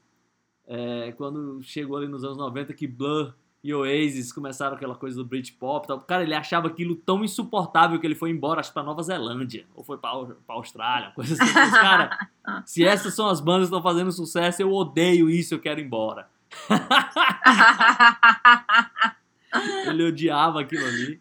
é, 0.67 1.11
quando 1.13 1.61
chegou 1.61 1.97
ali 1.97 2.07
nos 2.07 2.23
anos 2.23 2.37
90 2.37 2.73
que 2.73 2.87
Blur 2.87 3.35
e 3.65 3.73
Oasis 3.73 4.31
começaram 4.31 4.75
aquela 4.75 4.93
coisa 4.93 5.17
do 5.17 5.25
Britpop, 5.25 5.87
tal, 5.87 5.99
cara, 6.01 6.21
ele 6.21 6.35
achava 6.35 6.67
aquilo 6.67 6.95
tão 6.95 7.23
insuportável 7.23 7.99
que 7.99 8.05
ele 8.05 8.13
foi 8.13 8.29
embora, 8.29 8.59
acho 8.59 8.71
para 8.71 8.83
Nova 8.83 9.01
Zelândia 9.01 9.65
ou 9.73 9.83
foi 9.83 9.97
para 9.97 10.11
Austrália, 10.49 11.09
coisa 11.15 11.33
assim. 11.33 11.51
Mas, 11.51 11.71
cara, 11.71 12.29
se 12.63 12.85
essas 12.85 13.15
são 13.15 13.27
as 13.27 13.41
bandas 13.41 13.67
que 13.67 13.75
estão 13.75 13.81
fazendo 13.81 14.11
sucesso, 14.11 14.61
eu 14.61 14.71
odeio 14.71 15.31
isso, 15.31 15.55
eu 15.55 15.59
quero 15.59 15.79
ir 15.79 15.85
embora. 15.85 16.29
ele 19.87 20.09
odiava 20.09 20.61
aquilo 20.61 20.85
ali. 20.85 21.19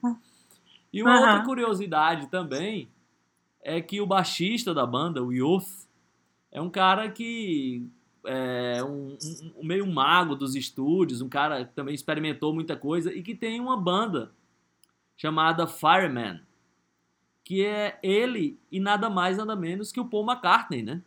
E 0.92 1.02
uma 1.02 1.20
outra 1.20 1.42
curiosidade 1.44 2.26
também 2.26 2.90
é 3.62 3.80
que 3.80 4.02
o 4.02 4.06
baixista 4.06 4.74
da 4.74 4.84
banda, 4.84 5.24
o 5.24 5.32
Youth, 5.32 5.88
é 6.52 6.60
um 6.60 6.68
cara 6.68 7.10
que 7.10 7.88
é 8.26 8.82
um, 8.82 9.16
um, 9.56 9.64
meio 9.64 9.86
mago 9.86 10.34
dos 10.34 10.54
estúdios, 10.54 11.20
um 11.20 11.28
cara 11.28 11.64
que 11.64 11.74
também 11.74 11.94
experimentou 11.94 12.54
muita 12.54 12.76
coisa 12.76 13.12
e 13.12 13.22
que 13.22 13.34
tem 13.34 13.60
uma 13.60 13.76
banda 13.76 14.32
chamada 15.16 15.66
Fireman, 15.66 16.40
que 17.44 17.64
é 17.64 17.98
ele 18.02 18.58
e 18.70 18.80
nada 18.80 19.10
mais 19.10 19.36
nada 19.36 19.54
menos 19.54 19.92
que 19.92 20.00
o 20.00 20.06
Paul 20.06 20.24
McCartney, 20.24 20.82
né? 20.82 21.02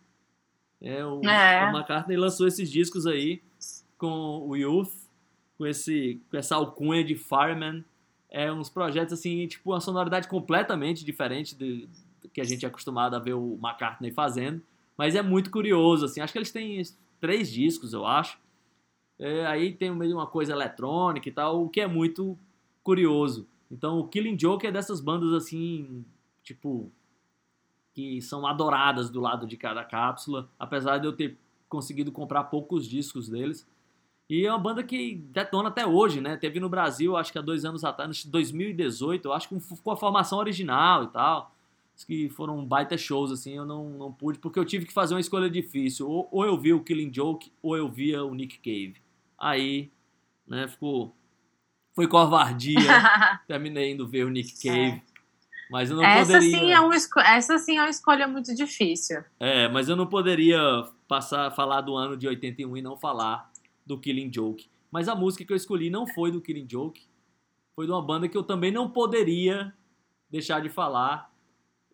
É, 0.81 1.03
o, 1.03 1.22
é. 1.23 1.61
Paul 1.61 1.77
McCartney 1.77 2.18
lançou 2.18 2.48
esses 2.48 2.69
discos 2.69 3.07
aí 3.07 3.41
com 3.98 4.48
o 4.48 4.56
Youth, 4.56 4.94
com, 5.57 5.65
esse, 5.65 6.22
com 6.30 6.38
essa 6.38 6.56
alcunha 6.56 7.03
de 7.03 7.15
Fireman. 7.15 7.84
É 8.30 8.52
uns 8.52 8.69
projetos 8.69 9.14
assim, 9.14 9.48
tipo, 9.48 9.72
uma 9.72 9.81
sonoridade 9.81 10.27
completamente 10.27 11.03
diferente 11.03 11.56
de, 11.56 11.89
que 12.31 12.41
a 12.41 12.44
gente 12.44 12.65
é 12.65 12.68
acostumado 12.68 13.15
a 13.15 13.19
ver 13.19 13.34
o 13.34 13.57
McCartney 13.61 14.11
fazendo. 14.11 14.61
Mas 14.95 15.15
é 15.15 15.22
muito 15.22 15.49
curioso, 15.49 16.06
assim. 16.06 16.22
Acho 16.22 16.34
que 16.34 16.39
eles 16.39 16.52
têm 16.52 16.80
três 17.19 17.52
discos, 17.52 17.94
eu 17.94 18.06
acho. 18.06 18.39
É, 19.19 19.45
aí 19.45 19.73
tem 19.73 19.91
meio 19.91 20.15
uma 20.15 20.27
coisa 20.27 20.53
eletrônica 20.53 21.27
e 21.27 21.31
tal, 21.31 21.64
o 21.64 21.69
que 21.69 21.81
é 21.81 21.88
muito 21.88 22.38
curioso. 22.84 23.48
Então, 23.69 23.99
o 23.99 24.07
Killing 24.07 24.39
Joke 24.39 24.65
é 24.65 24.72
dessas 24.72 25.02
bandas, 25.02 25.34
assim, 25.34 26.06
tipo, 26.44 26.91
que 27.94 28.22
são 28.22 28.45
adoradas 28.45 29.10
do 29.10 29.19
lado 29.19 29.48
de 29.48 29.57
cada 29.57 29.84
cápsula, 29.84 30.49
apesar 30.57 30.99
de 30.99 31.07
eu 31.07 31.14
ter 31.14 31.38
conseguido 31.68 32.11
comprar 32.11 32.45
poucos 32.45 32.88
discos 32.88 33.27
deles. 33.27 33.68
E 34.30 34.45
é 34.45 34.52
uma 34.52 34.60
banda 34.60 34.84
que 34.84 35.15
detona 35.15 35.69
até 35.69 35.85
hoje, 35.85 36.22
né? 36.22 36.38
Teve 36.38 36.60
no 36.60 36.69
Brasil, 36.69 37.18
acho 37.18 37.31
que 37.31 37.39
há 37.39 37.41
dois 37.41 37.65
anos 37.65 37.84
atrás, 37.84 38.23
2018, 38.26 39.26
eu 39.26 39.34
acho 39.34 39.49
que 39.49 39.56
com 39.81 39.91
a 39.91 39.98
formação 39.98 40.38
original 40.38 41.06
e 41.06 41.07
tal 41.07 41.56
que 42.03 42.30
foram 42.30 42.65
baita 42.65 42.98
shows, 42.98 43.32
assim, 43.32 43.56
eu 43.56 43.65
não, 43.65 43.90
não 43.90 44.11
pude, 44.11 44.40
porque 44.40 44.60
eu 44.60 44.65
tive 44.65 44.86
que 44.86 44.94
fazer 44.94 45.14
uma 45.14 45.19
escolha 45.22 45.49
difícil. 45.49 46.10
Ou, 46.10 46.28
ou 46.32 46.45
eu 46.45 46.57
via 46.57 46.76
o 46.76 46.84
Killing 46.84 47.14
Joke, 47.14 47.52
ou 47.61 47.76
eu 47.76 47.90
via 47.90 48.24
o 48.24 48.34
Nick 48.34 48.57
Cave. 48.57 49.02
Aí, 49.38 49.91
né, 50.48 50.68
ficou... 50.68 51.15
Foi 51.94 52.07
covardia, 52.07 52.76
terminei 53.48 53.91
indo 53.91 54.07
ver 54.07 54.24
o 54.24 54.30
Nick. 54.30 54.53
Cave. 54.61 55.02
É. 55.03 55.18
Mas 55.69 55.90
eu 55.90 55.98
não 55.98 56.03
essa 56.03 56.34
poderia... 56.34 56.60
Sim 56.60 56.72
é 56.72 56.80
uma 56.80 56.95
essa 57.26 57.57
sim 57.57 57.78
é 57.78 57.82
uma 57.82 57.90
escolha 57.90 58.28
muito 58.28 58.56
difícil. 58.56 59.24
É, 59.40 59.68
mas 59.68 59.90
eu 59.90 59.95
não 59.95 60.07
poderia 60.07 60.60
passar, 61.07 61.52
falar 61.52 61.82
do 61.82 61.95
ano 61.95 62.15
de 62.15 62.28
81 62.28 62.78
e 62.78 62.82
não 62.82 62.95
falar 62.95 63.52
do 63.86 63.99
Killing 63.99 64.32
Joke. 64.34 64.69
Mas 64.91 65.07
a 65.07 65.15
música 65.15 65.44
que 65.44 65.52
eu 65.52 65.57
escolhi 65.57 65.90
não 65.90 66.07
foi 66.07 66.32
do 66.32 66.41
Killing 66.41 66.68
Joke, 66.69 67.06
foi 67.76 67.86
de 67.86 67.91
uma 67.91 68.02
banda 68.02 68.28
que 68.28 68.38
eu 68.38 68.44
também 68.44 68.72
não 68.72 68.90
poderia 68.90 69.74
deixar 70.30 70.61
de 70.61 70.69
falar, 70.69 71.32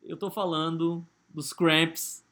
eu 0.05 0.17
tô 0.17 0.29
falando 0.29 1.05
dos 1.29 1.53
Cramps, 1.53 2.23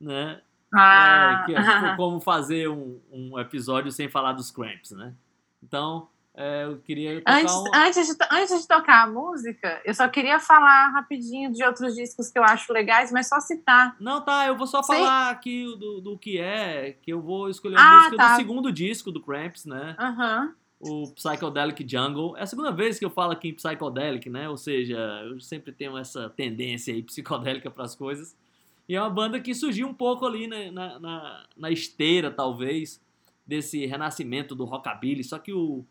né? 0.00 0.40
Ah. 0.74 1.42
É, 1.42 1.46
que 1.46 1.54
é 1.54 1.62
tipo 1.62 1.96
como 1.96 2.20
fazer 2.20 2.68
um, 2.68 3.00
um 3.10 3.38
episódio 3.38 3.90
sem 3.90 4.08
falar 4.08 4.32
dos 4.32 4.50
Cramps, 4.50 4.90
né? 4.92 5.14
Então, 5.62 6.08
é, 6.34 6.64
eu 6.64 6.78
queria 6.78 7.22
antes, 7.26 7.52
um... 7.52 7.74
antes, 7.74 8.06
de, 8.06 8.24
antes 8.30 8.62
de 8.62 8.68
tocar 8.68 9.02
a 9.02 9.06
música, 9.06 9.80
eu 9.84 9.92
só 9.92 10.08
queria 10.08 10.38
falar 10.38 10.88
rapidinho 10.90 11.52
de 11.52 11.64
outros 11.64 11.94
discos 11.94 12.30
que 12.30 12.38
eu 12.38 12.44
acho 12.44 12.72
legais, 12.72 13.10
mas 13.10 13.28
só 13.28 13.40
citar. 13.40 13.96
Não, 13.98 14.20
tá, 14.20 14.46
eu 14.46 14.56
vou 14.56 14.66
só 14.66 14.82
Sim. 14.82 14.92
falar 14.92 15.30
aqui 15.30 15.64
do, 15.78 16.00
do 16.00 16.18
que 16.18 16.38
é, 16.38 16.92
que 16.92 17.12
eu 17.12 17.20
vou 17.20 17.48
escolher 17.48 17.76
a 17.76 17.80
ah, 17.80 17.96
música 17.96 18.16
tá. 18.16 18.28
do 18.28 18.36
segundo 18.36 18.72
disco 18.72 19.10
do 19.10 19.22
Cramps, 19.22 19.64
né? 19.64 19.96
Aham. 19.98 20.42
Uhum 20.42 20.67
o 20.80 21.10
Psychedelic 21.12 21.84
Jungle. 21.88 22.36
É 22.36 22.42
a 22.42 22.46
segunda 22.46 22.70
vez 22.70 22.98
que 22.98 23.04
eu 23.04 23.10
falo 23.10 23.32
aqui 23.32 23.48
em 23.48 23.54
Psychedelic, 23.54 24.30
né? 24.30 24.48
Ou 24.48 24.56
seja, 24.56 24.96
eu 25.24 25.40
sempre 25.40 25.72
tenho 25.72 25.96
essa 25.98 26.30
tendência 26.30 26.94
aí 26.94 27.02
psicodélica 27.02 27.70
para 27.70 27.84
as 27.84 27.94
coisas. 27.94 28.36
E 28.88 28.94
é 28.94 29.00
uma 29.00 29.10
banda 29.10 29.40
que 29.40 29.54
surgiu 29.54 29.88
um 29.88 29.94
pouco 29.94 30.24
ali 30.24 30.46
na, 30.46 30.98
na, 30.98 31.44
na, 31.56 31.70
esteira, 31.70 32.30
talvez, 32.30 33.00
desse 33.46 33.84
renascimento 33.86 34.54
do 34.54 34.64
rockabilly. 34.64 35.22
Só 35.24 35.38
que 35.38 35.52
o, 35.52 35.84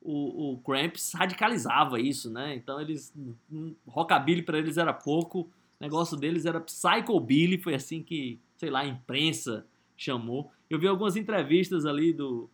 o, 0.00 0.54
o 0.54 0.58
Cramps 0.58 1.12
radicalizava 1.12 2.00
isso, 2.00 2.30
né? 2.30 2.54
Então 2.54 2.80
eles. 2.80 3.12
Um, 3.52 3.74
rockabilly 3.86 4.42
para 4.42 4.58
eles 4.58 4.78
era 4.78 4.92
pouco. 4.92 5.40
O 5.40 5.48
negócio 5.82 6.16
deles 6.16 6.44
era 6.44 6.60
psychobilly, 6.60 7.58
foi 7.58 7.74
assim 7.74 8.02
que, 8.02 8.38
sei 8.56 8.70
lá, 8.70 8.80
a 8.80 8.86
imprensa 8.86 9.66
chamou. 9.96 10.50
Eu 10.68 10.78
vi 10.78 10.86
algumas 10.86 11.16
entrevistas 11.16 11.86
ali 11.86 12.12
do, 12.12 12.50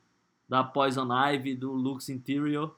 da 0.49 0.63
Poison 0.63 1.09
Ivy, 1.13 1.55
do 1.55 1.73
Lux 1.73 2.09
Interior. 2.09 2.77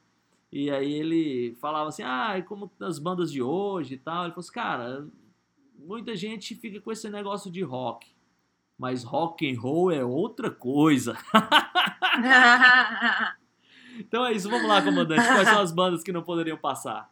E 0.50 0.70
aí 0.70 0.92
ele 0.92 1.54
falava 1.60 1.90
assim, 1.90 2.02
ah, 2.02 2.42
como 2.46 2.70
as 2.80 2.98
bandas 2.98 3.30
de 3.30 3.42
hoje 3.42 3.94
e 3.94 3.98
tal. 3.98 4.24
Ele 4.24 4.32
falou 4.32 4.40
assim, 4.40 4.52
cara, 4.52 5.06
muita 5.78 6.16
gente 6.16 6.54
fica 6.54 6.80
com 6.80 6.90
esse 6.90 7.08
negócio 7.10 7.50
de 7.50 7.62
rock. 7.62 8.08
Mas 8.78 9.02
rock 9.04 9.50
and 9.50 9.60
roll 9.60 9.90
é 9.90 10.04
outra 10.04 10.50
coisa. 10.50 11.16
então 13.98 14.24
é 14.26 14.32
isso, 14.32 14.48
vamos 14.48 14.68
lá, 14.68 14.80
comandante. 14.82 15.26
Quais 15.26 15.48
são 15.48 15.60
as 15.60 15.72
bandas 15.72 16.02
que 16.02 16.12
não 16.12 16.22
poderiam 16.22 16.56
passar? 16.56 17.10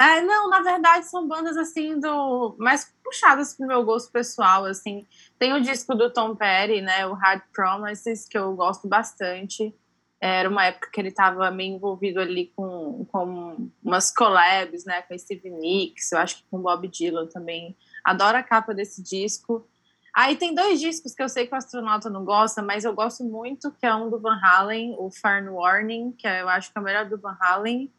É, 0.00 0.22
não, 0.22 0.48
na 0.48 0.62
verdade 0.62 1.04
são 1.04 1.28
bandas 1.28 1.58
assim 1.58 2.00
do 2.00 2.56
mais 2.58 2.90
puxadas 3.04 3.54
pro 3.54 3.66
meu 3.66 3.84
gosto 3.84 4.10
pessoal, 4.10 4.64
assim. 4.64 5.06
Tem 5.38 5.52
o 5.52 5.60
disco 5.60 5.94
do 5.94 6.10
Tom 6.10 6.34
Petty, 6.34 6.80
né, 6.80 7.06
o 7.06 7.12
Hard 7.12 7.42
Promises, 7.52 8.26
que 8.26 8.38
eu 8.38 8.54
gosto 8.56 8.88
bastante. 8.88 9.74
Era 10.18 10.48
uma 10.48 10.64
época 10.64 10.88
que 10.90 11.00
ele 11.00 11.08
estava 11.08 11.50
meio 11.50 11.76
envolvido 11.76 12.18
ali 12.18 12.50
com, 12.56 13.06
com 13.12 13.70
umas 13.82 14.10
collabs, 14.10 14.84
né? 14.84 15.02
Com 15.02 15.18
Steve 15.18 15.50
Nicks, 15.50 16.12
eu 16.12 16.18
acho 16.18 16.36
que 16.38 16.44
com 16.50 16.60
Bob 16.60 16.88
Dylan 16.88 17.26
também. 17.26 17.76
Adoro 18.04 18.36
a 18.36 18.42
capa 18.42 18.74
desse 18.74 19.02
disco. 19.02 19.66
Aí 20.14 20.36
tem 20.36 20.54
dois 20.54 20.80
discos 20.80 21.14
que 21.14 21.22
eu 21.22 21.28
sei 21.28 21.46
que 21.46 21.54
o 21.54 21.56
astronauta 21.56 22.10
não 22.10 22.24
gosta, 22.24 22.62
mas 22.62 22.84
eu 22.84 22.94
gosto 22.94 23.24
muito, 23.24 23.70
que 23.72 23.86
é 23.86 23.94
um 23.94 24.10
do 24.10 24.18
Van 24.20 24.38
Halen, 24.42 24.94
o 24.98 25.10
Farn 25.10 25.48
Warning, 25.48 26.12
que 26.12 26.26
eu 26.26 26.48
acho 26.48 26.72
que 26.72 26.78
é 26.78 26.80
o 26.80 26.84
melhor 26.84 27.08
do 27.08 27.18
Van 27.18 27.36
Halen. 27.40 27.90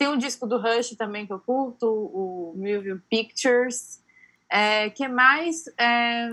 Tem 0.00 0.08
um 0.08 0.16
disco 0.16 0.46
do 0.46 0.56
Rush 0.56 0.96
também 0.96 1.26
que 1.26 1.32
eu 1.34 1.38
curto, 1.38 1.86
o 1.86 2.54
Moving 2.56 3.02
Pictures. 3.10 4.02
É, 4.50 4.88
que 4.88 5.06
mais? 5.06 5.64
É, 5.78 6.30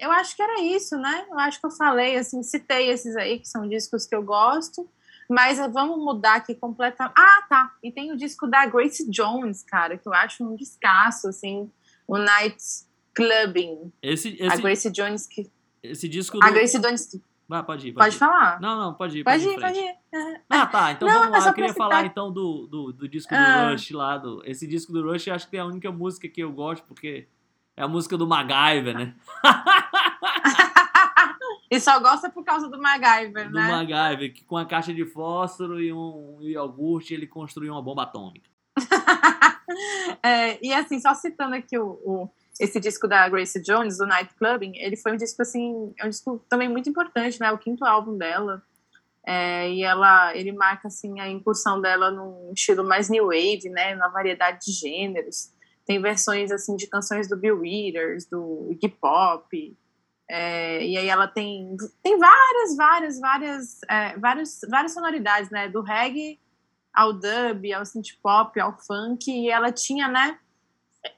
eu 0.00 0.10
acho 0.12 0.34
que 0.34 0.40
era 0.40 0.62
isso, 0.62 0.96
né? 0.96 1.26
Eu 1.30 1.38
acho 1.38 1.60
que 1.60 1.66
eu 1.66 1.70
falei, 1.70 2.16
assim, 2.16 2.42
citei 2.42 2.88
esses 2.88 3.14
aí, 3.16 3.38
que 3.38 3.46
são 3.46 3.68
discos 3.68 4.06
que 4.06 4.14
eu 4.14 4.22
gosto. 4.22 4.88
Mas 5.28 5.58
vamos 5.70 5.98
mudar 5.98 6.36
aqui 6.36 6.54
completamente. 6.54 7.12
Ah, 7.14 7.44
tá. 7.46 7.74
E 7.82 7.92
tem 7.92 8.10
o 8.10 8.16
disco 8.16 8.46
da 8.46 8.64
Grace 8.64 9.06
Jones, 9.10 9.62
cara, 9.64 9.98
que 9.98 10.08
eu 10.08 10.14
acho 10.14 10.42
um 10.42 10.56
descasso, 10.56 11.28
assim. 11.28 11.70
O 12.08 12.16
Night 12.16 12.56
Clubbing. 13.12 13.92
Esse, 14.02 14.28
A 14.40 14.46
esse, 14.46 14.62
Grace 14.62 14.90
Jones 14.90 15.26
que. 15.26 15.50
esse 15.82 16.08
disco 16.08 16.38
do... 16.38 16.46
A 16.46 16.50
Grace 16.50 16.78
Jones. 16.78 17.20
Vai, 17.50 17.64
pode 17.64 17.88
ir. 17.88 17.92
Pode 17.92 18.14
ir. 18.14 18.18
falar. 18.18 18.60
Não, 18.60 18.78
não, 18.80 18.94
pode 18.94 19.18
ir. 19.18 19.24
Pode 19.24 19.44
em 19.44 19.54
ir, 19.56 19.60
pode 19.60 19.76
ir. 19.76 19.94
Ah, 20.48 20.66
tá. 20.68 20.92
Então 20.92 21.08
Não, 21.08 21.18
vamos 21.24 21.40
lá. 21.42 21.48
Eu 21.48 21.52
queria 21.54 21.74
pra 21.74 21.84
falar 21.84 21.96
citar. 21.96 22.06
então 22.06 22.32
do, 22.32 22.68
do, 22.68 22.92
do 22.92 23.08
disco 23.08 23.34
do 23.34 23.36
Ah. 23.36 23.70
Rush 23.72 23.90
lá. 23.90 24.16
Do, 24.18 24.40
esse 24.44 24.68
disco 24.68 24.92
do 24.92 25.02
Rush 25.10 25.26
eu 25.26 25.34
acho 25.34 25.50
que 25.50 25.56
é 25.56 25.60
a 25.60 25.66
única 25.66 25.90
música 25.90 26.28
que 26.28 26.40
eu 26.40 26.52
gosto, 26.52 26.84
porque 26.86 27.26
é 27.76 27.82
a 27.82 27.88
música 27.88 28.16
do 28.16 28.24
MacGyver, 28.24 28.94
né? 28.96 29.16
e 31.70 31.78
só 31.80 31.98
gosta 32.00 32.30
por 32.30 32.44
causa 32.44 32.68
do 32.68 32.80
MacGyver, 32.80 33.48
Do 33.48 33.54
né? 33.54 33.68
MacGyver, 33.68 34.32
que 34.32 34.44
com 34.44 34.56
a 34.56 34.64
caixa 34.64 34.92
de 34.94 35.04
fósforo 35.04 35.80
e 35.80 35.92
um 35.92 36.38
iogurte 36.42 37.14
ele 37.14 37.26
construiu 37.26 37.72
uma 37.72 37.82
bomba 37.82 38.02
atômica. 38.04 38.48
É, 40.22 40.58
e 40.66 40.72
assim, 40.72 40.98
só 41.00 41.14
citando 41.14 41.54
aqui 41.54 41.78
o, 41.78 41.90
o- 42.04 42.28
esse 42.60 42.78
disco 42.78 43.08
da 43.08 43.26
Grace 43.26 43.60
Jones, 43.62 43.96
do 43.96 44.06
Night 44.06 44.34
Clubbing, 44.34 44.72
ele 44.76 44.94
foi 44.94 45.12
um 45.12 45.16
disco 45.16 45.40
assim, 45.40 45.94
é 45.98 46.04
um 46.04 46.10
disco 46.10 46.44
também 46.46 46.68
muito 46.68 46.90
importante, 46.90 47.40
né? 47.40 47.50
O 47.50 47.58
quinto 47.58 47.86
álbum 47.86 48.18
dela. 48.18 48.62
É, 49.26 49.70
e 49.70 49.82
ela, 49.82 50.36
ele 50.36 50.52
marca 50.52 50.88
assim 50.88 51.18
a 51.20 51.28
incursão 51.28 51.80
dela 51.80 52.10
num 52.10 52.52
estilo 52.52 52.84
mais 52.84 53.08
new 53.08 53.28
wave, 53.28 53.70
né? 53.70 53.94
Na 53.94 54.08
variedade 54.08 54.58
de 54.66 54.72
gêneros. 54.72 55.50
Tem 55.86 56.02
versões 56.02 56.52
assim 56.52 56.76
de 56.76 56.86
canções 56.86 57.26
do 57.26 57.36
Bill 57.36 57.60
Withers, 57.60 58.26
do 58.26 58.68
Iggy 58.70 58.90
Pop. 58.90 59.78
É, 60.28 60.86
e 60.86 60.98
aí 60.98 61.08
ela 61.08 61.26
tem 61.26 61.76
tem 62.02 62.18
várias, 62.18 62.76
várias, 62.76 63.18
várias, 63.18 63.82
é, 63.88 64.18
várias, 64.18 64.60
várias 64.68 64.92
sonoridades, 64.92 65.50
né? 65.50 65.66
Do 65.66 65.80
reggae 65.80 66.38
ao 66.92 67.14
dub, 67.14 67.72
ao 67.72 67.86
synth 67.86 68.18
pop, 68.22 68.60
ao 68.60 68.76
funk, 68.78 69.30
e 69.30 69.48
ela 69.48 69.72
tinha, 69.72 70.08
né? 70.08 70.38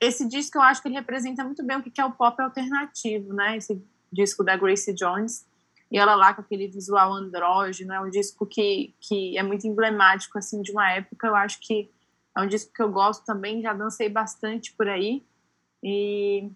Esse 0.00 0.26
disco 0.28 0.58
eu 0.58 0.62
acho 0.62 0.80
que 0.80 0.88
ele 0.88 0.94
representa 0.94 1.44
muito 1.44 1.64
bem 1.64 1.76
o 1.76 1.82
que 1.82 2.00
é 2.00 2.04
o 2.04 2.12
pop 2.12 2.40
alternativo, 2.40 3.32
né? 3.34 3.56
Esse 3.56 3.82
disco 4.12 4.44
da 4.44 4.56
Grace 4.56 4.92
Jones. 4.94 5.46
E 5.90 5.98
ela 5.98 6.14
lá 6.14 6.32
com 6.32 6.40
aquele 6.40 6.68
visual 6.68 7.12
andrógeno, 7.12 7.92
é 7.92 8.00
um 8.00 8.08
disco 8.08 8.46
que, 8.46 8.94
que 9.00 9.36
é 9.36 9.42
muito 9.42 9.66
emblemático, 9.66 10.38
assim, 10.38 10.62
de 10.62 10.72
uma 10.72 10.90
época. 10.90 11.26
Eu 11.26 11.36
acho 11.36 11.58
que 11.60 11.90
é 12.36 12.40
um 12.40 12.46
disco 12.46 12.72
que 12.72 12.82
eu 12.82 12.90
gosto 12.90 13.24
também, 13.26 13.60
já 13.60 13.74
dancei 13.74 14.08
bastante 14.08 14.72
por 14.72 14.88
aí. 14.88 15.22
E 15.82 16.48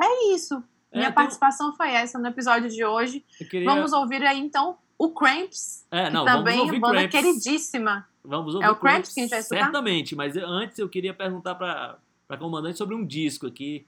é 0.00 0.34
isso. 0.34 0.62
É, 0.92 0.98
Minha 0.98 1.08
tem- 1.08 1.14
participação 1.14 1.74
foi 1.74 1.90
essa 1.90 2.18
no 2.18 2.26
episódio 2.28 2.68
de 2.68 2.84
hoje. 2.84 3.24
Queria... 3.50 3.64
Vamos 3.64 3.92
ouvir 3.92 4.22
aí, 4.22 4.38
então, 4.38 4.76
o 4.96 5.10
Cramps, 5.10 5.84
É, 5.90 6.04
que 6.04 6.10
não, 6.10 6.24
também 6.24 6.58
vamos 6.58 6.58
é 6.58 6.60
ouvir 6.66 6.80
banda 6.80 7.08
Cramps. 7.08 7.12
queridíssima. 7.20 8.08
Vamos 8.24 8.54
ouvir 8.54 8.66
É 8.66 8.70
o 8.70 8.76
Cramps 8.76 9.12
que 9.12 9.20
a 9.20 9.22
gente 9.24 9.30
vai 9.30 9.40
escutar? 9.40 9.64
Certamente, 9.64 10.14
mas 10.14 10.36
antes 10.36 10.78
eu 10.78 10.88
queria 10.88 11.12
perguntar 11.12 11.56
para 11.56 11.98
a 12.34 12.38
comandante 12.38 12.78
sobre 12.78 12.94
um 12.94 13.04
disco 13.04 13.46
aqui, 13.46 13.86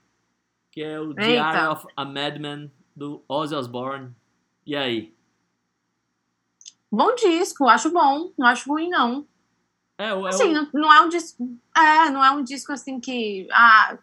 que 0.71 0.81
é 0.81 0.99
o 0.99 1.09
Eita. 1.09 1.21
Diary 1.21 1.67
of 1.67 1.87
a 1.95 2.05
Madman, 2.05 2.71
do 2.95 3.23
Ozzy 3.27 3.55
Osbourne. 3.55 4.15
E 4.65 4.75
aí? 4.75 5.13
Bom 6.91 7.13
disco, 7.15 7.67
acho 7.67 7.91
bom, 7.91 8.31
não 8.37 8.47
acho 8.47 8.69
ruim, 8.69 8.89
não. 8.89 9.25
É, 9.97 10.09
é 10.09 10.27
Assim, 10.27 10.53
não, 10.53 10.67
não 10.73 10.93
é 10.93 11.01
um 11.01 11.09
disco. 11.09 11.57
É, 11.75 12.09
não 12.09 12.23
é 12.23 12.31
um 12.31 12.43
disco 12.43 12.71
assim 12.71 12.99
que 12.99 13.47
ah, 13.51 13.97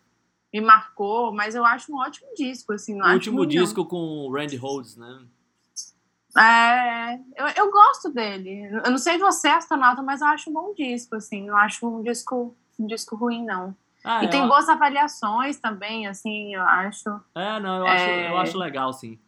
me 0.53 0.61
marcou, 0.61 1.33
mas 1.33 1.55
eu 1.55 1.65
acho 1.65 1.93
um 1.93 1.97
ótimo 1.97 2.29
disco, 2.37 2.73
assim, 2.73 2.95
não 2.95 3.09
o 3.09 3.13
último 3.15 3.39
ruim, 3.39 3.49
disco 3.49 3.85
com 3.87 3.97
o 3.97 4.33
Randy 4.33 4.57
Rhodes, 4.57 4.97
né? 4.97 5.07
Não. 6.35 6.43
É, 6.43 7.21
eu, 7.37 7.47
eu 7.57 7.71
gosto 7.71 8.11
dele. 8.11 8.65
Eu 8.85 8.91
não 8.91 8.99
sei 8.99 9.19
você, 9.19 9.49
astronauta, 9.49 10.03
mas 10.03 10.21
eu 10.21 10.27
acho 10.29 10.51
um 10.51 10.53
bom 10.53 10.75
disco, 10.75 11.15
assim, 11.15 11.47
não 11.47 11.57
acho 11.57 11.87
um 11.87 12.03
disco, 12.03 12.57
um 12.79 12.87
disco 12.87 13.17
ruim, 13.17 13.45
não. 13.45 13.77
Ah, 14.05 14.25
E 14.25 14.29
tem 14.31 14.41
eu- 14.41 14.49
boas 14.49 14.69
avaliações 14.69 15.59
também, 15.59 16.07
assim, 16.07 16.55
eu 16.55 16.63
acho. 16.63 17.09
É, 17.35 17.61
não, 17.61 17.79
eu 17.79 17.87
acho, 17.87 18.05
É. 18.05 18.31
eu 18.31 18.37
acho 18.39 18.59
legal, 18.59 18.93
sim. 18.93 19.19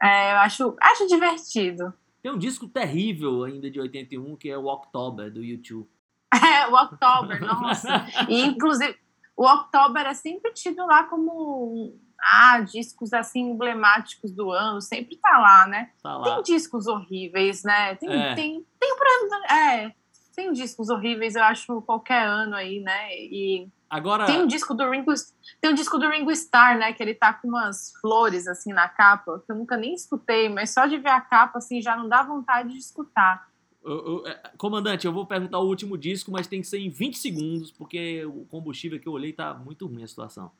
É, 0.00 0.32
eu 0.32 0.36
acho, 0.38 0.76
acho 0.80 1.06
divertido. 1.06 1.92
Tem 2.22 2.30
um 2.32 2.38
disco 2.38 2.68
terrível 2.68 3.44
ainda 3.44 3.70
de 3.70 3.80
81, 3.80 4.36
que 4.36 4.50
é 4.50 4.58
o 4.58 4.66
October, 4.66 5.32
do 5.32 5.42
YouTube. 5.42 5.88
É, 6.44 6.66
o 6.68 6.74
October, 6.74 7.40
nossa. 7.40 7.88
E, 8.28 8.42
inclusive, 8.44 8.96
o 9.36 9.46
October 9.46 10.06
é 10.06 10.14
sempre 10.14 10.52
tido 10.52 10.84
lá 10.86 11.04
como 11.04 11.94
ah, 12.20 12.60
discos 12.60 13.12
assim 13.12 13.40
emblemáticos 13.50 14.32
do 14.32 14.50
ano, 14.50 14.80
sempre 14.80 15.16
tá 15.16 15.38
lá, 15.38 15.66
né? 15.66 15.90
Tá 16.02 16.20
Tem 16.22 16.32
lá. 16.36 16.40
discos 16.42 16.86
horríveis, 16.86 17.62
né? 17.62 17.94
Tem, 17.96 18.10
É. 18.10 18.34
tem, 18.34 18.66
tem 18.80 18.96
pra, 18.96 19.54
é, 19.56 19.94
tem 20.36 20.52
discos 20.52 20.90
horríveis, 20.90 21.34
eu 21.34 21.42
acho, 21.42 21.80
qualquer 21.82 22.22
ano 22.26 22.54
aí, 22.54 22.80
né? 22.80 23.08
E 23.18 23.66
Agora, 23.88 24.26
tem 24.26 24.42
um 24.42 24.46
disco 24.46 24.74
do 24.74 24.88
Ringo, 24.90 25.12
tem 25.60 25.70
um 25.70 25.74
disco 25.74 25.96
do 25.98 26.08
Ringo 26.08 26.30
Starr, 26.32 26.78
né? 26.78 26.92
Que 26.92 27.02
ele 27.02 27.14
tá 27.14 27.32
com 27.32 27.48
umas 27.48 27.92
flores 28.00 28.46
assim 28.46 28.72
na 28.72 28.88
capa, 28.88 29.42
que 29.46 29.50
eu 29.50 29.56
nunca 29.56 29.76
nem 29.76 29.94
escutei, 29.94 30.48
mas 30.48 30.70
só 30.74 30.86
de 30.86 30.98
ver 30.98 31.08
a 31.10 31.20
capa 31.20 31.58
assim 31.58 31.80
já 31.80 31.96
não 31.96 32.08
dá 32.08 32.22
vontade 32.22 32.72
de 32.72 32.78
escutar. 32.78 33.48
eu- 33.84 34.04
eu- 34.24 34.26
é, 34.26 34.34
comandante, 34.58 35.06
eu 35.06 35.12
vou 35.12 35.24
perguntar 35.24 35.60
o 35.60 35.66
último 35.68 35.96
disco, 35.96 36.32
mas 36.32 36.48
tem 36.48 36.60
que 36.60 36.66
ser 36.66 36.78
em 36.80 36.90
20 36.90 37.16
segundos, 37.18 37.70
porque 37.70 38.24
o 38.26 38.44
combustível 38.46 38.98
que 38.98 39.06
eu 39.06 39.12
olhei 39.12 39.32
tá 39.32 39.54
muito 39.54 39.86
ruim 39.86 40.02
a 40.02 40.08
situação. 40.08 40.50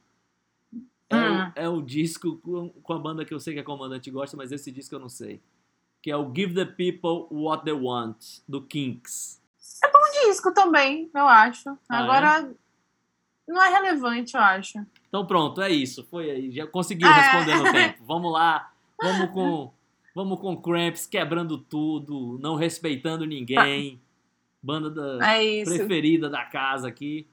É, 1.11 1.17
Hum. 1.17 1.39
o, 1.49 1.53
é 1.57 1.69
o 1.69 1.83
disco 1.83 2.37
com, 2.37 2.69
com 2.69 2.93
a 2.93 2.99
banda 3.01 3.25
que 3.25 3.35
eu 3.35 3.41
sei 3.41 3.55
que 3.55 3.59
a 3.61 3.65
comandante 3.65 4.11
gosta, 4.13 4.37
mas 4.37 4.53
esse 4.53 4.71
disco 4.71 4.95
eu 4.95 5.01
não 5.01 5.09
sei. 5.09 5.41
Que 6.01 6.11
é 6.13 6.17
o 6.17 6.33
Give 6.33 6.55
the 6.55 6.65
People 6.67 7.27
What 7.37 7.65
They 7.65 7.75
Want, 7.75 8.17
do 8.49 8.63
Kinks. 8.63 9.43
Um 9.85 10.29
disco 10.29 10.53
também, 10.55 11.11
eu 11.15 11.27
acho. 11.27 11.69
Ah, 11.89 11.99
Agora 11.99 12.51
não 13.47 13.63
é 13.63 13.69
relevante, 13.71 14.35
eu 14.35 14.41
acho. 14.41 14.79
Então 15.09 15.27
pronto, 15.27 15.61
é 15.61 15.71
isso. 15.71 16.05
Foi 16.11 16.31
aí. 16.31 16.51
Já 16.51 16.67
conseguiu 16.67 17.09
É. 17.09 17.13
responder 17.13 17.57
no 17.57 17.65
tempo. 17.73 18.05
Vamos 18.05 18.33
lá. 18.33 18.71
Vamos 19.01 19.31
com, 19.31 19.73
vamos 20.15 20.41
com 20.41 20.57
Cramps 20.61 21.07
quebrando 21.07 21.59
tudo, 21.59 22.39
não 22.41 22.55
respeitando 22.57 23.25
ninguém. 23.27 24.01
Banda 24.63 24.91
da, 24.91 25.33
É 25.37 25.63
preferida 25.65 26.29
da 26.29 26.45
casa 26.45 26.89
aqui. 26.89 27.27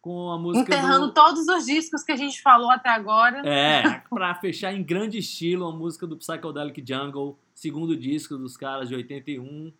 Com 0.00 0.30
a 0.30 0.38
música 0.38 0.62
Enterrando 0.72 1.08
do... 1.08 1.12
todos 1.14 1.48
os 1.48 1.66
discos 1.66 2.04
que 2.04 2.12
a 2.12 2.16
gente 2.16 2.40
falou 2.40 2.70
até 2.70 2.88
agora. 2.88 3.42
É, 3.44 4.00
pra 4.08 4.32
fechar 4.36 4.72
em 4.72 4.82
grande 4.82 5.18
estilo 5.18 5.66
a 5.66 5.72
música 5.72 6.06
do 6.06 6.16
Psychedelic 6.16 6.84
Jungle, 6.86 7.36
segundo 7.52 7.96
disco 7.96 8.36
dos 8.38 8.56
caras 8.56 8.88
de 8.88 8.94
81. 8.94 9.72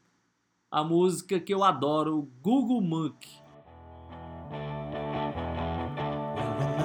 A 0.71 0.85
música 0.85 1.41
que 1.41 1.55
eu 1.55 1.65
adoro, 1.65 2.31
Google 2.43 2.83
Mook. 2.83 3.27
When 6.59 6.79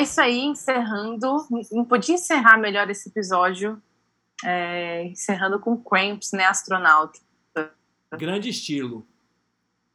É 0.00 0.02
isso 0.02 0.18
aí, 0.18 0.40
encerrando. 0.46 1.46
Não 1.70 1.84
podia 1.84 2.14
encerrar 2.14 2.56
melhor 2.56 2.88
esse 2.88 3.10
episódio. 3.10 3.80
É, 4.42 5.04
encerrando 5.04 5.60
com 5.60 5.76
Cramps, 5.76 6.32
né, 6.32 6.46
astronauta. 6.46 7.20
Grande 8.14 8.48
estilo. 8.48 9.06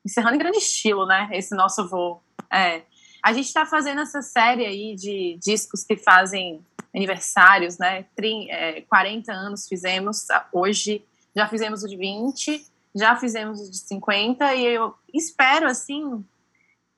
Encerrando 0.05 0.35
em 0.35 0.37
grande 0.37 0.59
estilo, 0.59 1.07
né, 1.07 1.27
esse 1.33 1.55
nosso 1.55 1.89
voo. 1.89 2.21
É. 2.53 2.83
A 3.23 3.33
gente 3.33 3.47
está 3.47 3.65
fazendo 3.65 4.01
essa 4.01 4.21
série 4.21 4.63
aí 4.63 4.95
de 4.95 5.39
discos 5.41 5.83
que 5.83 5.97
fazem 5.97 6.63
aniversários, 6.95 7.79
né, 7.79 8.03
trin- 8.15 8.47
é, 8.51 8.81
40 8.81 9.33
anos 9.33 9.67
fizemos, 9.67 10.27
hoje 10.53 11.03
já 11.35 11.47
fizemos 11.47 11.83
o 11.83 11.87
de 11.87 11.97
20, 11.97 12.63
já 12.93 13.15
fizemos 13.15 13.59
o 13.59 13.71
de 13.71 13.79
50, 13.79 14.53
e 14.53 14.65
eu 14.67 14.93
espero, 15.11 15.65
assim, 15.65 16.23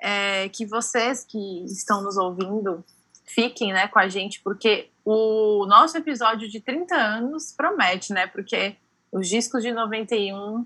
é, 0.01 0.49
que 0.49 0.65
vocês 0.65 1.23
que 1.23 1.63
estão 1.65 2.03
nos 2.03 2.17
ouvindo 2.17 2.83
fiquem, 3.27 3.73
né, 3.73 3.87
com 3.87 3.99
a 3.99 4.07
gente, 4.07 4.41
porque 4.41 4.89
o 5.03 5.65
nosso 5.67 5.97
episódio 5.97 6.49
de 6.49 6.59
30 6.61 6.95
anos 6.95 7.51
promete, 7.51 8.13
né, 8.13 8.25
porque 8.25 8.75
os 9.11 9.27
discos 9.27 9.61
de 9.61 9.71
91 9.71 10.65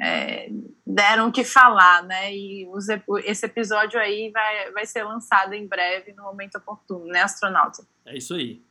é, 0.00 0.48
deram 0.86 1.28
o 1.28 1.32
que 1.32 1.42
falar, 1.42 2.04
né, 2.04 2.34
e 2.34 2.68
os 2.72 2.86
esse 3.24 3.44
episódio 3.44 3.98
aí 3.98 4.30
vai, 4.30 4.70
vai 4.72 4.86
ser 4.86 5.02
lançado 5.02 5.52
em 5.52 5.66
breve, 5.66 6.12
no 6.12 6.22
momento 6.22 6.56
oportuno, 6.56 7.06
né, 7.06 7.22
astronauta? 7.22 7.84
É 8.06 8.16
isso 8.16 8.34
aí. 8.34 8.62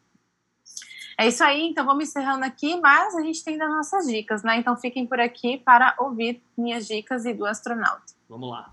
É 1.19 1.27
isso 1.27 1.43
aí, 1.43 1.64
então 1.64 1.84
vamos 1.84 2.07
encerrando 2.07 2.45
aqui, 2.45 2.80
mas 2.80 3.15
a 3.15 3.22
gente 3.23 3.43
tem 3.43 3.53
ainda 3.53 3.68
nossas 3.68 4.05
dicas, 4.05 4.43
né? 4.43 4.57
Então 4.57 4.77
fiquem 4.77 5.07
por 5.07 5.19
aqui 5.19 5.57
para 5.57 5.95
ouvir 5.97 6.43
minhas 6.55 6.88
dicas 6.88 7.26
e 7.26 7.34
do 7.34 7.43
astronauta. 7.43 8.14
Vamos 8.30 8.51
lá. 8.51 8.72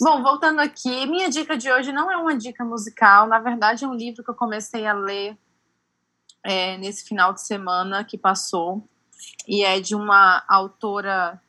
Bom, 0.00 0.24
voltando 0.24 0.60
aqui, 0.60 1.06
minha 1.06 1.30
dica 1.30 1.56
de 1.56 1.70
hoje 1.70 1.92
não 1.92 2.10
é 2.10 2.16
uma 2.16 2.36
dica 2.36 2.64
musical, 2.64 3.28
na 3.28 3.38
verdade 3.38 3.84
é 3.84 3.88
um 3.88 3.94
livro 3.94 4.24
que 4.24 4.30
eu 4.30 4.34
comecei 4.34 4.84
a 4.84 4.92
ler 4.92 5.38
é, 6.42 6.76
nesse 6.78 7.04
final 7.04 7.32
de 7.32 7.40
semana 7.40 8.02
que 8.02 8.18
passou, 8.18 8.88
e 9.46 9.62
é 9.62 9.78
de 9.78 9.94
uma 9.94 10.42
autora, 10.48 11.40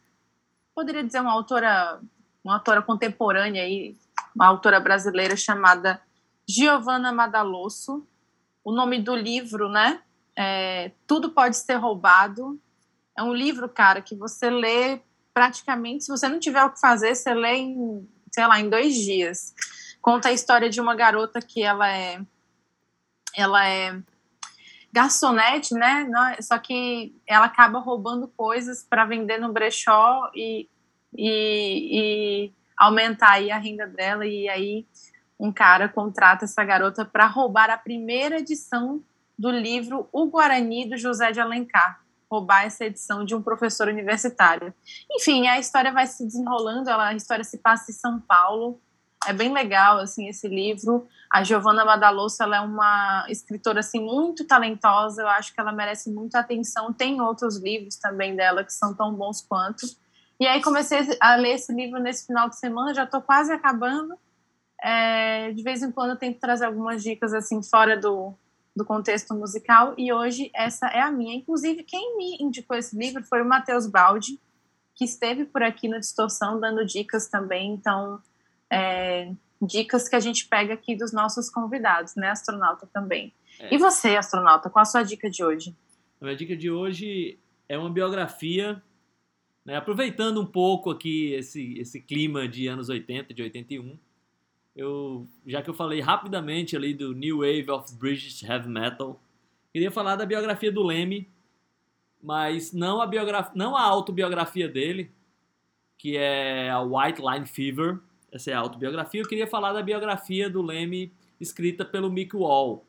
poderia 0.76 1.04
dizer 1.04 1.22
uma 1.22 1.32
autora, 1.32 2.00
uma 2.44 2.54
autora 2.54 2.84
contemporânea 2.84 3.64
aí, 3.64 3.98
uma 4.36 4.46
autora 4.46 4.80
brasileira 4.80 5.36
chamada 5.36 6.00
Giovanna 6.48 7.12
Madalosso. 7.12 8.06
O 8.64 8.72
nome 8.72 9.00
do 9.00 9.16
livro, 9.16 9.70
né? 9.70 10.02
É 10.36 10.92
Tudo 11.08 11.32
Pode 11.32 11.58
Ser 11.58 11.76
Roubado. 11.76 12.60
É 13.18 13.24
um 13.24 13.34
livro, 13.34 13.68
cara, 13.68 14.02
que 14.02 14.16
você 14.16 14.50
lê 14.50 15.02
praticamente, 15.34 16.04
se 16.04 16.12
você 16.12 16.28
não 16.28 16.40
tiver 16.40 16.64
o 16.64 16.72
que 16.72 16.80
fazer, 16.80 17.16
você 17.16 17.34
lê 17.34 17.56
em, 17.56 18.08
sei 18.36 18.46
lá, 18.46 18.60
em 18.60 18.70
dois 18.70 18.94
dias. 18.96 19.56
Conta 20.02 20.28
a 20.28 20.34
história 20.34 20.70
de 20.70 20.82
uma 20.82 20.94
garota 20.94 21.40
que 21.42 21.64
ela 21.64 21.90
é, 21.90 22.20
ela 23.34 23.66
é 23.66 23.98
garçonete, 24.92 25.74
né? 25.74 26.06
Não- 26.10 26.36
Só 26.42 26.58
que 26.58 27.16
ela 27.26 27.46
acaba 27.46 27.80
roubando 27.80 28.28
coisas 28.28 28.84
para 28.84 29.06
vender 29.06 29.40
no 29.40 29.54
brechó 29.54 30.30
e, 30.36 30.70
e, 31.18 32.50
e 32.50 32.54
aumentar 32.78 33.32
aí 33.32 33.52
a 33.52 33.58
renda 33.58 33.88
dela. 33.88 34.26
E 34.28 34.50
aí 34.50 34.86
um 35.40 35.52
cara 35.52 35.88
contrata 35.88 36.44
essa 36.44 36.64
garota 36.66 37.06
para 37.06 37.26
roubar 37.28 37.70
a 37.70 37.78
primeira 37.78 38.40
edição 38.40 39.02
do 39.40 39.50
livro 39.50 40.10
O 40.12 40.26
Guarani 40.26 40.90
do 40.90 40.98
José 40.98 41.32
de 41.32 41.40
Alencar. 41.40 42.05
Roubar 42.30 42.66
essa 42.66 42.86
edição 42.86 43.24
de 43.24 43.36
um 43.36 43.42
professor 43.42 43.88
universitário. 43.88 44.74
Enfim, 45.12 45.48
a 45.48 45.60
história 45.60 45.92
vai 45.92 46.08
se 46.08 46.26
desenrolando, 46.26 46.90
ela, 46.90 47.08
a 47.08 47.14
história 47.14 47.44
se 47.44 47.58
passa 47.58 47.92
em 47.92 47.94
São 47.94 48.20
Paulo. 48.20 48.80
É 49.28 49.34
bem 49.34 49.52
legal, 49.52 49.98
assim, 49.98 50.28
esse 50.28 50.48
livro. 50.48 51.08
A 51.32 51.44
Giovanna 51.44 51.84
Madalosso, 51.84 52.42
ela 52.44 52.58
é 52.58 52.62
uma 52.62 53.26
escritora, 53.30 53.80
assim, 53.80 54.00
muito 54.00 54.46
talentosa. 54.46 55.24
Eu 55.24 55.28
acho 55.28 55.54
que 55.54 55.60
ela 55.60 55.72
merece 55.72 56.12
muita 56.12 56.40
atenção. 56.40 56.94
Tem 56.94 57.20
outros 57.20 57.58
livros 57.58 57.96
também 57.96 58.36
dela 58.36 58.64
que 58.64 58.72
são 58.72 58.94
tão 58.94 59.14
bons 59.14 59.42
quanto. 59.42 59.86
E 60.40 60.46
aí 60.46 60.62
comecei 60.62 61.00
a 61.20 61.36
ler 61.36 61.54
esse 61.56 61.74
livro 61.74 62.00
nesse 62.00 62.28
final 62.28 62.50
de 62.50 62.60
semana, 62.60 62.94
já 62.94 63.04
estou 63.04 63.22
quase 63.22 63.52
acabando. 63.52 64.16
É, 64.82 65.52
de 65.54 65.64
vez 65.64 65.82
em 65.82 65.92
quando 65.92 66.12
eu 66.12 66.18
tento 66.18 66.40
trazer 66.40 66.66
algumas 66.66 67.02
dicas, 67.02 67.34
assim, 67.34 67.64
fora 67.64 67.98
do, 67.98 68.36
do 68.76 68.84
contexto 68.84 69.34
musical. 69.34 69.94
E 69.98 70.12
hoje 70.12 70.52
essa 70.54 70.88
é 70.88 71.02
a 71.02 71.12
minha. 71.12 71.36
Inclusive, 71.36 71.84
quem 71.84 72.18
me 72.18 72.38
indicou 72.40 72.76
esse 72.76 72.98
livro 72.98 73.24
foi 73.24 73.42
o 73.42 73.48
Matheus 73.48 73.88
Baldi, 73.88 74.40
que 74.94 75.06
esteve 75.06 75.46
por 75.46 75.64
aqui 75.64 75.88
no 75.88 76.00
Distorção 76.00 76.60
dando 76.60 76.86
dicas 76.86 77.28
também. 77.28 77.74
Então, 77.74 78.20
é, 78.70 79.32
dicas 79.62 80.10
que 80.10 80.16
a 80.16 80.20
gente 80.20 80.48
pega 80.48 80.74
aqui 80.74 80.96
dos 80.96 81.14
nossos 81.14 81.50
convidados, 81.50 82.16
né, 82.16 82.30
astronauta 82.30 82.88
também. 82.88 83.34
É. 83.60 83.74
E 83.74 83.78
você, 83.78 84.16
astronauta, 84.16 84.70
qual 84.70 84.82
a 84.82 84.86
sua 84.86 85.04
dica 85.04 85.30
de 85.30 85.44
hoje? 85.44 85.76
A 86.20 86.26
minha 86.26 86.36
dica 86.36 86.56
de 86.56 86.70
hoje 86.70 87.40
é 87.68 87.78
uma 87.78 87.90
biografia, 87.90 88.82
né, 89.66 89.76
aproveitando 89.78 90.42
um 90.42 90.46
pouco 90.46 90.92
aqui 90.92 91.34
esse, 91.34 91.78
esse 91.80 92.02
clima 92.02 92.48
de 92.48 92.68
anos 92.68 92.90
80, 92.90 93.34
de 93.34 93.42
81. 93.42 93.98
Eu, 94.76 95.26
já 95.48 95.62
que 95.62 95.70
eu 95.70 95.74
falei 95.74 96.02
rapidamente 96.02 96.76
ali 96.76 96.94
do 96.94 97.14
New 97.14 97.38
Wave 97.38 97.72
of 97.72 97.96
British 97.96 98.44
Heavy 98.44 98.68
Metal, 98.68 99.22
queria 99.72 99.90
falar 99.90 100.18
da 100.18 100.26
biografia 100.26 100.72
do 100.72 100.84
Leme, 100.84 101.30
mas 102.22 102.74
não 102.74 103.02
a, 103.02 103.08
biografia, 103.08 103.54
não 103.56 103.78
a 103.78 103.82
autobiografia 103.82 104.68
dele, 104.68 105.12
que 105.98 106.18
é 106.18 106.70
a 106.70 106.82
White 106.82 107.22
Line 107.22 107.46
Fever. 107.46 108.00
Essa 108.32 108.52
é 108.52 108.54
a 108.54 108.60
autobiografia. 108.60 109.22
Eu 109.22 109.28
queria 109.28 109.48
falar 109.48 109.72
da 109.72 109.82
biografia 109.82 110.50
do 110.50 110.62
Leme 110.62 111.14
escrita 111.40 111.86
pelo 111.86 112.12
Mick 112.12 112.36
Wall, 112.36 112.86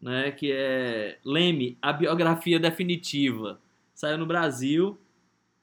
né, 0.00 0.30
que 0.30 0.52
é 0.52 1.18
Leme, 1.24 1.78
a 1.80 1.92
biografia 1.92 2.58
definitiva. 2.58 3.58
Saiu 3.94 4.18
no 4.18 4.26
Brasil, 4.26 4.98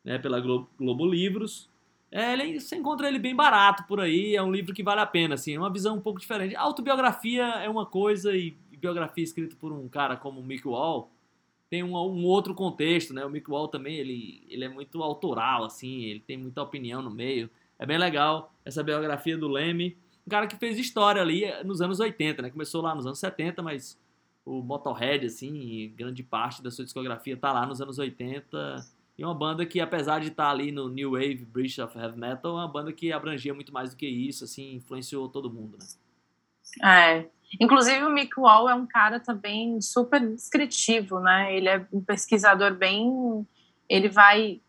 né, 0.04 0.18
pela 0.18 0.40
Globo, 0.40 0.70
Globo 0.78 1.06
Livros. 1.06 1.69
É, 2.12 2.34
ele, 2.34 2.60
você 2.60 2.76
encontra 2.76 3.08
ele 3.08 3.20
bem 3.20 3.36
barato 3.36 3.86
por 3.88 4.00
aí, 4.00 4.36
é 4.36 4.42
um 4.42 4.52
livro 4.52 4.74
que 4.74 4.82
vale 4.82 5.02
a 5.02 5.06
pena, 5.06 5.36
assim, 5.36 5.56
é 5.56 5.60
uma 5.60 5.72
visão 5.72 5.96
um 5.96 6.02
pouco 6.02 6.20
diferente. 6.20 6.56
Autobiografia 6.56 7.44
é 7.44 7.70
uma 7.70 7.86
coisa 7.86 8.36
e, 8.36 8.58
biografia 8.80 9.24
escrita 9.24 9.56
por 9.58 9.72
um 9.74 9.88
cara 9.90 10.16
como 10.16 10.40
o 10.40 10.44
Mick 10.44 10.66
Wall 10.68 11.12
tem 11.70 11.84
um, 11.84 11.96
um 11.96 12.26
outro 12.26 12.56
contexto, 12.56 13.14
né? 13.14 13.24
O 13.24 13.30
Mick 13.30 13.50
Wall 13.50 13.68
também, 13.68 13.96
ele, 13.96 14.44
ele 14.50 14.66
é 14.66 14.70
muito 14.70 15.04
autoral, 15.04 15.64
assim, 15.64 16.04
ele 16.06 16.20
tem 16.20 16.38
muita 16.38 16.64
opinião 16.64 17.02
no 17.02 17.12
meio. 17.12 17.50
É 17.78 17.86
bem 17.86 17.98
legal 17.98 18.54
essa 18.66 18.82
biografia 18.82 19.38
do 19.38 19.48
Leme. 19.48 19.96
Um 20.26 20.30
cara 20.30 20.48
que 20.48 20.56
fez 20.56 20.80
história 20.80 21.22
ali 21.22 21.44
nos 21.64 21.80
anos 21.80 22.00
80, 22.00 22.42
né? 22.42 22.50
Começou 22.50 22.82
lá 22.82 22.96
nos 22.96 23.06
anos 23.06 23.20
70, 23.20 23.62
mas 23.62 24.00
o 24.44 24.64
Motorhead, 24.64 25.28
assim, 25.28 25.94
grande 25.96 26.24
parte 26.24 26.64
da 26.64 26.72
sua 26.72 26.84
discografia 26.84 27.38
tá 27.38 27.54
lá 27.54 27.68
nos 27.68 27.80
anos 27.80 28.00
80. 28.00 28.76
E 29.20 29.26
uma 29.26 29.36
banda 29.36 29.66
que, 29.66 29.82
apesar 29.82 30.22
de 30.22 30.30
estar 30.30 30.50
ali 30.50 30.72
no 30.72 30.88
New 30.88 31.12
Wave 31.12 31.44
British 31.44 31.78
of 31.80 31.98
Heavy 32.00 32.18
Metal, 32.18 32.52
é 32.52 32.62
uma 32.62 32.72
banda 32.72 32.94
que 32.94 33.12
abrangia 33.12 33.54
muito 33.54 33.74
mais 33.74 33.90
do 33.90 33.98
que 33.98 34.08
isso, 34.08 34.46
assim, 34.46 34.76
influenciou 34.76 35.28
todo 35.28 35.52
mundo, 35.52 35.78
né? 35.78 35.86
É. 36.90 37.26
Inclusive, 37.60 38.02
o 38.06 38.10
Mick 38.10 38.40
Wall 38.40 38.70
é 38.70 38.74
um 38.74 38.88
cara 38.88 39.20
também 39.20 39.82
super 39.82 40.22
descritivo, 40.26 41.20
né? 41.20 41.54
Ele 41.54 41.68
é 41.68 41.86
um 41.92 42.02
pesquisador 42.02 42.74
bem. 42.74 43.46
Ele 43.90 44.08
vai. 44.08 44.62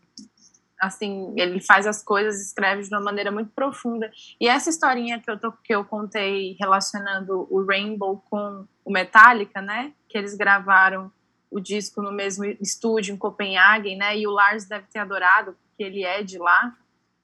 Assim, 0.81 1.33
ele 1.37 1.61
faz 1.61 1.87
as 1.87 2.03
coisas, 2.03 2.41
escreve 2.41 2.83
de 2.83 2.93
uma 2.93 2.99
maneira 2.99 3.31
muito 3.31 3.51
profunda. 3.51 4.11
E 4.37 4.49
essa 4.49 4.69
historinha 4.69 5.21
que 5.21 5.31
eu, 5.31 5.39
tô, 5.39 5.53
que 5.53 5.73
eu 5.73 5.85
contei 5.85 6.57
relacionando 6.59 7.47
o 7.49 7.65
Rainbow 7.65 8.21
com 8.29 8.67
o 8.83 8.91
Metallica, 8.91 9.61
né? 9.61 9.93
Que 10.09 10.17
eles 10.17 10.35
gravaram 10.35 11.09
o 11.51 11.59
disco 11.59 12.01
no 12.01 12.11
mesmo 12.11 12.45
estúdio 12.45 13.13
em 13.13 13.17
Copenhague, 13.17 13.95
né? 13.95 14.17
E 14.17 14.25
o 14.25 14.31
Lars 14.31 14.65
deve 14.65 14.87
ter 14.87 14.99
adorado, 14.99 15.53
porque 15.53 15.83
ele 15.83 16.03
é 16.03 16.23
de 16.23 16.37
lá 16.39 16.75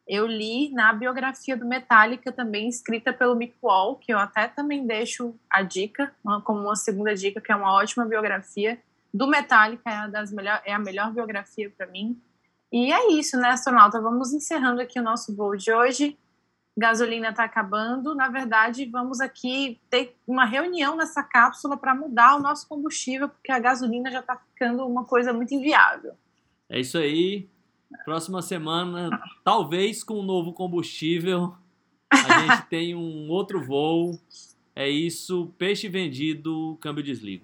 eu 0.08 0.26
li 0.26 0.72
na 0.72 0.94
biografia 0.94 1.58
do 1.58 1.66
Metallica 1.66 2.32
também 2.32 2.70
escrita 2.70 3.12
pelo 3.12 3.36
Mick 3.36 3.54
Wall, 3.62 3.98
que 3.98 4.14
eu 4.14 4.18
até 4.18 4.48
também 4.48 4.88
deixo 4.88 5.36
a 5.50 5.62
dica, 5.62 6.14
uma- 6.24 6.42
como 6.42 6.62
uma 6.62 6.78
segunda 6.78 7.14
dica, 7.14 7.42
que 7.42 7.52
é 7.52 7.56
uma 7.56 7.74
ótima 7.74 8.06
biografia 8.06 8.80
do 9.14 9.28
Metallica, 9.28 9.90
é 9.90 10.08
das 10.08 10.32
melhor, 10.32 10.62
é 10.64 10.74
a 10.74 10.80
melhor 10.80 11.12
biografia 11.12 11.70
para 11.78 11.88
mim. 11.88 12.18
E 12.72 12.92
é 12.92 13.12
isso, 13.12 13.36
né, 13.38 13.50
astronauta? 13.50 14.00
Vamos 14.00 14.32
encerrando 14.32 14.80
aqui 14.80 14.98
o 14.98 15.04
nosso 15.04 15.36
voo 15.36 15.58
de 15.58 15.74
hoje. 15.74 16.18
Gasolina 16.78 17.30
está 17.30 17.44
acabando. 17.44 18.14
Na 18.14 18.30
verdade, 18.30 18.86
vamos 18.86 19.20
aqui 19.20 19.80
ter 19.90 20.16
uma 20.28 20.46
reunião 20.46 20.96
nessa 20.96 21.24
cápsula 21.24 21.76
para 21.76 21.96
mudar 21.96 22.36
o 22.36 22.40
nosso 22.40 22.68
combustível, 22.70 23.28
porque 23.28 23.52
a 23.52 23.58
gasolina 23.58 24.12
já 24.12 24.20
está 24.20 24.38
ficando 24.38 24.86
uma 24.86 25.04
coisa 25.04 25.34
muito 25.34 25.56
inviável. 25.56 26.14
É 26.70 26.80
isso 26.80 27.00
aí. 27.00 27.50
Próxima 28.06 28.42
semana, 28.42 29.10
talvez 29.44 30.04
com 30.04 30.20
um 30.20 30.24
novo 30.24 30.54
combustível, 30.54 31.56
a 32.12 32.40
gente 32.40 32.68
tem 32.70 32.94
um 32.94 33.30
outro 33.30 33.64
voo. 33.66 34.20
É 34.76 34.88
isso, 34.88 35.52
peixe 35.58 35.90
vendido, 35.90 36.78
câmbio 36.80 37.04
desligo. 37.04 37.44